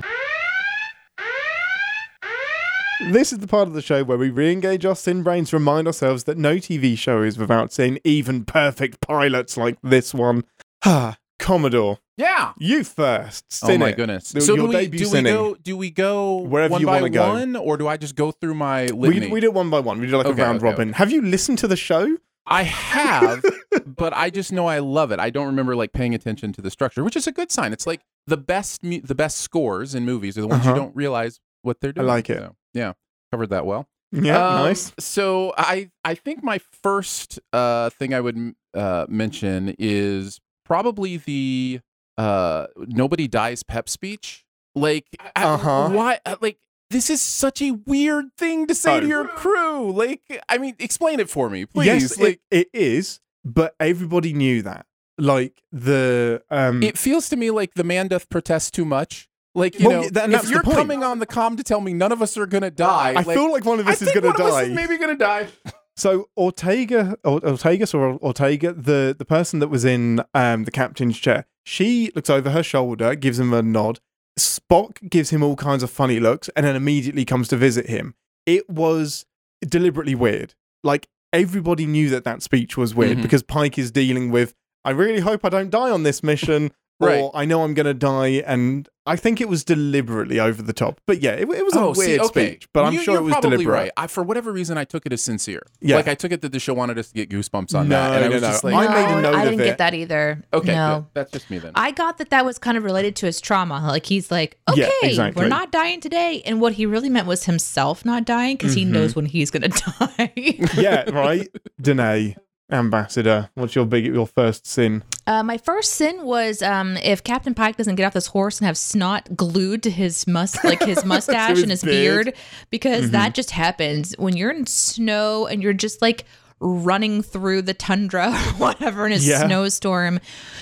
This 3.02 3.32
is 3.32 3.40
the 3.40 3.48
part 3.48 3.68
of 3.68 3.74
the 3.74 3.82
show 3.82 4.04
where 4.04 4.18
we 4.18 4.30
re-engage 4.30 4.86
our 4.86 4.96
sin 4.96 5.24
brains 5.24 5.52
to 5.52 5.56
remind 5.58 5.88
ourselves 5.88 6.26
that 6.26 6.38
no 6.38 6.56
TV 6.56 6.98
show 6.98 7.22
is 7.22 7.38
without 7.38 7.72
sin, 7.72 7.98
even 8.04 8.44
perfect 8.44 9.00
pilots 9.00 9.56
like 9.56 9.78
this 9.82 10.14
one. 10.14 10.44
Ah, 10.86 11.18
Commodore, 11.40 12.00
Yeah. 12.18 12.52
you 12.58 12.84
first. 12.84 13.46
Oh 13.64 13.78
my 13.78 13.90
it. 13.90 13.96
goodness. 13.96 14.34
The- 14.34 14.42
So 14.42 14.56
your 14.56 14.68
do 14.68 14.78
we 14.78 14.86
debut 14.86 15.00
do 15.00 15.12
we 15.12 15.22
go 15.24 15.56
do 15.56 15.78
we 15.78 15.90
go 15.92 16.38
Wherever 16.40 16.74
one 16.74 16.82
you 16.82 16.88
by 16.88 16.96
wanna 17.02 17.10
go. 17.10 17.30
one 17.30 17.56
or 17.56 17.78
do 17.78 17.88
I 17.88 17.96
just 17.96 18.16
go 18.18 18.32
through 18.32 18.56
my 18.56 18.90
We, 18.94 19.08
litany? 19.08 19.28
we 19.32 19.40
do 19.40 19.48
it 19.48 19.54
one 19.54 19.70
by 19.70 19.80
one. 19.80 20.02
We 20.02 20.08
do 20.08 20.18
like 20.18 20.26
Okay, 20.26 20.42
a 20.42 20.46
round 20.46 20.58
okay, 20.58 20.66
robin. 20.70 20.94
Have 20.94 21.12
you 21.12 21.22
listened 21.22 21.58
to 21.60 21.68
the 21.70 21.78
show? 21.78 22.18
I 22.46 22.64
have, 22.64 23.42
but 23.86 24.12
I 24.14 24.30
just 24.30 24.52
know 24.52 24.68
I 24.68 24.80
love 24.80 25.12
it. 25.14 25.20
I 25.22 25.30
don't 25.30 25.46
remember 25.46 25.76
like 25.78 25.94
paying 25.94 26.14
attention 26.14 26.52
to 26.54 26.62
the 26.62 26.70
structure, 26.72 27.04
which 27.06 27.16
is 27.16 27.28
a 27.28 27.32
good 27.32 27.52
sign. 27.52 27.72
It's 27.72 27.88
like 27.88 28.02
the 28.28 28.38
best 28.38 28.84
mu- 28.84 29.02
the 29.02 29.16
best 29.16 29.38
scores 29.38 29.96
in 29.96 30.04
movies 30.04 30.38
are 30.38 30.42
the 30.42 30.48
ones 30.48 30.62
Uh-huh. 30.66 30.72
you 30.72 30.76
don't 30.76 30.96
realize 30.96 31.40
what 31.62 31.80
they're 31.80 31.94
doing. 31.94 32.06
I 32.10 32.14
like 32.14 32.30
it. 32.30 32.40
So, 32.40 32.56
yeah, 32.74 32.94
covered 33.32 33.50
that 33.50 33.66
well. 33.66 33.88
Yeah, 34.12 34.48
Um, 34.48 34.56
nice. 34.56 34.92
So 35.00 35.54
I 35.58 35.92
I 36.04 36.16
think 36.16 36.44
my 36.44 36.60
first 36.84 37.40
uh 37.54 37.90
thing 37.92 38.14
I 38.14 38.20
would 38.22 38.56
uh 38.74 39.06
mention 39.08 39.76
is 39.78 40.40
probably 40.66 41.18
the 41.18 41.80
uh 42.18 42.68
nobody 42.76 43.28
dies 43.28 43.62
pep 43.64 43.88
speech. 43.88 44.46
Like 44.76 45.06
Uh-huh. 45.36 45.90
why 45.90 46.20
uh, 46.26 46.38
like 46.42 46.58
this 46.90 47.12
is 47.12 47.22
such 47.22 47.62
a 47.62 47.72
weird 47.86 48.34
thing 48.36 48.66
to 48.66 48.74
say 48.74 48.98
Oh. 48.98 49.00
to 49.02 49.08
your 49.08 49.28
crew. 49.28 49.92
Like 49.92 50.22
I 50.50 50.58
mean 50.58 50.76
explain 50.80 51.20
it 51.20 51.30
for 51.30 51.48
me, 51.50 51.66
please. 51.68 51.86
Yes, 51.86 52.20
like 52.20 52.42
it, 52.50 52.68
it 52.74 52.80
is, 52.80 53.20
but 53.46 53.76
everybody 53.80 54.34
knew 54.34 54.64
that. 54.64 54.88
Like 55.20 55.62
the 55.72 56.42
um 56.50 56.82
it 56.82 56.98
feels 56.98 57.30
to 57.30 57.36
me 57.36 57.52
like 57.52 57.76
the 57.76 57.84
man 57.84 58.08
doth 58.08 58.28
protest 58.30 58.74
too 58.74 58.86
much. 58.86 59.29
Like 59.56 59.80
you 59.80 59.88
Well, 59.90 60.02
know, 60.04 60.10
that- 60.10 60.30
if 60.32 60.50
you're 60.50 60.62
coming 60.62 61.04
on 61.04 61.20
the 61.20 61.26
com 61.26 61.58
to 61.58 61.64
tell 61.64 61.82
me 61.82 61.94
none 61.94 62.12
of 62.12 62.22
us 62.22 62.38
are 62.38 62.46
gonna 62.46 62.70
die, 62.72 63.10
I 63.12 63.22
like, 63.22 63.26
feel 63.38 63.52
like 63.52 63.66
one 63.66 63.80
of 63.80 63.88
I 63.88 63.92
us 63.94 64.02
is 64.02 64.10
going 64.10 64.22
to 64.22 64.28
one 64.30 64.36
of 64.42 64.48
us 64.48 64.54
die. 64.54 64.62
is 64.64 64.70
maybe 64.76 64.98
gonna 64.98 65.16
die. 65.18 65.48
So 65.98 66.30
Ortega, 66.38 67.18
or 67.26 67.42
Ortegas, 67.42 67.94
or 67.94 68.18
Ortega, 68.24 68.72
the 68.72 69.14
the 69.18 69.26
person 69.26 69.60
that 69.60 69.68
was 69.68 69.84
in 69.84 70.22
um 70.34 70.64
the 70.64 70.72
captain's 70.72 71.18
chair, 71.20 71.46
she 71.66 72.10
looks 72.16 72.30
over 72.30 72.52
her 72.52 72.64
shoulder, 72.64 73.16
gives 73.16 73.38
him 73.38 73.52
a 73.54 73.62
nod. 73.62 74.00
Spock 74.40 75.10
gives 75.10 75.30
him 75.32 75.44
all 75.44 75.58
kinds 75.58 75.84
of 75.84 75.90
funny 75.90 76.22
looks, 76.22 76.48
and 76.56 76.66
then 76.66 76.78
immediately 76.78 77.26
comes 77.26 77.50
to 77.50 77.58
visit 77.58 77.88
him. 77.88 78.16
It 78.46 78.70
was 78.70 79.26
deliberately 79.68 80.16
weird. 80.16 80.54
Like 80.86 81.08
everybody 81.34 81.86
knew 81.86 82.10
that 82.12 82.24
that 82.24 82.42
speech 82.44 82.78
was 82.78 82.96
weird 82.96 83.18
Mhm. 83.18 83.22
because 83.24 83.44
Pike 83.44 83.78
is 83.78 83.92
dealing 83.92 84.32
with. 84.32 84.54
I 84.86 84.92
really 84.92 85.20
hope 85.20 85.44
I 85.44 85.50
don't 85.50 85.70
die 85.70 85.90
on 85.92 86.04
this 86.04 86.24
mission. 86.24 86.72
Right. 87.02 87.22
Or 87.22 87.32
I 87.34 87.46
know 87.46 87.64
I'm 87.64 87.74
going 87.74 87.86
to 87.86 87.94
die, 87.94 88.44
and 88.46 88.90
I 89.10 89.16
think 89.16 89.42
it 89.42 89.50
was 89.50 89.64
deliberately 89.64 90.40
over 90.40 90.62
the 90.62 90.74
top. 90.74 91.02
But 91.06 91.22
yeah, 91.22 91.32
it, 91.32 91.42
it 91.50 91.66
was 91.66 91.76
a 91.76 91.80
oh, 91.80 91.94
see, 91.94 92.08
weird 92.08 92.22
okay. 92.22 92.48
speech. 92.48 92.70
But 92.74 92.86
I'm 92.86 92.94
You- 92.94 93.02
sure 93.02 93.18
it 93.18 93.22
was 93.24 93.32
probably 93.34 93.50
deliberate. 93.52 93.74
Right. 93.74 93.92
I, 93.98 94.08
for 94.08 94.24
whatever 94.24 94.52
reason, 94.52 94.78
I 94.78 94.84
took 94.86 95.06
it 95.06 95.14
as 95.14 95.22
sincere. 95.22 95.64
Yeah. 95.82 95.96
Like 95.96 96.08
I 96.08 96.16
took 96.16 96.32
it 96.32 96.42
that 96.42 96.52
the 96.52 96.60
show 96.60 96.74
wanted 96.74 96.98
us 97.00 97.08
to 97.10 97.14
get 97.16 97.30
goosebumps 97.30 97.74
on 97.78 97.90
No, 97.90 97.96
that, 97.98 98.16
and 98.18 98.26
I 98.26 98.28
no, 98.28 98.34
was 98.36 98.42
no. 98.44 98.48
just 98.50 98.64
like, 98.64 98.76
I 98.90 98.94
made 98.94 99.18
a 99.18 99.22
note 99.22 99.36
I 99.36 99.44
didn't 99.46 99.62
it. 99.62 99.66
get 99.66 99.78
that 99.80 99.94
either. 99.94 100.44
okay, 100.54 100.74
no. 100.76 101.00
good. 101.00 101.06
that's 101.16 101.32
just 101.32 101.50
me 101.50 101.58
then. 101.60 101.72
I 101.76 101.92
got 101.92 102.18
that 102.20 102.30
that 102.30 102.46
was 102.46 102.58
kind 102.60 102.78
of 102.78 102.84
related 102.84 103.16
to 103.18 103.26
his 103.26 103.42
trauma. 103.42 103.84
Like 103.88 104.06
he's 104.06 104.30
like, 104.32 104.58
Yeah, 104.76 104.86
okay, 104.86 105.10
exactly. 105.10 105.42
we're 105.44 105.50
not 105.50 105.72
dying 105.72 106.00
today, 106.02 106.42
and 106.46 106.62
what 106.62 106.74
he 106.74 106.86
really 106.86 107.10
meant 107.10 107.28
was 107.28 107.46
himself 107.46 108.06
not 108.06 108.26
dying 108.26 108.58
because 108.58 108.74
he 108.74 108.86
Mhm. 108.86 108.90
knows 108.90 109.16
when 109.16 109.26
he's 109.26 109.50
gonna 109.52 109.70
die. 110.00 110.34
yeah, 110.78 111.10
right. 111.10 111.48
Deneé, 111.82 112.36
ambassador. 112.72 113.50
What's 113.56 113.76
your 113.76 113.86
big 113.86 114.06
your 114.06 114.28
first 114.28 114.68
sin? 114.68 115.04
uh, 115.28 115.44
my 115.44 115.58
first 115.58 115.94
sin 115.94 116.24
was 116.24 116.62
um, 116.62 116.98
if 116.98 117.24
Captain 117.24 117.54
Pike 117.54 117.78
doesn't 117.78 117.96
get 117.96 118.06
off 118.06 118.14
this 118.14 118.28
horse 118.28 118.60
and 118.60 118.66
have 118.66 118.78
snot 118.78 119.36
glued 119.36 119.84
to 119.84 119.92
his 119.92 120.26
must 120.28 120.64
like 120.64 120.82
his 120.84 121.04
mustache 121.14 121.52
his 121.52 121.62
and 121.64 121.72
his 121.72 121.84
beard. 121.84 122.26
beard, 122.26 122.36
because 122.72 123.12
that 123.12 123.34
just 123.36 123.52
happens 123.52 124.16
when 124.18 124.36
you're 124.36 124.52
in 124.52 124.66
snow 124.66 125.46
and 125.48 125.62
you're 125.62 125.74
just 125.74 126.02
like 126.02 126.26
running 126.62 127.22
through 127.22 127.62
the 127.62 127.74
tundra 127.74 128.28
or 128.34 128.54
whatever 128.58 129.06
in 129.06 129.14
a 129.14 129.18
Yeah. 129.18 129.46
snowstorm, 129.46 130.20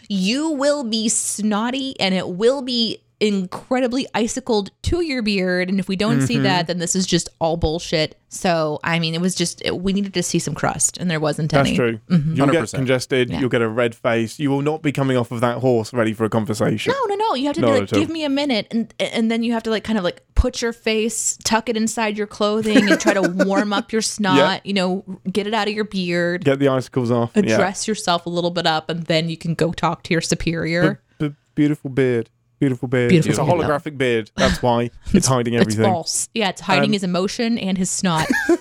you 0.10 0.52
will 0.52 0.84
be 0.84 1.10
snotty 1.10 2.00
and 2.00 2.14
it 2.14 2.28
will 2.30 2.62
be 2.62 3.02
incredibly 3.20 4.08
icicled 4.14 4.72
to 4.84 5.02
your 5.02 5.22
beard. 5.22 5.70
And 5.70 5.80
if 5.80 5.88
we 5.88 5.96
don't 5.96 6.22
see 6.22 6.38
that, 6.40 6.62
mm-hmm. 6.62 6.68
then 6.68 6.78
this 6.80 6.96
is 6.96 7.06
just 7.06 7.30
all 7.40 7.58
bullshit. 7.58 8.18
So, 8.30 8.80
I 8.84 9.00
mean, 9.00 9.16
it 9.16 9.22
was 9.22 9.34
just, 9.34 9.62
it, 9.66 9.80
we 9.80 9.94
needed 9.94 10.14
to 10.14 10.22
see 10.22 10.38
some 10.38 10.54
crust 10.54 10.98
and 10.98 11.10
there 11.10 11.20
wasn't 11.20 11.52
That's 11.52 11.68
any. 11.68 11.78
That's 11.78 12.00
true. 12.08 12.18
Mm-hmm. 12.18 12.36
You'll 12.36 12.48
get 12.48 12.64
100%. 12.66 12.76
congested. 12.76 13.30
Yeah. 13.30 13.40
You'll 13.40 13.50
get 13.50 13.62
a 13.62 13.70
red 13.70 13.96
face. 13.96 14.38
You 14.38 14.52
will 14.52 14.62
not 14.62 14.82
be 14.82 14.92
coming 14.92 15.18
off 15.18 15.32
of 15.32 15.42
that 15.42 15.60
horse 15.60 15.94
ready 15.94 16.14
for 16.14 16.26
a 16.26 16.30
conversation. 16.30 16.94
No, 16.94 17.16
no, 17.16 17.16
no. 17.16 17.36
You 17.36 17.46
have 17.48 17.56
to 17.56 17.62
Not 17.62 17.80
like 17.80 17.90
give 17.90 18.10
me 18.10 18.24
a 18.24 18.30
minute, 18.30 18.68
and 18.72 18.94
and 19.00 19.32
then 19.32 19.44
you 19.44 19.54
have 19.54 19.64
to 19.64 19.70
like 19.70 19.84
kind 19.84 19.98
of 19.98 20.04
like 20.04 20.24
put 20.36 20.62
your 20.62 20.74
face, 20.74 21.38
tuck 21.44 21.70
it 21.70 21.78
inside 21.78 22.18
your 22.18 22.28
clothing, 22.28 22.90
and 22.90 23.00
try 23.00 23.14
to 23.14 23.22
warm 23.46 23.74
up 23.74 23.92
your 23.92 24.02
snot. 24.02 24.38
Yeah. 24.38 24.60
You 24.64 24.74
know, 24.74 25.20
get 25.32 25.48
it 25.48 25.54
out 25.54 25.68
of 25.68 25.74
your 25.74 25.86
beard, 25.86 26.46
Get 26.46 26.60
the 26.60 26.68
icicles 26.70 27.12
off. 27.12 27.32
Yeah. 27.36 27.58
dress 27.58 27.88
yourself 27.88 28.26
a 28.26 28.30
little 28.30 28.52
bit 28.52 28.68
up, 28.68 28.90
and 28.90 29.04
then 29.04 29.30
you 29.30 29.38
can 29.38 29.54
go 29.54 29.72
talk 29.72 30.04
to 30.04 30.14
your 30.14 30.22
superior. 30.22 31.02
B- 31.20 31.34
beautiful 31.56 31.90
beard. 31.90 32.30
Beautiful 32.60 32.88
beard. 32.88 33.10
Beautiful 33.10 33.30
it's 33.32 33.40
a 33.40 33.44
beard. 33.44 33.60
holographic 33.70 33.98
beard. 33.98 34.32
That's 34.36 34.62
why 34.62 34.90
it's 35.14 35.28
hiding 35.28 35.54
It's 35.54 35.62
everything. 35.62 35.84
false. 35.86 36.28
Yeah, 36.34 36.50
it's 36.50 36.62
hiding 36.62 36.90
Um, 36.90 36.94
his 36.94 37.04
emotion 37.04 37.58
and 37.58 37.78
his 37.78 37.90
snot. 37.90 38.28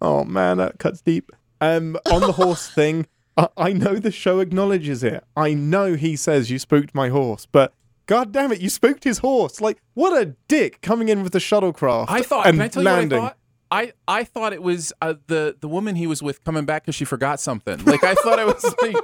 Oh 0.00 0.24
man, 0.24 0.58
that 0.58 0.78
cuts 0.78 1.00
deep. 1.00 1.32
Um, 1.60 1.96
on 2.12 2.20
the 2.20 2.32
horse 2.32 2.68
thing, 2.74 3.06
I-, 3.36 3.48
I 3.56 3.72
know 3.72 3.96
the 3.96 4.10
show 4.10 4.40
acknowledges 4.40 5.02
it. 5.02 5.24
I 5.36 5.54
know 5.54 5.94
he 5.94 6.16
says 6.16 6.50
you 6.50 6.58
spooked 6.58 6.94
my 6.94 7.08
horse, 7.08 7.46
but 7.50 7.72
God 8.04 8.30
damn 8.30 8.52
it, 8.52 8.60
you 8.60 8.68
spooked 8.68 9.04
his 9.04 9.18
horse. 9.18 9.60
Like, 9.60 9.80
what 9.94 10.12
a 10.20 10.36
dick 10.48 10.80
coming 10.82 11.08
in 11.08 11.22
with 11.22 11.32
the 11.32 11.38
shuttlecraft. 11.38 12.06
I 12.08 12.20
thought. 12.22 12.46
and 12.46 12.56
Can 12.56 12.62
I 12.62 12.68
tell 12.68 12.82
landing. 12.82 13.16
you 13.18 13.22
what 13.22 13.36
I 13.70 13.86
thought? 13.86 13.94
I, 14.08 14.20
I 14.20 14.24
thought 14.24 14.52
it 14.52 14.62
was 14.62 14.92
uh, 15.00 15.14
the 15.28 15.56
the 15.58 15.66
woman 15.66 15.96
he 15.96 16.06
was 16.06 16.22
with 16.22 16.44
coming 16.44 16.66
back 16.66 16.82
because 16.84 16.94
she 16.94 17.04
forgot 17.06 17.40
something. 17.40 17.82
Like 17.84 18.04
I 18.04 18.14
thought 18.14 18.38
it 18.38 18.46
was 18.46 18.64
like 18.82 18.96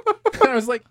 I 0.47 0.53
was 0.55 0.67
like 0.67 0.83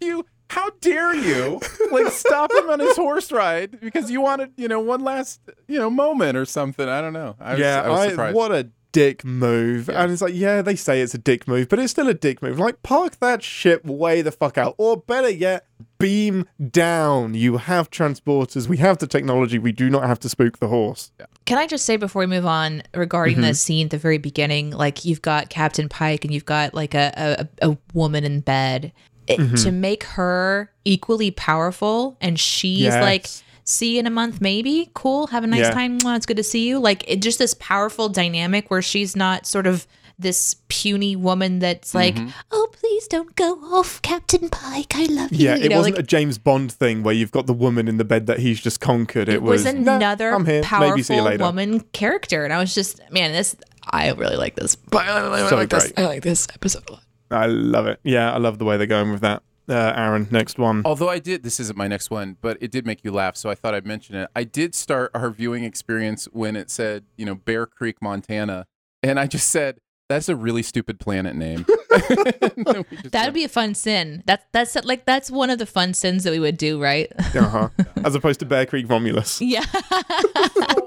you. 0.00 0.24
How 0.50 0.70
dare 0.80 1.14
you 1.14 1.60
like 1.92 2.08
stop 2.12 2.52
him 2.52 2.68
on 2.70 2.80
his 2.80 2.96
horse 2.96 3.30
ride 3.32 3.80
because 3.80 4.10
you 4.10 4.20
wanted 4.20 4.52
you 4.56 4.68
know 4.68 4.80
one 4.80 5.02
last 5.02 5.40
you 5.68 5.78
know 5.78 5.90
moment 5.90 6.36
or 6.36 6.44
something. 6.44 6.88
I 6.88 7.00
don't 7.00 7.12
know. 7.12 7.36
I 7.40 7.52
was, 7.52 7.60
yeah, 7.60 7.82
I 7.82 7.88
was 7.88 8.18
I- 8.18 8.32
what 8.32 8.52
a 8.52 8.68
dick 8.92 9.24
move. 9.24 9.86
Yeah. 9.88 10.02
And 10.02 10.10
it's 10.12 10.20
like, 10.20 10.34
yeah, 10.34 10.62
they 10.62 10.74
say 10.74 11.00
it's 11.00 11.14
a 11.14 11.18
dick 11.18 11.46
move, 11.46 11.68
but 11.68 11.78
it's 11.78 11.92
still 11.92 12.08
a 12.08 12.14
dick 12.14 12.42
move. 12.42 12.58
Like, 12.58 12.82
park 12.82 13.20
that 13.20 13.40
ship 13.40 13.84
way 13.84 14.20
the 14.20 14.32
fuck 14.32 14.58
out. 14.58 14.74
Or 14.78 14.96
better 14.96 15.28
yet, 15.30 15.64
beam 16.00 16.44
down. 16.72 17.34
You 17.34 17.58
have 17.58 17.88
transporters. 17.92 18.66
We 18.66 18.78
have 18.78 18.98
the 18.98 19.06
technology. 19.06 19.60
We 19.60 19.70
do 19.70 19.88
not 19.90 20.02
have 20.02 20.18
to 20.20 20.28
spook 20.28 20.58
the 20.58 20.66
horse. 20.66 21.12
yeah. 21.20 21.26
Can 21.46 21.56
I 21.58 21.68
just 21.68 21.84
say 21.84 21.96
before 21.98 22.18
we 22.20 22.26
move 22.26 22.46
on 22.46 22.82
regarding 22.92 23.36
Mm-hmm. 23.36 23.42
the 23.44 23.54
scene 23.54 23.86
at 23.86 23.90
the 23.92 23.98
very 23.98 24.18
beginning, 24.18 24.70
like 24.70 25.04
you've 25.04 25.22
got 25.22 25.50
Captain 25.50 25.88
Pike 25.88 26.24
and 26.24 26.34
you've 26.34 26.44
got 26.44 26.74
like 26.74 26.94
a 26.94 27.46
a, 27.62 27.70
a 27.70 27.78
woman 27.94 28.24
in 28.24 28.40
bed. 28.40 28.92
It, 29.30 29.38
Mm-hmm. 29.40 29.54
To 29.56 29.72
make 29.72 30.04
her 30.04 30.70
equally 30.84 31.30
powerful, 31.30 32.16
and 32.20 32.38
she's 32.38 32.80
Yes. 32.80 33.02
like, 33.02 33.26
"See 33.64 33.94
you 33.94 34.00
in 34.00 34.06
a 34.06 34.10
month, 34.10 34.40
maybe. 34.40 34.90
Cool. 34.94 35.28
Have 35.28 35.44
a 35.44 35.46
nice 35.46 35.60
Yeah. 35.60 35.70
time. 35.70 35.98
Mwah, 36.00 36.16
it's 36.16 36.26
good 36.26 36.36
to 36.38 36.42
see 36.42 36.66
you." 36.68 36.78
Like 36.78 37.04
it, 37.06 37.20
just 37.22 37.38
this 37.38 37.54
powerful 37.54 38.08
dynamic 38.08 38.70
where 38.70 38.82
she's 38.82 39.14
not 39.16 39.46
sort 39.46 39.66
of 39.66 39.86
this 40.18 40.56
puny 40.68 41.16
woman 41.16 41.60
that's 41.60 41.94
like, 41.94 42.14
Mm-hmm. 42.14 42.28
"Oh, 42.50 42.68
please 42.72 43.06
don't 43.08 43.34
go 43.36 43.54
off, 43.72 44.02
Captain 44.02 44.50
Pike. 44.50 44.92
I 44.94 45.06
love 45.06 45.32
you." 45.32 45.46
Yeah, 45.46 45.54
you 45.56 45.64
it 45.64 45.68
know, 45.70 45.78
wasn't 45.78 45.96
like, 45.96 46.04
a 46.04 46.06
James 46.06 46.36
Bond 46.36 46.70
thing 46.70 47.02
where 47.02 47.14
you've 47.14 47.32
got 47.32 47.46
the 47.46 47.54
woman 47.54 47.88
in 47.88 47.96
the 47.96 48.04
bed 48.04 48.26
that 48.26 48.40
he's 48.40 48.60
just 48.60 48.80
conquered. 48.80 49.28
It, 49.30 49.36
it 49.36 49.42
was, 49.42 49.64
"Nah, 49.64 49.96
another 49.96 50.38
here. 50.44 50.62
powerful 50.62 50.90
Maybe 50.90 51.02
see 51.02 51.14
you 51.14 51.22
later. 51.22 51.42
woman 51.44 51.80
character, 51.92 52.44
and 52.44 52.52
I 52.52 52.58
was 52.58 52.74
just, 52.74 53.00
man, 53.10 53.32
this 53.32 53.56
I 53.92 54.10
really 54.12 54.36
like 54.36 54.56
this. 54.56 54.76
I 54.92 55.20
really 55.20 55.48
So 55.48 55.56
like 55.56 55.70
this. 55.70 55.90
I 55.96 56.02
like 56.04 56.22
this 56.22 56.46
episode 56.54 56.82
a 56.88 56.92
lot. 56.92 57.02
I 57.30 57.46
love 57.46 57.86
it. 57.86 58.00
Yeah, 58.02 58.32
I 58.32 58.38
love 58.38 58.58
the 58.58 58.64
way 58.64 58.76
they're 58.76 58.86
going 58.86 59.10
with 59.12 59.20
that. 59.20 59.42
Uh, 59.68 59.92
Aaron, 59.94 60.26
next 60.32 60.58
one. 60.58 60.82
Although 60.84 61.08
I 61.08 61.20
did, 61.20 61.44
this 61.44 61.60
isn't 61.60 61.78
my 61.78 61.86
next 61.86 62.10
one, 62.10 62.36
but 62.40 62.58
it 62.60 62.72
did 62.72 62.84
make 62.86 63.04
you 63.04 63.12
laugh, 63.12 63.36
so 63.36 63.50
I 63.50 63.54
thought 63.54 63.72
I'd 63.72 63.86
mention 63.86 64.16
it. 64.16 64.28
I 64.34 64.42
did 64.42 64.74
start 64.74 65.12
our 65.14 65.30
viewing 65.30 65.62
experience 65.62 66.24
when 66.32 66.56
it 66.56 66.70
said, 66.70 67.04
you 67.16 67.24
know, 67.24 67.36
Bear 67.36 67.66
Creek, 67.66 68.02
Montana, 68.02 68.66
and 69.02 69.20
I 69.20 69.26
just 69.28 69.48
said, 69.48 69.78
"That's 70.08 70.28
a 70.28 70.34
really 70.34 70.62
stupid 70.64 70.98
planet 70.98 71.36
name." 71.36 71.66
And 71.90 72.64
then 72.66 72.84
we 72.90 72.96
just 72.98 73.10
That'd 73.12 73.26
went, 73.28 73.34
be 73.34 73.44
a 73.44 73.48
fun 73.48 73.74
sin. 73.74 74.22
That's 74.26 74.44
that's 74.52 74.74
like 74.84 75.04
that's 75.06 75.30
one 75.30 75.50
of 75.50 75.58
the 75.58 75.66
fun 75.66 75.92
sins 75.94 76.24
that 76.24 76.30
we 76.30 76.38
would 76.38 76.56
do, 76.56 76.80
right? 76.80 77.10
Uh-huh. 77.34 77.68
As 78.04 78.14
opposed 78.14 78.40
to 78.40 78.46
Bear 78.46 78.64
Creek 78.66 78.88
Romulus. 78.88 79.40
yeah. 79.40 79.64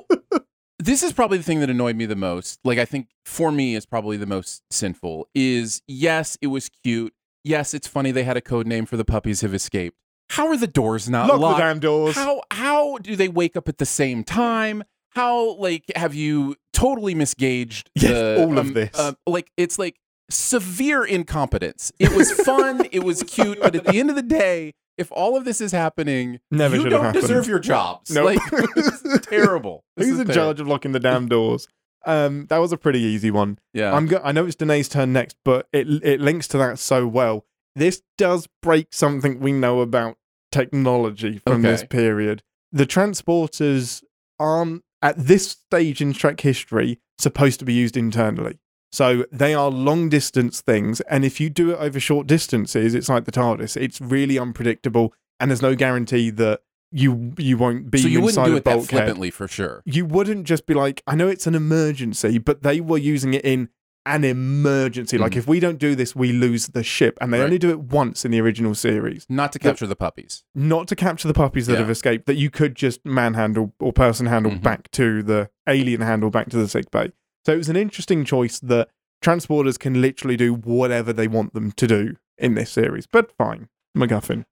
this 0.83 1.03
is 1.03 1.13
probably 1.13 1.37
the 1.37 1.43
thing 1.43 1.59
that 1.61 1.69
annoyed 1.69 1.95
me 1.95 2.05
the 2.05 2.15
most. 2.15 2.59
Like 2.63 2.77
I 2.77 2.85
think 2.85 3.07
for 3.25 3.51
me 3.51 3.75
is 3.75 3.85
probably 3.85 4.17
the 4.17 4.25
most 4.25 4.63
sinful. 4.71 5.27
Is 5.33 5.81
yes, 5.87 6.37
it 6.41 6.47
was 6.47 6.69
cute. 6.83 7.13
Yes, 7.43 7.73
it's 7.73 7.87
funny 7.87 8.11
they 8.11 8.23
had 8.23 8.37
a 8.37 8.41
code 8.41 8.67
name 8.67 8.85
for 8.85 8.97
the 8.97 9.05
puppies 9.05 9.41
have 9.41 9.53
escaped. 9.53 9.97
How 10.29 10.47
are 10.47 10.57
the 10.57 10.67
doors 10.67 11.09
not 11.09 11.27
Lock 11.27 11.39
locked? 11.39 11.57
the 11.57 11.63
damn 11.63 11.79
doors. 11.79 12.15
How 12.15 12.41
how 12.51 12.97
do 12.97 13.15
they 13.15 13.27
wake 13.29 13.55
up 13.55 13.67
at 13.69 13.77
the 13.77 13.85
same 13.85 14.23
time? 14.23 14.83
How 15.09 15.55
like 15.55 15.83
have 15.95 16.13
you 16.15 16.55
totally 16.73 17.15
misgauged 17.15 17.83
Yes, 17.95 18.11
the, 18.11 18.43
all 18.43 18.57
of 18.57 18.67
um, 18.67 18.73
this. 18.73 18.97
uh, 18.97 19.13
like 19.27 19.51
it's 19.57 19.77
like 19.79 19.97
severe 20.29 21.03
incompetence. 21.05 21.91
It 21.99 22.11
was 22.15 22.31
fun, 22.31 22.87
it 22.91 23.03
was 23.03 23.23
cute, 23.27 23.59
but 23.61 23.75
at 23.75 23.85
the 23.85 23.99
end 23.99 24.09
of 24.09 24.15
the 24.15 24.21
day, 24.23 24.73
if 24.97 25.11
all 25.11 25.35
of 25.37 25.45
this 25.45 25.59
is 25.61 25.71
happening, 25.71 26.39
Never 26.51 26.75
you 26.75 26.81
should 26.83 26.91
have 26.91 26.99
don't 27.01 27.05
happened. 27.07 27.21
deserve 27.21 27.47
your 27.47 27.59
jobs. 27.71 28.11
Nope. 28.11 28.25
Like 28.25 28.39
this 28.75 29.01
is 29.03 29.21
terrible. 29.21 29.83
This 29.97 30.07
Who's 30.07 30.15
is 30.15 30.19
in 30.21 30.27
terrible. 30.27 30.43
charge 30.43 30.59
of 30.59 30.67
locking 30.67 30.91
the 30.91 30.99
damn 30.99 31.27
doors? 31.27 31.67
Um, 32.05 32.47
that 32.49 32.57
was 32.57 32.71
a 32.73 32.77
pretty 32.77 32.99
easy 32.99 33.31
one. 33.31 33.59
Yeah. 33.73 33.93
I'm 33.93 34.07
go- 34.07 34.21
I 34.23 34.31
know 34.33 34.45
it's 34.45 34.55
Deneé's 34.57 34.89
turn 34.89 35.13
next, 35.13 35.37
but 35.45 35.67
it 35.71 35.87
it 36.03 36.19
links 36.21 36.47
to 36.49 36.57
that 36.57 36.77
so 36.79 37.07
well. 37.07 37.45
This 37.75 38.01
does 38.17 38.47
break 38.61 38.87
something 38.93 39.39
we 39.39 39.51
know 39.53 39.79
about 39.81 40.17
technology 40.51 41.39
from 41.47 41.61
this 41.63 41.79
Okay. 41.81 41.87
period. 41.87 42.43
The 42.71 42.85
transporters 42.85 44.03
aren't 44.39 44.83
at 45.01 45.17
this 45.17 45.49
stage 45.51 46.01
in 46.01 46.13
Trek 46.13 46.39
history 46.41 46.99
supposed 47.17 47.59
to 47.59 47.65
be 47.65 47.73
used 47.73 47.97
internally. 47.97 48.59
So 48.93 49.25
they 49.31 49.55
are 49.55 49.71
long 49.71 50.07
distance 50.07 50.61
things, 50.61 51.01
and 51.01 51.25
if 51.25 51.39
you 51.41 51.49
do 51.49 51.71
it 51.71 51.77
over 51.79 51.99
short 51.99 52.27
distances, 52.27 52.93
it's 52.93 53.09
like 53.09 53.25
the 53.25 53.31
TARDIS. 53.31 53.75
It's 53.75 53.99
really 53.99 54.37
unpredictable, 54.37 55.13
and 55.39 55.49
there's 55.49 55.63
no 55.63 55.73
guarantee 55.75 56.29
that 56.29 56.61
you 56.91 57.33
you 57.39 57.57
won't 57.57 57.89
be 57.89 57.97
so 57.97 58.07
you 58.07 58.19
inside 58.19 58.43
wouldn't 58.43 58.51
do 58.65 58.71
it 58.71 58.77
that 58.81 58.87
flippantly 58.87 59.31
for 59.31 59.47
sure. 59.47 59.81
you 59.85 60.05
wouldn't 60.05 60.45
just 60.45 60.67
be 60.67 60.75
like, 60.75 61.01
I 61.07 61.15
know 61.15 61.27
it's 61.27 61.47
an 61.47 61.55
emergency, 61.55 62.37
but 62.37 62.61
they 62.61 62.79
were 62.81 62.99
using 62.99 63.33
it 63.33 63.43
in 63.43 63.69
an 64.05 64.23
emergency. 64.25 65.17
Like, 65.17 65.31
Mhm. 65.31 65.37
if 65.37 65.47
we 65.47 65.59
don't 65.59 65.79
do 65.79 65.95
this, 65.95 66.15
we 66.15 66.31
lose 66.31 66.67
the 66.67 66.83
ship. 66.83 67.17
And 67.21 67.33
they 67.33 67.39
Right. 67.39 67.45
only 67.45 67.57
do 67.57 67.69
it 67.71 67.79
once 67.79 68.25
in 68.25 68.31
the 68.31 68.41
original 68.41 68.75
series, 68.75 69.25
Not 69.29 69.53
to 69.53 69.59
capture 69.59 69.87
the 69.87 69.95
puppies. 69.95 70.43
not 70.53 70.87
to 70.89 70.95
capture 70.95 71.27
the 71.27 71.33
puppies 71.33 71.65
that 71.67 71.73
Yeah. 71.73 71.79
have 71.79 71.89
escaped, 71.89 72.25
that 72.27 72.35
you 72.35 72.51
could 72.51 72.75
just 72.75 73.03
manhandle 73.05 73.73
or 73.79 73.91
person 73.93 74.25
handle 74.27 74.51
Mhm. 74.51 74.61
back 74.61 74.91
to 74.91 75.23
the 75.23 75.49
alien 75.67 76.01
handle 76.01 76.29
back 76.29 76.49
to 76.49 76.57
the 76.57 76.67
sick 76.67 76.91
bay. 76.91 77.11
So 77.45 77.53
it 77.53 77.57
was 77.57 77.69
an 77.69 77.75
interesting 77.75 78.23
choice 78.25 78.59
that 78.59 78.89
transporters 79.23 79.77
can 79.79 80.01
literally 80.01 80.37
do 80.37 80.53
whatever 80.53 81.11
they 81.13 81.27
want 81.27 81.53
them 81.53 81.71
to 81.73 81.87
do 81.87 82.15
in 82.37 82.55
this 82.55 82.71
series. 82.71 83.05
But 83.05 83.31
fine. 83.37 83.69
MacGuffin. 83.97 84.45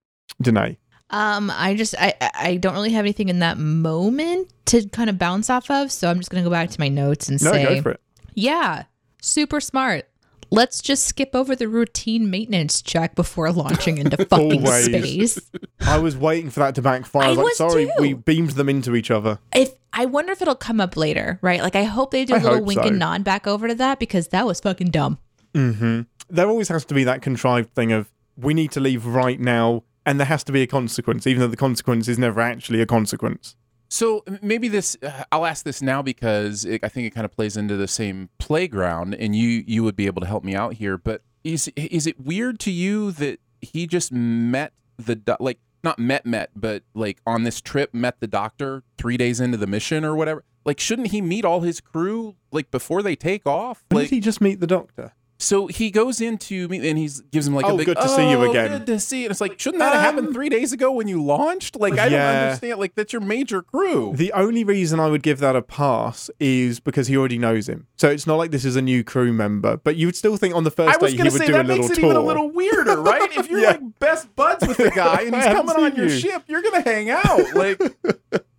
Deneé. 0.43 0.77
Um, 1.09 1.51
I 1.53 1.75
just 1.75 1.93
I 1.99 2.13
I- 2.35 2.55
don't 2.55 2.73
really 2.73 2.91
have 2.91 3.03
anything 3.03 3.27
in 3.29 3.39
that 3.39 3.57
moment 3.57 4.51
to 4.67 4.87
kind 4.89 5.09
of 5.09 5.17
bounce 5.17 5.49
off 5.49 5.69
of, 5.69 5.91
so 5.91 6.09
I'm 6.09 6.17
just 6.19 6.29
gonna 6.29 6.43
go 6.43 6.49
back 6.49 6.69
to 6.69 6.79
my 6.79 6.87
notes 6.87 7.27
and 7.27 7.41
No, 7.43 7.51
say, 7.51 7.63
go 7.63 7.81
for 7.81 7.91
it. 7.91 8.01
yeah, 8.33 8.83
super 9.21 9.59
smart. 9.59 10.05
Let's 10.53 10.81
just 10.81 11.05
skip 11.05 11.33
over 11.33 11.55
the 11.55 11.67
routine 11.69 12.29
maintenance 12.29 12.81
check 12.81 13.15
before 13.15 13.51
launching 13.53 13.97
into 13.97 14.17
fucking 14.25 14.65
Always. 14.67 14.85
space. 14.85 15.39
I 15.79 15.97
was 15.97 16.17
waiting 16.17 16.49
for 16.49 16.59
that 16.59 16.75
to 16.75 16.81
backfire. 16.81 17.23
I 17.23 17.25
I 17.27 17.29
was 17.29 17.37
like, 17.37 17.53
sorry, 17.53 17.85
too. 17.85 17.91
we 17.99 18.13
beamed 18.13 18.51
them 18.51 18.67
into 18.67 18.95
each 18.95 19.09
other. 19.11 19.39
If 19.55 19.71
I 19.93 20.05
wonder 20.05 20.33
if 20.33 20.41
it'll 20.41 20.55
come 20.55 20.81
up 20.81 20.97
later, 20.97 21.39
right? 21.41 21.61
Like 21.61 21.75
I 21.77 21.83
hope 21.83 22.11
they 22.11 22.25
do 22.25 22.33
a 22.35 22.37
I 22.39 22.41
little 22.43 22.63
wink 22.65 22.81
so. 22.81 22.87
and 22.89 22.99
nod 22.99 23.23
back 23.23 23.47
over 23.47 23.67
to 23.69 23.75
that 23.75 23.97
because 23.99 24.27
that 24.29 24.45
was 24.45 24.59
fucking 24.59 24.89
dumb. 24.91 25.19
Mm-hmm. 25.53 26.01
There 26.29 26.47
always 26.47 26.67
has 26.69 26.85
to 26.85 26.93
be 26.93 27.03
that 27.05 27.21
contrived 27.21 27.73
thing 27.73 27.91
of 27.91 28.11
we 28.37 28.53
need 28.53 28.71
to 28.71 28.79
leave 28.79 29.05
right 29.05 29.39
now, 29.39 29.83
and 30.05 30.19
there 30.19 30.27
has 30.27 30.43
to 30.45 30.51
be 30.51 30.61
a 30.61 30.67
consequence, 30.67 31.27
even 31.27 31.39
though 31.41 31.47
the 31.47 31.57
consequence 31.57 32.07
is 32.07 32.17
never 32.19 32.41
actually 32.41 32.81
a 32.81 32.85
consequence. 32.85 33.55
So 33.91 34.23
maybe 34.41 34.69
this 34.69 34.95
uh, 35.03 35.25
I'll 35.33 35.45
ask 35.45 35.65
this 35.65 35.81
now 35.81 36.01
because 36.01 36.63
it, 36.63 36.81
I 36.81 36.87
think 36.87 37.07
it 37.07 37.11
kind 37.11 37.25
of 37.25 37.31
plays 37.31 37.57
into 37.57 37.75
the 37.75 37.89
same 37.89 38.29
playground, 38.37 39.13
and 39.15 39.35
you 39.35 39.65
you 39.67 39.83
would 39.83 39.97
be 39.97 40.05
able 40.05 40.21
to 40.21 40.27
help 40.27 40.45
me 40.45 40.55
out 40.55 40.75
here. 40.75 40.97
But 40.97 41.23
is 41.43 41.67
is 41.75 42.07
it 42.07 42.17
weird 42.17 42.57
to 42.61 42.71
you 42.71 43.11
that 43.11 43.41
he 43.59 43.87
just 43.87 44.13
met 44.13 44.71
the 44.97 45.19
like 45.41 45.59
not 45.83 45.99
met 45.99 46.25
met, 46.25 46.51
but 46.55 46.83
like 46.93 47.19
on 47.27 47.43
this 47.43 47.59
trip 47.59 47.93
met 47.93 48.21
the 48.21 48.27
doctor 48.27 48.83
three 48.97 49.17
days 49.17 49.41
into 49.41 49.57
the 49.57 49.67
mission 49.67 50.05
or 50.05 50.15
whatever? 50.15 50.45
Like, 50.63 50.79
shouldn't 50.79 51.09
he 51.09 51.21
meet 51.21 51.43
all 51.43 51.59
his 51.59 51.81
crew 51.81 52.35
like 52.51 52.71
before 52.71 53.03
they 53.03 53.17
take 53.17 53.45
off? 53.45 53.83
When 53.89 54.03
Like, 54.03 54.09
did 54.09 54.15
he 54.15 54.21
just 54.21 54.39
meet 54.39 54.61
the 54.61 54.67
doctor? 54.67 55.13
So 55.41 55.67
he 55.67 55.89
goes 55.91 56.21
into 56.21 56.67
me 56.67 56.87
and 56.87 56.97
he 56.97 57.09
gives 57.31 57.47
him 57.47 57.55
like 57.55 57.65
Oh, 57.65 57.73
a 57.73 57.77
big 57.77 57.87
good 57.87 57.97
to 57.97 58.07
see 58.07 58.29
you 58.29 58.37
"Oh, 58.37 58.49
again." 58.49 58.69
Good 58.71 58.85
to 58.87 58.99
see. 58.99 59.19
you." 59.19 59.25
And 59.25 59.31
it's 59.31 59.41
like, 59.41 59.59
shouldn't 59.59 59.79
that 59.79 59.93
have 59.93 60.01
happened 60.01 60.27
Um, 60.27 60.33
three 60.33 60.49
days 60.49 60.71
ago 60.71 60.91
when 60.91 61.07
you 61.07 61.21
launched? 61.23 61.75
Like, 61.75 61.93
I 61.97 62.09
don't 62.09 62.19
understand. 62.21 62.79
Like, 62.79 62.95
that's 62.95 63.11
your 63.11 63.21
major 63.21 63.61
crew. 63.61 64.13
The 64.15 64.31
only 64.33 64.63
reason 64.63 64.99
I 64.99 65.07
would 65.07 65.23
give 65.23 65.39
that 65.39 65.55
a 65.55 65.61
pass 65.61 66.29
is 66.39 66.79
because 66.79 67.07
he 67.07 67.17
already 67.17 67.37
knows 67.39 67.67
him. 67.67 67.87
So 67.97 68.09
it's 68.09 68.27
not 68.27 68.35
like 68.35 68.51
this 68.51 68.65
is 68.65 68.75
a 68.75 68.81
new 68.81 69.03
crew 69.03 69.33
member, 69.33 69.77
but 69.77 69.95
you 69.95 70.07
would 70.07 70.15
still 70.15 70.37
think 70.37 70.53
on 70.55 70.63
the 70.63 70.71
first 70.71 70.99
day 70.99 71.11
he 71.11 71.21
would 71.23 71.31
say 71.33 71.47
do 71.47 71.53
that 71.53 71.65
a 71.65 71.67
little 71.67 71.83
makes 71.87 71.97
it 71.97 72.03
even 72.03 72.15
a 72.15 72.21
little 72.21 72.49
weirder, 72.51 73.01
right? 73.01 73.31
If 73.35 73.49
you're 73.49 73.61
Yeah. 73.61 73.71
like 73.71 73.99
best 73.99 74.35
buds 74.35 74.67
with 74.67 74.77
the 74.77 74.91
guy 74.91 75.23
and 75.23 75.35
he's 75.35 75.43
coming 75.55 75.75
on 75.75 75.91
seen 75.91 75.95
your 75.97 76.07
you. 76.07 76.19
ship, 76.19 76.43
you're 76.47 76.61
gonna 76.61 76.81
hang 76.81 77.09
out. 77.09 77.53
Like, 77.55 77.81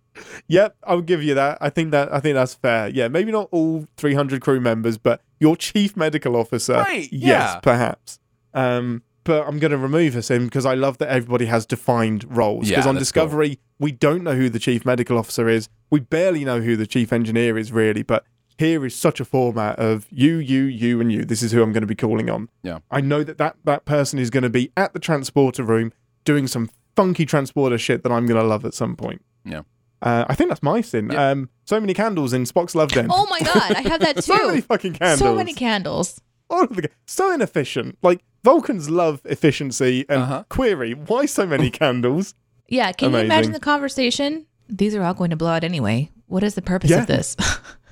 Yep, 0.47 0.75
I'll 0.83 1.01
give 1.01 1.23
you 1.23 1.33
that. 1.35 1.57
I 1.61 1.69
think 1.69 1.91
that 1.91 2.13
I 2.13 2.19
think 2.19 2.35
that's 2.35 2.53
fair. 2.53 2.87
Yeah, 2.89 3.07
maybe 3.07 3.31
not 3.31 3.49
all 3.51 3.87
300 3.97 4.41
crew 4.41 4.59
members, 4.59 4.97
but 4.97 5.21
your 5.39 5.55
chief 5.55 5.95
medical 5.97 6.35
officer. 6.35 6.73
Right, 6.73 7.09
Yes, 7.11 7.53
yeah. 7.53 7.59
perhaps. 7.61 8.19
Um, 8.53 9.01
but 9.23 9.47
I'm 9.47 9.57
going 9.57 9.71
to 9.71 9.77
remove 9.77 10.15
us 10.17 10.29
in 10.29 10.45
because 10.45 10.65
I 10.65 10.73
love 10.73 10.97
that 10.97 11.07
everybody 11.09 11.45
has 11.45 11.65
defined 11.65 12.25
roles. 12.35 12.69
Yeah, 12.69 12.75
Because 12.75 12.87
on 12.87 12.95
that's 12.95 13.11
cool. 13.11 13.23
Discovery, 13.23 13.59
we 13.79 13.91
don't 13.93 14.21
know 14.23 14.35
who 14.35 14.49
the 14.49 14.59
chief 14.59 14.85
medical 14.85 15.17
officer 15.17 15.47
is. 15.47 15.69
We 15.89 16.01
barely 16.01 16.43
know 16.43 16.59
who 16.59 16.75
the 16.75 16.85
chief 16.85 17.13
engineer 17.13 17.57
is, 17.57 17.71
really. 17.71 18.03
But 18.03 18.25
here 18.57 18.85
is 18.85 18.93
such 18.95 19.19
a 19.21 19.25
format 19.25 19.79
of 19.79 20.07
you, 20.11 20.35
you, 20.35 20.63
you, 20.63 20.99
and 20.99 21.09
you. 21.11 21.23
This 21.23 21.41
is 21.41 21.53
who 21.53 21.63
I'm 21.63 21.71
going 21.71 21.81
to 21.81 21.87
be 21.87 21.95
calling 21.95 22.29
on. 22.29 22.49
Yeah. 22.63 22.79
I 22.91 22.99
know 22.99 23.23
that 23.23 23.37
that, 23.37 23.55
that 23.63 23.85
person 23.85 24.19
is 24.19 24.29
going 24.29 24.43
to 24.43 24.49
be 24.49 24.71
at 24.75 24.93
the 24.93 24.99
transporter 24.99 25.63
room 25.63 25.93
doing 26.25 26.45
some 26.47 26.69
funky 26.95 27.25
transporter 27.25 27.77
shit 27.77 28.03
that 28.03 28.11
I'm 28.11 28.25
going 28.25 28.39
to 28.39 28.45
love 28.45 28.65
at 28.65 28.73
some 28.73 28.95
point. 28.97 29.23
Yeah. 29.45 29.61
Uh, 30.03 30.25
I 30.27 30.35
think 30.35 30.49
that's 30.49 30.61
my 30.61 30.81
sin. 30.81 31.09
Yeah. 31.11 31.29
Um, 31.31 31.49
so 31.65 31.79
many 31.79 31.93
candles 31.93 32.33
in 32.33 32.43
Spock's 32.43 32.75
love 32.75 32.91
den. 32.91 33.07
Oh 33.09 33.25
my 33.29 33.39
god, 33.39 33.71
I 33.75 33.81
have 33.87 34.01
that 34.01 34.15
too. 34.17 34.21
so 34.21 34.47
many 34.47 34.61
fucking 34.61 34.93
candles. 34.93 35.19
So 35.19 35.33
many 35.33 35.53
candles. 35.53 36.21
All 36.49 36.63
of 36.65 36.75
the, 36.75 36.89
so 37.07 37.33
inefficient. 37.33 37.97
Like 38.03 38.21
Vulcans 38.43 38.89
love 38.89 39.21
efficiency 39.25 40.05
and 40.09 40.21
Uh-huh. 40.23 40.43
query. 40.49 40.93
Why 40.93 41.25
so 41.25 41.45
many 41.47 41.69
candles? 41.81 42.35
Yeah, 42.67 42.91
can 42.91 43.11
you 43.11 43.17
imagine 43.17 43.53
the 43.53 43.59
conversation? 43.59 44.45
These 44.69 44.93
are 44.95 45.03
all 45.03 45.13
going 45.13 45.29
to 45.29 45.35
blow 45.37 45.51
out 45.51 45.63
anyway. 45.63 46.09
What 46.27 46.43
is 46.43 46.55
the 46.55 46.61
purpose 46.61 46.89
Yeah. 46.91 47.01
of 47.01 47.07
this? 47.07 47.35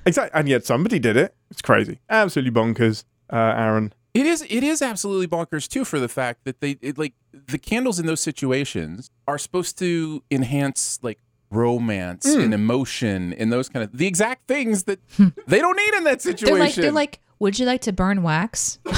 Exactly. 0.03 0.39
And 0.39 0.49
yet 0.49 0.65
somebody 0.65 0.97
did 0.97 1.15
it. 1.15 1.35
It's 1.51 1.61
crazy. 1.61 1.99
Absolutely 2.09 2.49
bonkers, 2.51 3.03
uh, 3.31 3.35
Aaron. 3.55 3.93
It 4.15 4.25
is 4.25 4.41
it 4.49 4.63
is 4.63 4.81
absolutely 4.81 5.27
bonkers 5.27 5.67
too 5.67 5.85
for 5.85 5.99
the 5.99 6.07
fact 6.09 6.43
that 6.45 6.59
they 6.59 6.71
it, 6.81 6.97
like 6.97 7.13
the 7.31 7.59
candles 7.59 7.99
in 7.99 8.07
those 8.07 8.19
situations 8.19 9.11
are 9.27 9.37
supposed 9.37 9.77
to 9.77 10.23
enhance 10.31 10.97
like 11.03 11.19
romance 11.51 12.31
Hmm. 12.33 12.39
and 12.41 12.53
emotion 12.53 13.33
and 13.33 13.51
those 13.51 13.69
kind 13.69 13.83
of 13.83 13.95
the 13.97 14.07
exact 14.07 14.47
things 14.47 14.83
that 14.83 14.99
they 15.47 15.59
don't 15.59 15.75
need 15.75 15.93
in 15.95 16.03
that 16.05 16.21
situation. 16.21 16.55
they're 16.55 16.65
like, 16.65 16.75
they're 16.75 16.91
like, 16.91 17.19
would 17.39 17.59
you 17.59 17.65
like 17.65 17.81
to 17.81 17.93
burn 17.93 18.23
wax? 18.23 18.79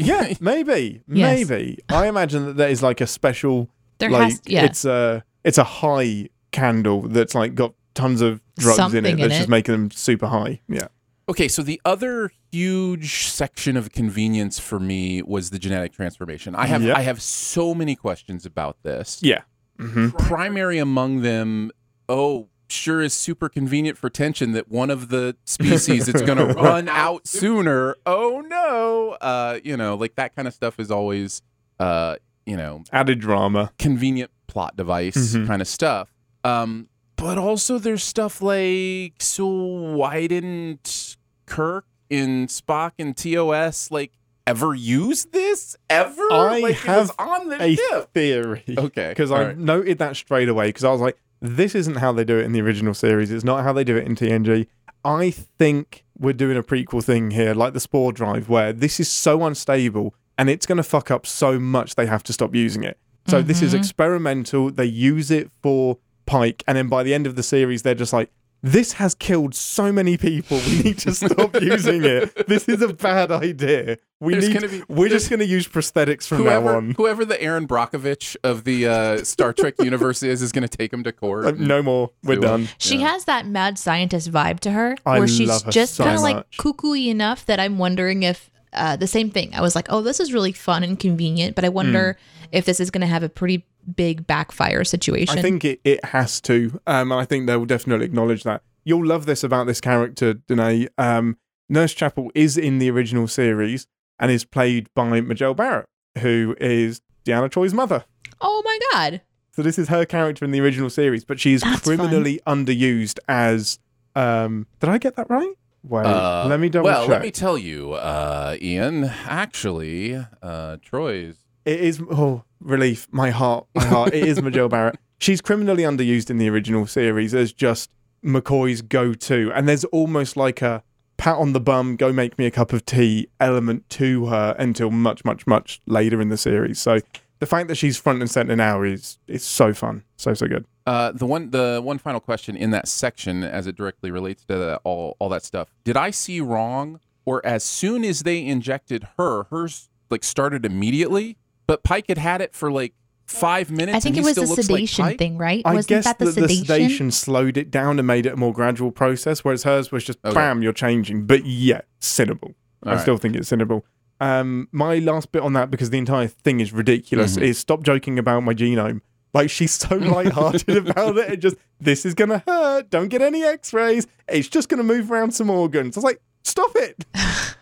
Yeah, 0.00 0.32
maybe, 0.40 1.02
Yes. 1.08 1.48
maybe. 1.48 1.78
I 1.88 2.06
imagine 2.06 2.46
that 2.46 2.56
there 2.56 2.68
is 2.68 2.84
like 2.84 3.00
a 3.00 3.06
special, 3.06 3.68
There 3.98 4.10
like 4.10 4.30
has, 4.30 4.40
yeah. 4.46 4.64
it's 4.64 4.84
a 4.84 5.24
it's 5.42 5.58
a 5.58 5.64
high 5.64 6.28
candle 6.52 7.02
that's 7.02 7.34
like 7.34 7.56
got 7.56 7.74
tons 7.94 8.20
of 8.20 8.40
drugs 8.58 8.78
in 8.78 8.82
Something 8.84 9.04
it 9.04 9.10
in 9.10 9.18
that's 9.18 9.34
just 9.34 9.48
it. 9.48 9.50
making 9.50 9.72
them 9.72 9.90
super 9.90 10.28
high. 10.28 10.60
Yeah. 10.68 10.86
Okay, 11.28 11.48
so 11.48 11.62
the 11.62 11.80
other 11.84 12.30
huge 12.52 13.24
section 13.24 13.76
of 13.76 13.90
convenience 13.90 14.60
for 14.60 14.78
me 14.78 15.20
was 15.22 15.50
the 15.50 15.58
genetic 15.58 15.92
transformation. 15.94 16.54
I 16.54 16.66
have 16.66 16.82
Yep. 16.84 16.96
I 16.96 17.00
have 17.02 17.20
so 17.20 17.74
many 17.74 17.96
questions 17.96 18.46
about 18.46 18.76
this. 18.84 19.18
Yeah. 19.20 19.42
hmm 19.80 20.10
Primary 20.10 20.78
among 20.78 21.22
them, 21.22 21.72
oh, 22.08 22.48
sure 22.70 23.00
is 23.00 23.14
super 23.14 23.48
convenient 23.48 23.96
for 23.96 24.10
tension 24.10 24.52
that 24.52 24.68
one 24.70 24.90
of 24.90 25.08
the 25.08 25.36
species 25.44 26.06
is 26.08 26.20
going 26.22 26.38
to 26.46 26.46
run 26.54 26.88
out 26.88 27.26
sooner. 27.26 27.96
Oh 28.06 28.42
no. 28.46 29.16
Uh, 29.20 29.58
you 29.64 29.76
know, 29.76 29.94
like 29.94 30.14
that 30.16 30.34
kind 30.36 30.46
of 30.48 30.54
stuff 30.54 30.78
is 30.78 30.90
always 30.90 31.42
uh, 31.80 32.16
you 32.44 32.56
know, 32.56 32.82
Added 32.92 33.20
drama. 33.20 33.72
convenient 33.78 34.30
plot 34.46 34.76
device 34.76 35.34
Mhm. 35.34 35.46
kind 35.46 35.62
of 35.62 35.68
stuff. 35.68 36.12
Um, 36.44 36.88
but 37.16 37.36
also 37.38 37.78
there's 37.78 38.02
stuff 38.04 38.40
like 38.42 39.14
so 39.20 39.46
why 39.46 40.26
didn't 40.26 41.16
Kirk 41.46 41.84
and 42.10 42.48
Spock 42.48 42.92
and 42.98 43.16
TOS 43.16 43.90
like 43.90 44.12
ever 44.46 44.74
use 44.74 45.26
this 45.26 45.76
ever? 45.90 46.22
I 46.32 46.60
like 46.60 46.76
have 46.78 47.12
on 47.18 47.48
the 47.48 47.62
A 47.62 47.76
theory. 48.14 48.64
Okay, 48.76 49.08
Because 49.10 49.30
I 49.30 49.46
right. 49.48 49.58
noted 49.58 49.98
that 49.98 50.16
straight 50.16 50.48
away 50.48 50.68
because 50.68 50.84
I 50.84 50.90
was 50.92 51.00
like, 51.00 51.18
this 51.40 51.74
isn't 51.74 51.96
how 51.96 52.12
they 52.12 52.24
do 52.24 52.38
it 52.38 52.44
in 52.44 52.52
the 52.52 52.60
original 52.60 52.94
series. 52.94 53.30
It's 53.30 53.44
not 53.44 53.64
how 53.64 53.72
they 53.72 53.84
do 53.84 53.96
it 53.96 54.06
in 54.06 54.14
TNG. 54.14 54.66
I 55.04 55.30
think 55.30 56.04
we're 56.18 56.32
doing 56.32 56.56
a 56.56 56.62
prequel 56.62 57.02
thing 57.02 57.30
here, 57.30 57.54
like 57.54 57.72
the 57.72 57.80
Spore 57.80 58.12
Drive, 58.12 58.48
where 58.48 58.72
this 58.72 58.98
is 58.98 59.10
so 59.10 59.44
unstable 59.44 60.14
and 60.36 60.48
it's 60.48 60.66
going 60.66 60.76
to 60.76 60.82
fuck 60.82 61.10
up 61.10 61.26
so 61.26 61.58
much 61.58 61.96
they 61.96 62.06
have 62.06 62.22
to 62.24 62.32
stop 62.32 62.54
using 62.54 62.84
it. 62.84 62.98
So 63.26 63.42
this 63.42 63.60
is 63.60 63.72
mm-hmm. 63.72 63.80
experimental. 63.80 64.70
They 64.70 64.86
use 64.86 65.30
it 65.30 65.50
for 65.62 65.98
Pike, 66.24 66.64
and 66.66 66.78
then 66.78 66.88
by 66.88 67.02
the 67.02 67.12
end 67.12 67.26
of 67.26 67.36
the 67.36 67.42
series, 67.42 67.82
they're 67.82 67.94
just 67.94 68.12
like, 68.12 68.30
this 68.62 68.94
has 68.94 69.14
killed 69.14 69.54
so 69.54 69.92
many 69.92 70.16
people. 70.16 70.58
We 70.66 70.82
need 70.82 70.98
to 70.98 71.14
stop 71.14 71.54
using 71.60 72.04
it. 72.04 72.46
This 72.48 72.68
is 72.68 72.82
a 72.82 72.92
bad 72.92 73.30
idea. 73.30 73.98
We 74.20 74.34
There's 74.34 74.48
need. 74.48 74.70
Be, 74.70 74.82
we're 74.88 75.08
just 75.08 75.30
going 75.30 75.38
to 75.38 75.46
use 75.46 75.68
prosthetics 75.68 76.26
from 76.26 76.38
Whoever, 76.38 76.64
now 76.72 76.76
on. 76.78 76.90
whoever 76.96 77.24
the 77.24 77.40
Erin 77.40 77.68
Brockovich 77.68 78.36
of 78.42 78.64
the 78.64 78.86
uh, 78.88 79.24
Star 79.24 79.52
Trek 79.52 79.74
universe 79.82 80.22
is, 80.24 80.42
is 80.42 80.50
going 80.50 80.66
to 80.66 80.76
take 80.76 80.92
him 80.92 81.04
to 81.04 81.12
court. 81.12 81.44
Like, 81.44 81.58
no 81.58 81.82
more. 81.82 82.10
We're 82.24 82.34
Do 82.34 82.40
it. 82.40 82.44
done. 82.44 82.68
She 82.78 83.00
has 83.00 83.26
that 83.26 83.46
mad 83.46 83.78
scientist 83.78 84.30
vibe 84.32 84.58
to 84.60 84.72
her, 84.72 84.96
I 85.06 85.18
where 85.20 85.28
she's 85.28 85.48
love 85.48 85.62
her 85.64 85.70
just 85.70 85.94
so 85.94 86.04
kind 86.04 86.16
of 86.16 86.22
like 86.22 86.36
much. 86.36 86.56
cuckoo 86.56 86.94
enough 86.94 87.46
that 87.46 87.60
I'm 87.60 87.78
wondering 87.78 88.24
if 88.24 88.50
uh, 88.72 88.96
the 88.96 89.06
same 89.06 89.30
thing. 89.30 89.54
I 89.54 89.60
was 89.60 89.76
like, 89.76 89.86
oh, 89.88 90.02
this 90.02 90.18
is 90.20 90.32
really 90.32 90.52
fun 90.52 90.82
and 90.82 90.98
convenient, 90.98 91.54
but 91.54 91.64
I 91.64 91.68
wonder 91.68 92.18
if 92.50 92.64
this 92.64 92.80
is 92.80 92.90
going 92.90 93.00
to 93.02 93.06
have 93.06 93.22
a 93.22 93.28
pretty 93.28 93.66
big 93.96 94.26
backfire 94.26 94.84
situation. 94.84 95.38
I 95.38 95.42
think 95.42 95.64
it, 95.64 95.80
it 95.84 96.04
has 96.06 96.40
to. 96.42 96.80
Um, 96.86 97.12
and 97.12 97.20
I 97.20 97.24
think 97.24 97.46
they 97.46 97.56
will 97.56 97.66
definitely 97.66 98.06
acknowledge 98.06 98.42
that. 98.44 98.62
You'll 98.84 99.06
love 99.06 99.26
this 99.26 99.44
about 99.44 99.66
this 99.66 99.80
character, 99.80 100.34
Deneé. 100.34 100.88
Um, 100.98 101.36
Nurse 101.68 101.92
Chapel 101.94 102.30
is 102.34 102.56
in 102.56 102.78
the 102.78 102.90
original 102.90 103.28
series 103.28 103.86
and 104.18 104.30
is 104.30 104.44
played 104.44 104.88
by 104.94 105.20
Majel 105.20 105.54
Barrett, 105.54 105.86
who 106.18 106.56
is 106.60 107.00
Deanna 107.24 107.50
Troi's 107.50 107.74
mother. 107.74 108.04
oh 108.40 108.62
my 108.64 108.78
god, 108.92 109.20
So 109.52 109.62
this 109.62 109.78
is 109.78 109.88
her 109.88 110.04
character 110.06 110.44
in 110.44 110.50
the 110.50 110.60
original 110.60 110.88
series, 110.90 111.24
but 111.24 111.38
she's 111.38 111.60
That's 111.62 111.80
fun. 111.80 111.96
criminally 111.98 112.40
underused 112.46 113.18
as. 113.28 113.78
Um, 114.14 114.66
did 114.80 114.88
I 114.90 114.98
get 114.98 115.14
that 115.16 115.28
right? 115.30 115.52
Wait, 115.84 116.04
Uh, 116.06 116.46
let 116.48 116.58
me 116.58 116.68
double 116.68 116.86
well, 116.86 117.02
check. 117.02 117.10
let 117.10 117.22
me 117.22 117.30
tell 117.30 117.56
you, 117.58 117.92
uh, 117.92 118.56
Ian. 118.60 119.04
Actually, 119.04 120.14
uh, 120.16 120.76
Troi's 120.78 121.36
It 121.64 121.80
is 121.80 122.00
oh 122.10 122.42
relief, 122.60 123.08
my 123.10 123.30
heart, 123.30 123.66
my 123.74 123.84
heart. 123.84 124.14
it 124.14 124.26
is 124.26 124.40
Majel 124.42 124.68
Barrett. 124.68 124.96
She's 125.18 125.40
criminally 125.40 125.82
underused 125.82 126.30
in 126.30 126.38
the 126.38 126.48
original 126.48 126.86
series 126.86 127.34
as 127.34 127.52
just 127.52 127.90
McCoy's 128.24 128.82
go-to, 128.82 129.50
and 129.54 129.68
there's 129.68 129.84
almost 129.86 130.36
like 130.36 130.62
a 130.62 130.82
pat 131.16 131.36
on 131.36 131.52
the 131.52 131.60
bum, 131.60 131.96
go 131.96 132.12
make 132.12 132.38
me 132.38 132.46
a 132.46 132.50
cup 132.50 132.72
of 132.72 132.86
tea 132.86 133.28
element 133.40 133.88
to 133.90 134.26
her 134.26 134.54
until 134.58 134.90
much, 134.90 135.24
much, 135.24 135.46
much 135.46 135.80
later 135.86 136.20
in 136.20 136.28
the 136.28 136.36
series. 136.36 136.78
So 136.78 137.00
the 137.40 137.46
fact 137.46 137.68
that 137.68 137.74
she's 137.74 137.96
front 137.96 138.20
and 138.20 138.30
center 138.30 138.56
now 138.56 138.82
is 138.82 139.18
is 139.26 139.42
so 139.44 139.74
fun, 139.74 140.04
so 140.16 140.34
so 140.34 140.46
good. 140.46 140.64
Uh, 140.86 141.12
the 141.12 141.26
one, 141.26 141.50
the 141.50 141.80
one 141.82 141.98
final 141.98 142.20
question 142.20 142.56
in 142.56 142.70
that 142.70 142.88
section, 142.88 143.44
as 143.44 143.66
it 143.66 143.76
directly 143.76 144.10
relates 144.10 144.44
to 144.46 144.56
that, 144.56 144.80
all, 144.84 145.16
all 145.18 145.28
that 145.28 145.44
stuff. 145.44 145.68
Did 145.84 145.98
I 145.98 146.10
see 146.10 146.40
wrong, 146.40 147.00
or 147.26 147.44
as 147.44 147.62
soon 147.62 148.04
as 148.04 148.22
they 148.22 148.42
injected 148.44 149.06
her, 149.18 149.44
hers 149.50 149.90
like 150.10 150.24
started 150.24 150.64
immediately, 150.64 151.36
but 151.68 151.84
Pike 151.84 152.06
had 152.08 152.18
had 152.18 152.40
it 152.40 152.52
for 152.52 152.72
like 152.72 152.94
five 153.26 153.70
minutes. 153.70 153.94
I 153.94 154.00
think 154.00 154.16
and 154.16 154.18
it 154.18 154.20
he 154.20 154.24
was 154.24 154.32
still 154.32 154.44
the 154.44 154.48
looks 154.50 154.70
like 154.70 154.88
sedation 154.88 155.18
thing, 155.18 155.38
right? 155.38 155.62
I 155.64 155.74
Wasn't 155.74 155.88
guess 155.88 156.04
that 156.04 156.18
the 156.18 156.24
the 156.24 156.32
sedation? 156.32 156.64
sedation 156.66 157.10
slowed 157.12 157.56
it 157.56 157.70
down 157.70 157.98
and 158.00 158.06
made 158.08 158.26
it 158.26 158.32
a 158.32 158.36
more 158.36 158.52
gradual 158.52 158.90
process, 158.90 159.44
whereas 159.44 159.62
hers 159.62 159.92
was 159.92 160.02
just 160.02 160.18
Okay. 160.24 160.34
bam, 160.34 160.62
you're 160.62 160.72
changing. 160.72 161.26
But 161.26 161.44
yeah, 161.46 161.82
cinnable. 162.00 162.54
I 162.82 162.88
All 162.90 162.94
right. 162.96 163.00
still 163.02 163.16
think 163.18 163.36
it's 163.36 163.50
cinnable. 163.50 163.82
Um, 164.20 164.66
my 164.72 164.98
last 164.98 165.30
bit 165.30 165.42
on 165.42 165.52
that 165.52 165.70
because 165.70 165.90
the 165.90 165.98
entire 165.98 166.26
thing 166.26 166.58
is 166.58 166.72
ridiculous 166.72 167.36
Mhm. 167.36 167.42
is 167.42 167.58
stop 167.58 167.84
joking 167.84 168.18
about 168.18 168.40
my 168.42 168.54
genome. 168.54 169.00
Like 169.34 169.50
she's 169.50 169.72
so 169.72 169.94
lighthearted 169.96 170.76
about 170.88 171.18
it. 171.18 171.30
It 171.34 171.36
just 171.36 171.56
this 171.80 172.06
is 172.06 172.14
gonna 172.14 172.42
hurt. 172.46 172.88
Don't 172.90 173.08
get 173.08 173.20
any 173.22 173.44
X-rays. 173.44 174.06
It's 174.26 174.48
just 174.48 174.68
gonna 174.70 174.82
move 174.82 175.12
around 175.12 175.32
some 175.34 175.50
organs. 175.50 175.96
I 175.96 176.00
was 176.00 176.04
like, 176.04 176.20
stop 176.42 176.70
it. 176.76 177.04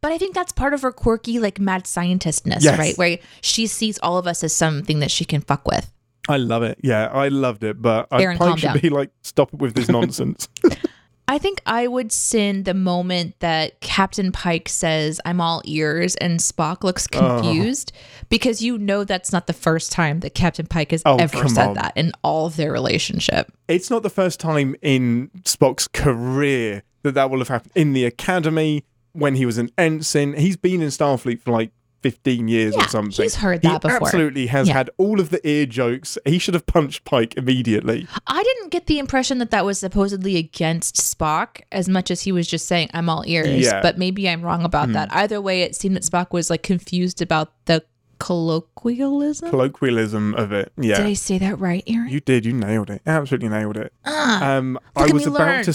But 0.00 0.12
I 0.12 0.18
think 0.18 0.34
that's 0.34 0.52
part 0.52 0.74
of 0.74 0.82
her 0.82 0.92
quirky, 0.92 1.38
like 1.38 1.58
mad 1.58 1.84
scientistness, 1.84 2.62
Yes. 2.62 2.78
right? 2.78 2.96
Where 2.98 3.18
she 3.40 3.66
sees 3.66 3.98
all 4.00 4.18
of 4.18 4.26
us 4.26 4.42
as 4.44 4.54
something 4.54 5.00
that 5.00 5.10
she 5.10 5.24
can 5.24 5.40
fuck 5.40 5.66
with. 5.66 5.90
I 6.28 6.36
love 6.36 6.62
it. 6.62 6.78
Yeah, 6.82 7.06
I 7.08 7.28
loved 7.28 7.64
it. 7.64 7.80
But 7.80 8.06
I 8.10 8.22
Aaron, 8.22 8.38
Pike 8.38 8.48
calm 8.48 8.56
should 8.58 8.66
down. 8.66 8.78
be 8.80 8.88
like, 8.90 9.10
stop 9.22 9.52
it 9.52 9.58
with 9.60 9.74
this 9.74 9.88
nonsense. 9.88 10.48
I 11.28 11.38
think 11.38 11.60
I 11.64 11.86
would 11.86 12.10
sin 12.10 12.64
the 12.64 12.74
moment 12.74 13.36
that 13.38 13.80
Captain 13.80 14.32
Pike 14.32 14.68
says, 14.68 15.20
I'm 15.24 15.40
all 15.40 15.62
ears, 15.64 16.16
and 16.16 16.40
Spock 16.40 16.82
looks 16.82 17.06
Oh. 17.14 17.40
confused 17.40 17.92
because 18.28 18.62
you 18.62 18.76
know 18.78 19.04
that's 19.04 19.32
not 19.32 19.46
the 19.46 19.52
first 19.52 19.92
time 19.92 20.20
that 20.20 20.34
Captain 20.34 20.66
Pike 20.66 20.90
has 20.90 21.02
Oh, 21.06 21.18
ever 21.18 21.48
said 21.48 21.68
on. 21.68 21.74
that 21.74 21.92
in 21.96 22.10
all 22.24 22.46
of 22.46 22.56
their 22.56 22.72
relationship. 22.72 23.52
it's 23.68 23.90
not 23.90 24.02
the 24.02 24.10
first 24.10 24.40
time 24.40 24.74
in 24.82 25.30
Spock's 25.44 25.86
career 25.86 26.82
that 27.04 27.12
that 27.14 27.30
will 27.30 27.38
have 27.38 27.48
happened. 27.48 27.72
In 27.76 27.92
the 27.92 28.04
academy, 28.04 28.84
when 29.12 29.34
he 29.34 29.46
was 29.46 29.58
an 29.58 29.70
ensign, 29.78 30.34
he's 30.34 30.56
been 30.56 30.82
in 30.82 30.88
Starfleet 30.88 31.40
for 31.42 31.50
like 31.52 31.72
15 32.02 32.48
years 32.48 32.74
Yeah, 32.74 32.84
or 32.84 32.88
something. 32.88 33.22
he's 33.22 33.34
heard 33.36 33.60
He 33.62 33.68
that 33.68 33.82
before. 33.82 34.02
absolutely 34.06 34.46
has 34.46 34.68
Yeah. 34.68 34.72
had 34.74 34.90
all 34.96 35.20
of 35.20 35.28
the 35.28 35.46
ear 35.46 35.66
jokes. 35.66 36.16
He 36.24 36.38
should 36.38 36.54
have 36.54 36.64
punched 36.64 37.04
Pike 37.04 37.34
immediately. 37.36 38.06
I 38.26 38.42
didn't 38.42 38.70
get 38.70 38.86
the 38.86 38.98
impression 38.98 39.36
that 39.38 39.50
that 39.50 39.66
was 39.66 39.78
supposedly 39.78 40.36
against 40.38 40.96
Spock 40.96 41.60
as 41.70 41.90
much 41.90 42.10
as 42.10 42.22
he 42.22 42.32
was 42.32 42.46
just 42.46 42.66
saying, 42.66 42.88
I'm 42.94 43.10
all 43.10 43.22
ears. 43.26 43.66
Yeah. 43.66 43.82
But 43.82 43.98
maybe 43.98 44.28
I'm 44.30 44.40
wrong 44.40 44.64
about 44.64 44.92
that. 44.94 45.12
Either 45.12 45.42
way, 45.42 45.60
it 45.60 45.76
seemed 45.76 45.94
that 45.96 46.04
Spock 46.04 46.32
was 46.32 46.48
like 46.48 46.62
confused 46.62 47.20
about 47.20 47.52
the 47.66 47.84
colloquialism. 48.18 49.50
Colloquialism 49.50 50.34
of 50.34 50.52
it. 50.52 50.72
Yeah. 50.78 50.96
Did 50.98 51.06
I 51.06 51.12
say 51.14 51.38
that 51.38 51.58
right, 51.58 51.82
Aaron? 51.86 52.08
You 52.08 52.20
did. 52.20 52.44
You 52.46 52.52
nailed 52.52 52.90
it. 52.90 53.02
Absolutely 53.06 53.48
nailed 53.48 53.76
it. 53.76 53.92
Ah, 54.04 54.54
Um, 54.56 54.78
I 54.96 55.06
was 55.12 55.26
about 55.26 55.38
learn. 55.40 55.64
to. 55.64 55.74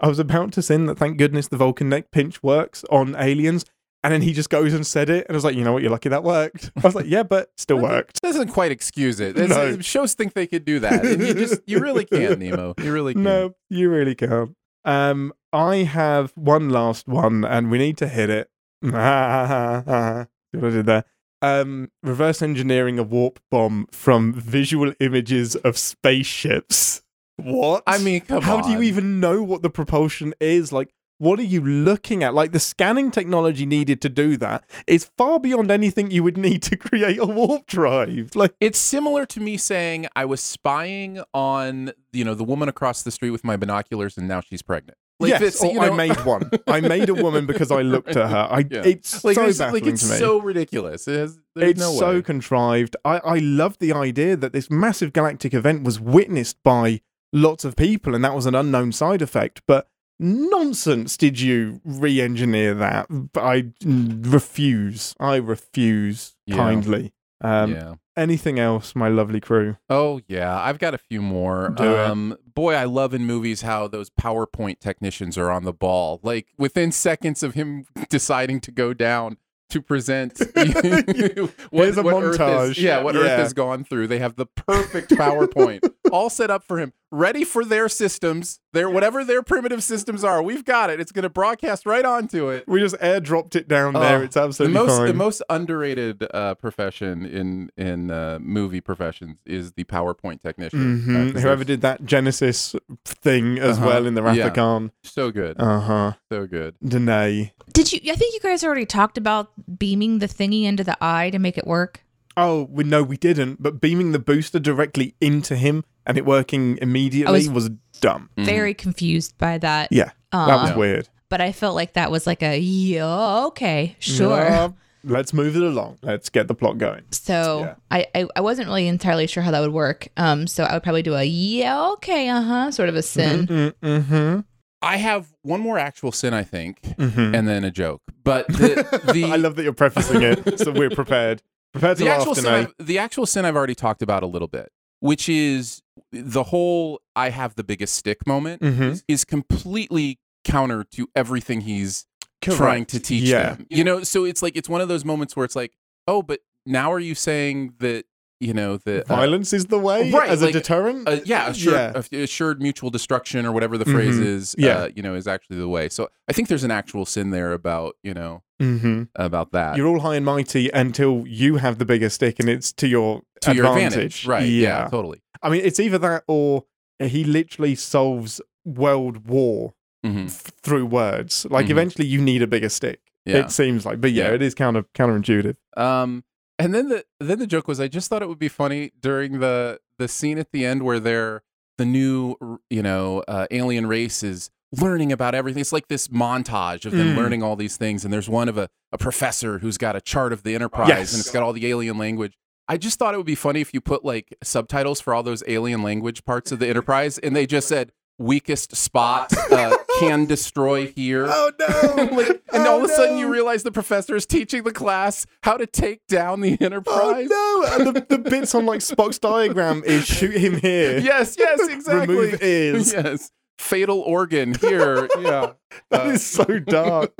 I 0.00 0.08
was 0.08 0.18
about 0.18 0.52
to 0.54 0.62
sin 0.62 0.86
that. 0.86 0.98
Thank 0.98 1.18
goodness 1.18 1.48
the 1.48 1.56
Vulcan 1.56 1.88
neck 1.88 2.10
pinch 2.10 2.42
works 2.42 2.84
on 2.90 3.14
aliens. 3.16 3.64
And 4.02 4.12
then 4.12 4.20
he 4.20 4.34
just 4.34 4.50
goes 4.50 4.74
and 4.74 4.86
said 4.86 5.08
it, 5.08 5.24
and 5.26 5.34
I 5.34 5.36
was 5.36 5.44
like, 5.44 5.54
you 5.56 5.64
know 5.64 5.72
what, 5.72 5.80
you're 5.80 5.90
lucky 5.90 6.10
that 6.10 6.22
worked. 6.22 6.70
I 6.76 6.80
was 6.80 6.94
like, 6.94 7.06
yeah, 7.08 7.22
but 7.22 7.50
still 7.56 7.78
worked. 7.78 8.20
Doesn't 8.20 8.48
quite 8.48 8.70
excuse 8.70 9.18
it. 9.18 9.38
It's- 9.38 9.48
No. 9.48 9.80
Shows 9.80 10.12
think 10.12 10.34
they 10.34 10.46
could 10.46 10.66
do 10.66 10.78
that, 10.80 11.06
and 11.06 11.22
you 11.26 11.32
just 11.32 11.62
you 11.66 11.78
really 11.80 12.04
can't, 12.12 12.38
Nemo. 12.38 12.74
You 12.82 12.92
really 12.92 13.14
can't. 13.14 13.24
No, 13.24 13.54
you 13.70 13.88
really 13.88 14.14
can't. 14.14 14.54
Um, 14.84 15.32
I 15.54 15.76
have 15.76 16.32
one 16.34 16.68
last 16.68 17.08
one, 17.08 17.46
and 17.46 17.70
we 17.70 17.78
need 17.78 17.96
to 17.96 18.06
hit 18.08 18.28
it. 18.28 18.50
See 18.84 18.90
what 18.90 20.68
I 20.68 20.70
did 20.70 20.86
there? 20.86 21.04
Um, 21.40 21.90
reverse 22.02 22.42
engineering 22.42 22.98
a 22.98 23.02
warp 23.02 23.40
bomb 23.50 23.86
from 23.90 24.34
visual 24.34 24.92
images 25.00 25.56
of 25.56 25.76
spaceships. 25.78 27.02
What? 27.36 27.82
I 27.86 27.98
mean, 27.98 28.20
come 28.22 28.42
how 28.42 28.60
do 28.60 28.70
you 28.70 28.82
even 28.82 29.20
know 29.20 29.42
what 29.42 29.62
the 29.62 29.70
propulsion 29.70 30.34
is? 30.40 30.72
Like, 30.72 30.90
what 31.18 31.38
are 31.38 31.44
you 31.44 31.60
looking 31.60 32.22
at? 32.22 32.34
Like 32.34 32.52
the 32.52 32.60
scanning 32.60 33.10
technology 33.10 33.66
needed 33.66 34.00
to 34.02 34.08
do 34.08 34.36
that 34.38 34.64
is 34.86 35.10
far 35.16 35.38
beyond 35.38 35.70
anything 35.70 36.10
you 36.10 36.22
would 36.22 36.36
need 36.36 36.62
to 36.62 36.76
create 36.88 37.18
a 37.18 37.26
warp 37.26 37.66
drive. 37.66 38.30
Like 38.34 38.54
It's 38.60 38.78
similar 38.78 39.24
to 39.26 39.40
me 39.40 39.56
saying 39.56 40.06
I 40.16 40.24
was 40.24 40.40
spying 40.40 41.22
on, 41.32 41.92
you 42.12 42.24
know, 42.24 42.34
the 42.34 42.44
woman 42.44 42.68
across 42.68 43.02
the 43.02 43.10
street 43.10 43.30
with 43.30 43.44
my 43.44 43.56
binoculars 43.56 44.16
and 44.16 44.26
now 44.28 44.40
she's 44.40 44.62
pregnant. 44.62 44.98
Like 45.20 45.30
yes, 45.30 45.40
this, 45.40 45.62
or 45.62 45.72
you 45.72 45.80
I 45.80 45.90
made 45.90 46.24
one. 46.24 46.50
I 46.66 46.80
made 46.80 47.08
a 47.08 47.14
woman 47.14 47.46
because 47.46 47.70
I 47.70 47.82
looked 47.82 48.16
at 48.16 48.28
her. 48.28 48.48
I 48.50 48.58
Yeah. 48.70 48.82
it's 48.84 49.22
like, 49.24 49.36
so 49.36 49.46
baffling 49.46 49.84
like 49.84 49.92
it's 49.92 50.02
to 50.02 50.12
me. 50.12 50.18
so 50.18 50.40
ridiculous. 50.40 51.06
It 51.06 51.16
has, 51.18 51.38
it's 51.54 51.78
no 51.78 51.92
so 51.92 52.20
contrived. 52.20 52.96
I, 53.04 53.18
I 53.18 53.38
love 53.38 53.78
the 53.78 53.92
idea 53.92 54.36
that 54.36 54.52
this 54.52 54.68
massive 54.70 55.12
galactic 55.12 55.54
event 55.54 55.84
was 55.84 56.00
witnessed 56.00 56.60
by 56.64 57.00
lots 57.34 57.64
of 57.66 57.76
people 57.76 58.14
and 58.14 58.24
that 58.24 58.34
was 58.34 58.46
an 58.46 58.54
unknown 58.54 58.92
side 58.92 59.20
effect. 59.20 59.60
But 59.66 59.88
nonsense 60.18 61.16
did 61.18 61.40
you 61.40 61.80
re 61.84 62.20
engineer 62.20 62.72
that? 62.74 63.06
I 63.36 63.72
refuse. 63.84 65.14
I 65.20 65.36
refuse 65.36 66.34
Yeah. 66.46 66.56
kindly. 66.56 67.12
Um, 67.40 67.72
yeah. 67.74 67.94
Anything 68.16 68.58
else, 68.60 68.94
my 68.94 69.08
lovely 69.08 69.40
crew? 69.40 69.76
Oh 69.90 70.20
yeah, 70.28 70.56
I've 70.58 70.78
got 70.78 70.94
a 70.94 70.98
few 70.98 71.20
more. 71.20 71.70
Do 71.76 71.82
it. 71.82 71.98
um, 71.98 72.36
boy, 72.54 72.74
I 72.74 72.84
love 72.84 73.12
in 73.12 73.24
movies 73.26 73.62
how 73.62 73.88
those 73.88 74.08
PowerPoint 74.08 74.78
technicians 74.78 75.36
are 75.36 75.50
on 75.50 75.64
the 75.64 75.72
ball. 75.72 76.20
Like 76.22 76.46
within 76.56 76.92
seconds 76.92 77.42
of 77.42 77.54
him 77.54 77.86
deciding 78.08 78.60
to 78.60 78.70
go 78.70 78.94
down 78.94 79.36
to 79.70 79.82
present 79.82 80.38
what, 80.54 81.98
a 81.98 82.02
what 82.02 82.22
Earth 82.22 82.38
montage. 82.38 82.78
yeah, 82.80 83.02
what 83.02 83.16
Earth 83.16 83.36
has 83.38 83.52
gone 83.52 83.82
through. 83.84 84.06
They 84.06 84.20
have 84.20 84.36
the 84.36 84.46
perfect 84.46 85.10
PowerPoint 85.10 85.80
all 86.12 86.30
set 86.30 86.50
up 86.50 86.62
for 86.64 86.78
him, 86.78 86.92
ready 87.10 87.44
for 87.44 87.64
their 87.64 87.88
systems, 87.88 88.60
their 88.72 88.90
whatever 88.90 89.24
their 89.24 89.42
primitive 89.42 89.82
systems 89.82 90.22
are. 90.22 90.42
We've 90.42 90.64
got 90.64 90.90
it. 90.90 91.00
It's 91.00 91.12
going 91.12 91.22
to 91.22 91.28
broadcast 91.30 91.86
right 91.86 92.04
onto 92.04 92.48
it. 92.50 92.64
We 92.68 92.80
just 92.80 92.96
airdropped 92.96 93.56
it 93.56 93.68
down 93.68 93.94
there. 93.94 94.18
Oh, 94.18 94.22
It's 94.22 94.36
absolutely 94.36 94.74
the 94.74 94.84
most 94.86 94.96
fine. 94.98 95.06
the 95.08 95.14
most 95.14 95.42
underrated 95.48 96.26
uh, 96.32 96.54
profession 96.56 97.24
in 97.24 97.70
in 97.76 98.10
uh, 98.10 98.38
movie 98.40 98.80
professions 98.80 99.36
is 99.46 99.72
the 99.72 99.84
PowerPoint 99.84 100.42
technician. 100.42 101.02
Mhm. 101.06 101.30
Uh, 101.30 101.32
'cause 101.32 101.42
Whoever 101.42 101.64
did 101.64 101.80
that 101.80 102.04
Genesis 102.04 102.74
thing 103.04 103.58
as 103.58 103.78
Uh-huh. 103.78 103.86
well 103.86 104.06
in 104.06 104.14
the 104.14 104.22
Wrath 104.22 104.36
Yeah. 104.36 104.46
of 104.48 104.54
Khan. 104.54 104.92
so 105.02 105.30
good, 105.30 105.56
Uh 105.58 105.80
huh. 105.80 106.12
so 106.30 106.46
good. 106.46 106.74
Deneé. 106.84 107.52
Did 107.72 107.92
you? 107.92 108.00
I 108.12 108.16
think 108.16 108.34
you 108.34 108.40
guys 108.40 108.62
already 108.62 108.86
talked 108.86 109.18
about 109.18 109.50
beaming 109.78 110.18
the 110.18 110.26
thingy 110.28 110.64
into 110.64 110.84
the 110.84 110.96
eye 111.00 111.30
to 111.30 111.38
make 111.38 111.56
it 111.58 111.66
work. 111.66 112.00
Oh, 112.36 112.66
we, 112.70 112.82
no, 112.82 113.02
we 113.04 113.16
didn't. 113.16 113.62
But 113.62 113.80
beaming 113.80 114.10
the 114.10 114.18
booster 114.18 114.58
directly 114.58 115.14
into 115.20 115.54
him 115.54 115.84
and 116.06 116.16
it 116.18 116.24
working 116.24 116.78
immediately 116.82 117.48
was, 117.48 117.50
was- 117.50 117.70
dumb. 118.00 118.28
Mhm. 118.36 118.44
Very 118.44 118.74
confused 118.74 119.36
by 119.38 119.58
that. 119.58 119.88
Yeah, 119.90 120.10
Um, 120.32 120.48
that 120.48 120.62
was 120.62 120.76
weird. 120.76 121.08
But 121.30 121.40
I 121.40 121.52
felt 121.52 121.74
like 121.74 121.94
that 121.94 122.10
was 122.10 122.26
like 122.26 122.42
a 122.42 122.58
yeah, 122.58 123.44
okay, 123.46 123.96
sure. 123.98 124.46
Uh, 124.46 124.68
let's 125.02 125.32
move 125.32 125.56
it 125.56 125.62
along. 125.62 125.98
Let's 126.02 126.28
get 126.30 126.46
the 126.48 126.54
plot 126.54 126.78
going. 126.78 127.02
So 127.10 127.60
Yeah. 127.60 127.74
I, 127.90 128.06
I 128.14 128.26
I 128.36 128.40
wasn't 128.40 128.68
really 128.68 128.86
entirely 128.86 129.26
sure 129.26 129.42
how 129.42 129.50
that 129.50 129.60
would 129.60 129.72
work. 129.72 130.08
Um, 130.16 130.46
so 130.46 130.64
I 130.64 130.74
would 130.74 130.82
probably 130.82 131.02
do 131.02 131.14
a 131.14 131.24
yeah, 131.24 131.88
okay, 131.92 132.28
uh 132.28 132.42
huh, 132.42 132.70
sort 132.70 132.88
of 132.88 132.94
a 132.94 133.02
sin. 133.02 133.46
Mm-hmm. 133.82 134.40
I 134.82 134.96
have 134.98 135.28
one 135.42 135.60
more 135.60 135.78
actual 135.78 136.12
sin, 136.12 136.34
I 136.34 136.42
think, 136.42 136.82
Mm-hmm. 136.82 137.34
and 137.34 137.48
then 137.48 137.64
a 137.64 137.70
joke. 137.70 138.02
But 138.22 138.46
the 138.48 139.10
the, 139.14 139.24
I 139.32 139.36
love 139.36 139.56
that 139.56 139.62
you're 139.62 139.72
prefacing 139.72 140.22
it 140.22 140.58
so 140.60 140.72
we're 140.72 140.90
prepared. 140.90 141.42
Prepared 141.72 141.96
to 141.96 142.04
the 142.04 142.10
laugh 142.10 142.20
actual 142.20 142.34
sin. 142.36 142.44
tonight. 142.44 142.68
I've, 142.78 142.86
the 142.86 142.98
actual 142.98 143.26
sin 143.26 143.44
I've 143.44 143.56
already 143.56 143.74
talked 143.74 144.00
about 144.02 144.22
a 144.22 144.26
little 144.28 144.46
bit, 144.46 144.70
which 145.00 145.28
is 145.28 145.82
the 146.12 146.44
whole 146.44 147.00
"I 147.16 147.30
have 147.30 147.54
the 147.56 147.64
biggest 147.64 147.94
stick" 147.96 148.26
moment 148.26 148.62
Mhm. 148.62 148.92
is, 148.92 149.04
is 149.08 149.24
completely 149.24 150.18
counter 150.44 150.84
to 150.92 151.08
everything 151.14 151.62
he's 151.62 152.06
Correct. 152.42 152.58
trying 152.58 152.84
to 152.86 153.00
teach 153.00 153.24
Yeah. 153.24 153.54
them. 153.54 153.66
You 153.70 153.84
know, 153.84 154.02
so 154.02 154.24
it's 154.24 154.42
like 154.42 154.56
it's 154.56 154.68
one 154.68 154.80
of 154.80 154.88
those 154.88 155.04
moments 155.04 155.36
where 155.36 155.44
it's 155.44 155.56
like, 155.56 155.72
oh, 156.06 156.22
but 156.22 156.40
now 156.66 156.92
are 156.92 156.98
you 157.00 157.14
saying 157.14 157.74
that 157.78 158.04
you 158.40 158.52
know 158.52 158.76
the 158.76 159.02
uh, 159.02 159.16
Violence 159.16 159.52
is 159.54 159.66
the 159.66 159.78
way 159.78 160.10
right, 160.10 160.28
as 160.28 160.42
like, 160.42 160.50
a 160.50 160.52
deterrent. 160.54 161.08
uh, 161.08 161.20
yeah, 161.24 161.48
assured, 161.48 161.74
Yeah. 161.74 162.02
a- 162.18 162.22
assured 162.24 162.60
mutual 162.60 162.90
destruction 162.90 163.46
or 163.46 163.52
whatever 163.52 163.78
the 163.78 163.84
phrase 163.86 164.16
Mhm. 164.16 164.26
is, 164.26 164.54
Yeah. 164.58 164.76
uh, 164.80 164.88
you 164.94 165.02
know, 165.02 165.14
is 165.14 165.26
actually 165.26 165.56
the 165.58 165.68
way. 165.68 165.88
So 165.88 166.10
I 166.28 166.32
think 166.32 166.48
there's 166.48 166.64
an 166.64 166.70
actual 166.72 167.06
sin 167.06 167.30
there 167.30 167.52
about, 167.52 167.96
you 168.02 168.12
know, 168.12 168.42
mm-hmm. 168.60 169.04
about 169.14 169.52
that. 169.52 169.76
You're 169.76 169.86
all 169.86 170.00
high 170.00 170.16
and 170.16 170.26
mighty 170.26 170.68
until 170.70 171.24
you 171.26 171.56
have 171.56 171.78
the 171.78 171.86
bigger 171.86 172.10
stick 172.10 172.38
and 172.40 172.48
it's 172.48 172.72
to 172.74 172.88
your 172.88 173.22
to 173.42 173.54
your 173.54 173.66
advantage. 173.66 173.92
advantage. 173.94 174.26
Right. 174.26 174.46
Yeah. 174.48 174.88
totally. 174.90 175.20
I 175.44 175.50
mean, 175.50 175.60
it's 175.64 175.78
either 175.78 175.98
that 175.98 176.24
or 176.26 176.64
he 176.98 177.22
literally 177.22 177.74
solves 177.76 178.40
world 178.64 179.26
war 179.28 179.74
hmm 180.02 180.24
f- 180.26 180.50
through 180.62 180.86
words. 180.86 181.46
Like 181.50 181.66
Mhm. 181.66 181.70
eventually, 181.70 182.06
you 182.06 182.20
need 182.20 182.42
a 182.42 182.46
bigger 182.46 182.68
stick. 182.68 183.00
Yeah. 183.26 183.38
It 183.38 183.50
seems 183.50 183.86
like, 183.86 184.00
but 184.00 184.12
yeah, 184.12 184.28
Yeah. 184.28 184.34
it 184.34 184.42
is 184.42 184.54
counter 184.54 184.84
counterintuitive. 184.94 185.56
Um, 185.76 186.24
and 186.58 186.74
then 186.74 186.88
the 186.88 187.04
then 187.20 187.38
the 187.38 187.46
joke 187.46 187.68
was 187.68 187.80
I 187.80 187.88
just 187.88 188.08
thought 188.10 188.22
it 188.22 188.28
would 188.28 188.38
be 188.38 188.48
funny 188.48 188.92
during 189.00 189.38
the 189.40 189.80
the 189.98 190.08
scene 190.08 190.38
at 190.38 190.50
the 190.52 190.64
end 190.66 190.82
where 190.82 190.98
they're 191.00 191.42
the 191.78 191.84
new 191.86 192.36
you 192.70 192.82
know 192.82 193.22
uh, 193.28 193.46
alien 193.50 193.86
race 193.86 194.22
is 194.22 194.50
learning 194.72 195.12
about 195.12 195.34
everything. 195.34 195.60
It's 195.60 195.72
like 195.72 195.88
this 195.88 196.08
montage 196.08 196.84
of 196.84 196.92
them 196.92 197.14
Mm. 197.14 197.16
learning 197.16 197.42
all 197.42 197.54
these 197.56 197.76
things, 197.76 198.04
and 198.04 198.12
there's 198.12 198.28
one 198.28 198.48
of 198.48 198.58
a, 198.58 198.68
a 198.92 198.98
professor 198.98 199.58
who's 199.60 199.78
got 199.78 199.94
a 199.96 200.00
chart 200.00 200.32
of 200.32 200.42
the 200.42 200.54
Enterprise, 200.54 200.88
Yes. 200.88 201.12
and 201.12 201.20
it's 201.20 201.30
got 201.30 201.42
all 201.44 201.52
the 201.52 201.66
alien 201.66 201.96
language. 201.96 202.36
I 202.68 202.76
just 202.78 202.98
thought 202.98 203.14
it 203.14 203.18
would 203.18 203.26
be 203.26 203.34
funny 203.34 203.60
if 203.60 203.74
you 203.74 203.80
put 203.80 204.04
like 204.04 204.36
subtitles 204.42 205.00
for 205.00 205.14
all 205.14 205.22
those 205.22 205.42
alien 205.46 205.82
language 205.82 206.24
parts 206.24 206.50
of 206.52 206.58
the 206.58 206.68
Enterprise, 206.68 207.18
and 207.18 207.34
they 207.36 207.46
just 207.46 207.68
said 207.68 207.92
weakest 208.16 208.74
spot 208.76 209.32
uh, 209.50 209.76
can 209.98 210.24
destroy 210.24 210.86
here. 210.86 211.26
Oh 211.28 211.50
no! 211.58 212.04
like, 212.16 212.28
and 212.52 212.66
Oh, 212.66 212.72
all 212.72 212.78
of 212.78 212.84
a 212.84 212.88
sudden 212.88 213.18
you 213.18 213.28
realize 213.30 213.64
the 213.64 213.72
professor 213.72 214.14
is 214.16 214.24
teaching 214.24 214.62
the 214.62 214.72
class 214.72 215.26
how 215.42 215.56
to 215.56 215.66
take 215.66 216.06
down 216.06 216.40
the 216.40 216.56
Enterprise. 216.60 217.28
Oh 217.30 217.66
no! 217.68 217.84
And 217.86 217.96
the, 217.96 218.06
the 218.08 218.18
bits 218.18 218.54
on 218.54 218.64
like 218.66 218.80
Spock's 218.80 219.18
diagram 219.18 219.82
is 219.84 220.06
shoot 220.06 220.36
him 220.36 220.58
here. 220.60 220.98
Yes, 221.04 221.36
yes, 221.38 221.68
exactly. 221.68 222.16
Remove 222.16 222.42
ears. 222.42 222.92
Yes. 222.92 223.30
Fatal 223.58 224.00
organ 224.00 224.54
here. 224.54 225.08
Yeah. 225.20 225.52
That 225.90 226.06
Uh, 226.06 226.10
is 226.10 226.24
so 226.26 226.44
dark. 226.66 227.12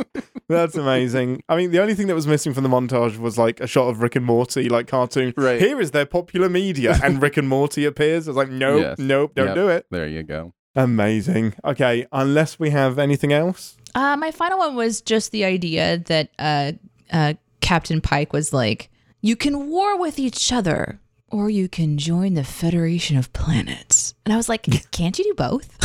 That's 0.49 0.77
amazing. 0.77 1.43
I 1.49 1.57
mean, 1.57 1.71
the 1.71 1.81
only 1.81 1.95
thing 1.95 2.07
that 2.09 2.15
was 2.15 2.27
missing 2.27 2.53
from 2.55 2.63
the 2.63 2.69
montage 2.69 3.17
was 3.19 3.37
like 3.39 3.61
a 3.61 3.67
shot 3.67 3.89
of 3.89 4.01
Rick 4.01 4.17
and 4.17 4.25
Morty, 4.27 4.69
like 4.69 4.87
cartoon. 4.87 5.33
Right. 5.37 5.61
Here 5.61 5.81
is 5.81 5.91
their 5.93 6.07
popular 6.07 6.49
media, 6.49 6.99
and 7.03 7.21
Rick 7.23 7.37
and 7.37 7.49
Morty 7.49 7.85
appears. 7.85 8.29
I 8.29 8.31
was 8.31 8.37
like, 8.37 8.51
nope, 8.51 8.81
Yes. 8.83 8.99
nope, 8.99 9.33
don't 9.35 9.47
Yep. 9.49 9.55
do 9.57 9.69
it. 9.69 9.87
There 9.91 10.07
you 10.07 10.23
go. 10.23 10.53
Amazing. 10.77 11.55
Okay, 11.65 12.07
unless 12.13 12.59
we 12.59 12.71
have 12.71 12.99
anything 12.99 13.33
else. 13.33 13.77
Uh, 13.95 14.17
my 14.17 14.31
final 14.33 14.59
one 14.59 14.75
was 14.77 15.01
just 15.01 15.31
the 15.33 15.45
idea 15.45 15.99
that 16.07 16.31
uh, 16.39 16.73
uh, 17.13 17.35
Captain 17.61 18.01
Pike 18.01 18.33
was 18.33 18.53
like, 18.53 18.91
"You 19.23 19.35
can 19.37 19.69
war 19.71 19.97
with 19.99 20.19
each 20.19 20.53
other, 20.53 21.01
or 21.31 21.49
you 21.49 21.69
can 21.69 21.97
join 21.97 22.35
the 22.35 22.45
Federation 22.45 23.17
of 23.17 23.33
Planets." 23.33 24.15
And 24.27 24.33
I 24.33 24.37
was 24.37 24.49
like, 24.49 24.65
"Can't 24.91 25.17
you 25.19 25.25
do 25.25 25.35
both? 25.35 25.79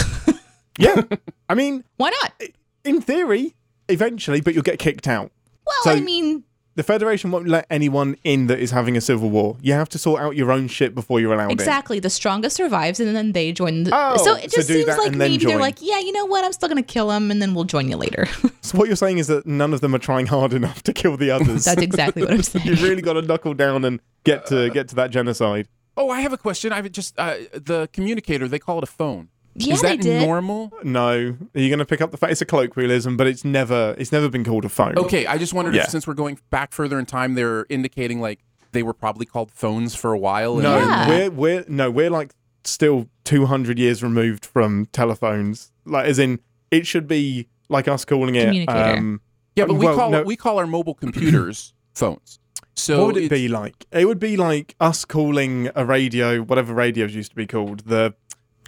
Yeah. 0.79 1.01
I 1.47 1.53
mean, 1.53 1.83
Why 1.97 2.09
not?" 2.21 2.33
in 2.83 3.01
theory, 3.01 3.55
eventually, 3.87 4.41
but 4.41 4.53
you'll 4.53 4.63
get 4.63 4.79
kicked 4.79 5.07
out. 5.07 5.31
Well, 5.65 5.75
So- 5.83 5.91
I 5.91 5.99
mean, 5.99 6.43
The 6.75 6.83
Federation 6.83 7.29
won't 7.31 7.47
let 7.49 7.65
anyone 7.69 8.15
in 8.23 8.47
that 8.47 8.57
is 8.59 8.71
having 8.71 8.95
a 8.95 9.01
civil 9.01 9.29
war. 9.29 9.57
You 9.61 9.73
have 9.73 9.89
to 9.89 9.97
sort 9.97 10.21
out 10.21 10.37
your 10.37 10.49
own 10.49 10.69
shit 10.69 10.95
before 10.95 11.19
you're 11.19 11.33
allowed 11.33 11.47
in. 11.51 11.59
exactly. 11.59 11.99
The 11.99 12.09
strongest 12.09 12.55
survives, 12.55 13.01
and 13.01 13.13
then 13.13 13.33
they 13.33 13.51
join. 13.51 13.83
The, 13.83 13.91
Oh, 13.93 14.15
so 14.15 14.35
it 14.35 14.49
so 14.49 14.57
just 14.57 14.67
do 14.69 14.75
seems 14.75 14.87
like 14.87 15.07
and 15.11 15.19
then 15.19 15.31
maybe 15.31 15.43
they're 15.45 15.59
like, 15.59 15.79
"Yeah, 15.81 15.99
you 15.99 16.13
know 16.13 16.23
what? 16.25 16.45
I'm 16.45 16.53
still 16.53 16.69
gonna 16.69 16.81
kill 16.81 17.11
him, 17.11 17.31
and 17.31 17.41
then 17.41 17.53
we'll 17.53 17.65
join 17.65 17.89
you 17.89 17.97
later." 17.97 18.27
So 18.61 18.77
what 18.77 18.85
you're 18.87 18.95
saying 18.97 19.17
is 19.17 19.25
that 19.27 19.47
none 19.47 19.73
of 19.73 19.81
them 19.81 19.95
are 19.95 19.99
trying 19.99 20.27
hard 20.27 20.53
enough 20.53 20.83
to 20.83 20.93
kill 20.93 21.17
the 21.17 21.31
others. 21.35 21.65
That's 21.65 21.81
exactly 21.81 22.21
what 22.21 22.31
I'm 22.33 22.43
saying. 22.43 22.67
You've 22.67 22.83
really 22.83 23.01
got 23.01 23.13
to 23.13 23.23
knuckle 23.23 23.55
down 23.55 23.83
and 23.83 23.99
get 24.25 24.45
to 24.47 24.69
get 24.69 24.87
to 24.89 24.95
that 24.95 25.09
genocide. 25.09 25.67
Oh, 25.97 26.11
I 26.11 26.21
have 26.21 26.33
a 26.33 26.37
question. 26.37 26.71
I've 26.71 26.89
just 26.91 27.17
uh, 27.17 27.35
the 27.51 27.89
communicator. 27.93 28.47
They 28.47 28.59
call 28.59 28.77
it 28.77 28.83
a 28.83 28.87
phone. 28.87 29.29
Yeah, 29.59 29.73
Is 29.75 29.81
they 29.81 29.97
that 29.97 30.01
did. 30.01 30.21
normal? 30.27 30.71
No, 30.83 31.09
are 31.09 31.59
you 31.59 31.69
going 31.69 31.79
to 31.79 31.85
pick 31.85 32.01
up 32.01 32.11
the 32.11 32.17
fact 32.17 32.31
it's 32.31 32.41
a 32.41 32.45
colloquialism, 32.45 33.17
but 33.17 33.27
it's 33.27 33.43
never 33.45 33.95
it's 33.97 34.11
never 34.11 34.29
been 34.29 34.43
called 34.43 34.65
a 34.65 34.69
phone. 34.69 34.97
Okay, 34.97 35.25
I 35.27 35.37
just 35.37 35.53
wondered 35.53 35.75
Yeah. 35.75 35.83
if 35.83 35.89
since 35.89 36.07
we're 36.07 36.13
going 36.13 36.39
back 36.49 36.71
further 36.71 36.97
in 36.99 37.05
time, 37.05 37.35
they're 37.35 37.65
indicating 37.69 38.21
like 38.21 38.39
they 38.71 38.83
were 38.83 38.93
probably 38.93 39.25
called 39.25 39.51
phones 39.51 39.95
for 39.95 40.13
a 40.13 40.17
while. 40.19 40.55
No, 40.57 40.77
Yeah. 40.77 41.07
we're 41.09 41.29
we're 41.31 41.65
no, 41.67 41.91
we're 41.91 42.09
like 42.09 42.33
still 42.63 43.07
200 43.25 43.79
years 43.79 44.03
removed 44.03 44.45
from 44.45 44.85
telephones. 44.91 45.71
Like 45.85 46.05
as 46.07 46.19
in 46.19 46.39
it 46.71 46.85
should 46.87 47.07
be 47.07 47.47
like 47.69 47.87
us 47.87 48.05
calling 48.05 48.35
it 48.35 48.67
um 48.69 49.21
yeah, 49.55 49.65
but 49.65 49.75
we 49.75 49.85
well, 49.85 49.95
call 49.97 50.09
no. 50.11 50.23
we 50.23 50.35
call 50.35 50.57
our 50.59 50.67
mobile 50.67 50.93
computers 50.93 51.73
phones. 51.95 52.39
So 52.75 52.99
what 53.05 53.15
would 53.15 53.23
it 53.23 53.29
be 53.29 53.49
like? 53.49 53.85
It 53.91 54.05
would 54.05 54.19
be 54.19 54.37
like 54.37 54.73
us 54.79 55.03
calling 55.03 55.69
a 55.75 55.83
radio, 55.83 56.41
whatever 56.41 56.73
radios 56.73 57.13
used 57.13 57.31
to 57.31 57.35
be 57.35 57.45
called. 57.45 57.81
The 57.81 58.13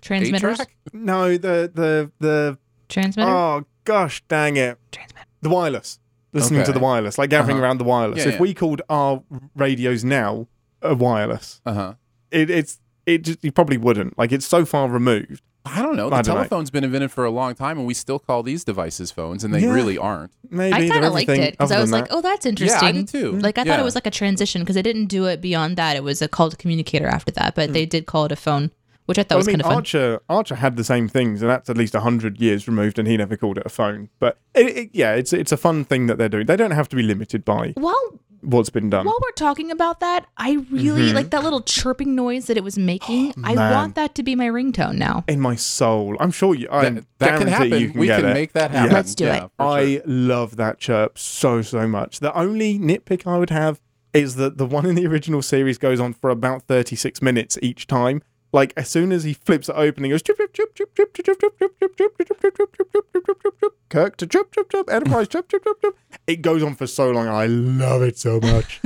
Transmitters. 0.02 0.60
eight-track? 0.60 0.76
no, 0.94 1.38
the 1.38 1.72
the 1.74 2.12
the 2.20 2.58
Transmitter. 2.90 3.30
oh 3.30 3.66
gosh, 3.86 4.24
dang 4.28 4.58
it, 4.58 4.78
Transmitter. 4.92 5.28
the 5.42 5.50
wireless. 5.50 6.00
Listening 6.34 6.64
to 6.64 6.72
the 6.72 6.80
wireless, 6.80 7.18
like 7.18 7.30
gathering 7.30 7.58
Uh-huh. 7.58 7.66
around 7.66 7.78
the 7.80 7.84
wireless. 7.84 8.20
Yeah, 8.20 8.30
if 8.30 8.34
yeah. 8.36 8.40
we 8.42 8.54
called 8.54 8.82
our 8.90 9.22
radios 9.56 10.04
now 10.06 10.48
a 10.82 10.96
wireless, 10.96 11.60
Uh-huh. 11.66 11.96
it, 12.32 12.50
it's 12.50 12.80
it 13.06 13.24
just 13.24 13.44
you 13.44 13.52
probably 13.52 13.78
wouldn't. 13.78 14.18
Like 14.18 14.32
it's 14.32 14.46
so 14.46 14.64
far 14.66 14.88
removed 14.88 15.42
I 15.64 15.82
don't 15.84 15.96
know. 15.96 16.10
The 16.10 16.16
don't 16.22 16.28
know. 16.28 16.34
telephone's 16.36 16.72
been 16.72 16.84
invented 16.84 17.12
for 17.12 17.24
a 17.24 17.30
long 17.30 17.54
time, 17.54 17.78
and 17.78 17.86
we 17.86 17.94
still 17.94 18.18
call 18.18 18.42
these 18.44 18.64
devices 18.64 19.12
phones, 19.12 19.44
and 19.44 19.54
they 19.54 19.60
Yeah. 19.62 19.74
really 19.74 19.96
aren't. 19.98 20.32
Maybe 20.50 20.74
I 20.74 20.90
kind 20.90 21.06
of 21.06 21.14
liked 21.14 21.30
it 21.30 21.52
because 21.52 21.72
I 21.72 21.80
was 21.80 21.92
like, 21.92 22.08
that. 22.08 22.16
oh, 22.16 22.22
that's 22.22 22.48
interesting. 22.48 22.82
Yeah, 22.82 22.90
I 22.90 22.92
did 22.94 23.08
too. 23.08 23.34
Like 23.34 23.58
I 23.60 23.64
thought 23.66 23.80
it 23.80 23.84
was 23.84 23.94
like 23.94 24.08
a 24.08 24.12
transition 24.12 24.62
because 24.64 24.74
they 24.76 24.82
didn't 24.82 25.06
do 25.06 25.26
it 25.26 25.40
beyond 25.42 25.78
that. 25.78 25.96
It 25.96 26.04
was 26.04 26.20
a 26.22 26.28
call 26.28 26.50
to 26.50 26.58
communicator 26.58 27.06
after 27.08 27.32
that, 27.34 27.54
but 27.56 27.74
they 27.74 27.86
did 27.86 28.06
call 28.08 28.26
it 28.26 28.32
a 28.32 28.36
phone, 28.36 28.72
which 29.12 29.20
I 29.20 29.24
thought 29.24 29.36
Well, 29.36 29.40
was 29.40 29.48
I 29.50 29.52
mean, 29.52 29.56
kind 29.60 29.62
of 29.62 29.68
fun. 29.68 29.76
Archer 29.78 30.20
Archer 30.30 30.56
had 30.56 30.76
the 30.78 30.84
same 30.84 31.08
things, 31.08 31.42
and 31.42 31.52
that's 31.52 31.70
at 31.70 31.76
least 31.78 31.94
hundred 31.94 32.40
years 32.40 32.68
removed, 32.68 32.98
and 32.98 33.08
he 33.08 33.18
never 33.18 33.36
called 33.36 33.58
it 33.58 33.66
a 33.66 33.70
phone. 33.70 34.10
But 34.20 34.38
it, 34.56 34.78
it, 34.78 34.90
yeah, 34.94 35.14
it's 35.14 35.34
it's 35.34 35.52
a 35.52 35.58
fun 35.58 35.84
thing 35.86 36.08
that 36.08 36.18
they're 36.18 36.30
doing. 36.30 36.46
They 36.46 36.56
don't 36.56 36.72
have 36.72 36.88
to 36.90 36.96
be 36.96 37.04
limited 37.04 37.44
by 37.44 37.74
While 37.76 38.20
what's 38.44 38.72
been 38.72 38.90
done. 38.90 39.06
while 39.06 39.20
we're 39.22 39.32
talking 39.36 39.70
about 39.70 40.00
that, 40.00 40.26
I 40.38 40.66
really 40.72 41.14
like 41.14 41.30
that 41.30 41.44
little 41.44 41.62
chirping 41.62 42.16
noise 42.16 42.48
that 42.48 42.58
it 42.58 42.64
was 42.64 42.76
making. 42.78 43.32
I 43.44 43.54
Mm-hmm. 43.54 43.74
Want 43.76 43.96
that 43.96 44.16
to 44.16 44.24
be 44.24 44.34
my 44.36 44.48
ringtone 44.48 44.96
now. 44.96 45.24
in 45.28 45.40
my 45.40 45.56
soul, 45.56 46.18
I'm 46.20 46.32
sure 46.32 46.56
you. 46.56 46.68
I 46.72 46.90
That, 46.90 47.06
that 47.20 47.38
can 47.40 47.48
happen. 47.48 47.74
You 47.80 47.90
can 47.92 48.00
we 48.00 48.08
get 48.08 48.22
can 48.22 48.30
it. 48.30 48.34
make 48.34 48.54
that 48.54 48.72
Yeah. 48.72 48.78
happen. 48.80 48.94
Let's 48.96 49.14
do 49.14 49.26
Yeah, 49.26 49.36
it. 49.46 49.52
for 49.58 49.64
sure. 49.80 50.00
I 50.00 50.02
love 50.06 50.56
that 50.56 50.80
chirp 50.80 51.20
so 51.20 51.62
so 51.62 51.88
much. 51.88 52.20
The 52.20 52.34
only 52.36 52.80
nitpick 52.80 53.28
I 53.28 53.38
would 53.38 53.52
have 53.52 53.80
is 54.14 54.36
that 54.36 54.58
the 54.58 54.66
one 54.66 54.86
in 54.86 54.96
the 54.96 55.06
original 55.06 55.42
series 55.42 55.78
goes 55.78 56.00
on 56.00 56.12
for 56.14 56.30
about 56.32 56.64
36 56.64 57.22
minutes 57.22 57.58
each 57.62 57.86
time. 57.88 58.22
Like 58.54 58.74
as 58.76 58.90
soon 58.90 59.12
as 59.12 59.24
he 59.24 59.34
flips 59.34 59.70
it 59.70 59.76
open, 59.76 60.04
he 60.04 60.10
goes 60.10 60.22
chip 60.22 60.38
chip 60.38 60.54
chip 60.54 60.76
chip 60.76 60.94
chip 60.96 61.14
chip 61.14 61.26
chip 61.26 61.40
chip 61.40 61.60
chip 61.60 61.78
chip 61.78 61.98
chip 61.98 61.98
chip 61.98 62.18
chip 62.18 62.58
chip 62.58 62.74
chip 62.76 62.92
chip 62.92 63.14
chip 63.14 63.42
chip 63.42 63.54
chip 63.62 63.72
Kirk 63.90 64.18
to 64.18 64.28
chip 64.28 64.52
chip 64.52 64.70
chip 64.70 64.90
Enterprise 64.90 65.28
chip 65.28 65.48
chip 65.50 65.64
chip 65.64 65.82
chip. 65.82 65.98
It 66.28 66.42
goes 66.42 66.62
on 66.64 66.76
for 66.76 66.88
so 66.88 67.12
long. 67.12 67.28
I 67.28 67.46
love 67.46 68.02
it 68.02 68.18
so 68.18 68.40
much. 68.42 68.82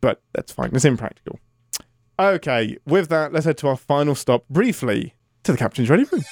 but 0.00 0.22
that's 0.32 0.52
fine. 0.52 0.70
It's 0.72 0.84
impractical. 0.84 1.38
Okay, 2.18 2.78
with 2.86 3.08
that, 3.08 3.32
let's 3.32 3.46
head 3.46 3.58
to 3.58 3.68
our 3.68 3.76
final 3.76 4.14
stop 4.14 4.44
briefly 4.48 5.14
to 5.42 5.52
the 5.52 5.58
captain's 5.58 5.90
ready 5.90 6.04
room. 6.04 6.22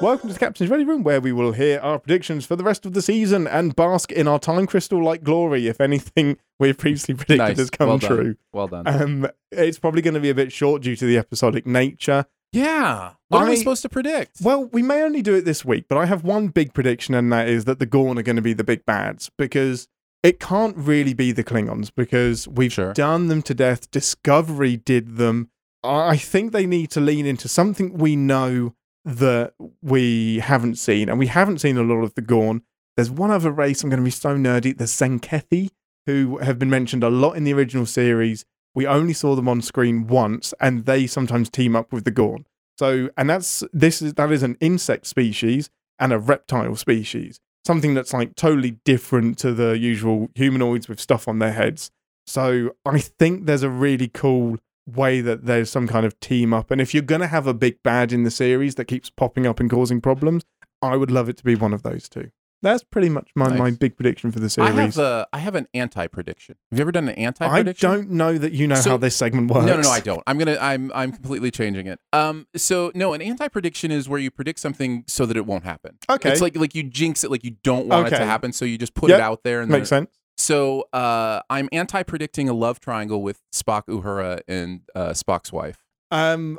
Welcome 0.00 0.28
to 0.28 0.32
the 0.32 0.40
Captain's 0.40 0.70
Ready 0.70 0.84
Room, 0.84 1.02
where 1.02 1.20
we 1.20 1.30
will 1.30 1.52
hear 1.52 1.78
our 1.80 1.98
predictions 1.98 2.46
for 2.46 2.56
the 2.56 2.64
rest 2.64 2.86
of 2.86 2.94
the 2.94 3.02
season 3.02 3.46
and 3.46 3.76
bask 3.76 4.10
in 4.10 4.26
our 4.26 4.38
time 4.38 4.66
crystal 4.66 5.02
like 5.04 5.22
glory 5.22 5.66
if 5.66 5.78
anything 5.78 6.38
we've 6.58 6.78
previously 6.78 7.14
predicted 7.14 7.38
nice. 7.38 7.58
has 7.58 7.68
come 7.68 7.88
well 7.88 7.98
true. 7.98 8.36
Well 8.52 8.66
done. 8.66 8.86
Um, 8.86 9.26
it's 9.52 9.78
probably 9.78 10.00
going 10.00 10.14
to 10.14 10.20
be 10.20 10.30
a 10.30 10.34
bit 10.34 10.52
short 10.52 10.80
due 10.82 10.96
to 10.96 11.04
the 11.04 11.18
episodic 11.18 11.66
nature. 11.66 12.24
yeah. 12.52 13.12
What 13.28 13.42
are 13.42 13.50
we 13.50 13.56
supposed 13.56 13.82
to 13.82 13.90
predict? 13.90 14.38
Well, 14.42 14.64
we 14.64 14.82
may 14.82 15.02
only 15.02 15.20
do 15.20 15.34
it 15.34 15.44
this 15.44 15.64
week, 15.66 15.84
but 15.86 15.98
I 15.98 16.06
have 16.06 16.24
one 16.24 16.48
big 16.48 16.72
prediction, 16.72 17.14
and 17.14 17.30
that 17.32 17.46
is 17.48 17.66
that 17.66 17.78
the 17.78 17.86
Gorn 17.86 18.18
are 18.18 18.22
going 18.22 18.36
to 18.36 18.42
be 18.42 18.54
the 18.54 18.64
big 18.64 18.86
bads 18.86 19.30
because 19.36 19.86
it 20.22 20.40
can't 20.40 20.76
really 20.78 21.12
be 21.14 21.30
the 21.30 21.44
Klingons 21.44 21.92
because 21.94 22.48
we've 22.48 22.72
Sure. 22.72 22.94
done 22.94 23.28
them 23.28 23.42
to 23.42 23.52
death. 23.54 23.90
Discovery 23.90 24.78
did 24.78 25.18
them. 25.18 25.50
I 25.84 26.08
I 26.08 26.16
think 26.16 26.52
they 26.52 26.66
need 26.66 26.90
to 26.92 27.00
lean 27.00 27.26
into 27.26 27.48
something 27.48 27.98
we 27.98 28.16
know 28.16 28.74
that 29.04 29.54
we 29.82 30.40
haven't 30.40 30.76
seen, 30.76 31.08
and 31.08 31.18
we 31.18 31.26
haven't 31.26 31.58
seen 31.60 31.76
a 31.76 31.82
lot 31.82 32.02
of 32.02 32.14
the 32.14 32.22
Gorn. 32.22 32.62
There's 32.96 33.10
one 33.10 33.30
other 33.30 33.50
race, 33.50 33.82
I'm 33.82 33.90
going 33.90 34.00
to 34.00 34.04
be 34.04 34.10
so 34.10 34.36
nerdy, 34.36 34.76
the 34.76 34.84
Senkethi, 34.84 35.70
who 36.06 36.38
have 36.38 36.58
been 36.58 36.70
mentioned 36.70 37.04
a 37.04 37.10
lot 37.10 37.32
in 37.32 37.44
the 37.44 37.52
original 37.52 37.86
series. 37.86 38.44
We 38.74 38.86
only 38.86 39.12
saw 39.12 39.34
them 39.34 39.48
on 39.48 39.62
screen 39.62 40.06
once, 40.06 40.54
and 40.60 40.86
they 40.86 41.06
sometimes 41.06 41.50
team 41.50 41.74
up 41.74 41.92
with 41.92 42.04
the 42.04 42.10
Gorn. 42.10 42.46
So, 42.78 43.10
and 43.16 43.28
that's 43.28 43.62
this 43.72 44.00
is 44.00 44.14
that 44.14 44.32
is 44.32 44.42
an 44.42 44.56
insect 44.60 45.06
species 45.06 45.70
and 45.98 46.12
a 46.12 46.18
reptile 46.18 46.76
species, 46.76 47.38
something 47.66 47.94
that's 47.94 48.12
like 48.12 48.36
totally 48.36 48.78
different 48.84 49.38
to 49.38 49.52
the 49.52 49.78
usual 49.78 50.28
humanoids 50.34 50.88
with 50.88 50.98
stuff 51.00 51.28
on 51.28 51.40
their 51.40 51.52
heads. 51.52 51.90
So, 52.26 52.70
I 52.86 52.98
think 53.00 53.46
there's 53.46 53.62
a 53.62 53.70
really 53.70 54.08
cool 54.08 54.58
way 54.96 55.20
that 55.20 55.46
there's 55.46 55.70
some 55.70 55.86
kind 55.88 56.04
of 56.06 56.18
team 56.20 56.52
up. 56.54 56.70
And 56.70 56.80
if 56.80 56.92
you're 56.94 57.02
going 57.02 57.20
to 57.22 57.26
have 57.26 57.46
a 57.46 57.54
big 57.54 57.82
bad 57.82 58.12
in 58.12 58.24
the 58.24 58.30
series 58.30 58.74
that 58.76 58.86
keeps 58.86 59.10
popping 59.10 59.46
up 59.46 59.60
and 59.60 59.70
causing 59.70 60.00
problems, 60.00 60.44
I 60.82 60.96
would 60.96 61.10
love 61.10 61.28
it 61.28 61.36
to 61.38 61.44
be 61.44 61.54
one 61.54 61.72
of 61.72 61.82
those 61.82 62.08
two. 62.08 62.30
That's 62.62 62.84
pretty 62.84 63.08
much 63.08 63.30
my, 63.34 63.48
my 63.56 63.70
big 63.70 63.96
prediction 63.96 64.30
for 64.30 64.38
the 64.38 64.50
series. 64.50 64.70
I 64.76 64.82
have 64.82 64.98
a, 64.98 65.26
I 65.32 65.38
have 65.38 65.54
an 65.54 65.66
anti 65.72 66.06
prediction. 66.08 66.56
Have 66.70 66.78
you 66.78 66.82
ever 66.82 66.92
done 66.92 67.08
an 67.08 67.14
anti 67.14 67.48
prediction? 67.48 67.90
I 67.90 67.94
don't 67.94 68.10
know 68.10 68.36
that 68.36 68.52
you 68.52 68.66
know 68.66 68.74
So- 68.74 68.90
how 68.90 68.96
this 68.98 69.16
segment 69.16 69.50
works. 69.50 69.64
No, 69.64 69.76
no, 69.76 69.80
no, 69.80 69.88
I 69.90 70.00
don't. 70.00 70.22
I'm 70.26 70.36
gonna, 70.36 70.58
I'm, 70.60 70.92
I'm 70.94 71.10
completely 71.10 71.50
changing 71.50 71.86
it. 71.86 71.98
Um, 72.12 72.46
so 72.54 72.92
no, 72.94 73.14
an 73.14 73.22
anti-prediction 73.22 73.90
is 73.90 74.10
where 74.10 74.20
you 74.20 74.30
predict 74.30 74.58
something 74.58 75.04
so 75.06 75.24
that 75.24 75.38
it 75.38 75.46
won't 75.46 75.64
happen. 75.64 75.96
Okay. 76.10 76.30
It's 76.32 76.42
like, 76.42 76.54
like 76.54 76.74
you 76.74 76.82
jinx 76.82 77.24
it, 77.24 77.30
like 77.30 77.44
you 77.44 77.52
don't 77.62 77.86
want 77.86 78.08
it 78.08 78.10
to 78.10 78.26
happen, 78.26 78.52
so 78.52 78.66
you 78.66 78.76
just 78.76 78.92
put 78.92 79.08
Yep. 79.08 79.18
it 79.20 79.22
out 79.22 79.42
there 79.42 79.62
and 79.62 79.70
Makes 79.70 79.88
then, 79.88 80.02
sense. 80.04 80.18
So, 80.40 80.88
uh, 80.94 81.42
I'm 81.50 81.68
anti-predicting 81.70 82.48
a 82.48 82.54
love 82.54 82.80
triangle 82.80 83.20
with 83.22 83.42
Spock, 83.52 83.84
Uhura, 83.88 84.40
and 84.48 84.80
uh, 84.94 85.10
Spock's 85.10 85.52
wife. 85.52 85.84
Um, 86.10 86.58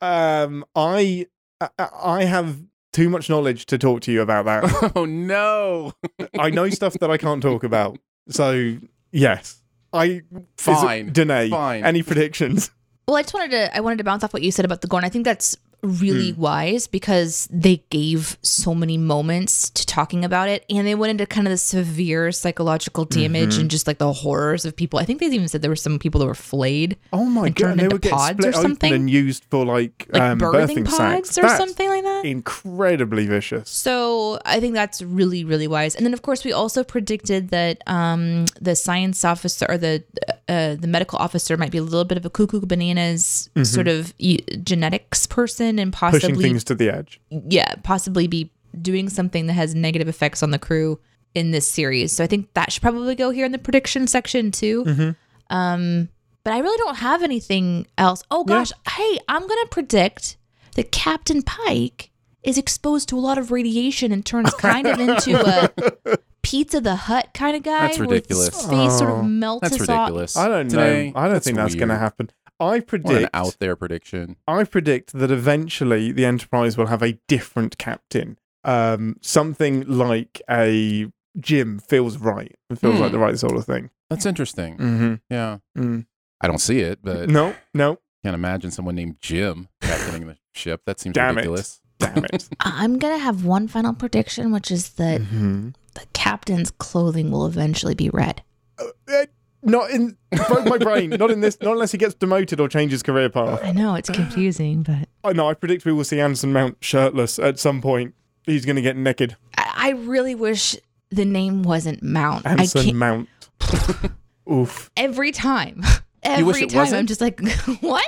um, 0.00 0.64
I, 0.74 1.26
I, 1.60 1.88
I 2.02 2.24
have 2.24 2.60
too 2.92 3.08
much 3.08 3.30
knowledge 3.30 3.66
to 3.66 3.78
talk 3.78 4.00
to 4.02 4.12
you 4.12 4.20
about 4.20 4.46
that. 4.46 4.92
oh 4.96 5.04
no! 5.04 5.92
I 6.40 6.50
know 6.50 6.68
stuff 6.70 6.94
that 6.94 7.08
I 7.08 7.18
can't 7.18 7.40
talk 7.40 7.62
about. 7.62 7.98
So 8.28 8.78
yes, 9.12 9.62
I 9.92 10.22
Fine. 10.56 11.12
Deneé, 11.12 11.50
Fine. 11.50 11.84
Any 11.84 12.02
predictions? 12.02 12.72
Well, 13.06 13.16
I 13.16 13.22
just 13.22 13.32
wanted 13.32 13.52
to 13.52 13.76
I 13.76 13.80
wanted 13.80 13.98
to 13.98 14.04
bounce 14.04 14.24
off 14.24 14.32
what 14.32 14.42
you 14.42 14.50
said 14.50 14.64
about 14.64 14.80
the 14.80 14.88
Gorn. 14.88 15.04
I 15.04 15.08
think 15.08 15.24
that's 15.24 15.56
really 15.82 16.30
Hmm. 16.32 16.40
wise 16.40 16.86
because 16.86 17.48
they 17.50 17.82
gave 17.90 18.36
so 18.42 18.74
many 18.74 18.98
moments 18.98 19.70
to 19.70 19.86
talking 19.86 20.24
about 20.24 20.48
it 20.48 20.64
and 20.68 20.86
they 20.86 20.94
went 20.94 21.10
into 21.12 21.26
kind 21.26 21.46
of 21.46 21.50
the 21.50 21.56
severe 21.56 22.32
psychological 22.32 23.04
damage 23.04 23.52
Mm-hmm. 23.54 23.60
and 23.62 23.70
just 23.70 23.86
like 23.86 23.98
the 23.98 24.12
horrors 24.12 24.64
of 24.64 24.76
people. 24.76 24.98
I 24.98 25.04
think 25.04 25.20
they 25.20 25.26
even 25.26 25.48
said 25.48 25.62
there 25.62 25.70
were 25.70 25.76
some 25.76 25.98
people 25.98 26.18
that 26.20 26.26
were 26.26 26.34
flayed. 26.34 26.96
Oh 27.12 27.24
my 27.24 27.46
And 27.46 27.54
god! 27.54 27.64
turned 27.68 27.80
They 27.80 27.84
into 27.84 27.96
were 27.96 28.00
getting 28.00 28.18
pods 28.18 28.46
or 28.46 28.52
something? 28.52 28.92
and 28.92 29.08
used 29.10 29.44
for 29.50 29.64
like, 29.64 30.06
Like 30.12 30.22
um, 30.22 30.38
birthing, 30.40 30.84
birthing 30.84 30.86
pods 30.86 31.38
or 31.38 31.42
That's 31.42 31.56
something 31.56 31.88
like 31.88 32.02
that. 32.04 32.24
Incredibly 32.24 33.26
vicious. 33.26 33.70
So 33.70 34.38
I 34.44 34.60
think 34.60 34.74
that's 34.74 35.00
really, 35.02 35.44
really 35.44 35.66
wise. 35.68 35.94
And 35.94 36.04
then, 36.04 36.12
of 36.12 36.22
course, 36.22 36.44
we 36.44 36.52
also 36.52 36.84
predicted 36.84 37.48
that 37.50 37.82
um, 37.86 38.44
the 38.60 38.76
science 38.76 39.24
officer 39.24 39.66
or 39.68 39.78
the 39.78 40.02
uh, 40.50 40.74
the 40.74 40.86
medical 40.88 41.18
officer 41.18 41.56
might 41.56 41.70
be 41.70 41.78
a 41.78 41.82
little 41.82 42.04
bit 42.04 42.18
of 42.18 42.26
a 42.26 42.30
cuckoo 42.30 42.60
bananas 42.66 43.48
sort 43.62 43.88
of 43.88 44.12
e- 44.18 44.38
genetics 44.62 45.26
person 45.26 45.78
and 45.78 45.92
Mm-hmm. 45.92 46.10
Pushing 46.10 46.30
possibly, 46.30 46.44
things 46.50 46.64
to 46.64 46.74
the 46.74 46.90
edge. 46.90 47.20
yeah, 47.30 47.74
possibly 47.84 48.26
be 48.26 48.50
doing 48.82 49.08
something 49.08 49.46
that 49.46 49.54
has 49.54 49.74
negative 49.74 50.08
effects 50.08 50.42
on 50.42 50.50
the 50.50 50.58
crew 50.58 50.98
in 51.34 51.50
this 51.52 51.68
series. 51.70 52.12
So 52.12 52.22
I 52.24 52.26
think 52.26 52.52
that 52.54 52.72
should 52.72 52.82
probably 52.82 53.14
go 53.14 53.30
here 53.30 53.44
in 53.46 53.52
the 53.52 53.58
prediction 53.58 54.06
section 54.06 54.50
too. 54.50 54.84
Mm-hmm. 54.84 55.56
Um, 55.56 56.08
but 56.44 56.52
I 56.54 56.58
really 56.58 56.78
don't 56.78 56.96
have 56.96 57.22
anything 57.22 57.86
else. 57.98 58.22
Oh 58.30 58.44
Yeah. 58.48 58.54
gosh, 58.58 58.72
hey, 58.96 59.18
I'm 59.28 59.46
gonna 59.46 59.66
predict 59.70 60.36
that 60.76 60.90
Captain 60.92 61.42
Pike 61.42 62.10
is 62.42 62.56
exposed 62.56 63.08
to 63.10 63.18
a 63.18 63.20
lot 63.20 63.36
of 63.38 63.50
radiation 63.50 64.12
and 64.12 64.24
turns 64.24 64.54
kind 64.54 64.86
of 64.86 64.98
into 64.98 65.36
a 65.38 66.16
Pizza 66.42 66.80
the 66.80 66.96
Hut 66.96 67.28
kind 67.34 67.56
of 67.56 67.62
guy. 67.62 67.88
That's 67.88 67.98
ridiculous. 67.98 68.46
With 68.46 68.54
his 68.54 68.66
face 68.70 68.98
sort 68.98 69.10
Oh, 69.10 69.16
of 69.20 69.24
melts 69.26 69.62
That's 69.70 69.82
us 69.82 69.88
off. 69.88 69.98
ridiculous. 70.08 70.36
I 70.36 70.48
don't 70.48 70.68
Today, 70.68 71.10
know. 71.14 71.20
I 71.20 71.28
don't 71.28 71.42
think 71.42 71.56
that's 71.56 71.74
going 71.74 71.88
to 71.88 71.96
happen. 71.98 72.30
I 72.58 72.64
What 72.64 72.74
an 72.76 72.82
predict. 72.82 73.30
out 73.34 73.56
there 73.58 73.74
prediction. 73.76 74.36
I 74.46 74.64
predict 74.64 75.12
that 75.14 75.30
eventually 75.30 76.12
the 76.12 76.24
Enterprise 76.26 76.76
will 76.76 76.86
have 76.88 77.02
a 77.02 77.18
different 77.28 77.78
captain. 77.78 78.38
Um, 78.64 79.16
something 79.22 79.86
like 79.86 80.42
a 80.50 81.06
Jim 81.38 81.78
feels 81.78 82.18
right. 82.18 82.54
It 82.68 82.78
feels 82.78 82.96
Hmm. 82.96 83.00
like 83.02 83.12
the 83.12 83.18
right 83.18 83.38
sort 83.38 83.56
of 83.56 83.64
thing. 83.64 83.90
That's 84.10 84.26
interesting. 84.26 84.76
Mm-hmm. 84.76 85.14
Yeah, 85.30 85.58
Mm. 85.78 86.06
I 86.42 86.46
don't 86.48 86.58
see 86.58 86.80
it, 86.80 86.98
but 87.02 87.30
No, 87.30 87.54
no, 87.72 87.98
can't 88.24 88.34
imagine 88.34 88.70
someone 88.70 88.96
named 88.96 89.16
Jim 89.20 89.68
captaining 89.80 90.26
the 90.26 90.36
ship. 90.52 90.82
That 90.84 91.00
seems 91.00 91.14
Damn 91.14 91.30
it. 91.30 91.36
ridiculous. 91.36 91.80
damn 91.98 92.24
it. 92.24 92.48
I'm 92.60 92.98
gonna 92.98 93.18
have 93.18 93.44
one 93.44 93.68
final 93.68 93.94
prediction, 93.94 94.50
which 94.52 94.70
is 94.70 94.90
that 94.94 95.20
Mhm. 95.22 95.74
The 96.00 96.06
captain's 96.12 96.70
clothing 96.70 97.30
will 97.30 97.46
eventually 97.46 97.94
be 97.94 98.10
red. 98.10 98.42
Uh, 98.78 99.26
not 99.62 99.90
in 99.90 100.16
broke 100.48 100.66
my 100.66 100.78
brain. 100.78 101.10
Not 101.18 101.30
in 101.30 101.40
this. 101.40 101.60
Not 101.60 101.72
unless 101.72 101.92
he 101.92 101.98
gets 101.98 102.14
demoted 102.14 102.60
or 102.60 102.68
changes 102.68 103.02
career 103.02 103.28
path. 103.28 103.60
I 103.62 103.72
know 103.72 103.94
it's 103.94 104.08
confusing, 104.08 104.82
but 104.82 105.06
I 105.24 105.34
know. 105.34 105.48
I 105.50 105.54
predict 105.54 105.84
we 105.84 105.92
will 105.92 106.04
see 106.04 106.18
Anson 106.18 106.52
Mount 106.52 106.78
shirtless 106.80 107.38
at 107.38 107.58
some 107.58 107.82
point. 107.82 108.14
He's 108.46 108.64
going 108.64 108.76
to 108.76 108.82
get 108.82 108.96
naked. 108.96 109.36
I, 109.58 109.72
I 109.74 109.90
really 109.90 110.34
wish 110.34 110.76
the 111.10 111.26
name 111.26 111.62
wasn't 111.62 112.02
Mount. 112.02 112.44
Can't 112.44 112.94
Mount. 112.94 113.28
Oof. 114.50 114.90
every 114.96 115.30
time. 115.30 115.82
Every 116.22 116.66
time 116.66 116.94
I'm 116.94 117.06
just 117.06 117.20
like, 117.20 117.40
what? 117.80 118.06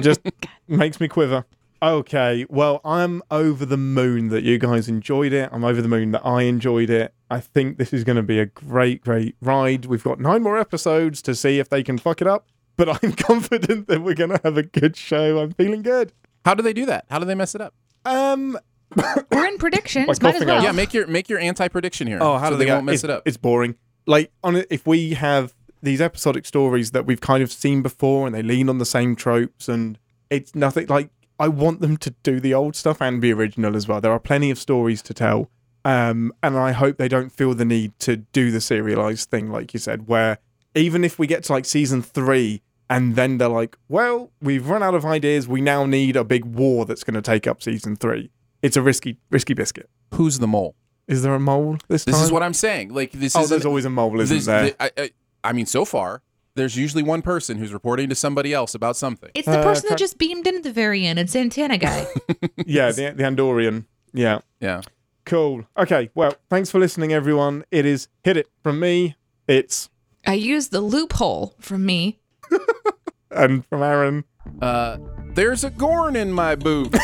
Just 0.00 0.20
makes 0.68 1.00
me 1.00 1.08
quiver. 1.08 1.44
Okay, 1.82 2.46
well, 2.48 2.80
I'm 2.84 3.22
over 3.30 3.66
the 3.66 3.76
moon 3.76 4.28
that 4.28 4.44
you 4.44 4.58
guys 4.58 4.88
enjoyed 4.88 5.32
it. 5.32 5.50
I'm 5.52 5.64
over 5.64 5.82
the 5.82 5.88
moon 5.88 6.12
that 6.12 6.24
I 6.24 6.42
enjoyed 6.42 6.88
it. 6.88 7.12
I 7.30 7.40
think 7.40 7.76
this 7.76 7.92
is 7.92 8.02
going 8.02 8.16
to 8.16 8.22
be 8.22 8.38
a 8.38 8.46
great, 8.46 9.02
great 9.02 9.36
ride. 9.42 9.84
We've 9.84 10.02
got 10.02 10.18
nine 10.18 10.42
more 10.42 10.58
episodes 10.58 11.20
to 11.22 11.34
see 11.34 11.58
if 11.58 11.68
they 11.68 11.82
can 11.82 11.98
fuck 11.98 12.20
it 12.20 12.26
up, 12.26 12.48
but 12.76 12.88
I'm 13.02 13.12
confident 13.12 13.88
that 13.88 14.02
we're 14.02 14.14
going 14.14 14.30
to 14.30 14.40
have 14.42 14.56
a 14.56 14.62
good 14.62 14.96
show. 14.96 15.38
I'm 15.38 15.52
feeling 15.52 15.82
good. 15.82 16.12
How 16.44 16.54
do 16.54 16.62
they 16.62 16.72
do 16.72 16.86
that? 16.86 17.04
How 17.10 17.18
do 17.18 17.24
they 17.24 17.34
mess 17.34 17.54
it 17.54 17.60
up? 17.60 17.74
Um, 18.04 18.58
We're 19.30 19.46
in 19.46 19.58
predictions. 19.58 20.22
Might 20.22 20.36
as 20.36 20.44
well. 20.44 20.62
Yeah, 20.62 20.72
make 20.72 20.94
your 20.94 21.06
make 21.06 21.28
your 21.28 21.38
anti 21.40 21.68
prediction 21.68 22.06
here. 22.06 22.18
Oh, 22.20 22.38
how 22.38 22.46
so 22.46 22.50
do 22.52 22.56
they 22.58 22.66
they 22.66 22.70
won't 22.70 22.84
mess 22.84 22.94
it's, 22.96 23.04
it 23.04 23.10
up? 23.10 23.22
It's 23.26 23.36
boring. 23.36 23.74
Like 24.06 24.30
on 24.44 24.56
it, 24.56 24.68
if 24.70 24.86
we 24.86 25.14
have 25.14 25.54
these 25.82 26.00
episodic 26.00 26.46
stories 26.46 26.92
that 26.92 27.04
we've 27.04 27.20
kind 27.20 27.42
of 27.42 27.50
seen 27.50 27.82
before, 27.82 28.26
and 28.26 28.34
they 28.34 28.42
lean 28.42 28.68
on 28.68 28.78
the 28.78 28.86
same 28.86 29.16
tropes, 29.16 29.68
and 29.68 29.98
it's 30.30 30.54
nothing 30.54 30.86
like 30.86 31.10
I 31.38 31.48
want 31.48 31.80
them 31.80 31.96
to 31.98 32.10
do 32.22 32.40
the 32.40 32.54
old 32.54 32.76
stuff 32.76 33.00
and 33.00 33.20
be 33.20 33.32
original 33.32 33.76
as 33.76 33.86
well. 33.86 34.00
There 34.00 34.12
are 34.12 34.20
plenty 34.20 34.50
of 34.50 34.58
stories 34.58 35.02
to 35.02 35.14
tell. 35.14 35.50
Um, 35.84 36.32
and 36.42 36.56
I 36.56 36.72
hope 36.72 36.96
they 36.96 37.08
don't 37.08 37.30
feel 37.30 37.54
the 37.54 37.64
need 37.64 37.96
to 38.00 38.16
do 38.16 38.50
the 38.50 38.60
serialized 38.60 39.30
thing, 39.30 39.52
like 39.52 39.72
you 39.72 39.78
said, 39.78 40.08
where 40.08 40.38
even 40.74 41.04
if 41.04 41.18
we 41.18 41.26
get 41.28 41.44
to 41.44 41.52
like 41.52 41.64
season 41.64 42.02
three 42.02 42.62
and 42.90 43.14
then 43.14 43.38
they're 43.38 43.48
like, 43.48 43.76
well, 43.88 44.32
we've 44.40 44.68
run 44.68 44.82
out 44.82 44.94
of 44.94 45.04
ideas, 45.04 45.46
we 45.46 45.60
now 45.60 45.86
need 45.86 46.16
a 46.16 46.24
big 46.24 46.44
war 46.44 46.86
that's 46.86 47.04
going 47.04 47.14
to 47.14 47.22
take 47.22 47.46
up 47.46 47.62
season 47.62 47.94
three. 47.94 48.30
It's 48.62 48.76
a 48.76 48.82
risky, 48.82 49.18
risky 49.30 49.54
biscuit. 49.54 49.88
Who's 50.14 50.40
the 50.40 50.48
mole? 50.48 50.74
Is 51.06 51.22
there 51.22 51.34
a 51.34 51.40
mole 51.40 51.78
this 51.86 52.04
time? 52.04 52.12
This 52.12 52.22
is 52.22 52.32
what 52.32 52.42
I'm 52.42 52.54
saying. 52.54 52.92
Like 52.92 53.12
this 53.12 53.36
oh, 53.36 53.42
is 53.42 53.50
there's 53.50 53.66
always 53.66 53.84
a 53.84 53.90
mole, 53.90 54.18
isn't 54.20 54.36
this, 54.36 54.46
there? 54.46 54.70
the- 54.70 54.82
I, 54.82 54.90
I, 54.96 55.10
I 55.44 55.52
mean, 55.52 55.66
so 55.66 55.84
far 55.84 56.22
there's 56.56 56.76
usually 56.76 57.02
one 57.04 57.22
person 57.22 57.56
who's 57.58 57.72
reporting 57.72 58.08
to 58.08 58.14
somebody 58.14 58.52
else 58.52 58.74
about 58.74 58.96
something. 58.96 59.30
It's 59.34 59.46
the 59.46 59.60
Uh, 59.60 59.62
person 59.62 59.84
ca- 59.84 59.88
that 59.90 59.98
just 59.98 60.18
beamed 60.18 60.46
in 60.46 60.56
at 60.56 60.62
the 60.64 60.72
very 60.72 61.06
end. 61.06 61.18
It's 61.18 61.32
Santana 61.32 61.78
guy. 61.78 62.06
yeah, 62.66 62.90
the, 62.90 63.12
the 63.16 63.22
Andorian. 63.22 63.84
Yeah. 64.12 64.40
Yeah. 64.60 64.80
Cool. 65.24 65.64
Okay. 65.78 66.10
Well, 66.14 66.34
thanks 66.50 66.70
for 66.70 66.78
listening, 66.80 67.12
everyone. 67.12 67.64
It 67.70 67.84
is 67.86 68.08
Hit 68.24 68.36
It 68.36 68.48
from 68.62 68.80
me. 68.80 69.16
It's, 69.46 69.88
I 70.26 70.34
used 70.34 70.70
the 70.72 70.80
loophole 70.80 71.54
from 71.60 71.84
me. 71.86 72.20
and 73.30 73.64
from 73.66 73.82
Aaron. 73.82 74.24
Uh, 74.62 74.98
there's 75.34 75.62
a 75.64 75.70
gorn 75.70 76.16
in 76.16 76.32
my 76.32 76.54
boot. 76.54 76.92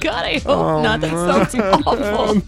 God, 0.00 0.24
I 0.24 0.34
hope 0.38 0.46
Oh, 0.48 0.82
not. 0.82 1.00
That 1.00 1.12
man. 1.12 1.48
sounds 1.48 1.54
awful. 1.86 2.42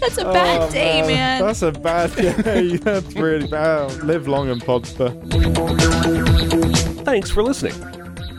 That's 0.00 0.18
a 0.18 0.26
oh, 0.28 0.32
bad 0.32 0.62
Oh, 0.62 0.70
day, 0.70 1.02
man. 1.02 1.42
That's 1.42 1.62
a 1.62 1.72
bad 1.72 2.14
day. 2.14 2.76
That's 2.82 3.14
really 3.14 3.46
bad. 3.46 3.92
Live 4.04 4.28
long 4.28 4.48
and 4.48 4.62
prosper. 4.62 5.10
Thanks 7.04 7.30
for 7.30 7.42
listening. 7.42 7.74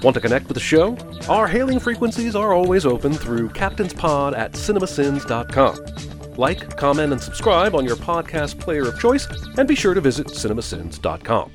Want 0.02 0.14
to 0.14 0.22
connect 0.22 0.48
with 0.48 0.56
the 0.56 0.62
show? 0.62 0.98
Our 1.28 1.48
hailing 1.48 1.80
frequencies 1.80 2.36
are 2.36 2.54
always 2.54 2.86
open 2.86 3.14
through 3.14 3.50
captainspod 3.50 4.38
at 4.38 4.54
cinemasins.com. 4.54 6.36
Like, 6.36 6.78
comment, 6.78 7.12
and 7.12 7.22
subscribe 7.22 7.76
on 7.76 7.84
your 7.84 7.98
podcast 7.98 8.60
player 8.60 8.88
of 8.88 8.98
choice, 9.00 9.28
and 9.58 9.68
be 9.68 9.76
sure 9.76 9.94
to 9.94 10.00
visit 10.00 10.28
cinemasins.com. 10.28 11.52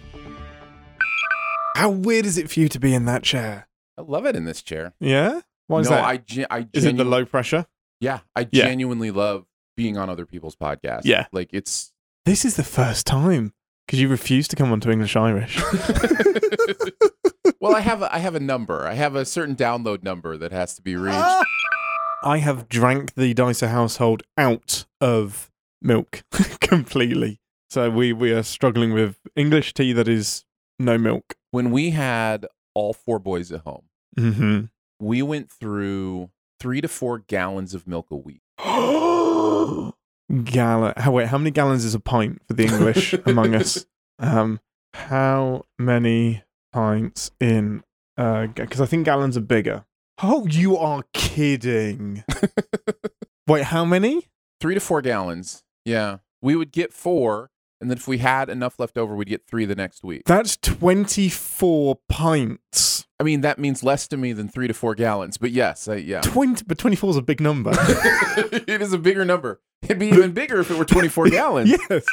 How 1.77 1.91
weird 1.91 2.27
is 2.27 2.37
it 2.37 2.51
for 2.51 2.61
you 2.61 2.69
to 2.69 2.79
be 2.79 2.95
in 2.95 3.07
that 3.07 3.23
chair? 3.23 3.67
I 3.97 4.03
love 4.03 4.27
it 4.27 4.37
in 4.37 4.45
this 4.45 4.63
chair. 4.63 4.93
Yeah? 5.01 5.41
Why 5.67 5.81
is 5.81 5.89
no, 5.89 5.97
that? 5.97 6.05
I, 6.05 6.17
gen- 6.19 6.47
I 6.51 6.69
is 6.73 6.85
it 6.85 6.97
the 6.97 7.05
low 7.05 7.25
pressure? 7.25 7.67
Yeah, 8.01 8.21
I 8.37 8.47
Yeah. 8.53 8.67
genuinely 8.67 9.11
love 9.11 9.47
being 9.77 9.97
on 9.97 10.09
other 10.11 10.27
people's 10.27 10.57
podcasts. 10.57 11.03
Yeah. 11.05 11.27
like 11.33 11.51
it's. 11.53 11.93
This 12.25 12.45
is 12.45 12.57
the 12.57 12.65
first 12.65 13.07
time 13.07 13.53
because 13.87 14.01
you 14.01 14.09
refused 14.09 14.51
to 14.51 14.57
come 14.57 14.73
onto 14.73 14.91
English 14.91 15.15
Irish. 15.17 15.61
well, 17.61 17.75
I 17.77 17.81
have 17.81 18.03
a, 18.03 18.15
I 18.15 18.19
have 18.19 18.35
a 18.35 18.41
number. 18.41 18.87
I 18.87 18.95
have 18.95 19.15
a 19.15 19.25
certain 19.25 19.57
download 19.57 20.03
number 20.03 20.37
that 20.37 20.53
has 20.53 20.75
to 20.77 20.83
be 20.83 20.97
reached. 20.97 21.45
I 22.23 22.39
have 22.39 22.69
drank 22.69 23.15
the 23.15 23.35
Dicer 23.35 23.69
household 23.69 24.23
out 24.39 24.87
of 25.01 25.51
milk 25.83 26.25
completely. 26.61 27.41
So 27.69 27.91
we, 27.91 28.13
we 28.13 28.33
are 28.33 28.43
struggling 28.43 28.95
with 28.95 29.19
English 29.37 29.75
tea 29.75 29.93
that 29.93 30.09
is 30.09 30.45
no 30.79 30.97
milk. 30.97 31.35
When 31.51 31.71
we 31.71 31.91
had 31.91 32.47
all 32.75 32.93
four 32.95 33.19
boys 33.19 33.53
at 33.53 33.61
home, 33.61 33.85
Mm-hmm. 34.19 34.67
we 35.01 35.23
went 35.23 35.51
through 35.51 36.31
three 36.61 36.81
to 36.81 36.87
four 36.87 37.19
gallons 37.19 37.75
of 37.75 37.87
milk 37.89 38.07
a 38.13 38.17
week. 38.17 38.43
Gallon. 40.45 40.95
Wait? 41.13 41.29
How 41.29 41.39
many 41.39 41.51
gallons 41.51 41.85
is 41.85 41.95
a 41.95 42.01
pint 42.01 42.43
for 42.47 42.55
the 42.55 42.65
English 42.65 43.13
among 43.27 43.55
us? 43.55 43.87
Um, 44.19 44.61
how 44.95 45.65
many 45.79 46.43
pints 46.73 47.31
in? 47.41 47.83
Uh, 48.17 48.47
because 48.47 48.81
I 48.81 48.87
think 48.87 49.05
gallons 49.05 49.37
are 49.37 49.43
bigger. 49.43 49.85
Oh, 50.23 50.47
you 50.47 50.77
are 50.77 51.03
kidding! 51.13 52.23
wait, 53.49 53.65
how 53.65 53.85
many? 53.85 54.29
Three 54.61 54.75
to 54.75 54.81
four 54.81 55.03
gallons. 55.03 55.65
Yeah, 55.85 56.19
we 56.41 56.55
would 56.55 56.71
get 56.71 56.93
four, 56.93 57.51
and 57.81 57.91
then 57.91 57.99
if 57.99 58.07
we 58.07 58.19
had 58.19 58.49
enough 58.49 58.79
left 58.79 58.97
over, 58.97 59.17
we'd 59.17 59.29
get 59.29 59.47
three 59.47 59.65
the 59.65 59.75
next 59.75 60.05
week. 60.05 60.23
That's 60.25 60.57
twenty-four 60.57 61.99
pints. 62.09 62.94
I 63.21 63.23
mean, 63.23 63.43
that 63.43 63.59
means 63.59 63.83
less 63.83 64.09
to 64.09 64.17
me 64.17 64.33
than 64.33 64.49
three 64.49 64.67
to 64.67 64.75
four 64.75 64.95
gallons. 64.95 65.39
But 65.39 65.53
yes, 65.53 65.87
I, 65.87 65.97
yeah, 65.97 66.21
Twenty, 66.21 66.63
but 66.67 66.79
twenty-four 66.79 67.11
is 67.11 67.17
a 67.17 67.23
big 67.23 67.41
number. 67.41 67.71
it 67.77 68.83
is 68.83 68.93
a 68.93 68.99
bigger 68.99 69.25
number. 69.25 69.61
It'd 69.83 69.99
be 69.99 70.09
even 70.09 70.33
bigger 70.33 70.61
if 70.61 70.71
it 70.71 70.79
were 70.79 70.85
twenty-four 70.85 71.29
gallons. 71.31 71.77
yes. 71.91 72.05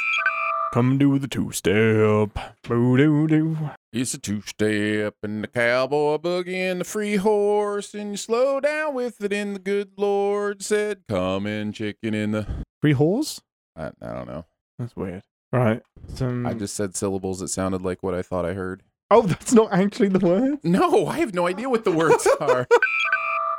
Come 0.72 0.96
do 0.96 1.18
the. 1.18 1.28
Boo 1.28 2.96
doo 2.96 3.26
doo. 3.26 3.58
It's 3.92 4.14
a 4.14 4.18
two-step 4.18 5.16
and 5.22 5.44
the 5.44 5.48
cowboy 5.48 6.16
boogie 6.16 6.54
and 6.54 6.80
the 6.80 6.84
free 6.84 7.16
horse, 7.16 7.92
and 7.92 8.12
you 8.12 8.16
slow 8.16 8.58
down 8.58 8.94
with 8.94 9.22
it. 9.22 9.32
And 9.34 9.56
the 9.56 9.60
good 9.60 9.90
Lord 9.98 10.62
said, 10.62 11.02
"Come 11.08 11.46
in, 11.46 11.72
chicken 11.72 12.14
in 12.14 12.30
the." 12.32 12.46
Three 12.80 12.94
whores? 12.94 13.40
I, 13.76 13.90
I 14.00 14.12
don't 14.12 14.26
know. 14.26 14.44
That's 14.78 14.96
weird. 14.96 15.22
Right. 15.52 15.82
Some... 16.14 16.46
I 16.46 16.54
just 16.54 16.74
said 16.74 16.96
syllables 16.96 17.40
that 17.40 17.48
sounded 17.48 17.82
like 17.82 18.02
what 18.02 18.14
I 18.14 18.22
thought 18.22 18.46
I 18.46 18.54
heard. 18.54 18.82
Oh, 19.14 19.22
that's 19.22 19.52
not 19.52 19.72
actually 19.72 20.08
the 20.08 20.18
word. 20.26 20.58
No, 20.62 21.06
I 21.06 21.18
have 21.18 21.34
no 21.34 21.46
idea 21.46 21.68
what 21.68 21.84
the 21.84 21.92
words 21.92 22.26
are. 22.40 22.66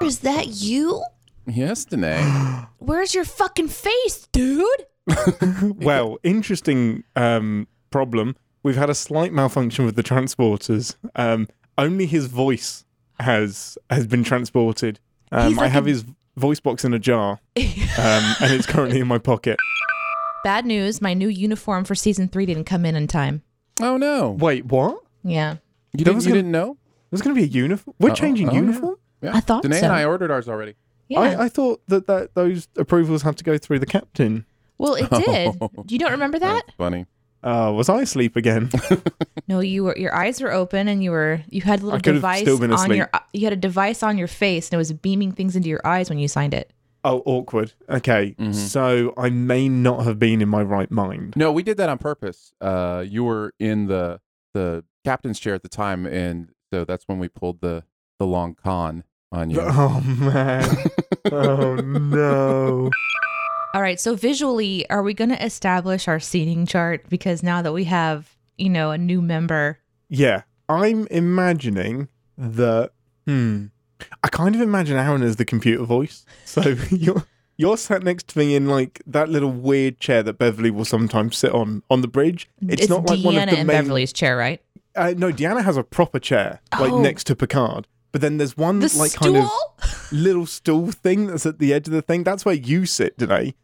Is 0.02 0.20
that 0.20 0.48
you? 0.48 1.04
yes, 1.46 1.86
Deneé. 1.86 2.68
Where's 2.80 3.14
your 3.14 3.26
fucking 3.26 3.68
face, 3.68 4.28
dude? 4.32 4.66
well, 5.78 6.18
interesting 6.24 7.04
um, 7.16 7.68
problem. 7.92 8.36
We've 8.64 8.78
had 8.78 8.90
a 8.90 8.96
slight 8.96 9.32
malfunction 9.34 9.86
with 9.86 9.96
the 9.96 10.04
transporters. 10.04 10.96
Um, 11.16 11.48
only 11.78 12.06
his 12.08 12.26
voice 12.28 12.86
has 13.20 13.78
has 13.90 14.08
been 14.08 14.24
transported. 14.24 15.00
Um, 15.32 15.50
He's 15.50 15.58
I 15.60 15.68
have 15.68 15.86
a- 15.86 15.90
his 15.90 16.06
voice 16.36 16.60
box 16.60 16.84
in 16.84 16.94
a 16.96 17.00
jar, 17.00 17.40
um, 17.56 18.36
and 18.42 18.52
it's 18.54 18.66
currently 18.66 19.00
in 19.02 19.08
my 19.08 19.20
pocket. 19.20 19.60
Bad 20.44 20.66
news. 20.66 21.02
My 21.02 21.14
new 21.14 21.28
uniform 21.28 21.84
for 21.84 21.94
season 21.94 22.28
three 22.28 22.46
didn't 22.48 22.64
come 22.66 22.86
in 22.86 22.96
in 22.96 23.06
time. 23.08 23.44
Oh 23.82 23.98
no, 23.98 24.32
Wait, 24.32 24.66
what? 24.66 25.03
Yeah. 25.24 25.56
you 25.94 26.04
didn't, 26.06 26.16
was 26.16 26.26
you 26.26 26.32
gonna- 26.32 26.40
didn't 26.44 26.52
know? 26.52 26.78
There's 27.12 27.22
going 27.22 27.36
to 27.36 27.40
be 27.42 27.46
a 27.48 27.50
uniform. 27.52 27.96
We're 28.00 28.10
Uh-oh. 28.10 28.16
changing 28.16 28.50
Oh, 28.50 28.54
uniform. 28.54 28.96
Yeah. 29.22 29.36
I 29.36 29.40
thought 29.40 29.64
Deneé 29.64 29.80
so. 29.80 29.86
and 29.86 29.94
I 29.94 30.04
ordered 30.06 30.32
ours 30.32 30.50
already. 30.50 30.74
Yeah. 31.10 31.20
I, 31.20 31.44
I 31.46 31.50
thought 31.50 31.82
that, 31.88 32.08
that 32.08 32.34
those 32.34 32.68
approvals 32.78 33.22
have 33.22 33.36
to 33.36 33.44
go 33.44 33.58
through 33.58 33.80
the 33.80 33.86
captain. 33.86 34.46
well, 34.80 34.96
it 34.96 35.10
did. 35.10 35.56
You 35.92 36.00
don't 36.00 36.12
remember 36.12 36.40
that? 36.40 36.64
That's 36.66 36.78
funny. 36.78 37.06
Uh, 37.44 37.72
was 37.76 37.90
I 37.90 38.02
asleep 38.02 38.36
again? 38.36 38.70
No, 39.50 39.60
you 39.60 39.84
were. 39.84 39.98
Your 39.98 40.16
eyes 40.16 40.40
were 40.42 40.54
open, 40.54 40.88
and 40.88 41.04
you 41.04 41.12
were. 41.12 41.42
You 41.50 41.62
had 41.62 41.82
a 41.82 41.84
little 41.84 41.98
I 41.98 42.02
could 42.02 42.14
have 42.14 42.22
device 42.22 42.48
on 42.48 42.72
asleep. 42.72 42.98
your. 42.98 43.10
You 43.34 43.44
had 43.44 43.52
a 43.52 43.58
device 43.58 44.02
on 44.02 44.18
your 44.18 44.30
face, 44.30 44.70
and 44.70 44.76
it 44.76 44.78
was 44.78 44.94
beaming 44.94 45.34
things 45.34 45.58
into 45.58 45.68
your 45.68 45.86
eyes 45.86 46.08
when 46.10 46.18
you 46.18 46.30
signed 46.30 46.54
it. 46.54 46.72
oh, 47.04 47.22
awkward. 47.26 47.74
Okay, 47.90 48.34
Mhm. 48.40 48.56
so 48.56 49.14
I 49.18 49.30
may 49.30 49.68
not 49.68 50.06
have 50.06 50.18
been 50.18 50.42
in 50.42 50.48
my 50.48 50.62
right 50.64 50.90
mind. 50.90 51.34
No, 51.36 51.52
we 51.52 51.62
did 51.62 51.76
that 51.76 51.90
on 51.90 51.98
purpose. 51.98 52.54
Uh, 52.62 53.04
you 53.06 53.26
were 53.26 53.54
in 53.60 53.88
the 53.88 54.22
the 54.54 54.84
captain's 55.04 55.40
chair 55.40 55.54
at 55.54 55.64
the 55.64 55.70
time, 55.70 56.06
and 56.06 56.50
so 56.72 56.86
that's 56.86 57.08
when 57.08 57.20
we 57.20 57.28
pulled 57.28 57.62
the 57.62 57.84
the 58.20 58.26
long 58.26 58.56
con 58.56 59.04
on 59.32 59.50
you. 59.50 59.60
Oh 59.64 60.02
man. 60.02 60.78
oh 61.32 61.76
no. 61.76 62.90
All 63.74 63.82
right. 63.82 64.00
So 64.00 64.16
visually, 64.16 64.88
are 64.90 65.02
we 65.02 65.14
going 65.16 65.32
to 65.32 65.44
establish 65.44 66.08
our 66.08 66.20
seating 66.20 66.66
chart? 66.68 67.10
Because 67.10 67.42
now 67.42 67.62
that 67.64 67.74
we 67.74 67.86
have, 67.86 68.36
you 68.58 68.70
know, 68.70 68.92
a 68.92 68.98
new 69.00 69.20
member, 69.22 69.80
Yeah, 70.10 70.44
I'm 70.70 71.08
imagining 71.08 72.08
that. 72.38 72.92
Hmm. 73.26 73.66
I 74.22 74.28
kind 74.28 74.54
of 74.54 74.62
imagine 74.62 74.98
Aaron 74.98 75.24
as 75.24 75.38
the 75.38 75.46
computer 75.46 75.84
voice. 75.86 76.26
So 76.46 76.62
you're 76.92 77.24
you're 77.58 77.78
sat 77.78 78.04
next 78.04 78.28
to 78.30 78.40
me 78.40 78.56
in 78.56 78.68
like 78.68 79.02
that 79.06 79.30
little 79.30 79.52
weird 79.52 80.00
chair 80.00 80.24
that 80.24 80.38
Beverly 80.38 80.72
will 80.72 80.86
sometimes 80.86 81.38
sit 81.38 81.52
on 81.52 81.84
on 81.90 82.02
the 82.02 82.08
bridge. 82.08 82.50
It's, 82.62 82.90
not 82.90 83.08
like 83.10 83.20
Deanna 83.20 83.24
one 83.26 83.36
of 83.38 83.50
the 83.50 83.58
and 83.60 83.68
main. 83.68 83.78
Beverly's 83.84 84.14
chair, 84.14 84.36
right? 84.38 84.62
Uh, 84.96 85.14
no, 85.18 85.32
Deanna 85.32 85.64
has 85.64 85.78
a 85.78 85.84
proper 85.84 86.20
chair 86.20 86.62
like 86.80 86.92
Oh. 86.92 87.02
next 87.02 87.26
to 87.26 87.36
Picard. 87.36 87.88
But 88.12 88.22
then 88.22 88.38
there's 88.38 88.56
one 88.56 88.80
The 88.80 88.94
like 88.98 89.12
stool. 89.12 89.34
kind 89.34 89.38
of 89.46 90.12
little 90.12 90.46
stool 90.46 90.92
thing 90.92 91.28
that's 91.28 91.46
at 91.48 91.58
the 91.60 91.74
edge 91.74 91.88
of 91.88 91.94
the 91.94 92.02
thing. 92.04 92.24
That's 92.24 92.46
where 92.46 92.54
you 92.56 92.86
sit 92.86 93.18
today. 93.18 93.56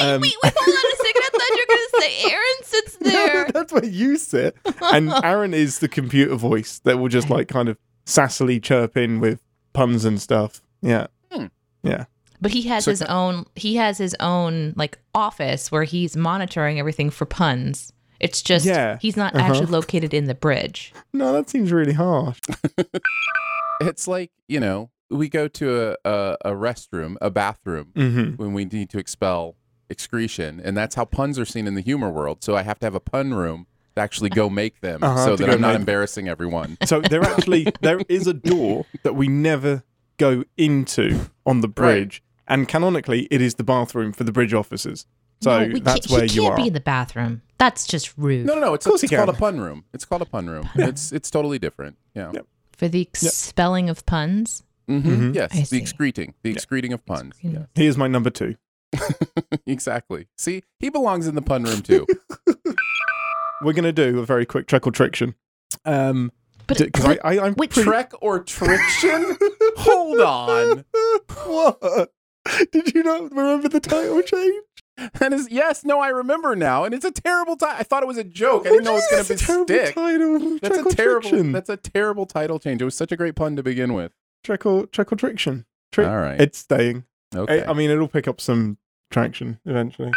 Wait, 0.00 0.06
um, 0.08 0.22
wait, 0.22 0.34
wait! 0.42 0.52
Hold 0.56 0.76
on 0.76 0.92
a 0.92 0.96
second. 0.96 1.22
I 1.22 1.28
thought 1.30 1.50
you 1.50 1.66
were 1.68 1.74
going 1.74 1.86
to 1.88 2.00
say 2.00 2.32
Aaron 2.32 2.62
sits 2.62 2.96
there. 3.00 3.46
that's 3.52 3.72
where 3.72 3.84
you 3.84 4.16
sit. 4.16 4.56
And 4.82 5.10
Aaron 5.22 5.52
is 5.54 5.78
the 5.80 5.88
computer 5.88 6.34
voice 6.36 6.80
that 6.84 6.98
will 6.98 7.08
just 7.08 7.28
like 7.30 7.48
kind 7.48 7.68
of 7.68 7.76
sassily 8.06 8.62
chirp 8.62 8.96
in 8.96 9.20
with 9.20 9.40
puns 9.74 10.04
and 10.06 10.20
stuff. 10.20 10.62
Yeah. 10.80 11.08
Hmm. 11.30 11.46
Yeah. 11.82 12.06
But 12.40 12.52
he 12.52 12.62
has 12.62 12.84
So 12.84 12.90
his 12.92 13.02
own. 13.02 13.46
He 13.56 13.76
has 13.76 13.98
his 13.98 14.14
own 14.20 14.74
like 14.76 14.98
office 15.14 15.72
where 15.72 15.84
he's 15.84 16.16
monitoring 16.16 16.78
everything 16.78 17.10
for 17.10 17.24
puns. 17.26 17.92
It's 18.20 18.42
just 18.42 18.64
Yeah, 18.66 18.98
he's 19.00 19.16
not 19.16 19.34
uh-huh. 19.34 19.44
actually 19.46 19.66
located 19.66 20.12
in 20.14 20.24
the 20.26 20.34
bridge. 20.34 20.92
No, 21.12 21.32
that 21.32 21.48
seems 21.50 21.72
really 21.72 21.92
harsh. 21.94 22.40
It's 23.80 24.08
like 24.08 24.30
you 24.48 24.58
know, 24.60 24.90
we 25.10 25.28
go 25.28 25.46
to 25.48 25.90
a 25.90 25.96
a, 26.04 26.36
a 26.46 26.50
restroom, 26.52 27.16
a 27.20 27.30
bathroom, 27.30 27.92
hmm 27.94 28.30
when 28.36 28.52
we 28.52 28.64
need 28.64 28.90
to 28.90 28.98
expel 28.98 29.54
excretion, 29.90 30.60
and 30.62 30.76
that's 30.76 30.94
how 30.96 31.04
puns 31.04 31.38
are 31.38 31.44
seen 31.44 31.66
in 31.66 31.74
the 31.74 31.80
humor 31.80 32.10
world. 32.10 32.42
So 32.44 32.56
I 32.56 32.62
have 32.62 32.78
to 32.80 32.86
have 32.86 32.94
a 32.94 33.00
pun 33.00 33.34
room 33.34 33.66
to 33.96 34.02
actually 34.02 34.30
go 34.30 34.50
make 34.50 34.80
them 34.80 35.00
Uh-huh, 35.02 35.24
so 35.24 35.36
that 35.36 35.48
I'm 35.50 35.60
not 35.60 35.68
make- 35.72 35.80
embarrassing 35.80 36.28
everyone. 36.28 36.76
So 36.84 37.00
there 37.00 37.22
actually 37.22 37.66
there 37.80 38.00
is 38.08 38.26
a 38.26 38.34
door 38.34 38.84
that 39.04 39.14
we 39.14 39.28
never 39.28 39.84
go 40.18 40.42
into 40.56 41.30
on 41.46 41.60
the 41.60 41.68
bridge, 41.68 42.22
and 42.48 42.66
canonically 42.68 43.28
it 43.30 43.40
is 43.40 43.54
the 43.54 43.64
bathroom 43.64 44.12
for 44.12 44.24
the 44.24 44.32
bridge 44.32 44.52
officers. 44.54 45.06
So 45.40 45.66
No, 45.66 45.72
we 45.74 45.80
that's 45.80 46.06
can't, 46.06 46.10
where 46.18 46.26
he 46.26 46.34
you 46.34 46.40
can't 46.42 46.54
are. 46.54 46.56
be 46.56 46.66
in 46.68 46.72
the 46.72 46.80
bathroom. 46.80 47.42
That's 47.58 47.86
just 47.86 48.16
rude. 48.18 48.44
No, 48.46 48.54
no, 48.54 48.60
no. 48.60 48.74
It's, 48.74 48.86
course 48.86 49.02
it's 49.04 49.14
called 49.14 49.28
a 49.28 49.32
pun 49.32 49.60
room. 49.60 49.84
It's 49.92 50.04
called 50.04 50.22
a 50.22 50.26
pun 50.26 50.48
room. 50.48 50.68
It's 50.74 51.12
it's 51.12 51.30
totally 51.30 51.58
different. 51.60 51.96
Yeah. 52.14 52.32
Yep. 52.32 52.46
For 52.76 52.88
the 52.88 53.08
spelling 53.14 53.88
of 53.90 54.04
puns. 54.06 54.62
hmm 54.88 55.32
Yes. 55.32 55.50
I 55.52 55.58
the 55.60 55.64
see. 55.66 55.78
excreting. 55.78 56.34
The 56.42 56.50
excreting 56.50 56.92
of 56.92 57.04
puns. 57.06 57.34
Excreting. 57.36 57.66
Here's 57.74 57.96
my 57.96 58.08
number 58.08 58.30
two. 58.30 58.56
Exactly. 59.66 60.26
See, 60.38 60.62
he 60.80 60.88
belongs 60.88 61.26
in 61.28 61.34
the 61.34 61.42
pun 61.42 61.62
room 61.64 61.82
too. 61.82 62.06
We're 63.62 63.72
gonna 63.74 63.92
do 63.92 64.18
a 64.18 64.24
very 64.24 64.46
quick 64.46 64.66
trick 64.66 64.86
or 64.86 64.90
triction. 64.92 65.34
Um, 65.84 66.32
But, 66.66 66.78
because 66.78 67.04
I, 67.04 67.18
I 67.24 67.38
I'm 67.46 67.54
wait, 67.56 67.70
pretty- 67.70 67.88
Trek 67.88 68.12
or 68.22 68.40
triction? 68.42 69.36
Hold 69.76 70.20
on. 70.20 70.84
what? 71.46 72.12
Did 72.72 72.94
you 72.94 73.02
not 73.02 73.30
remember 73.30 73.68
the 73.68 73.80
title 73.80 74.22
change? 74.22 74.64
That 75.20 75.32
is 75.32 75.48
yes, 75.50 75.84
no, 75.84 76.00
I 76.00 76.08
remember 76.08 76.56
now, 76.56 76.84
and 76.84 76.92
it's 76.92 77.04
a 77.04 77.12
terrible 77.12 77.56
title. 77.56 77.76
I 77.78 77.84
thought 77.84 78.02
it 78.02 78.06
was 78.06 78.18
a 78.18 78.24
joke. 78.24 78.66
I 78.66 78.70
didn't 78.70 78.84
know 78.84 78.92
it 78.92 78.94
was 78.94 79.06
going 79.10 79.24
to 79.24 79.64
be 79.66 79.74
stick. 79.74 79.94
title. 79.94 80.58
That's 80.60 80.78
a 80.78 80.96
terrible. 80.96 81.28
triction. 81.28 81.52
That's 81.52 81.68
a 81.68 81.76
terrible 81.76 82.26
title 82.26 82.58
change. 82.58 82.82
It 82.82 82.84
was 82.84 82.96
such 82.96 83.12
a 83.12 83.16
great 83.16 83.36
pun 83.36 83.54
to 83.56 83.62
begin 83.62 83.94
with. 83.94 84.12
trick 84.42 84.66
or 84.66 84.86
trick 84.86 85.08
triction. 85.16 85.66
Trick. 85.92 86.08
All 86.08 86.16
right. 86.16 86.40
It's 86.40 86.58
staying. 86.58 87.04
Okay. 87.34 87.62
I, 87.62 87.70
I 87.70 87.74
mean, 87.74 87.90
it'll 87.90 88.08
pick 88.08 88.26
up 88.26 88.40
some 88.40 88.78
traction 89.10 89.60
eventually. 89.64 90.12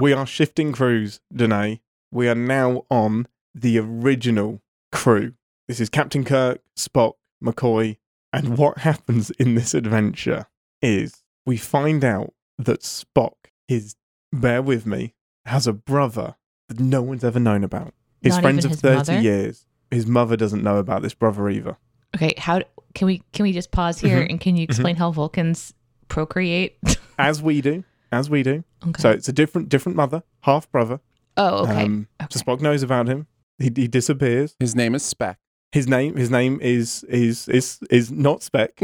We 0.00 0.12
are 0.12 0.26
shifting 0.26 0.72
crews, 0.72 1.20
Deneé. 1.34 1.80
We 2.10 2.28
are 2.28 2.34
now 2.34 2.86
on 2.90 3.26
the 3.54 3.78
original 3.78 4.62
crew. 4.92 5.34
This 5.68 5.78
is 5.80 5.88
Captain 5.88 6.24
Kirk, 6.24 6.60
Spock, 6.76 7.14
McCoy, 7.44 7.98
and 8.32 8.56
what 8.56 8.78
happens 8.78 9.30
in 9.32 9.56
this 9.56 9.74
adventure 9.74 10.46
is 10.80 11.22
we 11.50 11.56
find 11.56 12.04
out 12.04 12.32
that 12.58 12.80
Spock 12.82 13.34
is, 13.68 13.96
bear 14.32 14.62
with 14.62 14.86
me, 14.86 15.14
has 15.46 15.66
a 15.66 15.72
brother 15.72 16.36
that 16.68 16.78
no 16.78 17.02
one's 17.02 17.24
ever 17.24 17.40
known 17.40 17.64
about. 17.64 17.92
His 18.22 18.34
Not 18.34 18.42
friends 18.42 18.58
even 18.60 18.66
of 18.66 18.70
his 18.72 18.80
30 18.82 18.96
mother? 18.98 19.20
years. 19.20 19.66
His 19.90 20.06
mother 20.06 20.36
doesn't 20.36 20.62
know 20.62 20.76
about 20.76 21.02
this 21.02 21.12
brother 21.14 21.48
either. 21.50 21.76
Okay, 22.14 22.34
how 22.38 22.62
can 22.94 23.06
we 23.06 23.22
can 23.32 23.42
we 23.42 23.52
just 23.52 23.72
pause 23.72 23.98
here 24.00 24.20
Mhm. 24.22 24.30
and 24.30 24.40
can 24.40 24.56
you 24.56 24.62
explain 24.62 24.94
how 24.94 25.10
Vulcans 25.10 25.74
procreate? 26.06 26.76
As 27.18 27.42
we 27.42 27.60
do. 27.60 27.82
As 28.12 28.30
we 28.30 28.44
do. 28.44 28.62
okay. 28.86 29.02
So 29.02 29.10
it's 29.10 29.28
a 29.28 29.32
different 29.32 29.68
different 29.68 29.96
mother, 29.96 30.22
half 30.42 30.70
brother. 30.70 31.00
oh, 31.36 31.64
okay. 31.64 31.82
Um, 31.84 32.06
So 32.30 32.38
Spock 32.40 32.60
knows 32.60 32.84
about 32.84 33.08
him. 33.08 33.26
He, 33.58 33.72
he 33.74 33.88
disappears. 33.88 34.54
His 34.60 34.76
name 34.76 34.94
is 34.94 35.02
Spec. 35.02 35.38
His 35.72 35.86
name 35.86 36.16
his 36.16 36.30
name 36.30 36.58
is 36.60 37.04
is 37.04 37.48
is 37.48 37.78
is 37.90 38.10
not 38.10 38.42
Spec. 38.42 38.72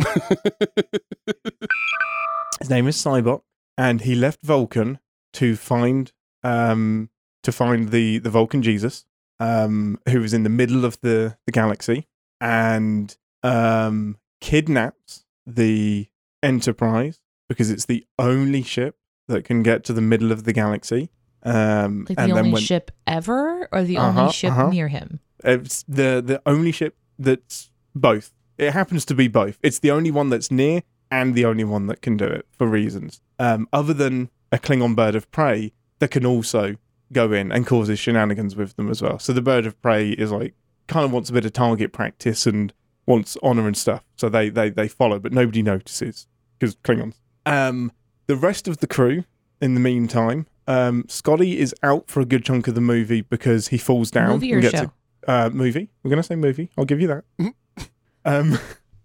his 2.60 2.70
name 2.70 2.86
is 2.86 2.96
Sybok, 2.96 3.42
and 3.76 4.00
he 4.02 4.14
left 4.14 4.40
Vulcan 4.42 4.98
to 5.34 5.56
find 5.56 6.12
um 6.42 7.10
to 7.42 7.52
find 7.52 7.90
the 7.90 8.18
the 8.18 8.30
Vulcan 8.30 8.62
Jesus, 8.62 9.04
um, 9.40 9.98
who 10.08 10.20
was 10.20 10.32
in 10.32 10.42
the 10.44 10.48
middle 10.48 10.84
of 10.84 11.00
the 11.00 11.36
the 11.46 11.52
galaxy, 11.52 12.06
and 12.40 13.16
um 13.42 14.16
kidnaps 14.40 15.24
the 15.46 16.08
Enterprise 16.42 17.20
because 17.48 17.70
it's 17.70 17.86
the 17.86 18.06
only 18.18 18.62
ship 18.62 18.96
that 19.26 19.44
can 19.44 19.62
get 19.62 19.82
to 19.84 19.92
the 19.92 20.00
middle 20.00 20.30
of 20.30 20.44
the 20.44 20.52
galaxy. 20.52 21.10
Um, 21.42 22.06
like 22.08 22.16
the 22.16 22.22
and 22.22 22.32
only 22.32 22.42
then 22.42 22.52
when, 22.52 22.62
ship 22.62 22.90
ever, 23.06 23.68
or 23.72 23.82
the 23.82 23.96
Uh-huh, 23.98 24.20
only 24.20 24.32
ship 24.32 24.52
uh-huh. 24.52 24.68
near 24.70 24.88
him? 24.88 25.20
It's 25.46 25.84
the 25.84 26.22
the 26.24 26.42
only 26.44 26.72
ship 26.72 26.96
that's 27.18 27.70
both. 27.94 28.32
It 28.58 28.72
happens 28.72 29.04
to 29.06 29.14
be 29.14 29.28
both. 29.28 29.58
It's 29.62 29.78
the 29.78 29.90
only 29.90 30.10
one 30.10 30.28
that's 30.30 30.50
near 30.50 30.82
and 31.10 31.34
the 31.34 31.44
only 31.44 31.64
one 31.64 31.86
that 31.86 32.02
can 32.02 32.16
do 32.16 32.24
it 32.24 32.46
for 32.50 32.66
reasons. 32.66 33.20
Um, 33.38 33.68
other 33.72 33.94
than 33.94 34.30
a 34.50 34.58
Klingon 34.58 34.96
bird 34.96 35.14
of 35.14 35.30
prey 35.30 35.72
that 35.98 36.10
can 36.10 36.26
also 36.26 36.76
go 37.12 37.32
in 37.32 37.52
and 37.52 37.66
causes 37.66 37.98
shenanigans 37.98 38.56
with 38.56 38.76
them 38.76 38.90
as 38.90 39.02
well. 39.02 39.18
So 39.18 39.32
the 39.32 39.42
bird 39.42 39.66
of 39.66 39.80
prey 39.80 40.10
is 40.10 40.32
like 40.32 40.54
kind 40.88 41.04
of 41.04 41.12
wants 41.12 41.30
a 41.30 41.32
bit 41.32 41.44
of 41.44 41.52
target 41.52 41.92
practice 41.92 42.46
and 42.46 42.72
wants 43.06 43.36
honor 43.42 43.66
and 43.66 43.76
stuff. 43.76 44.04
So 44.16 44.28
they 44.28 44.48
they 44.48 44.70
they 44.70 44.88
follow, 44.88 45.18
but 45.18 45.32
nobody 45.32 45.62
notices 45.62 46.26
because 46.58 46.76
Klingons. 46.76 47.14
Um, 47.44 47.92
the 48.26 48.36
rest 48.36 48.66
of 48.66 48.78
the 48.78 48.86
crew, 48.86 49.24
in 49.60 49.74
the 49.74 49.80
meantime, 49.80 50.46
um, 50.66 51.04
Scotty 51.08 51.58
is 51.58 51.74
out 51.82 52.08
for 52.08 52.20
a 52.20 52.24
good 52.24 52.44
chunk 52.44 52.66
of 52.66 52.74
the 52.74 52.80
movie 52.80 53.20
because 53.20 53.68
he 53.68 53.78
falls 53.78 54.10
down 54.10 54.30
Movie 54.30 54.52
or 54.52 54.56
and 54.56 54.62
gets 54.62 54.80
show? 54.80 54.92
Uh, 55.26 55.50
movie. 55.52 55.90
We're 56.02 56.10
gonna 56.10 56.22
say 56.22 56.36
movie. 56.36 56.70
I'll 56.78 56.84
give 56.84 57.00
you 57.00 57.08
that. 57.08 57.24
um, 58.24 58.58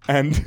and 0.07 0.35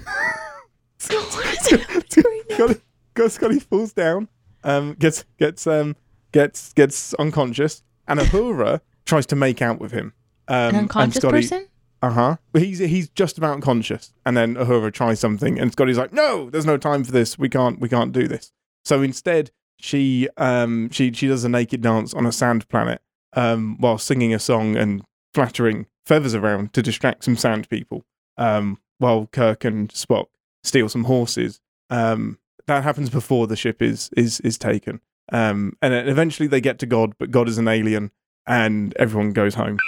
Scotty, 0.99 2.41
Scotty, 2.51 2.81
Scotty 3.29 3.59
falls 3.61 3.93
down, 3.93 4.29
um, 4.63 4.95
gets 4.95 5.25
gets 5.39 5.67
um, 5.67 5.97
gets 6.33 6.73
gets 6.73 7.13
unconscious, 7.15 7.83
and 8.09 8.21
Uhura 8.21 8.81
tries 9.05 9.27
to 9.27 9.37
make 9.37 9.61
out 9.61 9.81
with 9.81 9.93
him. 9.93 10.13
Um, 10.49 10.57
An 10.71 10.77
unconscious 10.77 11.17
Scotty- 11.23 11.39
person? 11.39 11.67
Uh 12.03 12.11
huh. 12.11 12.37
He's 12.55 12.79
he's 12.79 13.09
just 13.11 13.39
about 13.39 13.61
conscious, 13.63 14.13
and 14.27 14.37
then 14.37 14.55
Uhura 14.57 14.93
tries 14.93 15.21
something, 15.21 15.59
and 15.59 15.73
Scotty's 15.73 15.99
like, 15.99 16.13
"No, 16.13 16.51
there's 16.51 16.67
no 16.67 16.77
time 16.77 17.03
for 17.03 17.13
this. 17.13 17.39
We 17.39 17.49
can't 17.49 17.81
we 17.81 17.89
can't 17.89 18.13
do 18.13 18.29
this." 18.29 18.53
So 18.85 19.01
instead, 19.03 19.51
she 19.81 20.29
um 20.37 20.91
she 20.91 21.13
she 21.13 21.27
does 21.29 21.45
a 21.45 21.49
naked 21.49 21.81
dance 21.81 22.13
on 22.15 22.27
a 22.27 22.33
sand 22.33 22.69
planet, 22.69 23.01
um 23.33 23.77
while 23.81 23.99
singing 23.99 24.35
a 24.35 24.39
song 24.39 24.77
and 24.77 25.03
flattering 25.35 25.87
feathers 26.07 26.35
around 26.35 26.73
to 26.73 26.83
distract 26.83 27.25
some 27.25 27.37
sand 27.37 27.69
people. 27.69 28.05
Um, 28.39 28.79
while 28.99 29.27
Kirk 29.27 29.65
and 29.65 29.89
Spock 29.91 30.27
steal 30.63 30.89
some 30.89 31.05
horses. 31.05 31.61
Um, 31.91 32.39
that 32.67 32.83
happens 32.83 33.11
before 33.11 33.47
the 33.47 33.57
ship 33.57 33.83
is 33.83 34.11
is 34.17 34.41
is 34.41 34.59
taken. 34.59 35.01
Um, 35.33 35.77
and 35.83 35.95
eventually 36.09 36.47
they 36.47 36.61
get 36.61 36.79
to 36.81 36.87
God, 36.87 37.15
but 37.19 37.31
God 37.31 37.49
is 37.49 37.59
an 37.59 37.69
alien, 37.69 38.11
and 38.47 38.95
everyone 38.97 39.33
goes 39.33 39.55
home. 39.55 39.79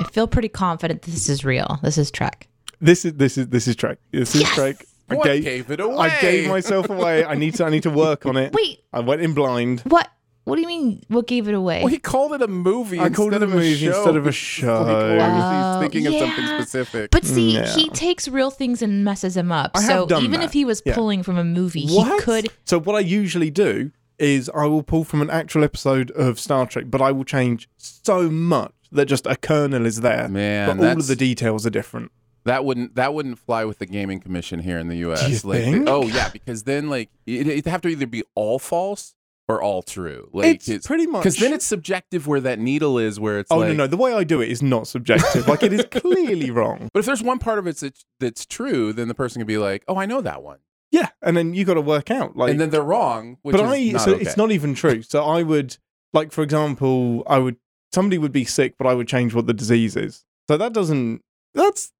I 0.00 0.04
feel 0.04 0.26
pretty 0.28 0.48
confident 0.48 1.02
this 1.02 1.28
is 1.28 1.44
real. 1.44 1.78
This 1.82 1.98
is 1.98 2.10
Trek. 2.10 2.48
This 2.80 3.04
is 3.04 3.14
this 3.14 3.36
is 3.36 3.48
this 3.48 3.68
is 3.68 3.76
Trek. 3.76 3.98
This 4.12 4.34
is 4.34 4.42
Trek. 4.50 4.84
I 5.10 5.14
What 5.14 5.24
gave, 5.24 5.42
gave 5.44 5.70
it 5.70 5.80
away? 5.80 5.96
I 5.96 6.20
gave 6.20 6.48
myself 6.48 6.90
away. 6.90 7.24
I 7.24 7.34
need 7.34 7.54
to 7.56 7.64
I 7.64 7.70
need 7.70 7.82
to 7.84 7.90
work 7.90 8.26
on 8.26 8.36
it. 8.36 8.52
Wait, 8.54 8.84
I 8.92 9.00
went 9.00 9.22
in 9.22 9.34
blind. 9.34 9.80
what? 9.80 10.08
What 10.48 10.56
do 10.56 10.62
you 10.62 10.66
mean? 10.68 11.02
What 11.08 11.26
gave 11.26 11.46
it 11.46 11.54
away? 11.54 11.80
Well, 11.80 11.88
he 11.88 11.98
called 11.98 12.32
it 12.32 12.40
a 12.42 12.48
movie. 12.48 12.98
I 12.98 13.10
called 13.10 13.34
it 13.34 13.42
a 13.42 13.44
of 13.44 13.50
movie 13.50 13.74
show. 13.76 13.88
instead 13.96 14.16
of 14.16 14.24
a 14.24 14.28
Like, 14.28 14.34
show. 14.34 14.86
Oh, 14.88 15.80
he's 15.80 15.80
thinking 15.90 16.06
of 16.06 16.14
oh, 16.14 16.18
something 16.26 16.44
yeah. 16.44 16.60
specific. 16.60 17.10
But 17.10 17.24
see, 17.24 17.50
mm, 17.50 17.54
Yeah. 17.54 17.74
he 17.74 17.88
takes 17.90 18.28
real 18.28 18.50
things 18.50 18.80
and 18.80 19.04
messes 19.04 19.34
them 19.34 19.52
up. 19.52 19.72
I 19.74 19.82
have 19.82 19.90
so 19.90 20.06
done 20.06 20.24
even 20.24 20.40
that. 20.40 20.46
if 20.46 20.52
he 20.52 20.64
was 20.64 20.82
Yeah. 20.86 20.94
pulling 20.94 21.22
from 21.22 21.36
a 21.36 21.44
movie, 21.44 21.86
What? 21.88 22.12
he 22.14 22.20
could. 22.20 22.48
So 22.64 22.78
what 22.80 22.96
I 22.96 23.00
usually 23.00 23.50
do 23.50 23.90
is 24.18 24.50
I 24.54 24.64
will 24.66 24.82
pull 24.82 25.04
from 25.04 25.22
an 25.22 25.30
actual 25.30 25.62
episode 25.64 26.10
of 26.12 26.40
Star 26.40 26.66
Trek, 26.66 26.86
but 26.88 27.00
I 27.00 27.12
will 27.12 27.24
change 27.24 27.68
so 27.76 28.30
much 28.30 28.72
that 28.90 29.04
just 29.06 29.26
a 29.26 29.36
kernel 29.36 29.84
is 29.86 30.00
there. 30.00 30.28
Man, 30.28 30.78
but 30.78 30.84
all 30.84 30.98
of 30.98 31.06
the 31.06 31.14
details 31.16 31.66
are 31.66 31.70
different. 31.70 32.10
That 32.44 32.64
wouldn't 32.64 32.94
that 32.94 33.12
wouldn't 33.12 33.38
fly 33.38 33.64
with 33.66 33.78
the 33.78 33.84
gaming 33.86 34.20
commission 34.20 34.60
here 34.60 34.78
in 34.78 34.88
the 34.88 34.96
U.S. 34.98 35.24
Do 35.26 35.30
you 35.30 35.38
like, 35.44 35.62
think? 35.64 35.88
oh 35.88 36.06
yeah, 36.06 36.30
because 36.30 36.62
then 36.62 36.88
like 36.88 37.10
it, 37.26 37.46
it'd 37.46 37.66
have 37.66 37.82
to 37.82 37.88
either 37.88 38.06
be 38.06 38.24
all 38.34 38.58
false 38.58 39.14
or 39.48 39.62
all 39.62 39.82
true. 39.82 40.28
Like 40.32 40.68
it's, 40.68 40.86
pretty 40.86 41.06
much 41.06 41.22
because 41.22 41.36
then 41.36 41.52
it's 41.52 41.64
subjective 41.64 42.26
where 42.26 42.40
that 42.40 42.58
needle 42.58 42.98
is. 42.98 43.18
Where 43.18 43.38
it's 43.38 43.50
Oh 43.50 43.58
like, 43.58 43.68
no, 43.68 43.74
no, 43.74 43.86
the 43.86 43.96
way 43.96 44.12
I 44.12 44.24
do 44.24 44.40
it 44.40 44.50
is 44.50 44.62
not 44.62 44.86
subjective. 44.86 45.48
like 45.48 45.62
it 45.62 45.72
is 45.72 45.86
clearly 45.90 46.50
wrong. 46.50 46.90
But 46.92 47.00
if 47.00 47.06
there's 47.06 47.22
one 47.22 47.38
part 47.38 47.58
of 47.58 47.66
it 47.66 47.76
that's, 47.78 48.04
that's 48.20 48.46
true, 48.46 48.92
then 48.92 49.08
the 49.08 49.14
person 49.14 49.40
can 49.40 49.46
be 49.46 49.58
like, 49.58 49.84
"Oh, 49.88 49.96
I 49.96 50.06
know 50.06 50.20
that 50.20 50.42
one," 50.42 50.58
Yeah, 50.90 51.08
and 51.22 51.36
then 51.36 51.54
you 51.54 51.64
got 51.64 51.74
to 51.74 51.80
work 51.80 52.10
out 52.10 52.36
like 52.36 52.50
and 52.50 52.60
then 52.60 52.70
they're 52.70 52.82
wrong. 52.82 53.38
Which 53.42 53.56
but 53.56 53.64
is 53.76 53.94
I 53.94 53.98
so 53.98 54.12
okay. 54.14 54.22
it's 54.22 54.36
not 54.36 54.50
even 54.50 54.74
true. 54.74 55.02
So 55.02 55.24
I 55.24 55.42
would 55.42 55.76
like 56.12 56.32
for 56.32 56.42
example, 56.42 57.22
I 57.26 57.38
would 57.38 57.56
somebody 57.92 58.18
would 58.18 58.32
be 58.32 58.44
sick, 58.44 58.76
but 58.78 58.86
I 58.86 58.94
would 58.94 59.08
change 59.08 59.34
what 59.34 59.46
the 59.46 59.54
disease 59.54 59.96
is. 59.96 60.24
So 60.48 60.56
that 60.56 60.72
doesn't 60.72 61.22
that's 61.54 61.92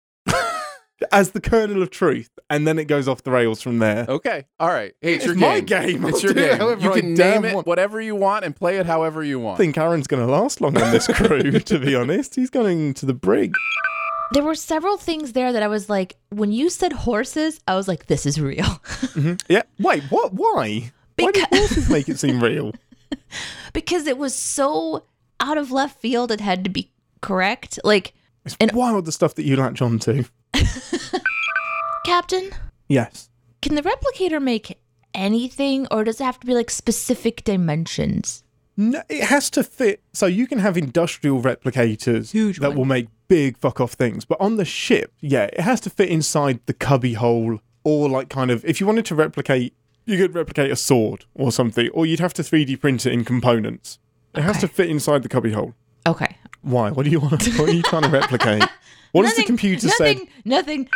as 1.13 1.31
the 1.31 1.41
kernel 1.41 1.83
of 1.83 1.91
truth, 1.91 2.31
and 2.51 2.67
then 2.67 2.79
it 2.79 2.85
goes 2.87 3.07
off 3.09 3.23
the 3.23 3.31
rails 3.31 3.63
from 3.63 3.79
there. 3.79 4.05
okay. 4.09 4.47
All 4.59 4.69
right. 4.69 4.95
Hey, 5.01 5.15
it's, 5.15 5.25
It's 5.25 5.27
your 5.27 5.35
my 5.37 5.61
game. 5.61 6.03
game. 6.03 6.05
It's 6.07 6.25
I'll 6.25 6.33
your 6.35 6.35
game. 6.35 6.81
You 6.81 6.93
I 6.93 7.01
can 7.01 7.15
name 7.15 7.45
it 7.45 7.55
want. 7.55 7.67
whatever 7.67 8.01
you 8.01 8.15
want 8.17 8.45
and 8.45 8.55
play 8.57 8.79
it 8.79 8.87
however 8.87 9.23
you 9.23 9.39
want. 9.39 9.55
I 9.55 9.59
think 9.59 9.79
Aaron's 9.79 10.07
going 10.07 10.25
to 10.27 10.31
last 10.33 10.61
long 10.61 10.77
on 10.81 10.91
this 10.93 11.07
crew. 11.07 11.53
to 11.61 11.79
be 11.79 11.95
honest, 11.95 12.35
he's 12.35 12.51
going 12.51 12.95
to 12.95 13.07
the 13.07 13.15
brig. 13.15 13.55
There 14.33 14.43
were 14.43 14.55
several 14.55 14.97
things 14.99 15.33
there 15.33 15.53
that 15.53 15.63
I 15.63 15.69
was 15.69 15.89
like, 15.89 16.17
when 16.31 16.53
you 16.53 16.69
said 16.69 16.93
horses, 16.93 17.61
I 17.67 17.77
was 17.77 17.89
like, 17.89 18.07
this 18.07 18.27
is 18.27 18.41
real. 18.41 18.65
Mm-hmm. 18.65 19.35
Yeah. 19.49 19.63
Wait. 19.79 20.03
What? 20.11 20.35
Why? 20.35 20.91
Why 21.17 21.31
did 21.31 21.35
Because- 21.35 21.47
horses 21.59 21.89
make 21.91 22.09
it 22.09 22.19
seem 22.19 22.43
real? 22.43 22.73
because 23.73 24.07
it 24.07 24.19
was 24.19 24.35
so 24.35 25.05
out 25.41 25.57
of 25.59 25.71
left 25.71 26.01
field, 26.01 26.31
it 26.31 26.41
had 26.41 26.65
to 26.65 26.71
be 26.71 26.91
correct. 27.23 27.79
Like, 27.85 28.13
It's 28.45 28.57
And- 28.61 28.73
wild 28.73 29.05
the 29.05 29.13
stuff 29.13 29.35
that 29.37 29.45
you 29.45 29.57
latch 29.57 29.81
onto. 29.81 30.25
Captain, 32.09 32.51
Yes. 32.89 33.29
can 33.61 33.75
the 33.75 33.83
replicator 33.83 34.41
make 34.41 34.79
anything, 35.15 35.87
or 35.91 36.05
does 36.05 36.21
it 36.21 36.25
have 36.25 36.41
to 36.41 36.47
be 36.47 36.55
like 36.55 36.71
specific 36.71 37.45
dimensions? 37.45 38.43
No, 38.77 39.03
it 39.09 39.25
has 39.25 39.51
to 39.51 39.65
fit. 39.65 40.01
So 40.13 40.27
you 40.27 40.47
can 40.47 40.61
have 40.61 40.77
industrial 40.79 41.43
replicators 41.43 42.31
Huge 42.31 42.61
that 42.61 42.69
one. 42.71 42.79
will 42.79 42.85
make 42.87 43.09
big 43.27 43.59
fuck 43.59 43.81
off 43.81 43.93
things, 43.93 44.25
but 44.25 44.41
on 44.41 44.57
the 44.57 44.65
ship, 44.65 45.13
yeah, 45.21 45.45
it 45.53 45.61
has 45.61 45.81
to 45.83 45.91
fit 45.91 46.09
inside 46.09 46.61
the 46.67 46.73
cubby 46.73 47.15
hole, 47.15 47.61
or 47.85 48.09
like 48.09 48.29
kind 48.31 48.51
of 48.51 48.65
if 48.65 48.81
you 48.81 48.87
wanted 48.87 49.05
to 49.07 49.15
replicate, 49.15 49.75
you 50.07 50.17
could 50.17 50.35
replicate 50.35 50.71
a 50.71 50.77
sword 50.77 51.27
or 51.35 51.53
something, 51.53 51.89
or 51.93 52.07
you'd 52.07 52.21
have 52.21 52.33
to 52.35 52.43
3D 52.43 52.81
print 52.81 53.05
it 53.05 53.13
in 53.13 53.25
components. 53.25 53.99
It 54.35 54.43
has 54.43 54.59
to 54.61 54.69
fit 54.69 54.89
inside 54.89 55.23
the 55.25 55.29
cubby 55.29 55.53
hole. 55.53 55.75
Okay. 56.07 56.37
Why? 56.63 56.91
What 56.91 57.05
do 57.05 57.11
you 57.11 57.21
want? 57.21 57.41
To, 57.43 57.51
What 57.61 57.69
are 57.69 57.75
you 57.75 57.83
trying 57.83 58.03
to 58.05 58.09
replicate? 58.09 58.63
What 59.13 59.23
does 59.23 59.37
the 59.37 59.45
computer 59.45 59.89
say? 59.89 60.13
Nothing. 60.15 60.29
Nothing. 60.45 60.89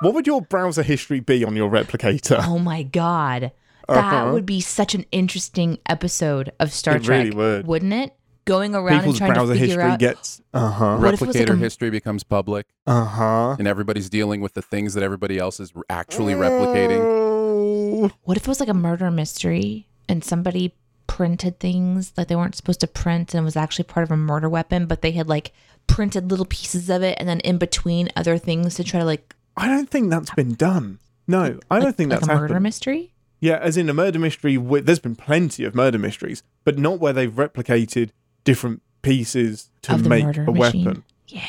What 0.00 0.14
would 0.14 0.26
your 0.26 0.42
browser 0.42 0.82
history 0.82 1.20
be 1.20 1.44
on 1.44 1.56
your 1.56 1.68
replicator? 1.70 2.40
Oh 2.46 2.58
my 2.58 2.82
god. 2.84 3.52
That 3.88 3.96
Uh-huh. 4.04 4.32
would 4.32 4.46
be 4.46 4.60
such 4.60 4.94
an 4.94 5.06
interesting 5.10 5.78
episode 5.88 6.52
of 6.60 6.72
Star 6.72 6.96
It 6.96 7.04
Trek. 7.04 7.24
really 7.24 7.30
would. 7.36 7.66
Wouldn't 7.66 7.92
it? 7.92 8.14
Going 8.44 8.74
around 8.74 9.00
People's 9.00 9.14
and 9.16 9.18
trying 9.18 9.32
browser 9.34 9.54
to 9.54 9.60
figure 9.60 9.76
history 9.76 9.90
out 9.92 9.98
gets 9.98 10.40
uh 10.54 10.70
huh, 10.70 10.96
What 10.98 11.14
if 11.14 11.20
it 11.22 11.26
was 11.26 11.36
like 11.36 11.46
Replicator 11.48 11.52
a- 11.54 11.56
history 11.56 11.90
becomes 11.90 12.22
public, 12.22 12.66
uh 12.86 13.04
huh. 13.04 13.56
and 13.58 13.66
everybody's 13.68 14.08
dealing 14.08 14.40
with 14.40 14.54
the 14.54 14.62
things 14.62 14.94
that 14.94 15.02
everybody 15.02 15.36
else 15.38 15.58
is 15.60 15.72
actually 15.90 16.32
replicating. 16.34 16.98
Oh. 17.00 18.10
what 18.24 18.36
if 18.38 18.44
it 18.44 18.48
was 18.48 18.60
like 18.60 18.68
a 18.70 18.74
murder 18.74 19.10
mystery 19.10 19.88
and 20.08 20.22
somebody 20.24 20.74
printed 21.08 21.58
things 21.60 22.12
like 22.16 22.28
they 22.28 22.36
weren't 22.36 22.54
supposed 22.54 22.80
to 22.80 22.86
print 22.86 23.34
and 23.34 23.40
it 23.42 23.44
was 23.44 23.56
actually 23.56 23.84
part 23.84 24.04
of 24.04 24.10
a 24.10 24.16
murder 24.16 24.48
weapon, 24.48 24.86
but 24.86 25.02
they 25.02 25.10
had 25.10 25.28
like 25.28 25.52
printed 25.86 26.30
little 26.30 26.46
pieces 26.46 26.88
of 26.88 27.02
it 27.02 27.16
and 27.18 27.28
then 27.28 27.40
in 27.40 27.58
between 27.58 28.08
other 28.16 28.38
things 28.38 28.76
to 28.76 28.84
try 28.84 29.00
to 29.00 29.06
like 29.06 29.34
I 29.58 29.68
don't 29.68 29.88
think 29.90 30.10
that's 30.10 30.30
been 30.34 30.54
done. 30.54 30.98
No, 31.26 31.58
I 31.70 31.76
don't 31.78 31.84
like, 31.86 31.96
think 31.96 32.10
like 32.10 32.20
that's 32.20 32.28
a 32.28 32.34
murder 32.34 32.46
happened. 32.48 32.62
mystery. 32.62 33.12
Yeah, 33.40 33.58
as 33.58 33.76
in 33.76 33.88
a 33.88 33.94
murder 33.94 34.18
mystery. 34.18 34.56
With, 34.56 34.86
there's 34.86 34.98
been 34.98 35.14
plenty 35.16 35.64
of 35.64 35.74
murder 35.74 35.98
mysteries, 35.98 36.42
but 36.64 36.78
not 36.78 36.98
where 37.00 37.12
they've 37.12 37.30
replicated 37.30 38.10
different 38.44 38.82
pieces 39.02 39.70
to 39.82 39.94
Of 39.94 40.06
make 40.06 40.24
murder 40.24 40.42
a 40.42 40.52
machine. 40.52 40.84
weapon. 40.84 41.04
Yeah. 41.28 41.44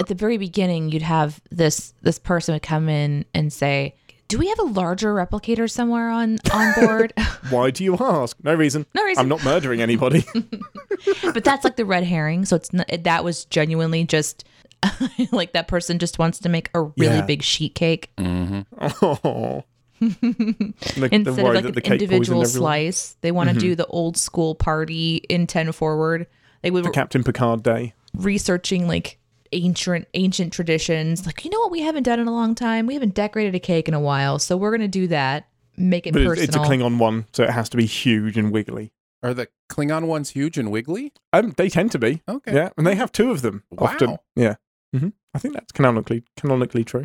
At 0.00 0.08
the 0.08 0.14
very 0.14 0.36
beginning, 0.38 0.90
you'd 0.90 1.02
have 1.02 1.40
this 1.50 1.94
this 2.02 2.18
person 2.18 2.54
would 2.54 2.62
come 2.62 2.88
in 2.88 3.24
and 3.32 3.52
say, 3.52 3.94
"Do 4.28 4.38
we 4.38 4.48
have 4.48 4.58
a 4.58 4.64
larger 4.64 5.14
replicator 5.14 5.70
somewhere 5.70 6.10
on 6.10 6.38
on 6.52 6.74
board?" 6.74 7.12
Why 7.50 7.70
do 7.70 7.84
you 7.84 7.96
ask? 7.98 8.36
No 8.42 8.54
reason. 8.54 8.84
No 8.94 9.04
reason. 9.04 9.22
I'm 9.22 9.28
not 9.28 9.44
murdering 9.44 9.80
anybody. 9.80 10.24
but 11.32 11.44
that's 11.44 11.64
like 11.64 11.76
the 11.76 11.84
red 11.84 12.04
herring. 12.04 12.44
So 12.44 12.56
it's 12.56 12.72
not, 12.72 12.88
that 13.04 13.22
was 13.24 13.44
genuinely 13.46 14.04
just 14.04 14.44
like 15.32 15.52
that 15.52 15.68
person 15.68 15.98
just 15.98 16.18
wants 16.18 16.38
to 16.40 16.48
make 16.48 16.70
a 16.74 16.82
really 16.82 17.16
Yeah. 17.16 17.22
big 17.22 17.42
sheet 17.42 17.74
cake 17.74 18.10
hmm 18.18 18.60
oh. 18.80 19.64
The- 20.00 20.74
the 20.96 21.08
instead 21.12 21.26
of 21.28 21.38
like 21.38 21.52
that 21.54 21.64
an 21.66 21.72
the 21.72 21.80
cake 21.80 22.02
individual. 22.02 22.42
Mm-hmm. 22.42 22.58
slice. 22.58 23.16
They 23.22 23.32
want 23.32 23.50
to 23.50 23.56
do 23.58 23.74
the 23.74 23.86
old 23.86 24.16
school 24.16 24.54
party 24.54 25.16
in 25.28 25.46
ten 25.46 25.72
forward. 25.72 26.26
They 26.62 26.70
would 26.70 26.84
The 26.84 26.90
Captain 26.90 27.22
Picard 27.24 27.62
Day. 27.62 27.94
researching 28.16 28.86
like 28.88 29.18
ancient 29.52 30.06
ancient 30.14 30.52
traditions. 30.52 31.24
Like 31.24 31.44
you 31.44 31.50
know 31.50 31.60
what 31.60 31.70
we 31.70 31.80
haven't 31.80 32.02
done 32.02 32.20
in 32.20 32.26
a 32.26 32.32
long 32.32 32.54
time. 32.54 32.86
We 32.86 32.94
haven't 32.94 33.14
decorated 33.14 33.54
a 33.54 33.60
cake 33.60 33.88
in 33.88 33.94
a 33.94 34.00
while, 34.00 34.38
so 34.38 34.56
we're 34.56 34.72
gonna 34.72 34.88
do 34.88 35.06
that. 35.08 35.48
Make 35.76 36.06
it 36.06 36.12
But 36.12 36.22
it's, 36.22 36.28
personal. 36.28 36.46
it's 36.48 36.56
a 36.56 36.58
Klingon 36.72 36.98
one, 36.98 37.26
so 37.32 37.42
it 37.44 37.50
has 37.50 37.68
to 37.70 37.76
be 37.76 37.86
huge 37.86 38.36
and 38.36 38.52
wiggly. 38.52 38.92
Are 39.22 39.32
the 39.34 39.48
Klingon 39.70 40.06
ones 40.06 40.30
huge 40.30 40.58
and 40.58 40.70
wiggly? 40.70 41.12
Um, 41.32 41.52
they 41.56 41.68
tend 41.70 41.92
to 41.92 41.98
be. 41.98 42.22
Okay. 42.28 42.54
Yeah, 42.54 42.70
and 42.76 42.86
they 42.86 42.94
have 42.94 43.10
two 43.10 43.30
of 43.30 43.40
them 43.42 43.64
often. 43.78 44.10
Wow. 44.10 44.18
Yeah, 44.36 44.54
hmm 44.98 45.08
I 45.34 45.38
think 45.38 45.54
that's 45.54 45.72
canonically 45.72 46.24
canonically 46.36 46.84
true. 46.84 47.04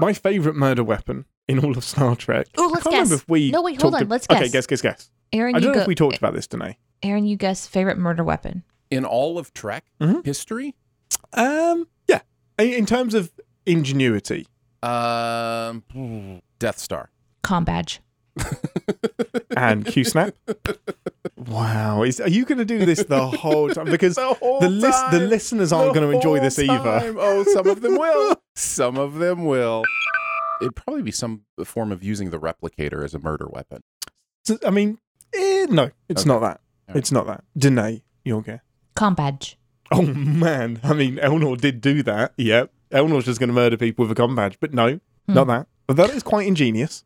My 0.00 0.12
favorite 0.12 0.56
murder 0.56 0.82
weapon 0.82 1.26
in 1.46 1.58
all 1.58 1.76
of 1.76 1.84
Star 1.84 2.16
Trek. 2.16 2.46
Oh, 2.56 2.70
let's 2.72 2.82
can't 2.84 2.92
remember 2.94 3.14
guess. 3.14 3.22
if 3.22 3.28
we 3.28 3.50
No, 3.50 3.62
wait, 3.62 3.80
hold 3.80 3.94
on, 3.94 4.02
ab- 4.02 4.10
let's 4.10 4.26
guess. 4.26 4.36
Okay, 4.38 4.48
guess. 4.48 4.66
guess, 4.66 4.80
guess, 4.82 4.96
guess. 4.96 5.10
Aaron, 5.32 5.54
I 5.54 5.58
you 5.58 5.64
don't 5.64 5.72
know 5.72 5.78
go. 5.78 5.82
if 5.82 5.86
we 5.86 5.94
talked 5.94 6.16
about 6.16 6.34
this 6.34 6.46
today. 6.46 6.78
Aaron, 7.02 7.26
you 7.26 7.36
guess 7.36 7.66
favorite 7.66 7.98
murder 7.98 8.24
weapon. 8.24 8.62
In 8.90 9.04
all 9.04 9.38
of 9.38 9.52
Trek 9.52 9.84
Mhm. 10.00 10.24
history? 10.24 10.74
Um, 11.34 11.86
yeah. 12.08 12.20
In, 12.58 12.68
in 12.72 12.86
terms 12.86 13.14
of 13.14 13.30
ingenuity, 13.66 14.46
Um, 14.82 15.82
Death 16.58 16.78
Star. 16.78 17.10
Com 17.42 17.64
badge. 17.64 18.00
and 19.56 19.84
Q 19.86 20.04
snap. 20.04 20.34
wow, 21.36 22.02
is 22.02 22.20
are 22.20 22.28
you 22.28 22.44
going 22.44 22.58
to 22.58 22.64
do 22.64 22.84
this 22.86 23.04
the 23.04 23.26
whole 23.26 23.68
time? 23.70 23.86
Because 23.86 24.14
The 24.16 24.34
whole 24.34 24.60
the 24.60 24.68
lis- 24.70 25.02
the 25.10 25.20
listeners 25.20 25.72
aren't 25.72 25.94
going 25.94 26.08
to 26.08 26.14
enjoy 26.14 26.36
whole 26.38 26.44
this 26.44 26.58
either. 26.58 27.14
Oh, 27.18 27.44
some 27.52 27.66
of 27.66 27.80
them 27.80 27.96
will. 27.96 28.36
some 28.54 28.96
of 28.98 29.14
them 29.14 29.44
will. 29.44 29.84
It'd 30.60 30.76
probably 30.76 31.02
be 31.02 31.10
some 31.10 31.42
form 31.64 31.90
of 31.92 32.02
using 32.02 32.30
the 32.30 32.38
replicator 32.38 33.04
as 33.04 33.14
a 33.14 33.18
murder 33.18 33.46
weapon. 33.48 33.82
So, 34.44 34.58
I 34.64 34.70
mean, 34.70 34.98
eh, 35.34 35.66
no, 35.68 35.90
it's 36.08 36.22
Okay. 36.22 36.28
not 36.28 36.40
that. 36.40 36.60
All 36.88 36.94
right. 36.94 36.96
It's 36.96 37.10
not 37.12 37.26
that. 37.26 37.44
Deneé 37.58 38.02
your 38.24 38.40
guess. 38.42 38.60
Com 38.94 39.14
badge. 39.14 39.58
Oh 39.90 40.02
man, 40.02 40.80
I 40.82 40.92
mean, 40.94 41.16
Elnor 41.16 41.60
did 41.60 41.80
do 41.80 42.02
that. 42.04 42.32
Yep, 42.36 42.72
Elnor's 42.90 43.24
just 43.26 43.38
going 43.40 43.48
to 43.48 43.54
murder 43.54 43.76
people 43.76 44.04
with 44.04 44.12
a 44.12 44.14
com 44.14 44.34
badge, 44.36 44.58
but 44.60 44.72
no, 44.72 45.00
Hmm. 45.26 45.34
not 45.34 45.46
that. 45.48 45.66
But 45.86 45.96
that 45.96 46.10
is 46.10 46.22
quite 46.22 46.46
ingenious. 46.46 47.04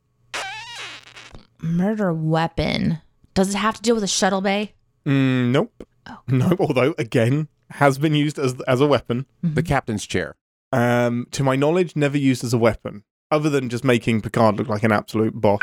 Murder 1.61 2.13
weapon. 2.13 2.99
Does 3.39 3.55
it 3.55 3.59
have 3.59 3.77
to 3.77 3.83
deal 3.83 3.95
with 3.95 4.03
a 4.03 4.09
shuttle 4.09 4.41
bay? 4.41 4.73
Mm, 5.07 5.53
nope. 5.53 5.85
Oh. 6.09 6.19
No, 6.29 6.57
although 6.59 6.93
again 6.99 7.47
has 7.71 7.99
been 7.99 8.15
used 8.15 8.37
as 8.39 8.61
as 8.67 8.81
a 8.81 8.87
weapon. 8.87 9.27
The 9.43 9.63
captain's 9.63 10.05
chair. 10.07 10.35
Um, 10.73 11.27
to 11.31 11.45
my 11.45 11.55
knowledge, 11.55 11.95
never 11.95 12.19
used 12.19 12.43
as 12.43 12.53
a 12.53 12.59
weapon, 12.59 13.05
other 13.31 13.49
than 13.49 13.69
just 13.69 13.85
making 13.85 14.23
Picard 14.23 14.57
look 14.57 14.67
like 14.69 14.83
an 14.83 14.91
absolute 14.91 15.41
boss. 15.41 15.61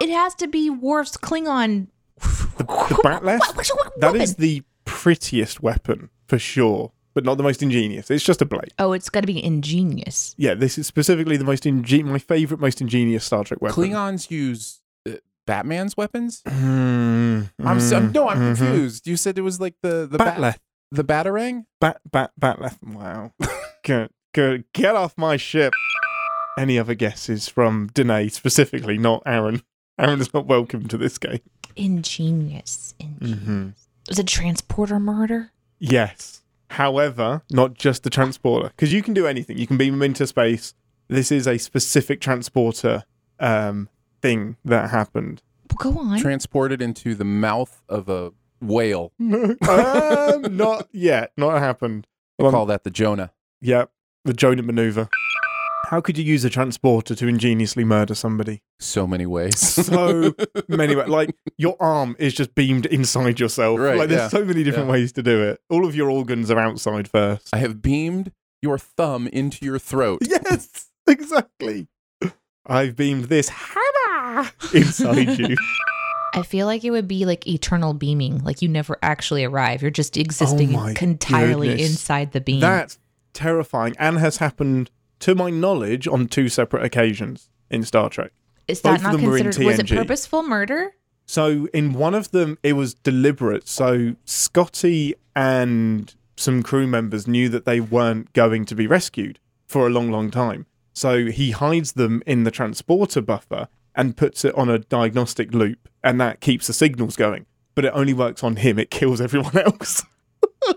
It 0.00 0.08
has 0.10 0.34
to 0.36 0.46
be 0.46 0.70
Worf's 0.70 1.16
Klingon. 1.16 1.88
The, 2.20 2.64
the 2.64 3.00
Bat'leth, 3.04 3.40
What- 3.40 3.56
what's 3.56 3.68
your 3.70 3.78
we- 3.84 3.90
that 4.00 4.06
weapon? 4.12 4.20
is 4.22 4.36
the 4.36 4.62
prettiest 4.84 5.62
weapon 5.62 6.10
for 6.28 6.38
sure, 6.38 6.92
but 7.12 7.24
not 7.24 7.36
the 7.38 7.42
most 7.42 7.60
ingenious. 7.62 8.08
It's 8.10 8.24
just 8.24 8.40
a 8.40 8.46
blade. 8.46 8.72
Oh, 8.78 8.92
it's 8.92 9.10
got 9.10 9.22
to 9.22 9.26
be 9.26 9.42
ingenious. 9.44 10.34
Yeah, 10.38 10.54
this 10.54 10.78
is 10.78 10.86
specifically 10.86 11.36
the 11.36 11.44
most 11.44 11.66
ingen- 11.66 12.06
my 12.10 12.18
favorite, 12.20 12.60
most 12.60 12.80
ingenious 12.80 13.24
Star 13.24 13.42
Trek 13.44 13.60
weapon. 13.60 13.82
Klingons 13.82 14.30
use 14.30 14.80
Batman's 15.46 15.96
weapons. 15.96 16.42
Mm, 17.34 17.50
I'm, 17.66 17.80
so, 17.80 18.00
no, 18.00 18.28
I'm 18.28 18.38
mhm. 18.38 18.56
confused. 18.56 19.06
You 19.06 19.16
said 19.16 19.36
it 19.38 19.42
was 19.42 19.60
like 19.60 19.74
the 19.82 20.06
the 20.10 20.18
bat, 20.18 20.38
Bat'leth. 20.38 20.58
the 20.92 21.04
batarang. 21.04 21.64
Bat, 21.80 22.00
bat, 22.10 22.30
Bat'leth. 22.40 22.78
Wow. 22.82 23.32
good, 23.84 24.10
good. 24.32 24.64
Get 24.72 24.94
off 24.94 25.18
my 25.18 25.36
ship. 25.36 25.72
Any 26.56 26.78
other 26.78 26.94
guesses 26.94 27.48
from 27.48 27.90
Deneé 27.90 28.30
specifically, 28.30 28.98
not 28.98 29.22
Aaron? 29.26 29.62
Aaron 29.98 30.20
is 30.20 30.32
not 30.32 30.46
welcome 30.46 30.86
to 30.88 30.96
this 30.96 31.18
game. 31.18 31.40
Ingenious. 31.76 32.94
ingenious. 33.00 33.40
Mm-hmm. 33.40 33.68
Was 34.08 34.18
it 34.18 34.26
transporter 34.26 35.00
murder? 35.00 35.50
Yes. 35.78 36.42
However, 36.70 37.42
not 37.50 37.74
just 37.74 38.02
the 38.04 38.10
transporter, 38.10 38.68
because 38.68 38.92
you 38.92 39.02
can 39.02 39.14
do 39.14 39.26
anything. 39.26 39.58
You 39.58 39.66
can 39.66 39.76
beam 39.76 39.94
them 39.94 40.02
into 40.02 40.26
space. 40.26 40.74
This 41.08 41.30
is 41.30 41.46
a 41.46 41.58
specific 41.58 42.20
transporter 42.20 43.04
um, 43.38 43.88
thing 44.24 44.56
that 44.64 44.90
happened. 44.90 45.42
Well, 45.70 45.92
go 45.92 45.98
on. 46.00 46.18
Transported 46.18 46.80
into 46.80 47.14
the 47.14 47.24
mouth 47.24 47.82
of 47.88 48.08
a 48.08 48.32
whale. 48.60 49.12
um, 49.20 50.56
not 50.56 50.88
yet. 50.92 51.32
Not 51.36 51.58
happened. 51.58 52.06
They 52.38 52.42
Well, 52.44 52.52
call 52.52 52.66
that 52.66 52.84
the 52.84 52.90
Jonah. 52.90 53.32
Yep. 53.60 53.90
The 54.24 54.32
Jonah 54.32 54.62
maneuver. 54.62 55.08
How 55.90 56.00
could 56.00 56.16
you 56.16 56.24
use 56.24 56.44
a 56.46 56.50
transporter 56.50 57.14
to 57.14 57.28
ingeniously 57.28 57.84
murder 57.84 58.14
somebody? 58.14 58.62
So 58.80 59.06
many 59.06 59.26
ways. 59.26 59.58
So 59.84 60.34
many 60.68 60.96
ways. 60.96 61.08
Like 61.08 61.36
your 61.58 61.76
arm 61.78 62.16
is 62.18 62.32
just 62.32 62.54
beamed 62.54 62.86
inside 62.86 63.38
yourself. 63.38 63.78
Right, 63.78 63.98
like 63.98 64.08
there's 64.08 64.22
yeah. 64.22 64.28
so 64.28 64.44
many 64.44 64.64
different 64.64 64.86
Yeah. 64.88 64.92
ways 64.92 65.12
to 65.12 65.22
do 65.22 65.42
it. 65.42 65.60
All 65.68 65.84
of 65.84 65.94
your 65.94 66.08
organs 66.10 66.50
are 66.50 66.58
outside 66.58 67.06
first. 67.08 67.50
I 67.52 67.58
have 67.58 67.82
beamed 67.82 68.32
your 68.62 68.78
thumb 68.78 69.26
into 69.26 69.64
your 69.66 69.78
throat. 69.78 70.22
Yes, 70.26 70.86
exactly. 71.06 71.88
I've 72.66 72.96
beamed 72.96 73.24
this 73.24 73.50
hammer 73.50 74.03
inside 74.74 75.38
you. 75.38 75.56
I 76.34 76.42
feel 76.42 76.66
like 76.66 76.82
it 76.84 76.90
would 76.90 77.06
be 77.06 77.24
like 77.24 77.46
eternal 77.46 77.94
beaming. 77.94 78.42
Like 78.42 78.60
you 78.60 78.68
never 78.68 78.98
actually 79.02 79.44
arrive. 79.44 79.82
You're 79.82 79.90
just 79.90 80.16
existing 80.16 80.76
Oh 80.76 80.86
entirely 80.86 81.68
goodness. 81.68 81.90
inside 81.90 82.32
the 82.32 82.40
beam. 82.40 82.60
That's 82.60 82.98
terrifying 83.32 83.94
and 83.98 84.18
has 84.18 84.38
happened, 84.38 84.90
to 85.20 85.34
my 85.34 85.50
knowledge, 85.50 86.08
on 86.08 86.26
two 86.26 86.48
separate 86.48 86.84
occasions 86.84 87.50
in 87.70 87.84
Star 87.84 88.08
Trek. 88.10 88.32
Is 88.66 88.80
both 88.80 89.00
that 89.00 89.02
not 89.02 89.12
them 89.12 89.22
were 89.22 89.36
in 89.36 89.44
considered? 89.44 89.66
Was 89.66 89.78
it 89.78 89.88
purposeful 89.88 90.42
murder? 90.42 90.94
So 91.26 91.68
in 91.72 91.92
one 91.94 92.14
of 92.14 92.30
them, 92.32 92.58
it 92.62 92.74
was 92.74 92.94
deliberate. 92.94 93.68
So 93.68 94.16
Scotty 94.24 95.14
and 95.36 96.14
some 96.36 96.62
crew 96.62 96.86
members 96.86 97.26
knew 97.28 97.48
that 97.50 97.64
they 97.64 97.80
weren't 97.80 98.32
going 98.32 98.64
to 98.66 98.74
be 98.74 98.86
rescued 98.86 99.38
for 99.66 99.86
a 99.86 99.90
long, 99.90 100.10
long 100.10 100.30
time. 100.30 100.66
So 100.92 101.26
he 101.26 101.52
hides 101.52 101.92
them 101.92 102.22
in 102.26 102.44
the 102.44 102.50
transporter 102.50 103.20
buffer 103.20 103.68
and 103.94 104.16
puts 104.16 104.44
it 104.44 104.54
on 104.54 104.68
a 104.68 104.78
diagnostic 104.78 105.54
loop, 105.54 105.88
and 106.02 106.20
that 106.20 106.40
keeps 106.40 106.66
the 106.66 106.72
signals 106.72 107.16
going. 107.16 107.46
But 107.74 107.84
it 107.84 107.92
only 107.94 108.14
works 108.14 108.42
on 108.44 108.56
him. 108.56 108.78
It 108.78 108.90
kills 108.90 109.20
everyone 109.20 109.56
else. 109.64 110.04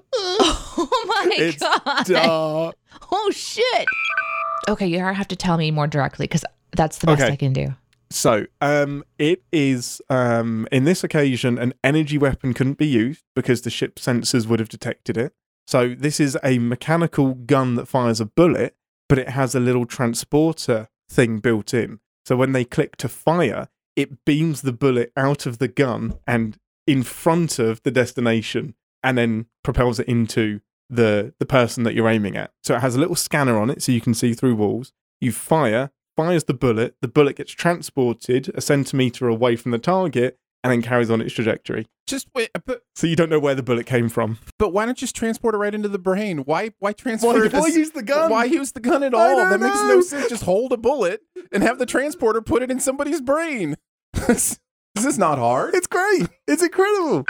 Oh 0.80 1.06
my 1.08 1.32
it's 1.36 1.58
god! 1.58 2.06
dark. 2.06 2.76
Oh 3.12 3.32
shit! 3.34 3.88
Okay, 4.70 4.86
you 4.86 5.00
have 5.00 5.28
to 5.30 5.36
tell 5.36 5.58
me 5.58 5.72
more 5.72 5.88
directly 5.88 6.26
because 6.26 6.46
that's 6.76 7.00
the 7.00 7.08
best 7.08 7.24
Okay. 7.24 7.34
I 7.34 7.36
can 7.36 7.52
do. 7.52 7.74
So, 8.12 8.46
um, 8.62 9.04
it 9.18 9.44
is 9.52 10.02
um, 10.10 10.68
in 10.72 10.84
this 10.84 11.04
occasion 11.04 11.58
an 11.58 11.74
energy 11.84 12.18
weapon 12.18 12.54
couldn't 12.54 12.78
be 12.78 12.86
used 12.88 13.24
because 13.36 13.64
the 13.64 13.70
ship's 13.72 14.06
sensors 14.06 14.46
would 14.46 14.60
have 14.60 14.70
detected 14.70 15.18
it. 15.18 15.34
So 15.66 15.96
this 15.96 16.20
is 16.20 16.38
a 16.44 16.60
mechanical 16.60 17.34
gun 17.34 17.76
that 17.76 17.88
fires 17.88 18.22
a 18.22 18.26
bullet, 18.26 18.76
but 19.10 19.18
it 19.18 19.30
has 19.30 19.56
a 19.56 19.60
little 19.60 19.86
transporter 19.86 20.90
thing 21.10 21.40
built 21.40 21.74
in. 21.74 22.00
So 22.28 22.36
when 22.36 22.52
they 22.52 22.66
click 22.66 22.98
to 22.98 23.08
fire, 23.08 23.70
it 23.96 24.26
beams 24.26 24.62
the 24.62 24.74
bullet 24.74 25.14
out 25.16 25.46
of 25.46 25.60
the 25.60 25.70
gun 25.70 26.20
and 26.28 26.58
in 26.86 27.02
front 27.04 27.58
of 27.58 27.82
the 27.84 27.92
destination, 27.92 28.76
and 29.02 29.18
then 29.18 29.46
propels 29.64 29.98
it 29.98 30.10
into 30.10 30.60
the 30.90 31.34
the 31.40 31.46
person 31.46 31.84
that 31.84 31.94
you're 31.94 32.10
aiming 32.10 32.36
at. 32.36 32.52
So 32.66 32.76
it 32.76 32.82
has 32.82 32.96
a 32.96 33.00
little 33.00 33.16
scanner 33.16 33.58
on 33.58 33.70
it, 33.70 33.82
so 33.82 33.94
you 33.94 34.02
can 34.02 34.14
see 34.14 34.34
through 34.34 34.56
walls. 34.56 34.92
You 35.22 35.32
fire, 35.32 35.92
fires 36.18 36.44
the 36.44 36.54
bullet. 36.54 36.98
The 37.02 37.08
bullet 37.08 37.38
gets 37.38 37.54
transported 37.54 38.52
a 38.54 38.60
centimeter 38.60 39.30
away 39.30 39.56
from 39.56 39.72
the 39.72 39.80
target, 39.80 40.38
and 40.64 40.72
then 40.72 40.82
carries 40.82 41.10
on 41.10 41.22
its 41.22 41.34
trajectory. 41.34 41.86
Just 42.08 42.28
wait, 42.34 42.50
but 42.66 42.82
So 42.96 43.06
you 43.08 43.16
don't 43.16 43.30
know 43.30 43.40
where 43.40 43.54
the 43.56 43.64
bullet 43.64 43.86
came 43.86 44.08
from. 44.10 44.40
but 44.58 44.70
why 44.74 44.86
not 44.86 44.96
just 44.96 45.16
transport 45.16 45.54
it 45.56 45.58
right 45.58 45.74
into 45.76 45.90
the 45.90 46.00
brain? 46.00 46.40
Why 46.40 46.72
why 46.80 46.94
transfer? 46.94 47.28
Why- 47.28 47.46
it 47.46 47.54
why 47.54 47.68
use 47.68 47.92
the 47.92 48.04
gun? 48.04 48.32
Why 48.32 48.46
use 48.46 48.72
the 48.72 48.80
gun 48.80 49.04
at 49.04 49.14
I 49.14 49.18
all? 49.32 49.36
That 49.38 49.60
makes 49.60 49.76
no 49.84 50.02
sense. 50.02 50.30
Just 50.30 50.44
hold 50.44 50.72
a 50.74 50.78
bullet 50.78 51.22
and 51.52 51.64
have 51.64 51.80
the 51.80 51.86
transporter 51.86 52.42
put 52.42 52.62
it 52.64 52.72
in 52.72 52.80
somebody's 52.80 53.22
brain. 53.22 53.76
this 54.14 54.58
is 54.96 55.18
not 55.18 55.38
hard. 55.38 55.76
It's 55.76 55.88
great. 55.88 56.28
It's 56.48 56.64
incredible. 56.64 57.26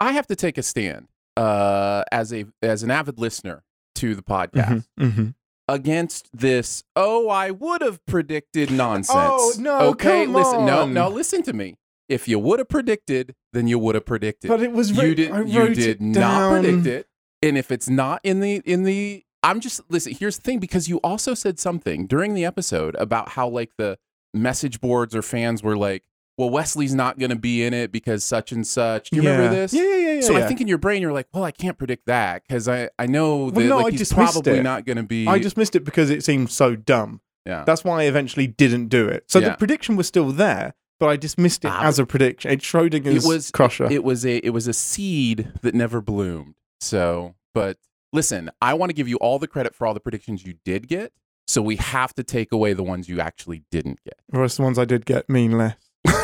I 0.00 0.12
have 0.12 0.26
to 0.26 0.36
take 0.36 0.58
a 0.58 0.62
stand 0.62 1.06
uh, 1.36 2.02
as 2.10 2.32
a 2.32 2.46
as 2.60 2.82
an 2.82 2.90
avid 2.90 3.18
listener 3.20 3.62
to 3.96 4.14
the 4.16 4.22
podcast 4.22 4.84
Mm-hmm. 4.98 5.28
against 5.68 6.28
this. 6.32 6.82
Oh, 6.96 7.28
I 7.28 7.50
would 7.52 7.82
have 7.82 8.04
predicted 8.06 8.70
nonsense. 8.72 9.16
Oh, 9.16 9.52
no, 9.58 9.78
Okay, 9.90 10.26
listen. 10.26 10.64
No, 10.66 10.82
on. 10.82 10.92
no. 10.94 11.08
Listen 11.08 11.42
to 11.44 11.52
me. 11.52 11.76
If 12.08 12.28
you 12.28 12.38
would 12.38 12.58
have 12.58 12.68
predicted, 12.68 13.34
then 13.52 13.66
you 13.66 13.78
would 13.78 13.94
have 13.94 14.04
predicted. 14.04 14.48
But 14.48 14.62
it 14.62 14.72
was 14.72 14.90
you 14.90 15.14
did. 15.14 15.30
I 15.30 15.42
You 15.42 15.74
did 15.74 16.00
not 16.00 16.50
predict 16.62 16.86
it. 16.86 17.06
And 17.42 17.56
if 17.58 17.70
it's 17.72 17.88
not 17.88 18.20
in 18.22 18.40
the 18.40 18.56
in 18.64 18.84
the, 18.84 19.24
I'm 19.42 19.60
just 19.60 19.80
listen. 19.88 20.14
Here's 20.14 20.36
the 20.36 20.42
thing, 20.42 20.58
because 20.60 20.88
you 20.88 20.98
also 20.98 21.34
said 21.34 21.58
something 21.58 22.06
during 22.06 22.34
the 22.34 22.44
episode 22.44 22.94
about 22.96 23.30
how 23.30 23.48
like 23.48 23.70
the 23.78 23.98
message 24.34 24.80
boards 24.80 25.14
or 25.16 25.22
fans 25.22 25.62
were 25.62 25.76
like, 25.76 26.04
"Well, 26.38 26.50
Wesley's 26.50 26.94
not 26.94 27.18
going 27.18 27.30
to 27.30 27.36
be 27.36 27.64
in 27.64 27.74
it 27.74 27.90
because 27.90 28.22
such 28.24 28.52
and 28.52 28.64
such." 28.66 29.10
Do 29.10 29.16
you 29.16 29.22
remember 29.22 29.48
this? 29.54 29.72
Yeah, 29.74 29.82
yeah, 29.82 29.96
yeah. 29.96 30.12
yeah 30.14 30.20
so 30.20 30.32
yeah. 30.36 30.44
I 30.44 30.46
think 30.46 30.60
in 30.60 30.68
your 30.68 30.78
brain 30.78 31.02
you're 31.02 31.12
like, 31.12 31.26
"Well, 31.32 31.42
I 31.44 31.50
can't 31.50 31.76
predict 31.78 32.06
that 32.06 32.42
because 32.46 32.68
I 32.68 32.90
I 32.98 33.06
know 33.06 33.50
that 33.50 33.64
no, 33.64 33.78
like, 33.78 33.94
I 33.94 33.96
he's 33.96 34.12
probably 34.12 34.58
it. 34.58 34.62
not 34.62 34.84
going 34.84 34.98
to 34.98 35.02
be." 35.02 35.26
I 35.26 35.38
just 35.40 35.56
missed 35.56 35.74
it 35.74 35.84
because 35.84 36.10
it 36.10 36.22
seemed 36.22 36.50
so 36.50 36.76
dumb. 36.76 37.20
yeah. 37.44 37.64
That's 37.64 37.82
why 37.82 38.02
I 38.02 38.04
eventually 38.04 38.46
didn't 38.46 38.86
do 38.88 39.08
it. 39.08 39.24
So 39.28 39.40
Yeah. 39.40 39.48
the 39.50 39.56
prediction 39.56 39.96
was 39.96 40.06
still 40.06 40.30
there, 40.30 40.74
but 41.02 41.08
I 41.10 41.16
dismissed 41.16 41.64
it 41.64 41.68
Ah, 41.72 41.82
as 41.82 41.98
a 41.98 42.06
prediction. 42.06 42.52
It's 42.52 42.64
Schrodinger's 42.64 43.24
it 43.24 43.28
was 43.28 43.50
crusher. 43.50 43.90
It 43.90 44.04
was 44.04 44.24
a 44.24 44.36
it 44.36 44.50
was 44.50 44.68
a 44.68 44.72
seed 44.72 45.50
that 45.62 45.74
never 45.74 46.00
bloomed. 46.00 46.54
So, 46.80 47.34
but 47.52 47.76
listen, 48.12 48.52
I 48.62 48.74
want 48.74 48.90
to 48.90 48.94
give 48.94 49.08
you 49.08 49.16
all 49.16 49.40
the 49.40 49.48
credit 49.48 49.74
for 49.74 49.84
all 49.84 49.94
the 49.94 50.00
predictions 50.00 50.46
you 50.46 50.54
did 50.64 50.86
get. 50.86 51.12
So 51.48 51.60
we 51.60 51.74
have 51.74 52.14
to 52.14 52.22
take 52.22 52.52
away 52.52 52.72
the 52.72 52.84
ones 52.84 53.08
you 53.08 53.18
actually 53.20 53.64
didn't 53.72 53.98
get. 54.04 54.14
Whereas 54.28 54.56
the 54.56 54.62
ones 54.62 54.78
I 54.78 54.84
did 54.84 55.04
get 55.04 55.28
mean 55.28 55.58
less. 55.58 55.74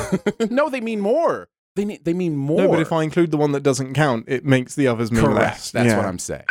no, 0.49 0.69
they 0.71 0.81
mean 0.81 1.01
more. 1.01 1.49
They 1.75 1.85
ne- 1.85 1.99
they 2.01 2.15
mean 2.15 2.37
more. 2.37 2.59
No, 2.63 2.69
but 2.69 2.79
if 2.79 2.93
I 2.93 3.03
include 3.03 3.33
the 3.33 3.37
one 3.37 3.51
that 3.53 3.65
doesn't 3.65 3.95
count, 3.95 4.27
it 4.29 4.45
makes 4.45 4.77
the 4.77 4.87
others 4.87 5.11
mean 5.11 5.25
correct, 5.25 5.39
less. 5.41 5.71
that's 5.73 5.89
Yeah. 5.89 5.97
what 5.97 6.07
I'm 6.07 6.21
saying. 6.21 6.45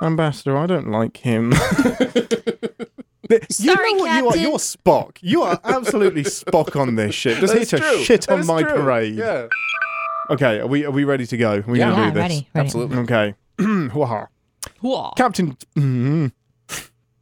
Ambassador, 0.00 0.56
I 0.56 0.66
don't 0.66 0.90
like 0.90 1.18
him. 1.18 1.52
you 3.32 3.74
Sorry, 3.74 3.92
know 3.94 3.98
what 4.04 4.10
you 4.16 4.26
are? 4.26 4.32
Captain. 4.32 4.42
You're 4.42 4.58
Spock. 4.58 5.16
You 5.20 5.42
are 5.42 5.60
absolutely 5.64 6.22
Spock 6.24 6.78
on 6.80 6.94
this 6.96 7.14
shit. 7.14 7.38
Just 7.38 7.52
here 7.52 7.60
That's 7.60 7.70
to 7.70 7.78
true. 7.78 7.98
shit 8.04 8.22
That 8.22 8.34
on 8.34 8.40
is 8.40 8.46
my 8.46 8.62
true. 8.62 8.72
parade. 8.72 9.14
Yeah, 9.14 9.46
Okay, 10.30 10.60
are 10.60 10.66
we 10.66 10.84
are 10.84 10.90
we 10.90 11.04
ready 11.04 11.26
to 11.26 11.36
go? 11.36 11.56
Are 11.56 11.60
we 11.62 11.78
Yeah. 11.78 11.90
gonna 11.90 12.02
Yeah, 12.02 12.08
do 12.08 12.14
this? 12.14 12.20
ready, 12.22 12.34
ready. 12.54 12.66
absolutely. 12.66 12.98
Okay. 12.98 13.34
Waha. 13.94 14.28
Whoa. 14.80 15.12
Captain. 15.16 15.56
Mm, 15.76 16.32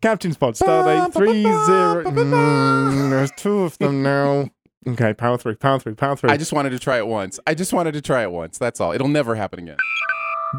Captain's 0.03 0.37
pod 0.37 0.55
stardate 0.55 1.13
three 1.13 1.43
zero. 1.43 2.05
Mm, 2.05 3.11
there's 3.11 3.31
two 3.37 3.61
of 3.61 3.77
them 3.79 4.03
now. 4.05 4.49
Okay, 4.89 5.13
power 5.13 5.37
three, 5.37 5.55
power 5.57 5.79
three, 5.79 5.95
power 5.95 6.17
three. 6.17 6.31
I 6.31 6.37
just 6.39 6.53
wanted 6.55 6.71
to 6.71 6.79
try 6.79 6.97
it 6.99 7.07
once. 7.07 7.39
I 7.47 7.55
just 7.55 7.73
wanted 7.73 7.93
to 7.93 8.01
try 8.01 8.23
it 8.23 8.31
once. 8.31 8.57
That's 8.59 8.81
all. 8.81 8.93
It'll 8.93 9.09
never 9.09 9.35
happen 9.35 9.59
again. 9.61 9.77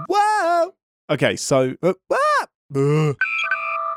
Whoa. 0.08 0.74
Okay, 1.10 1.36
so. 1.36 1.76
Uh, 1.82 1.94
ah! 2.12 2.48
Ugh. 2.76 3.16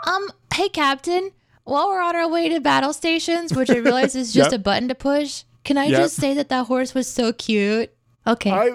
Um, 0.07 0.29
hey, 0.55 0.69
Captain. 0.71 1.31
While 1.65 1.89
we're 1.89 2.03
on 2.03 2.15
our 2.17 2.29
way 2.29 2.49
to 2.51 2.61
battle 2.61 2.93
stations, 2.93 3.53
which 3.55 3.71
I 3.71 3.77
realize 3.79 4.15
is 4.15 4.33
just 4.39 4.53
Yep. 4.53 4.61
a 4.61 4.63
button 4.63 4.89
to 4.89 4.95
push, 4.95 5.45
can 5.65 5.79
I 5.79 5.87
Yep. 5.87 5.99
just 6.01 6.17
say 6.17 6.35
that 6.35 6.49
that 6.51 6.67
horse 6.67 6.95
was 6.95 7.11
so 7.11 7.33
cute? 7.33 7.91
Okay. 8.27 8.51
I 8.51 8.71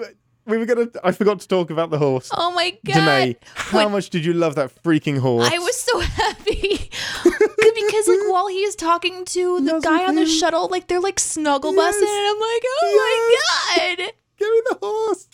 we 0.46 0.58
were 0.58 0.66
gonna. 0.66 0.88
I 1.04 1.12
forgot 1.12 1.38
to 1.40 1.46
talk 1.48 1.70
about 1.70 1.90
the 1.90 1.98
horse. 1.98 2.30
oh 2.36 2.50
my 2.52 2.76
god. 2.84 2.94
Deneé, 2.96 3.36
how 3.54 3.78
When- 3.78 3.92
much 3.92 4.10
did 4.10 4.24
you 4.24 4.32
love 4.32 4.56
that 4.56 4.70
freaking 4.82 5.18
horse? 5.18 5.48
I 5.52 5.58
was 5.58 5.76
so 5.80 6.00
happy 6.22 6.90
because 7.22 8.08
like 8.08 8.18
while 8.28 8.48
he 8.48 8.62
is 8.64 8.74
talking 8.74 9.24
to 9.26 9.60
the 9.60 9.78
guy 9.80 10.06
on 10.06 10.16
the 10.16 10.26
shuttle, 10.26 10.66
like 10.68 10.88
they're 10.88 10.98
like 11.00 11.20
snuggle 11.20 11.72
Yes. 11.74 11.94
and 11.96 12.04
I'm 12.04 12.40
like, 12.40 12.62
oh 12.82 13.36
my 13.76 13.96
god. 13.98 14.12
Give 14.38 14.48
me 14.50 14.62
the 14.70 14.78
horse. 14.82 15.28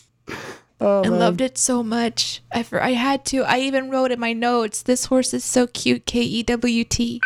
Oh, 0.80 1.02
I 1.04 1.08
man. 1.08 1.18
loved 1.18 1.40
it 1.40 1.56
so 1.56 1.82
much. 1.82 2.42
I 2.52 2.62
for, 2.62 2.82
I 2.82 2.90
had 2.90 3.24
to. 3.26 3.42
I 3.44 3.60
even 3.60 3.90
wrote 3.90 4.10
in 4.12 4.20
my 4.20 4.32
notes, 4.34 4.82
"This 4.82 5.06
horse 5.06 5.32
is 5.32 5.42
so 5.44 5.66
cute." 5.66 6.04
K 6.06 6.20
E 6.20 6.42
W 6.42 6.84
T. 6.84 7.20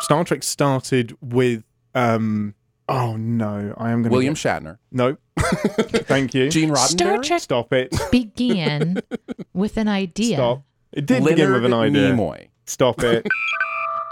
Star 0.00 0.24
Trek 0.24 0.42
started 0.42 1.16
with. 1.20 1.64
um 1.94 2.54
Oh 2.88 3.16
no, 3.16 3.72
I 3.78 3.90
am 3.92 4.02
gonna. 4.02 4.12
William 4.12 4.34
Shatner, 4.34 4.78
No. 4.90 5.16
Thank 5.38 6.34
you. 6.34 6.50
Gene 6.50 6.70
Roddenberry, 6.70 6.88
Star 6.88 7.18
Trek 7.22 7.40
Stop 7.40 7.72
it. 7.72 7.94
began 8.10 8.98
with 9.54 9.76
an 9.76 9.88
idea. 9.88 10.36
Stop. 10.36 10.64
It 10.92 11.06
did 11.06 11.22
Leonard 11.22 11.28
begin 11.36 11.52
with 11.52 11.64
an 11.64 11.72
idea. 11.74 12.10
Nimoy. 12.12 12.48
Stop 12.66 13.02
it. 13.02 13.26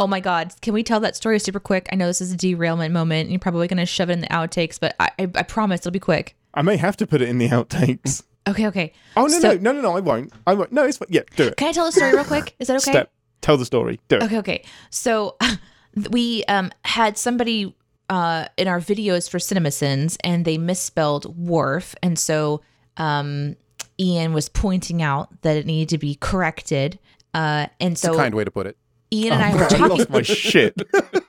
Oh 0.03 0.07
my 0.07 0.21
God! 0.21 0.55
Can 0.63 0.73
we 0.73 0.83
tell 0.83 0.99
that 1.01 1.15
story 1.15 1.39
super 1.39 1.61
quick? 1.61 1.87
I 1.93 1.95
know 1.95 2.07
this 2.07 2.23
is 2.23 2.33
a 2.33 2.37
derailment 2.39 2.91
moment. 2.95 3.25
and 3.25 3.31
You're 3.33 3.39
probably 3.39 3.69
gonna 3.69 3.85
shove 3.85 4.09
it 4.09 4.15
in 4.15 4.21
the 4.21 4.29
outtakes, 4.29 4.81
but 4.81 4.97
I 4.99 5.11
I, 5.19 5.23
I 5.35 5.43
promise 5.43 5.81
it'll 5.81 5.91
be 5.91 5.99
quick. 5.99 6.37
I 6.55 6.63
may 6.63 6.79
have 6.79 6.97
to 6.99 7.07
put 7.07 7.21
it 7.21 7.29
in 7.29 7.37
the 7.37 7.49
outtakes. 7.51 8.23
Okay, 8.49 8.67
okay. 8.69 8.93
Oh 9.17 9.23
no, 9.23 9.29
So- 9.29 9.53
no, 9.55 9.59
no, 9.59 9.73
no, 9.73 9.81
no! 9.83 9.97
I 9.97 10.01
won't. 10.01 10.33
I 10.47 10.55
won't. 10.55 10.73
No, 10.73 10.85
it's 10.85 10.97
fine. 10.97 11.09
Yeah, 11.11 11.23
do 11.37 11.49
it. 11.49 11.57
Can 11.57 11.69
I 11.69 11.73
tell 11.73 11.85
the 11.87 11.93
story 11.93 12.13
real 12.13 12.25
quick? 12.25 12.55
Is 12.59 12.69
that 12.69 12.77
okay? 12.83 12.91
Step. 12.93 13.13
Tell 13.41 13.57
the 13.57 13.65
story. 13.67 14.01
Do 14.09 14.17
it. 14.17 14.23
Okay, 14.25 14.39
okay. 14.39 14.65
So 14.91 15.37
we 16.11 16.45
um, 16.45 16.71
had 16.85 17.17
somebody 17.19 17.77
uh, 18.09 18.47
in 18.57 18.67
our 18.69 18.81
videos 18.81 19.31
for 19.31 19.39
CinemaSins, 19.39 20.17
and 20.25 20.45
they 20.45 20.59
misspelled 20.59 21.37
Wharf, 21.37 21.95
and 22.03 22.19
so 22.19 22.61
um, 22.97 23.57
Ian 23.99 24.33
was 24.33 24.49
pointing 24.49 25.03
out 25.03 25.29
that 25.43 25.57
it 25.57 25.67
needed 25.67 25.89
to 25.91 25.99
be 25.99 26.17
corrected. 26.17 26.99
Uh, 27.33 27.67
and 27.79 27.93
It's 27.93 28.01
so 28.01 28.15
a 28.15 28.17
kind 28.17 28.35
way 28.35 28.45
to 28.45 28.51
put 28.51 28.67
it. 28.67 28.77
Ian 29.13 29.35
and 29.35 29.43
I 29.43 29.53
were 29.55 29.69
talking. 29.69 29.85
I 29.85 29.89
lost 29.89 30.11
my 30.11 30.23
shit. 30.23 30.75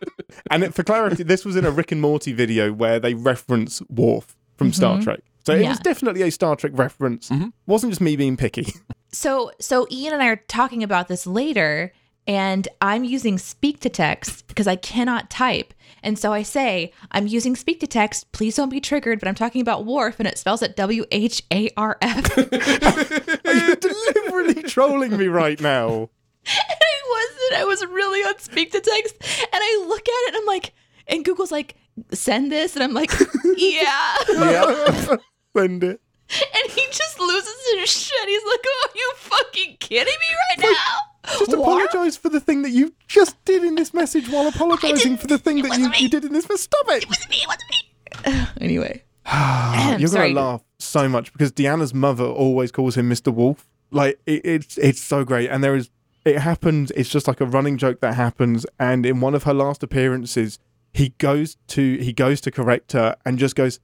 and 0.51 0.63
it, 0.63 0.73
for 0.73 0.83
clarity, 0.83 1.23
this 1.23 1.43
was 1.45 1.55
in 1.55 1.65
a 1.65 1.71
Rick 1.71 1.91
and 1.91 2.01
Morty 2.01 2.31
video 2.31 2.71
where 2.71 2.99
they 2.99 3.13
reference 3.13 3.81
Worf 3.89 4.35
from 4.55 4.71
Star 4.73 5.01
Trek. 5.01 5.19
So 5.45 5.53
it 5.53 5.61
Yeah. 5.61 5.69
was 5.69 5.79
definitely 5.79 6.21
a 6.23 6.31
Star 6.31 6.55
Trek 6.55 6.71
reference. 6.75 7.29
Mm-hmm. 7.29 7.49
Wasn't 7.65 7.91
just 7.91 8.01
me 8.01 8.15
being 8.15 8.37
picky. 8.37 8.73
So 9.13 9.51
so 9.59 9.87
Ian 9.91 10.13
and 10.13 10.23
I 10.23 10.27
are 10.27 10.35
talking 10.47 10.83
about 10.83 11.07
this 11.09 11.27
later 11.27 11.91
and 12.27 12.67
I'm 12.79 13.03
using 13.03 13.37
speak 13.37 13.79
to 13.81 13.89
text 13.89 14.47
because 14.47 14.67
I 14.67 14.75
cannot 14.77 15.29
type. 15.29 15.73
And 16.03 16.17
so 16.17 16.31
I 16.31 16.43
say, 16.43 16.93
I'm 17.11 17.27
using 17.27 17.55
speak 17.55 17.79
to 17.81 17.87
text. 17.87 18.31
Please 18.31 18.55
don't 18.55 18.69
be 18.69 18.79
triggered, 18.79 19.19
but 19.19 19.27
I'm 19.27 19.35
talking 19.35 19.59
about 19.61 19.85
wharf 19.85 20.15
and 20.19 20.27
it 20.27 20.37
spells 20.37 20.61
it 20.61 20.75
W 20.77 21.03
H 21.11 21.43
A 21.51 21.69
R 21.75 21.97
F. 22.01 22.37
And 22.37 22.53
Are 23.45 23.53
you 23.53 23.75
deliberately 23.75 24.63
trolling 24.63 25.17
me 25.17 25.27
right 25.27 25.59
now? 25.59 26.09
I 26.47 27.01
wasn't. 27.09 27.61
I 27.61 27.65
was 27.65 27.85
really 27.87 28.21
on 28.21 28.39
speak 28.39 28.71
to 28.71 28.79
text. 28.79 29.15
And 29.41 29.49
I 29.53 29.85
look 29.87 30.01
at 30.01 30.07
it 30.07 30.27
and 30.29 30.37
I'm 30.37 30.45
like, 30.45 30.73
and 31.07 31.25
Google's 31.25 31.51
like, 31.51 31.75
send 32.13 32.51
this. 32.51 32.75
And 32.75 32.83
I'm 32.83 32.93
like, 32.93 33.11
yeah. 33.57 34.15
Yeah. 34.29 35.17
Send 35.55 35.83
it. 35.83 36.01
And 36.29 36.71
he 36.71 36.85
just 36.91 37.19
loses 37.19 37.55
his 37.75 37.89
shit. 37.89 38.29
He's 38.29 38.43
like, 38.45 38.59
oh, 38.65 38.87
you 38.95 39.13
fucking 39.17 39.77
kidding 39.79 40.05
me 40.05 40.35
right 40.49 40.71
now? 40.71 41.33
Just 41.39 41.57
Wharf? 41.57 41.83
apologise 41.83 42.15
for 42.17 42.29
the 42.29 42.39
thing 42.39 42.61
that 42.61 42.71
you 42.71 42.93
just 43.07 43.43
did 43.45 43.63
in 43.63 43.75
this 43.75 43.93
message 43.93 44.29
while 44.29 44.47
apologising 44.47 45.17
for 45.17 45.27
the 45.27 45.37
thing 45.37 45.61
that 45.61 45.77
you, 45.77 45.91
you 45.97 46.09
did 46.09 46.23
in 46.25 46.33
this. 46.33 46.45
Stop 46.45 46.85
it! 46.87 47.03
It 47.03 47.09
wasn't 47.09 47.29
me. 47.29 47.37
It 47.37 47.47
wasn't 47.47 47.69
me. 47.69 48.47
anyway. 48.61 49.03
You're 49.99 50.09
gonna 50.09 50.33
laugh 50.33 50.63
so 50.79 51.07
much 51.07 51.31
because 51.31 51.51
Deanna's 51.51 51.93
mother 51.93 52.25
always 52.25 52.71
calls 52.71 52.97
him 52.97 53.09
Mr. 53.09 53.33
Woof. 53.33 53.67
Like 53.91 54.19
it, 54.25 54.45
it's 54.45 54.77
it's 54.77 55.01
so 55.01 55.23
great, 55.23 55.49
and 55.49 55.63
there 55.63 55.75
is 55.75 55.89
it 56.25 56.39
happens. 56.39 56.91
It's 56.91 57.09
just 57.09 57.27
like 57.27 57.39
a 57.41 57.45
running 57.45 57.77
joke 57.77 57.99
that 58.01 58.15
happens. 58.15 58.65
And 58.79 59.05
in 59.05 59.19
one 59.21 59.35
of 59.35 59.43
her 59.43 59.53
last 59.53 59.83
appearances, 59.83 60.59
he 60.93 61.09
goes 61.17 61.57
to 61.67 61.97
he 61.97 62.13
goes 62.13 62.41
to 62.41 62.51
correct 62.51 62.93
her 62.93 63.15
and 63.25 63.37
just 63.37 63.55
goes 63.55 63.79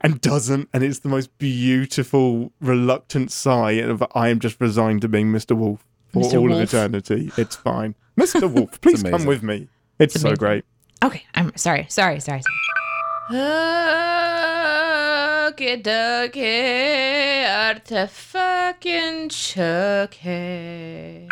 and 0.00 0.20
doesn't, 0.20 0.68
and 0.72 0.82
it's 0.84 1.00
the 1.00 1.08
most 1.08 1.36
beautiful 1.38 2.52
reluctant 2.60 3.30
sigh 3.32 3.72
of 3.72 4.02
I 4.14 4.28
am 4.28 4.38
just 4.40 4.60
resigned 4.60 5.00
to 5.02 5.08
being 5.08 5.32
Mr. 5.32 5.56
Woof 5.56 5.84
for 6.12 6.22
Mr. 6.22 6.40
all 6.40 6.52
of 6.52 6.60
eternity. 6.60 7.30
It's 7.36 7.56
fine, 7.56 7.94
Mr. 8.18 8.50
Woof. 8.54 8.80
Please 8.80 9.02
come 9.02 9.24
with 9.26 9.42
me. 9.42 9.68
It's, 9.98 10.14
It's 10.14 10.22
so 10.22 10.28
amazing. 10.28 10.38
great. 10.38 10.64
Okay, 11.04 11.22
I'm 11.34 11.56
sorry, 11.56 11.86
sorry, 11.88 12.20
sorry. 12.20 12.42
sorry. 12.42 12.54
Okie 15.48 15.82
dokie, 15.82 17.44
artifucking 17.44 19.30
chucky. 19.30 21.28